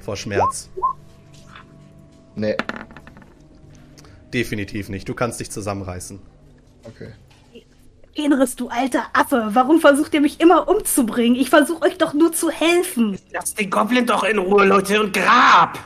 Vor 0.00 0.16
Schmerz. 0.16 0.70
Nee. 2.34 2.56
Definitiv 4.32 4.88
nicht. 4.88 5.08
Du 5.08 5.14
kannst 5.14 5.40
dich 5.40 5.50
zusammenreißen. 5.50 6.20
Okay. 6.84 7.12
Inris, 8.14 8.56
du 8.56 8.68
alter 8.68 9.04
Affe, 9.12 9.50
warum 9.52 9.80
versucht 9.80 10.12
ihr 10.14 10.20
mich 10.20 10.40
immer 10.40 10.68
umzubringen? 10.68 11.36
Ich 11.38 11.50
versuche 11.50 11.82
euch 11.82 11.98
doch 11.98 12.14
nur 12.14 12.32
zu 12.32 12.50
helfen. 12.50 13.18
Lass 13.32 13.54
den 13.54 13.70
Goblin 13.70 14.06
doch 14.06 14.24
in 14.24 14.38
Ruhe, 14.38 14.64
Leute, 14.64 15.00
und 15.00 15.12
grab! 15.12 15.78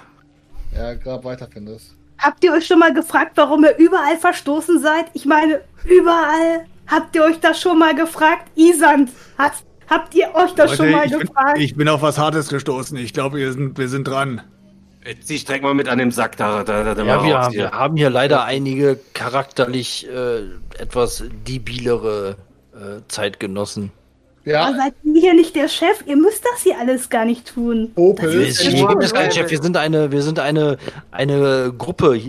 Ja, 0.74 0.94
grab 0.94 1.24
weiter, 1.24 1.46
Fenris. 1.46 1.94
Habt 2.22 2.44
ihr 2.44 2.52
euch 2.52 2.66
schon 2.66 2.78
mal 2.78 2.94
gefragt, 2.94 3.32
warum 3.34 3.64
ihr 3.64 3.76
überall 3.78 4.16
verstoßen 4.16 4.80
seid? 4.80 5.06
Ich 5.12 5.26
meine, 5.26 5.60
überall. 5.84 6.66
Habt 6.86 7.16
ihr 7.16 7.24
euch 7.24 7.40
das 7.40 7.60
schon 7.60 7.78
mal 7.78 7.94
gefragt? 7.94 8.48
Isand, 8.56 9.10
hat, 9.38 9.52
habt 9.88 10.14
ihr 10.14 10.32
euch 10.34 10.52
das 10.54 10.76
schon 10.76 10.90
mal 10.90 11.04
ich, 11.06 11.10
bin, 11.12 11.20
gefragt? 11.20 11.58
ich 11.58 11.74
bin 11.74 11.88
auf 11.88 12.02
was 12.02 12.18
Hartes 12.18 12.48
gestoßen. 12.48 12.96
Ich 12.98 13.12
glaube, 13.12 13.38
wir 13.38 13.52
sind, 13.52 13.76
wir 13.78 13.88
sind 13.88 14.04
dran. 14.04 14.40
Ich 15.28 15.44
direkt 15.44 15.64
mal 15.64 15.74
mit 15.74 15.88
an 15.88 15.98
dem 15.98 16.12
Sack 16.12 16.36
da, 16.36 16.62
da, 16.62 16.84
da, 16.84 16.94
da 16.94 17.02
Ja, 17.04 17.24
wir, 17.24 17.38
haben- 17.38 17.50
hier. 17.52 17.60
wir 17.62 17.70
haben 17.72 17.96
hier 17.96 18.10
leider 18.10 18.44
einige 18.44 19.00
charakterlich 19.14 20.08
äh, 20.08 20.42
etwas 20.78 21.24
debilere 21.46 22.36
äh, 22.72 23.00
Zeitgenossen. 23.08 23.90
Ja, 24.44 24.66
Aber 24.66 24.76
seid 24.76 24.94
ihr 25.04 25.20
hier 25.20 25.34
nicht 25.34 25.54
der 25.54 25.68
Chef? 25.68 26.02
Ihr 26.06 26.16
müsst 26.16 26.44
das 26.44 26.62
hier 26.62 26.78
alles 26.78 27.08
gar 27.08 27.24
nicht 27.24 27.54
tun. 27.54 27.92
Opel. 27.94 28.32
Wir 28.32 28.48
ist 28.48 28.58
sind, 28.58 28.74
hier 28.74 28.88
gibt 28.88 29.04
es 29.04 29.14
keinen 29.14 29.30
Chef, 29.30 29.50
wir 29.50 29.62
sind 29.62 29.76
eine, 29.76 30.10
wir 30.10 30.22
sind 30.22 30.40
eine, 30.40 30.78
eine 31.12 31.72
Gruppe. 31.76 32.20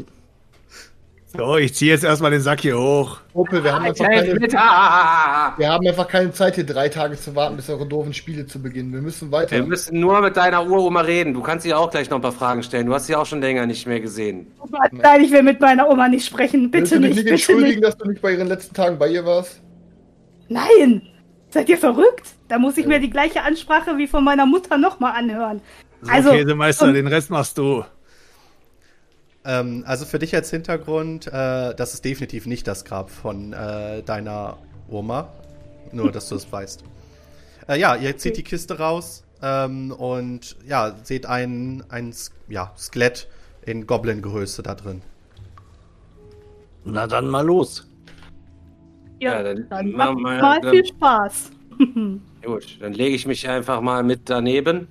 So, 1.35 1.57
ich 1.57 1.73
ziehe 1.73 1.91
jetzt 1.91 2.03
erstmal 2.03 2.29
den 2.29 2.41
Sack 2.41 2.61
hier 2.61 2.77
hoch. 2.77 3.17
Opel, 3.33 3.63
wir 3.63 3.73
haben, 3.73 3.85
einfach 3.85 4.05
Helft 4.05 4.27
keine, 4.27 4.39
mit! 4.39 4.55
Ah! 4.55 5.55
wir 5.57 5.67
haben 5.67 5.87
einfach 5.87 6.07
keine 6.07 6.31
Zeit, 6.31 6.53
hier 6.53 6.63
drei 6.63 6.89
Tage 6.89 7.17
zu 7.17 7.35
warten, 7.35 7.55
bis 7.55 7.67
eure 7.71 7.87
doofen 7.87 8.13
Spiele 8.13 8.45
zu 8.45 8.61
beginnen. 8.61 8.93
Wir 8.93 9.01
müssen 9.01 9.31
weiter. 9.31 9.55
Wir 9.55 9.63
müssen 9.63 9.99
nur 9.99 10.21
mit 10.21 10.37
deiner 10.37 10.63
Uroma 10.63 11.01
reden. 11.01 11.33
Du 11.33 11.41
kannst 11.41 11.65
ihr 11.65 11.79
auch 11.79 11.89
gleich 11.89 12.07
noch 12.11 12.19
ein 12.19 12.21
paar 12.21 12.33
Fragen 12.33 12.61
stellen. 12.61 12.85
Du 12.85 12.93
hast 12.93 13.07
sie 13.07 13.15
auch 13.15 13.25
schon 13.25 13.41
länger 13.41 13.65
nicht 13.65 13.87
mehr 13.87 13.99
gesehen. 13.99 14.45
Nein, 14.91 15.21
ich 15.23 15.31
will 15.31 15.41
mit 15.41 15.59
meiner 15.59 15.89
Oma 15.89 16.07
nicht 16.07 16.27
sprechen. 16.27 16.69
Willst 16.71 16.91
Bitte 16.91 17.01
du 17.01 17.07
dich 17.07 17.15
nicht, 17.15 17.15
nicht 17.15 17.23
bitte 17.23 17.35
entschuldigen, 17.35 17.79
nicht. 17.79 17.83
dass 17.83 17.97
du 17.97 18.07
nicht 18.07 18.21
bei 18.21 18.33
ihren 18.33 18.47
letzten 18.47 18.75
Tagen 18.75 18.99
bei 18.99 19.07
ihr 19.07 19.25
warst? 19.25 19.59
Nein! 20.49 21.01
Seid 21.53 21.69
ihr 21.69 21.77
verrückt? 21.77 22.33
Da 22.47 22.57
muss 22.57 22.77
ich 22.77 22.87
mir 22.87 22.99
die 22.99 23.11
gleiche 23.11 23.43
Ansprache 23.43 23.95
wie 23.99 24.07
von 24.07 24.23
meiner 24.23 24.47
Mutter 24.47 24.79
nochmal 24.79 25.13
anhören. 25.15 25.61
So, 26.01 26.11
Also, 26.11 26.31
Käsemeister, 26.31 26.87
um- 26.87 26.93
den 26.95 27.05
Rest 27.05 27.29
machst 27.29 27.59
du. 27.59 27.85
Ähm, 29.45 29.83
also 29.85 30.05
für 30.05 30.17
dich 30.17 30.33
als 30.33 30.49
Hintergrund, 30.49 31.27
äh, 31.27 31.75
das 31.75 31.93
ist 31.93 32.05
definitiv 32.05 32.47
nicht 32.47 32.67
das 32.67 32.85
Grab 32.85 33.11
von 33.11 33.53
äh, 33.53 34.01
deiner 34.01 34.57
Oma. 34.89 35.29
Nur, 35.91 36.11
dass 36.11 36.27
du 36.29 36.35
es 36.35 36.51
weißt. 36.51 36.83
Äh, 37.67 37.79
ja, 37.79 37.95
ihr 37.97 38.17
zieht 38.17 38.35
die 38.37 38.43
Kiste 38.43 38.79
raus 38.79 39.23
ähm, 39.43 39.91
und 39.91 40.55
ja, 40.67 40.95
seht 41.03 41.27
ein, 41.27 41.83
ein 41.89 42.15
ja, 42.47 42.73
Skelett 42.75 43.27
in 43.63 43.85
Goblin-Größe 43.85 44.63
da 44.63 44.73
drin. 44.73 45.03
Na 46.83 47.05
dann 47.05 47.27
mal 47.27 47.45
los. 47.45 47.87
Ja, 49.23 49.35
Ja, 49.37 49.43
dann 49.43 49.67
dann 49.69 49.91
macht 49.91 50.15
wir- 50.17 50.21
mal 50.21 50.61
dann- 50.61 50.71
viel 50.71 50.85
Spaß. 50.85 51.51
Gut, 52.45 52.77
dann 52.81 52.93
lege 52.93 53.15
ich 53.15 53.25
mich 53.25 53.47
einfach 53.47 53.81
mal 53.81 54.03
mit 54.03 54.21
daneben. 54.29 54.87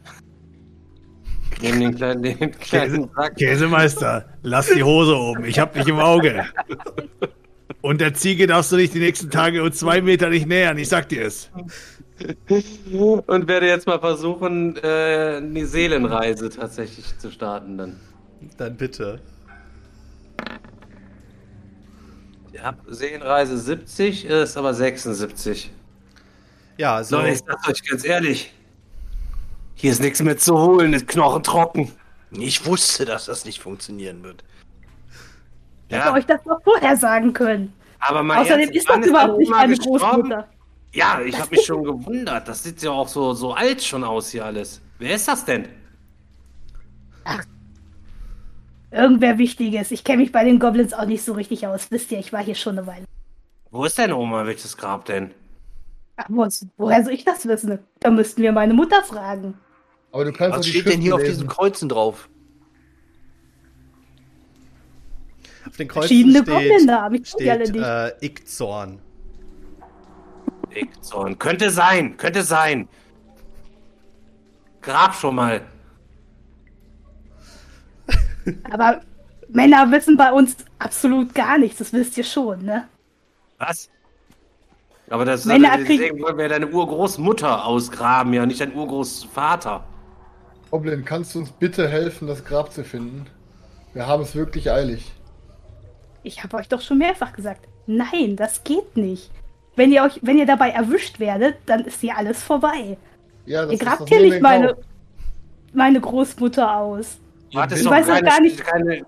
Neben 1.60 1.80
den 1.80 1.94
kleinen, 1.94 2.22
den 2.22 2.50
kleinen 2.60 3.10
Sack. 3.14 3.36
Käsemeister, 3.36 4.24
lass 4.42 4.68
die 4.68 4.82
Hose 4.82 5.14
oben. 5.16 5.44
Ich 5.44 5.58
hab 5.58 5.74
dich 5.74 5.86
im 5.86 5.98
Auge. 6.00 6.44
Und 7.82 8.00
der 8.00 8.14
Ziege 8.14 8.46
darfst 8.46 8.72
du 8.72 8.76
dich 8.76 8.90
die 8.90 8.98
nächsten 9.00 9.30
Tage 9.30 9.62
und 9.62 9.74
zwei 9.74 10.00
Meter 10.00 10.28
nicht 10.30 10.46
nähern. 10.46 10.78
Ich 10.78 10.88
sag 10.88 11.08
dir 11.10 11.26
es. 11.26 11.50
Und 13.26 13.48
werde 13.48 13.66
jetzt 13.66 13.86
mal 13.86 13.98
versuchen, 14.00 14.76
äh, 14.82 15.36
eine 15.36 15.66
Seelenreise 15.66 16.48
tatsächlich 16.50 17.18
zu 17.18 17.30
starten 17.30 17.76
dann. 17.78 18.00
Dann 18.56 18.76
bitte. 18.76 19.20
Ja, 22.52 22.74
Seelenreise 22.86 23.56
70 23.58 24.24
ist 24.26 24.56
aber 24.56 24.74
76. 24.74 25.70
Ja, 26.76 26.96
also 26.96 27.16
Leute, 27.16 27.30
ich 27.30 27.38
sag's 27.46 27.68
euch 27.68 27.82
ganz 27.88 28.04
ehrlich. 28.04 28.52
Hier 29.74 29.92
ist 29.92 30.00
nichts 30.00 30.22
mehr 30.22 30.36
zu 30.36 30.58
holen, 30.58 30.92
ist 30.92 31.08
Knochen 31.08 31.42
trocken. 31.42 31.90
Ich 32.30 32.64
wusste, 32.66 33.04
dass 33.04 33.26
das 33.26 33.44
nicht 33.44 33.60
funktionieren 33.60 34.22
wird. 34.22 34.44
Hätte 35.88 36.06
Ja, 36.06 36.12
euch 36.14 36.26
das 36.26 36.40
doch 36.44 36.62
vorher 36.62 36.96
sagen 36.96 37.32
können. 37.32 37.72
aber 38.00 38.22
mal 38.22 38.38
Außerdem 38.38 38.70
ist 38.70 38.88
das 38.88 39.06
überhaupt 39.06 39.38
nicht 39.38 39.50
meine? 39.50 39.76
Großmutter. 39.76 40.48
Ja, 40.94 41.20
ich 41.22 41.38
habe 41.38 41.50
mich 41.56 41.64
schon 41.64 41.84
gewundert. 41.84 42.46
Das 42.48 42.62
sieht 42.62 42.82
ja 42.82 42.90
auch 42.90 43.08
so, 43.08 43.32
so 43.32 43.54
alt 43.54 43.82
schon 43.82 44.04
aus 44.04 44.30
hier 44.30 44.44
alles. 44.44 44.80
Wer 44.98 45.14
ist 45.14 45.26
das 45.26 45.44
denn? 45.44 45.68
Irgendwer 48.92 49.38
Wichtiges. 49.38 49.90
Ich 49.90 50.04
kenne 50.04 50.22
mich 50.22 50.32
bei 50.32 50.44
den 50.44 50.58
Goblins 50.58 50.92
auch 50.92 51.06
nicht 51.06 51.24
so 51.24 51.32
richtig 51.32 51.66
aus. 51.66 51.90
Wisst 51.90 52.12
ihr, 52.12 52.18
ich 52.18 52.32
war 52.32 52.42
hier 52.44 52.54
schon 52.54 52.76
eine 52.78 52.86
Weile. 52.86 53.04
Wo 53.70 53.84
ist 53.84 53.98
deine 53.98 54.16
Oma? 54.16 54.44
Welches 54.44 54.76
Grab 54.76 55.06
denn? 55.06 55.32
Ach, 56.16 56.26
wo- 56.28 56.46
woher 56.76 57.02
soll 57.02 57.14
ich 57.14 57.24
das 57.24 57.46
wissen? 57.46 57.78
Da 58.00 58.10
müssten 58.10 58.42
wir 58.42 58.52
meine 58.52 58.74
Mutter 58.74 59.02
fragen. 59.02 59.54
Aber 60.12 60.26
du 60.26 60.32
kannst 60.32 60.58
Was 60.58 60.66
steht 60.66 60.86
denn 60.86 61.00
hier 61.00 61.14
auf 61.14 61.20
Schriften 61.20 61.32
diesen 61.36 61.46
lesen. 61.48 61.56
Kreuzen 61.56 61.88
drauf? 61.88 62.28
auf 65.66 65.76
den 65.76 65.88
Kreuzen 65.88 66.08
verschiedene 66.08 66.38
steht, 66.42 66.46
Goblin-Namen, 66.48 67.14
ich 67.22 67.30
kenn 67.30 67.38
die 67.44 67.50
alle 67.50 67.64
steht 67.66 67.74
nicht. 67.76 67.84
äh, 67.86 68.26
Ickzorn. 68.26 68.98
Ickzorn. 70.74 71.38
Könnte 71.38 71.70
sein, 71.70 72.16
könnte 72.18 72.42
sein. 72.42 72.88
Grab 74.82 75.14
schon 75.14 75.34
mal. 75.36 75.62
Aber 78.70 79.00
Männer 79.48 79.90
wissen 79.90 80.16
bei 80.16 80.32
uns 80.32 80.56
absolut 80.78 81.34
gar 81.34 81.58
nichts. 81.58 81.78
Das 81.78 81.92
wisst 81.92 82.16
ihr 82.16 82.24
schon, 82.24 82.64
ne? 82.64 82.88
Was? 83.58 83.88
Aber 85.10 85.24
das 85.24 85.44
Männer 85.44 85.76
deswegen 85.78 86.02
kriegen- 86.02 86.22
wollen 86.22 86.38
wir 86.38 86.48
deine 86.48 86.68
Urgroßmutter 86.68 87.64
ausgraben, 87.66 88.32
ja, 88.32 88.46
nicht 88.46 88.60
dein 88.60 88.74
Urgroßvater. 88.74 89.84
Goblin, 90.70 91.04
kannst 91.04 91.34
du 91.34 91.40
uns 91.40 91.50
bitte 91.50 91.86
helfen, 91.88 92.26
das 92.28 92.44
Grab 92.44 92.72
zu 92.72 92.82
finden? 92.82 93.26
Wir 93.92 94.06
haben 94.06 94.22
es 94.22 94.34
wirklich 94.34 94.70
eilig. 94.70 95.12
Ich 96.22 96.42
habe 96.42 96.56
euch 96.56 96.68
doch 96.68 96.80
schon 96.80 96.98
mehrfach 96.98 97.34
gesagt, 97.34 97.68
nein, 97.86 98.36
das 98.36 98.64
geht 98.64 98.96
nicht. 98.96 99.30
Wenn 99.76 99.92
ihr 99.92 100.02
euch, 100.02 100.18
wenn 100.22 100.38
ihr 100.38 100.46
dabei 100.46 100.70
erwischt 100.70 101.18
werdet, 101.20 101.56
dann 101.66 101.80
ist 101.84 102.00
hier 102.00 102.16
alles 102.16 102.42
vorbei. 102.42 102.96
Ja, 103.44 103.62
das 103.62 103.72
ihr 103.72 103.74
ist 103.74 103.84
grabt 103.84 104.00
das 104.02 104.08
hier 104.08 104.20
nicht 104.22 104.36
in 104.36 104.42
meine, 104.42 104.76
meine 105.74 106.00
Großmutter 106.00 106.76
aus. 106.76 107.18
Du 107.52 107.60
hattest 107.60 107.80
Ich 107.80 107.84
doch 107.86 107.92
weiß 107.92 108.08
auch 108.08 108.14
keine, 108.14 108.28
gar 108.28 108.40
nicht- 108.40 108.64
keine, 108.64 109.02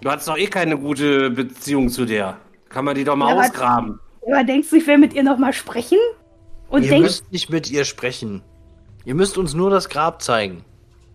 du 0.00 0.10
hattest 0.10 0.28
doch 0.28 0.38
eh 0.38 0.46
keine 0.46 0.78
gute 0.78 1.30
Beziehung 1.30 1.88
zu 1.88 2.04
der. 2.04 2.36
Kann 2.68 2.84
man 2.84 2.94
die 2.94 3.04
doch 3.04 3.16
mal 3.16 3.28
Ja, 3.28 3.32
aber- 3.34 3.42
ausgraben. 3.44 4.00
Aber 4.26 4.44
denkst 4.44 4.70
du, 4.70 4.76
ich 4.76 4.86
will 4.86 4.98
mit 4.98 5.12
ihr 5.14 5.22
nochmal 5.22 5.52
sprechen? 5.52 5.98
Und 6.68 6.84
Ihr 6.84 6.98
müsst 7.00 7.32
nicht 7.32 7.50
mit 7.50 7.68
ihr 7.70 7.84
sprechen. 7.84 8.42
Ihr 9.04 9.14
müsst 9.16 9.36
uns 9.38 9.54
nur 9.54 9.70
das 9.70 9.88
Grab 9.88 10.22
zeigen. 10.22 10.64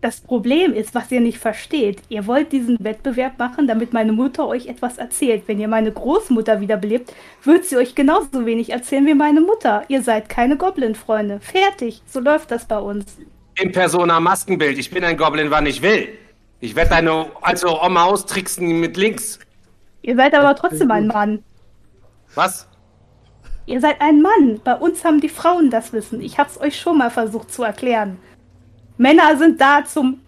das 0.01 0.21
Problem 0.21 0.71
ist, 0.73 0.93
was 0.93 1.11
ihr 1.11 1.19
nicht 1.21 1.39
versteht. 1.39 1.99
Ihr 2.09 2.27
wollt 2.27 2.51
diesen 2.51 2.77
Wettbewerb 2.83 3.39
machen, 3.39 3.65
damit 3.67 3.91
meine 3.91 4.11
Mutter 4.11 4.45
euch 4.47 4.67
etwas 4.67 4.99
erzählt. 4.99 5.43
Wenn 5.47 5.59
ihr 5.59 5.67
meine 5.67 5.91
Großmutter 5.91 6.61
wiederbelebt, 6.61 7.11
wird 7.43 7.65
sie 7.65 7.77
euch 7.77 7.95
genauso 7.95 8.45
wenig 8.45 8.69
erzählen 8.71 9.03
wie 9.07 9.15
meine 9.15 9.41
Mutter. 9.41 9.83
Ihr 9.87 10.03
seid 10.03 10.29
keine 10.29 10.57
Goblin-Freunde. 10.57 11.39
Fertig. 11.39 12.03
So 12.05 12.19
läuft 12.19 12.51
das 12.51 12.65
bei 12.65 12.77
uns. 12.77 13.17
In 13.55 13.71
Persona 13.71 14.19
Maskenbild. 14.19 14.77
Ich 14.77 14.91
bin 14.91 15.03
ein 15.03 15.17
Goblin, 15.17 15.49
wann 15.49 15.65
ich 15.65 15.81
will. 15.81 16.09
Ich 16.65 16.75
werde 16.75 16.89
deine 16.89 17.27
also 17.41 17.81
Oma 17.81 18.05
austricksen 18.05 18.79
mit 18.79 18.97
links. 18.97 19.39
Ihr 20.01 20.15
seid 20.15 20.33
aber 20.33 20.55
trotzdem 20.55 20.89
ein 20.91 21.07
Mann. 21.07 21.43
Was? 22.33 22.67
Ihr 23.65 23.79
seid 23.79 24.01
ein 24.01 24.21
Mann. 24.21 24.59
Bei 24.63 24.75
uns 24.75 25.03
haben 25.03 25.21
die 25.21 25.29
Frauen 25.29 25.69
das 25.69 25.93
Wissen. 25.93 26.21
Ich 26.21 26.37
hab's 26.37 26.59
euch 26.59 26.79
schon 26.79 26.97
mal 26.97 27.09
versucht 27.09 27.51
zu 27.53 27.63
erklären. 27.63 28.17
Männer 28.97 29.37
sind 29.37 29.59
da 29.61 29.83
zum 29.85 30.21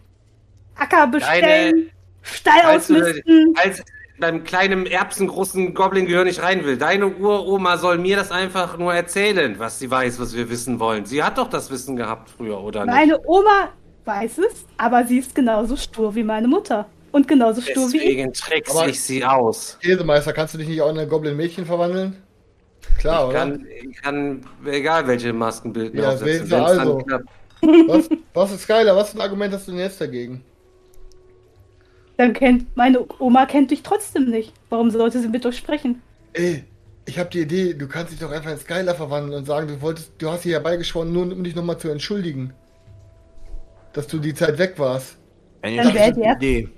Acker 0.75 1.07
bestellen, 1.07 1.89
Stall 2.21 2.61
Als, 2.61 2.87
du, 2.87 2.95
ausmisten. 2.97 3.53
als 3.63 3.83
beim 4.19 4.43
kleinen 4.43 4.85
erbsengroßen 4.85 5.73
Goblin-Gehör 5.73 6.23
nicht 6.23 6.41
rein 6.41 6.65
will. 6.65 6.77
Deine 6.77 7.07
Uroma 7.07 7.77
soll 7.77 7.97
mir 7.97 8.15
das 8.15 8.31
einfach 8.31 8.77
nur 8.77 8.93
erzählen, 8.93 9.57
was 9.59 9.79
sie 9.79 9.89
weiß, 9.89 10.19
was 10.19 10.35
wir 10.35 10.49
wissen 10.49 10.79
wollen. 10.79 11.05
Sie 11.05 11.23
hat 11.23 11.37
doch 11.37 11.49
das 11.49 11.69
Wissen 11.71 11.95
gehabt 11.95 12.29
früher, 12.29 12.59
oder 12.59 12.85
nicht? 12.85 12.93
Meine 12.93 13.19
Oma 13.27 13.69
weiß 14.07 14.39
es, 14.39 14.65
aber 14.77 15.05
sie 15.05 15.19
ist 15.19 15.35
genauso 15.35 15.75
stur 15.75 16.15
wie 16.15 16.23
meine 16.23 16.47
Mutter. 16.47 16.87
Und 17.11 17.27
genauso 17.27 17.61
stur 17.61 17.91
wie 17.93 17.97
ich. 17.97 18.03
Deswegen 18.03 18.33
trickse 18.33 18.77
Aber- 18.77 18.89
ich 18.89 19.01
sie 19.01 19.23
aus. 19.23 19.77
Käsemeister, 19.81 20.33
kannst 20.33 20.53
du 20.53 20.57
dich 20.57 20.67
nicht 20.67 20.81
auch 20.81 20.89
in 20.89 20.97
ein 20.99 21.07
Goblin-Mädchen 21.09 21.65
verwandeln? 21.65 22.17
Klar, 22.99 23.23
Ich 23.23 23.29
oder? 23.29 23.39
kann, 23.39 23.67
ich 23.89 24.01
kann, 24.01 24.45
egal 24.65 25.07
welche 25.07 25.33
Maskenbild 25.33 25.93
mir 25.93 26.01
Ja, 26.03 26.09
aufsetzen, 26.11 26.45
Sie 26.45 26.51
dann 26.51 26.63
also. 26.63 27.01
Was, 27.87 28.09
was 28.33 28.51
ist 28.51 28.67
geiler? 28.67 28.95
Was 28.95 29.09
für 29.11 29.17
ein 29.17 29.21
Argument 29.21 29.53
hast 29.53 29.67
du 29.67 29.71
denn 29.71 29.79
jetzt 29.81 29.99
dagegen? 29.99 30.43
Dann 32.17 32.33
kennt 32.33 32.75
meine 32.75 33.05
Oma 33.19 33.45
kennt 33.45 33.71
dich 33.71 33.83
trotzdem 33.83 34.29
nicht. 34.29 34.53
Warum 34.69 34.89
sollte 34.91 35.19
sie 35.19 35.27
mit 35.27 35.45
euch 35.45 35.57
sprechen? 35.57 36.01
Ey, 36.33 36.63
ich 37.05 37.17
habe 37.19 37.29
die 37.29 37.41
Idee, 37.41 37.73
du 37.73 37.87
kannst 37.87 38.11
dich 38.11 38.19
doch 38.19 38.31
einfach 38.31 38.51
in 38.51 38.57
Skylar 38.57 38.95
verwandeln 38.95 39.33
und 39.39 39.45
sagen, 39.45 39.67
du 39.67 39.81
wolltest, 39.81 40.11
du 40.17 40.29
hast 40.29 40.43
hier 40.43 40.53
herbeigeschworen, 40.53 41.11
nur 41.11 41.23
um 41.23 41.43
dich 41.43 41.55
nochmal 41.55 41.77
zu 41.77 41.89
entschuldigen. 41.89 42.53
Dass 43.97 44.05
du 44.05 44.19
die 44.19 44.35
Zeit 44.35 44.59
weg 44.59 44.75
warst. 44.77 45.17
Eine 45.63 45.77
Dann 45.81 45.93
werdet 45.95 46.15
gute 46.17 46.27
ihr- 46.27 46.35
Idee. 46.35 46.69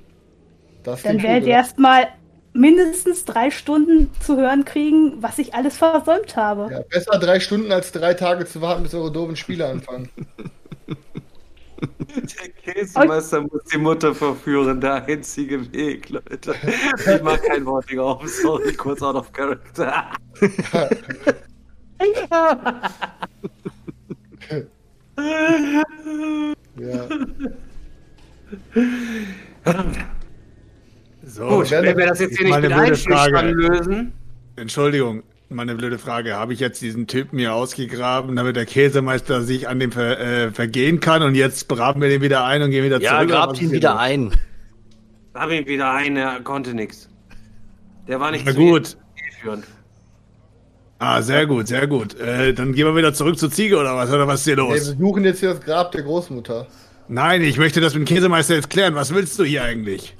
Das 0.84 1.04
Dann 1.04 1.22
werdet 1.22 1.48
ihr 1.50 1.54
erstmal 1.54 2.08
mindestens 2.54 3.26
drei 3.26 3.52
Stunden 3.52 4.10
zu 4.22 4.38
hören 4.38 4.64
kriegen, 4.64 5.22
was 5.22 5.38
ich 5.38 5.54
alles 5.54 5.76
versäumt 5.76 6.38
habe. 6.38 6.70
Ja, 6.72 6.80
besser 6.90 7.20
drei 7.20 7.42
Stunden 7.42 7.74
als 7.74 7.92
drei 7.92 8.14
Tage 8.14 8.46
zu 8.46 8.62
warten, 8.62 8.84
bis 8.84 8.94
eure 8.96 9.12
doofen 9.12 9.36
Spiele 9.36 9.68
anfangen. 9.68 10.08
Der 11.82 12.50
Käsemeister 12.74 13.42
muss 13.42 13.64
die 13.72 13.78
Mutter 13.78 14.14
verführen, 14.16 14.80
der 14.82 15.06
einzige 15.06 15.72
Weg, 15.74 16.10
Leute. 16.10 16.54
Ich 17.06 17.22
mach 17.22 17.42
kein 17.42 17.66
Wort 17.66 17.86
auf, 17.98 18.26
sorry, 18.30 18.74
kurz 18.74 19.02
out 19.02 19.16
of 19.16 19.32
character. 19.34 20.10
Ja. 26.78 27.06
So, 31.24 31.48
Gut, 31.48 31.72
wenn- 31.72 31.98
wir 31.98 32.08
das 32.08 32.20
jetzt 32.20 32.38
hier 32.38 32.48
nicht 32.48 32.62
mit 32.62 32.72
Einschüchtern 32.74 33.50
lösen. 33.54 34.14
Entschuldigung, 34.56 35.24
meine 35.50 35.76
blöde 35.76 35.98
Frage. 36.00 36.36
Habe 36.36 36.54
ich 36.54 36.60
jetzt 36.60 36.82
diesen 36.82 37.08
Typen 37.08 37.38
hier 37.40 37.54
ausgegraben, 37.54 38.36
damit 38.36 38.56
der 38.56 38.66
Käsemeister 38.66 39.42
sich 39.42 39.68
an 39.68 39.80
dem 39.80 39.92
ver, 39.92 40.20
äh, 40.20 40.52
vergehen 40.52 41.00
kann 41.00 41.22
und 41.22 41.36
jetzt 41.36 41.68
graben 41.70 42.02
wir 42.02 42.10
den 42.10 42.22
wieder 42.22 42.46
ein 42.46 42.62
und 42.62 42.72
gehen 42.72 42.84
wieder 42.84 43.00
Ja, 43.02 43.12
zurück? 43.18 43.30
oder 43.30 43.36
grabt 43.46 43.62
ihn 43.62 43.72
wieder 43.72 43.92
los? 43.92 44.00
ein. 44.00 44.32
Hab 45.36 45.52
ihn 45.52 45.66
wieder 45.68 45.92
ein, 45.94 46.16
er 46.18 46.40
konnte 46.42 46.74
nix. 46.74 47.10
Der 48.08 48.20
war 48.20 48.32
nicht 48.32 48.46
Na 48.46 48.52
gut. 48.54 48.98
führend. 49.42 49.66
Ah, 51.00 51.22
sehr 51.22 51.46
gut, 51.48 51.68
sehr 51.70 51.88
gut. 51.88 52.20
Äh, 52.20 52.54
dann 52.54 52.74
gehen 52.74 52.86
wir 52.86 52.96
wieder 52.96 53.14
zurück 53.14 53.40
zur 53.40 53.50
Ziege 53.50 53.78
oder 53.78 53.96
was? 53.96 54.10
Oder 54.12 54.28
was 54.28 54.42
ist 54.42 54.46
hier 54.46 54.58
Ey, 54.58 54.64
wir 54.64 54.70
los? 54.76 54.86
suchen 55.00 55.24
jetzt 55.24 55.40
hier 55.40 55.54
das 55.54 55.62
Grab 55.62 55.92
der 55.94 56.04
Großmutter. 56.04 56.68
Nein, 57.08 57.42
ich 57.42 57.58
möchte 57.58 57.80
das 57.82 57.96
mit 57.96 58.08
dem 58.08 58.14
Käsemeister 58.14 58.56
jetzt 58.56 58.70
klären. 58.70 58.96
Was 58.96 59.14
willst 59.14 59.40
du 59.40 59.44
hier 59.46 59.64
eigentlich? 59.64 60.16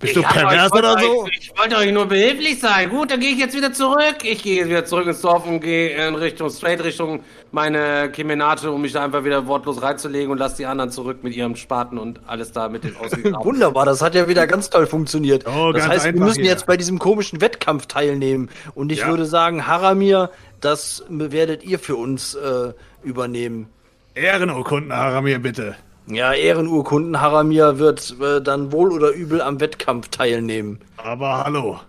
Bist 0.00 0.14
du 0.14 0.20
Ich 0.20 0.26
pervers 0.28 0.70
euch- 0.72 0.78
oder 0.78 0.96
so? 1.00 1.24
Euch, 1.24 1.38
ich 1.40 1.58
wollte 1.58 1.76
euch 1.76 1.90
nur 1.90 2.06
behilflich 2.06 2.60
sein. 2.60 2.88
Gut, 2.88 3.10
dann 3.10 3.18
gehe 3.18 3.30
ich 3.32 3.38
jetzt 3.38 3.56
wieder 3.56 3.72
zurück. 3.72 4.18
Ich 4.22 4.44
gehe 4.44 4.58
jetzt 4.58 4.68
wieder 4.68 4.84
zurück 4.84 5.08
ins 5.08 5.20
Dorf 5.22 5.44
und 5.44 5.58
gehe 5.58 6.06
in 6.06 6.14
Richtung, 6.14 6.50
straight 6.50 6.84
Richtung 6.84 7.24
meine 7.50 8.08
Kemenate, 8.12 8.70
um 8.70 8.80
mich 8.80 8.92
da 8.92 9.02
einfach 9.04 9.24
wieder 9.24 9.48
wortlos 9.48 9.82
reinzulegen 9.82 10.30
und 10.30 10.38
lasse 10.38 10.58
die 10.58 10.66
anderen 10.66 10.92
zurück 10.92 11.24
mit 11.24 11.34
ihrem 11.34 11.56
Spaten 11.56 11.98
und 11.98 12.20
alles 12.28 12.52
da 12.52 12.68
mit 12.68 12.84
den 12.84 12.94
ausgegraben. 13.00 13.44
Wunderbar, 13.44 13.86
das 13.86 14.00
hat 14.00 14.14
ja 14.14 14.28
wieder 14.28 14.46
ganz 14.46 14.70
toll 14.70 14.86
funktioniert. 14.86 15.44
Oh, 15.48 15.72
das 15.72 15.88
heißt, 15.88 16.04
wir 16.04 16.12
müssen 16.12 16.42
hier. 16.42 16.50
jetzt 16.50 16.66
bei 16.66 16.76
diesem 16.76 17.00
komischen 17.00 17.40
Wettkampf 17.40 17.86
teilnehmen. 17.86 18.50
Und 18.76 18.92
ich 18.92 19.00
Ja. 19.00 19.08
würde 19.08 19.24
sagen, 19.26 19.66
Haramir, 19.66 20.30
das 20.60 21.02
werdet 21.08 21.64
ihr 21.64 21.80
für 21.80 21.96
uns 21.96 22.34
äh, 22.36 22.72
übernehmen. 23.02 23.68
Ehrenurkunden, 24.14 24.92
Haramir, 24.92 25.40
bitte. 25.40 25.74
Ja, 26.10 26.32
Ehrenurkunden, 26.32 27.20
Haramir 27.20 27.78
wird 27.78 28.16
äh, 28.20 28.40
dann 28.40 28.72
wohl 28.72 28.92
oder 28.92 29.10
übel 29.12 29.42
am 29.42 29.60
Wettkampf 29.60 30.08
teilnehmen. 30.08 30.80
Aber 30.96 31.44
hallo. 31.44 31.80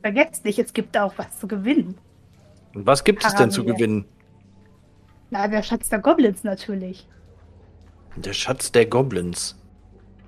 Vergesst 0.00 0.44
nicht, 0.44 0.58
es 0.58 0.72
gibt 0.72 0.96
auch 0.96 1.12
was 1.16 1.38
zu 1.38 1.46
gewinnen. 1.46 1.98
Und 2.74 2.86
was 2.86 3.04
gibt 3.04 3.24
es 3.24 3.34
denn 3.34 3.50
zu 3.50 3.60
Haramir. 3.60 3.74
gewinnen? 3.74 4.04
Na, 5.30 5.46
der 5.48 5.62
Schatz 5.62 5.88
der 5.88 5.98
Goblins 5.98 6.42
natürlich. 6.42 7.06
Der 8.16 8.32
Schatz 8.32 8.72
der 8.72 8.86
Goblins. 8.86 9.56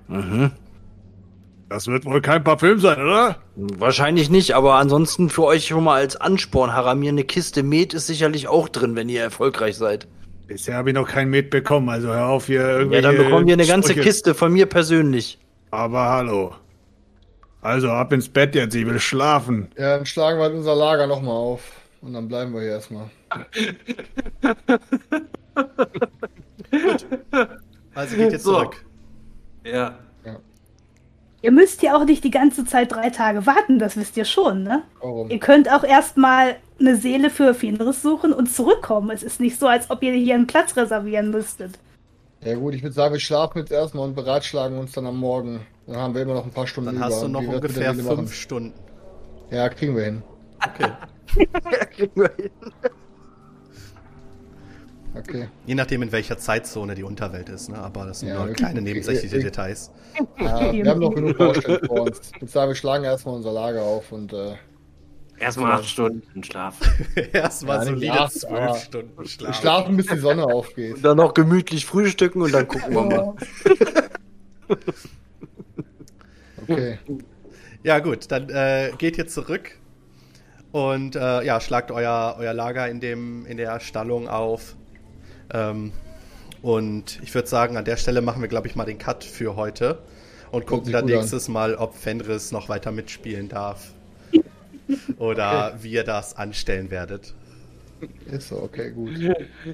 Mhm. 0.07 0.51
Das 1.69 1.87
wird 1.87 2.05
wohl 2.05 2.21
kein 2.21 2.43
Parfüm 2.43 2.79
sein, 2.79 3.01
oder? 3.01 3.37
Wahrscheinlich 3.55 4.29
nicht, 4.29 4.55
aber 4.55 4.75
ansonsten 4.75 5.29
für 5.29 5.43
euch 5.43 5.67
schon 5.67 5.83
mal 5.83 5.95
als 5.95 6.15
Ansporn, 6.15 6.73
Haramir, 6.73 7.09
eine 7.09 7.25
Kiste 7.25 7.63
Met 7.63 7.93
ist 7.93 8.07
sicherlich 8.07 8.47
auch 8.47 8.69
drin, 8.69 8.95
wenn 8.95 9.09
ihr 9.09 9.21
erfolgreich 9.21 9.75
seid. 9.75 10.07
Bisher 10.47 10.75
habe 10.75 10.89
ich 10.89 10.95
noch 10.95 11.07
kein 11.07 11.29
Met 11.29 11.49
bekommen, 11.49 11.89
also 11.89 12.07
hör 12.07 12.27
auf 12.27 12.45
hier 12.47 12.61
irgendwie. 12.61 12.95
Ja, 12.95 13.01
dann 13.01 13.17
bekommen 13.17 13.45
wir 13.47 13.53
eine 13.53 13.65
ganze 13.67 13.89
Sprüche. 13.91 14.07
Kiste 14.07 14.33
von 14.33 14.53
mir 14.53 14.65
persönlich. 14.65 15.37
Aber 15.71 16.09
hallo. 16.09 16.55
Also 17.61 17.89
ab 17.91 18.13
ins 18.13 18.29
Bett 18.29 18.55
jetzt, 18.55 18.73
ich 18.73 18.85
will 18.85 18.99
schlafen. 18.99 19.67
Ja, 19.77 19.97
dann 19.97 20.05
schlagen 20.05 20.39
wir 20.39 20.43
halt 20.43 20.53
unser 20.53 20.73
Lager 20.75 21.05
nochmal 21.05 21.35
auf. 21.35 21.61
Und 22.01 22.13
dann 22.13 22.27
bleiben 22.29 22.53
wir 22.53 22.61
hier 22.61 22.71
erstmal. 22.71 23.09
Also 27.93 28.15
geht 28.15 28.31
jetzt 28.31 28.43
So. 28.43 28.53
zurück. 28.53 28.85
Ja. 29.65 29.97
Ihr 31.41 31.51
müsst 31.51 31.83
ja 31.83 31.95
auch 31.95 32.05
nicht 32.05 32.23
die 32.23 32.31
ganze 32.31 32.65
Zeit 32.65 32.91
drei 32.91 33.09
Tage 33.09 33.45
warten, 33.45 33.77
das 33.77 33.95
wisst 33.95 34.17
ihr 34.17 34.25
schon, 34.25 34.63
ne? 34.63 34.83
Warum? 35.01 35.29
Ihr 35.29 35.39
könnt 35.39 35.71
auch 35.71 35.83
erstmal 35.83 36.55
eine 36.79 36.95
Seele 36.95 37.29
für 37.29 37.53
Fenris 37.53 38.01
suchen 38.01 38.33
und 38.33 38.51
zurückkommen. 38.51 39.11
Es 39.11 39.21
ist 39.23 39.39
nicht 39.39 39.59
so, 39.59 39.67
als 39.67 39.89
ob 39.89 40.01
ihr 40.01 40.13
hier 40.13 40.35
einen 40.35 40.47
Platz 40.47 40.75
reservieren 40.75 41.29
müsstet. 41.29 41.77
Ja 42.43 42.55
gut, 42.55 42.73
ich 42.73 42.83
würde 42.83 42.93
sagen, 42.93 43.13
wir 43.13 43.19
schlafen 43.19 43.59
jetzt 43.59 43.71
erstmal 43.71 44.05
und 44.05 44.15
beratschlagen 44.15 44.77
uns 44.77 44.91
dann 44.91 45.05
am 45.05 45.17
Morgen. 45.17 45.65
Dann 45.85 45.97
haben 45.97 46.15
wir 46.15 46.21
immer 46.23 46.35
noch 46.35 46.45
ein 46.45 46.51
paar 46.51 46.67
Stunden 46.67 46.87
Dann 46.87 46.97
über. 46.97 47.05
hast 47.05 47.21
du 47.21 47.27
noch 47.27 47.41
wir 47.41 47.49
ungefähr 47.49 47.93
fünf 47.93 48.05
machen. 48.05 48.27
Stunden. 48.27 48.73
Ja, 49.51 49.69
kriegen 49.69 49.95
wir 49.95 50.03
hin. 50.03 50.23
Okay. 50.63 50.91
Je 55.65 55.75
nachdem, 55.75 56.03
in 56.03 56.11
welcher 56.11 56.37
Zeitzone 56.37 56.93
die 56.93 57.03
Unterwelt 57.03 57.49
ist, 57.49 57.69
ne? 57.69 57.77
Aber 57.79 58.05
das 58.05 58.19
sind 58.19 58.29
Ja, 58.29 58.45
nur 58.45 58.53
kleine 58.53 58.73
okay. 58.81 58.81
nebensächliche 58.89 59.37
Ich- 59.37 59.43
Details. 59.43 59.91
Ja, 60.39 60.71
wir 60.71 60.85
haben 60.89 60.99
noch 60.99 61.13
genug 61.13 61.37
Baustellen 61.37 61.85
vor 61.87 62.01
uns. 62.01 62.19
Ich 62.35 62.41
würde 62.41 62.51
sagen, 62.51 62.69
wir 62.71 62.75
schlagen 62.75 63.03
erstmal 63.03 63.35
unser 63.35 63.51
Lager 63.51 63.81
auf 63.83 64.11
und 64.11 64.33
äh, 64.33 64.55
Erstmal 65.39 65.71
acht 65.73 65.85
Stunden 65.85 66.43
Schlaf. 66.43 66.75
Erstmal 67.33 67.77
Ja, 67.77 67.83
solide 67.85 68.11
acht, 68.13 68.33
zwölf 68.33 68.77
Stunden 68.77 69.17
wir 69.17 69.27
Schlaf. 69.27 69.55
schlafen, 69.59 69.97
bis 69.97 70.07
die 70.07 70.17
Sonne 70.17 70.45
aufgeht. 70.45 70.97
Dann 71.03 71.17
noch 71.17 71.33
gemütlich 71.35 71.85
frühstücken 71.85 72.41
und 72.41 72.51
dann 72.53 72.67
gucken 72.67 72.93
wir 72.93 73.03
mal. 73.03 73.33
Okay. 76.63 76.97
Ja, 77.83 77.99
gut, 77.99 78.31
dann 78.31 78.49
äh, 78.49 78.91
geht 78.97 79.17
ihr 79.17 79.27
zurück 79.27 79.77
und 80.71 81.15
äh, 81.15 81.43
ja, 81.43 81.61
schlagt 81.61 81.91
euer, 81.91 82.35
euer 82.39 82.53
Lager 82.53 82.89
in, 82.89 82.99
dem, 82.99 83.45
in 83.45 83.57
der 83.57 83.79
Stallung 83.79 84.27
auf. 84.27 84.75
Ähm, 85.53 85.91
und 86.61 87.19
ich 87.23 87.33
würde 87.33 87.47
sagen, 87.47 87.77
an 87.77 87.85
der 87.85 87.97
Stelle 87.97 88.21
machen 88.21 88.41
wir, 88.41 88.49
glaube 88.49 88.67
ich, 88.67 88.75
mal 88.75 88.85
den 88.85 88.97
Cut 88.97 89.23
für 89.23 89.55
heute 89.55 89.99
und 90.51 90.65
gucken 90.65 90.91
dann 90.91 91.05
gut 91.05 91.13
an. 91.13 91.19
nächstes 91.19 91.47
Mal, 91.47 91.75
ob 91.75 91.95
Fenris 91.95 92.51
noch 92.51 92.69
weiter 92.69 92.91
mitspielen 92.91 93.49
darf. 93.49 93.91
oder 95.17 95.77
wie 95.81 95.91
ihr 95.91 96.03
das 96.03 96.35
anstellen 96.35 96.91
werdet. 96.91 97.33
Ist 98.31 98.49
so, 98.49 98.57
okay, 98.61 98.91
gut. 98.91 99.09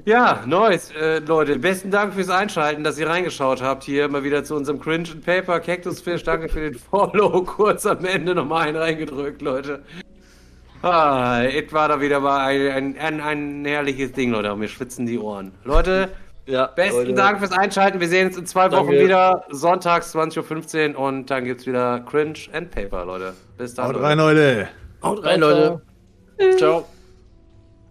Ja, 0.05 0.45
Neues, 0.45 0.91
äh, 0.91 1.19
Leute, 1.19 1.59
besten 1.59 1.91
Dank 1.91 2.13
fürs 2.13 2.29
Einschalten, 2.29 2.83
dass 2.83 2.97
ihr 2.97 3.09
reingeschaut 3.09 3.61
habt 3.61 3.83
hier 3.83 4.07
mal 4.07 4.23
wieder 4.23 4.45
zu 4.45 4.55
unserem 4.55 4.79
Cringe 4.79 5.09
and 5.11 5.25
Paper 5.25 5.59
Cactusfish. 5.59 6.23
Danke 6.23 6.47
für 6.47 6.61
den 6.61 6.79
Follow. 6.79 7.41
Kurz 7.45 7.85
am 7.85 8.05
Ende 8.05 8.33
nochmal 8.33 8.69
einen 8.69 8.77
reingedrückt, 8.77 9.41
Leute. 9.41 9.83
Ah, 10.83 11.43
es 11.45 11.71
war 11.71 11.87
da 11.87 11.99
wieder 12.01 12.19
mal 12.19 12.45
ein, 12.45 12.95
ein, 12.97 12.99
ein, 12.99 13.21
ein 13.21 13.65
herrliches 13.65 14.11
Ding, 14.11 14.31
Leute. 14.31 14.53
Mir 14.55 14.67
schwitzen 14.67 15.05
die 15.05 15.17
Ohren. 15.17 15.53
Leute, 15.63 16.09
Ja, 16.45 16.67
besten 16.67 16.97
Leute. 16.97 17.13
Dank 17.13 17.39
fürs 17.39 17.53
Einschalten. 17.53 17.99
Wir 18.01 18.07
sehen 18.09 18.27
uns 18.27 18.37
in 18.37 18.45
zwei 18.45 18.67
Danke. 18.67 18.87
Wochen 18.87 18.91
wieder. 18.99 19.45
Sonntags 19.49 20.13
20.15 20.13 20.93
Uhr 20.95 20.99
und 20.99 21.31
dann 21.31 21.45
gibt's 21.45 21.65
wieder 21.65 22.01
Cringe 22.01 22.37
and 22.51 22.69
Paper, 22.69 23.05
Leute. 23.05 23.33
Bis 23.57 23.73
dann. 23.75 23.87
Haut 23.87 23.93
Leute. 23.95 24.05
rein, 24.05 24.17
Leute. 24.17 24.67
Haut 25.01 25.23
rein, 25.23 25.39
Leute. 25.39 25.81
Ciao. 26.57 26.85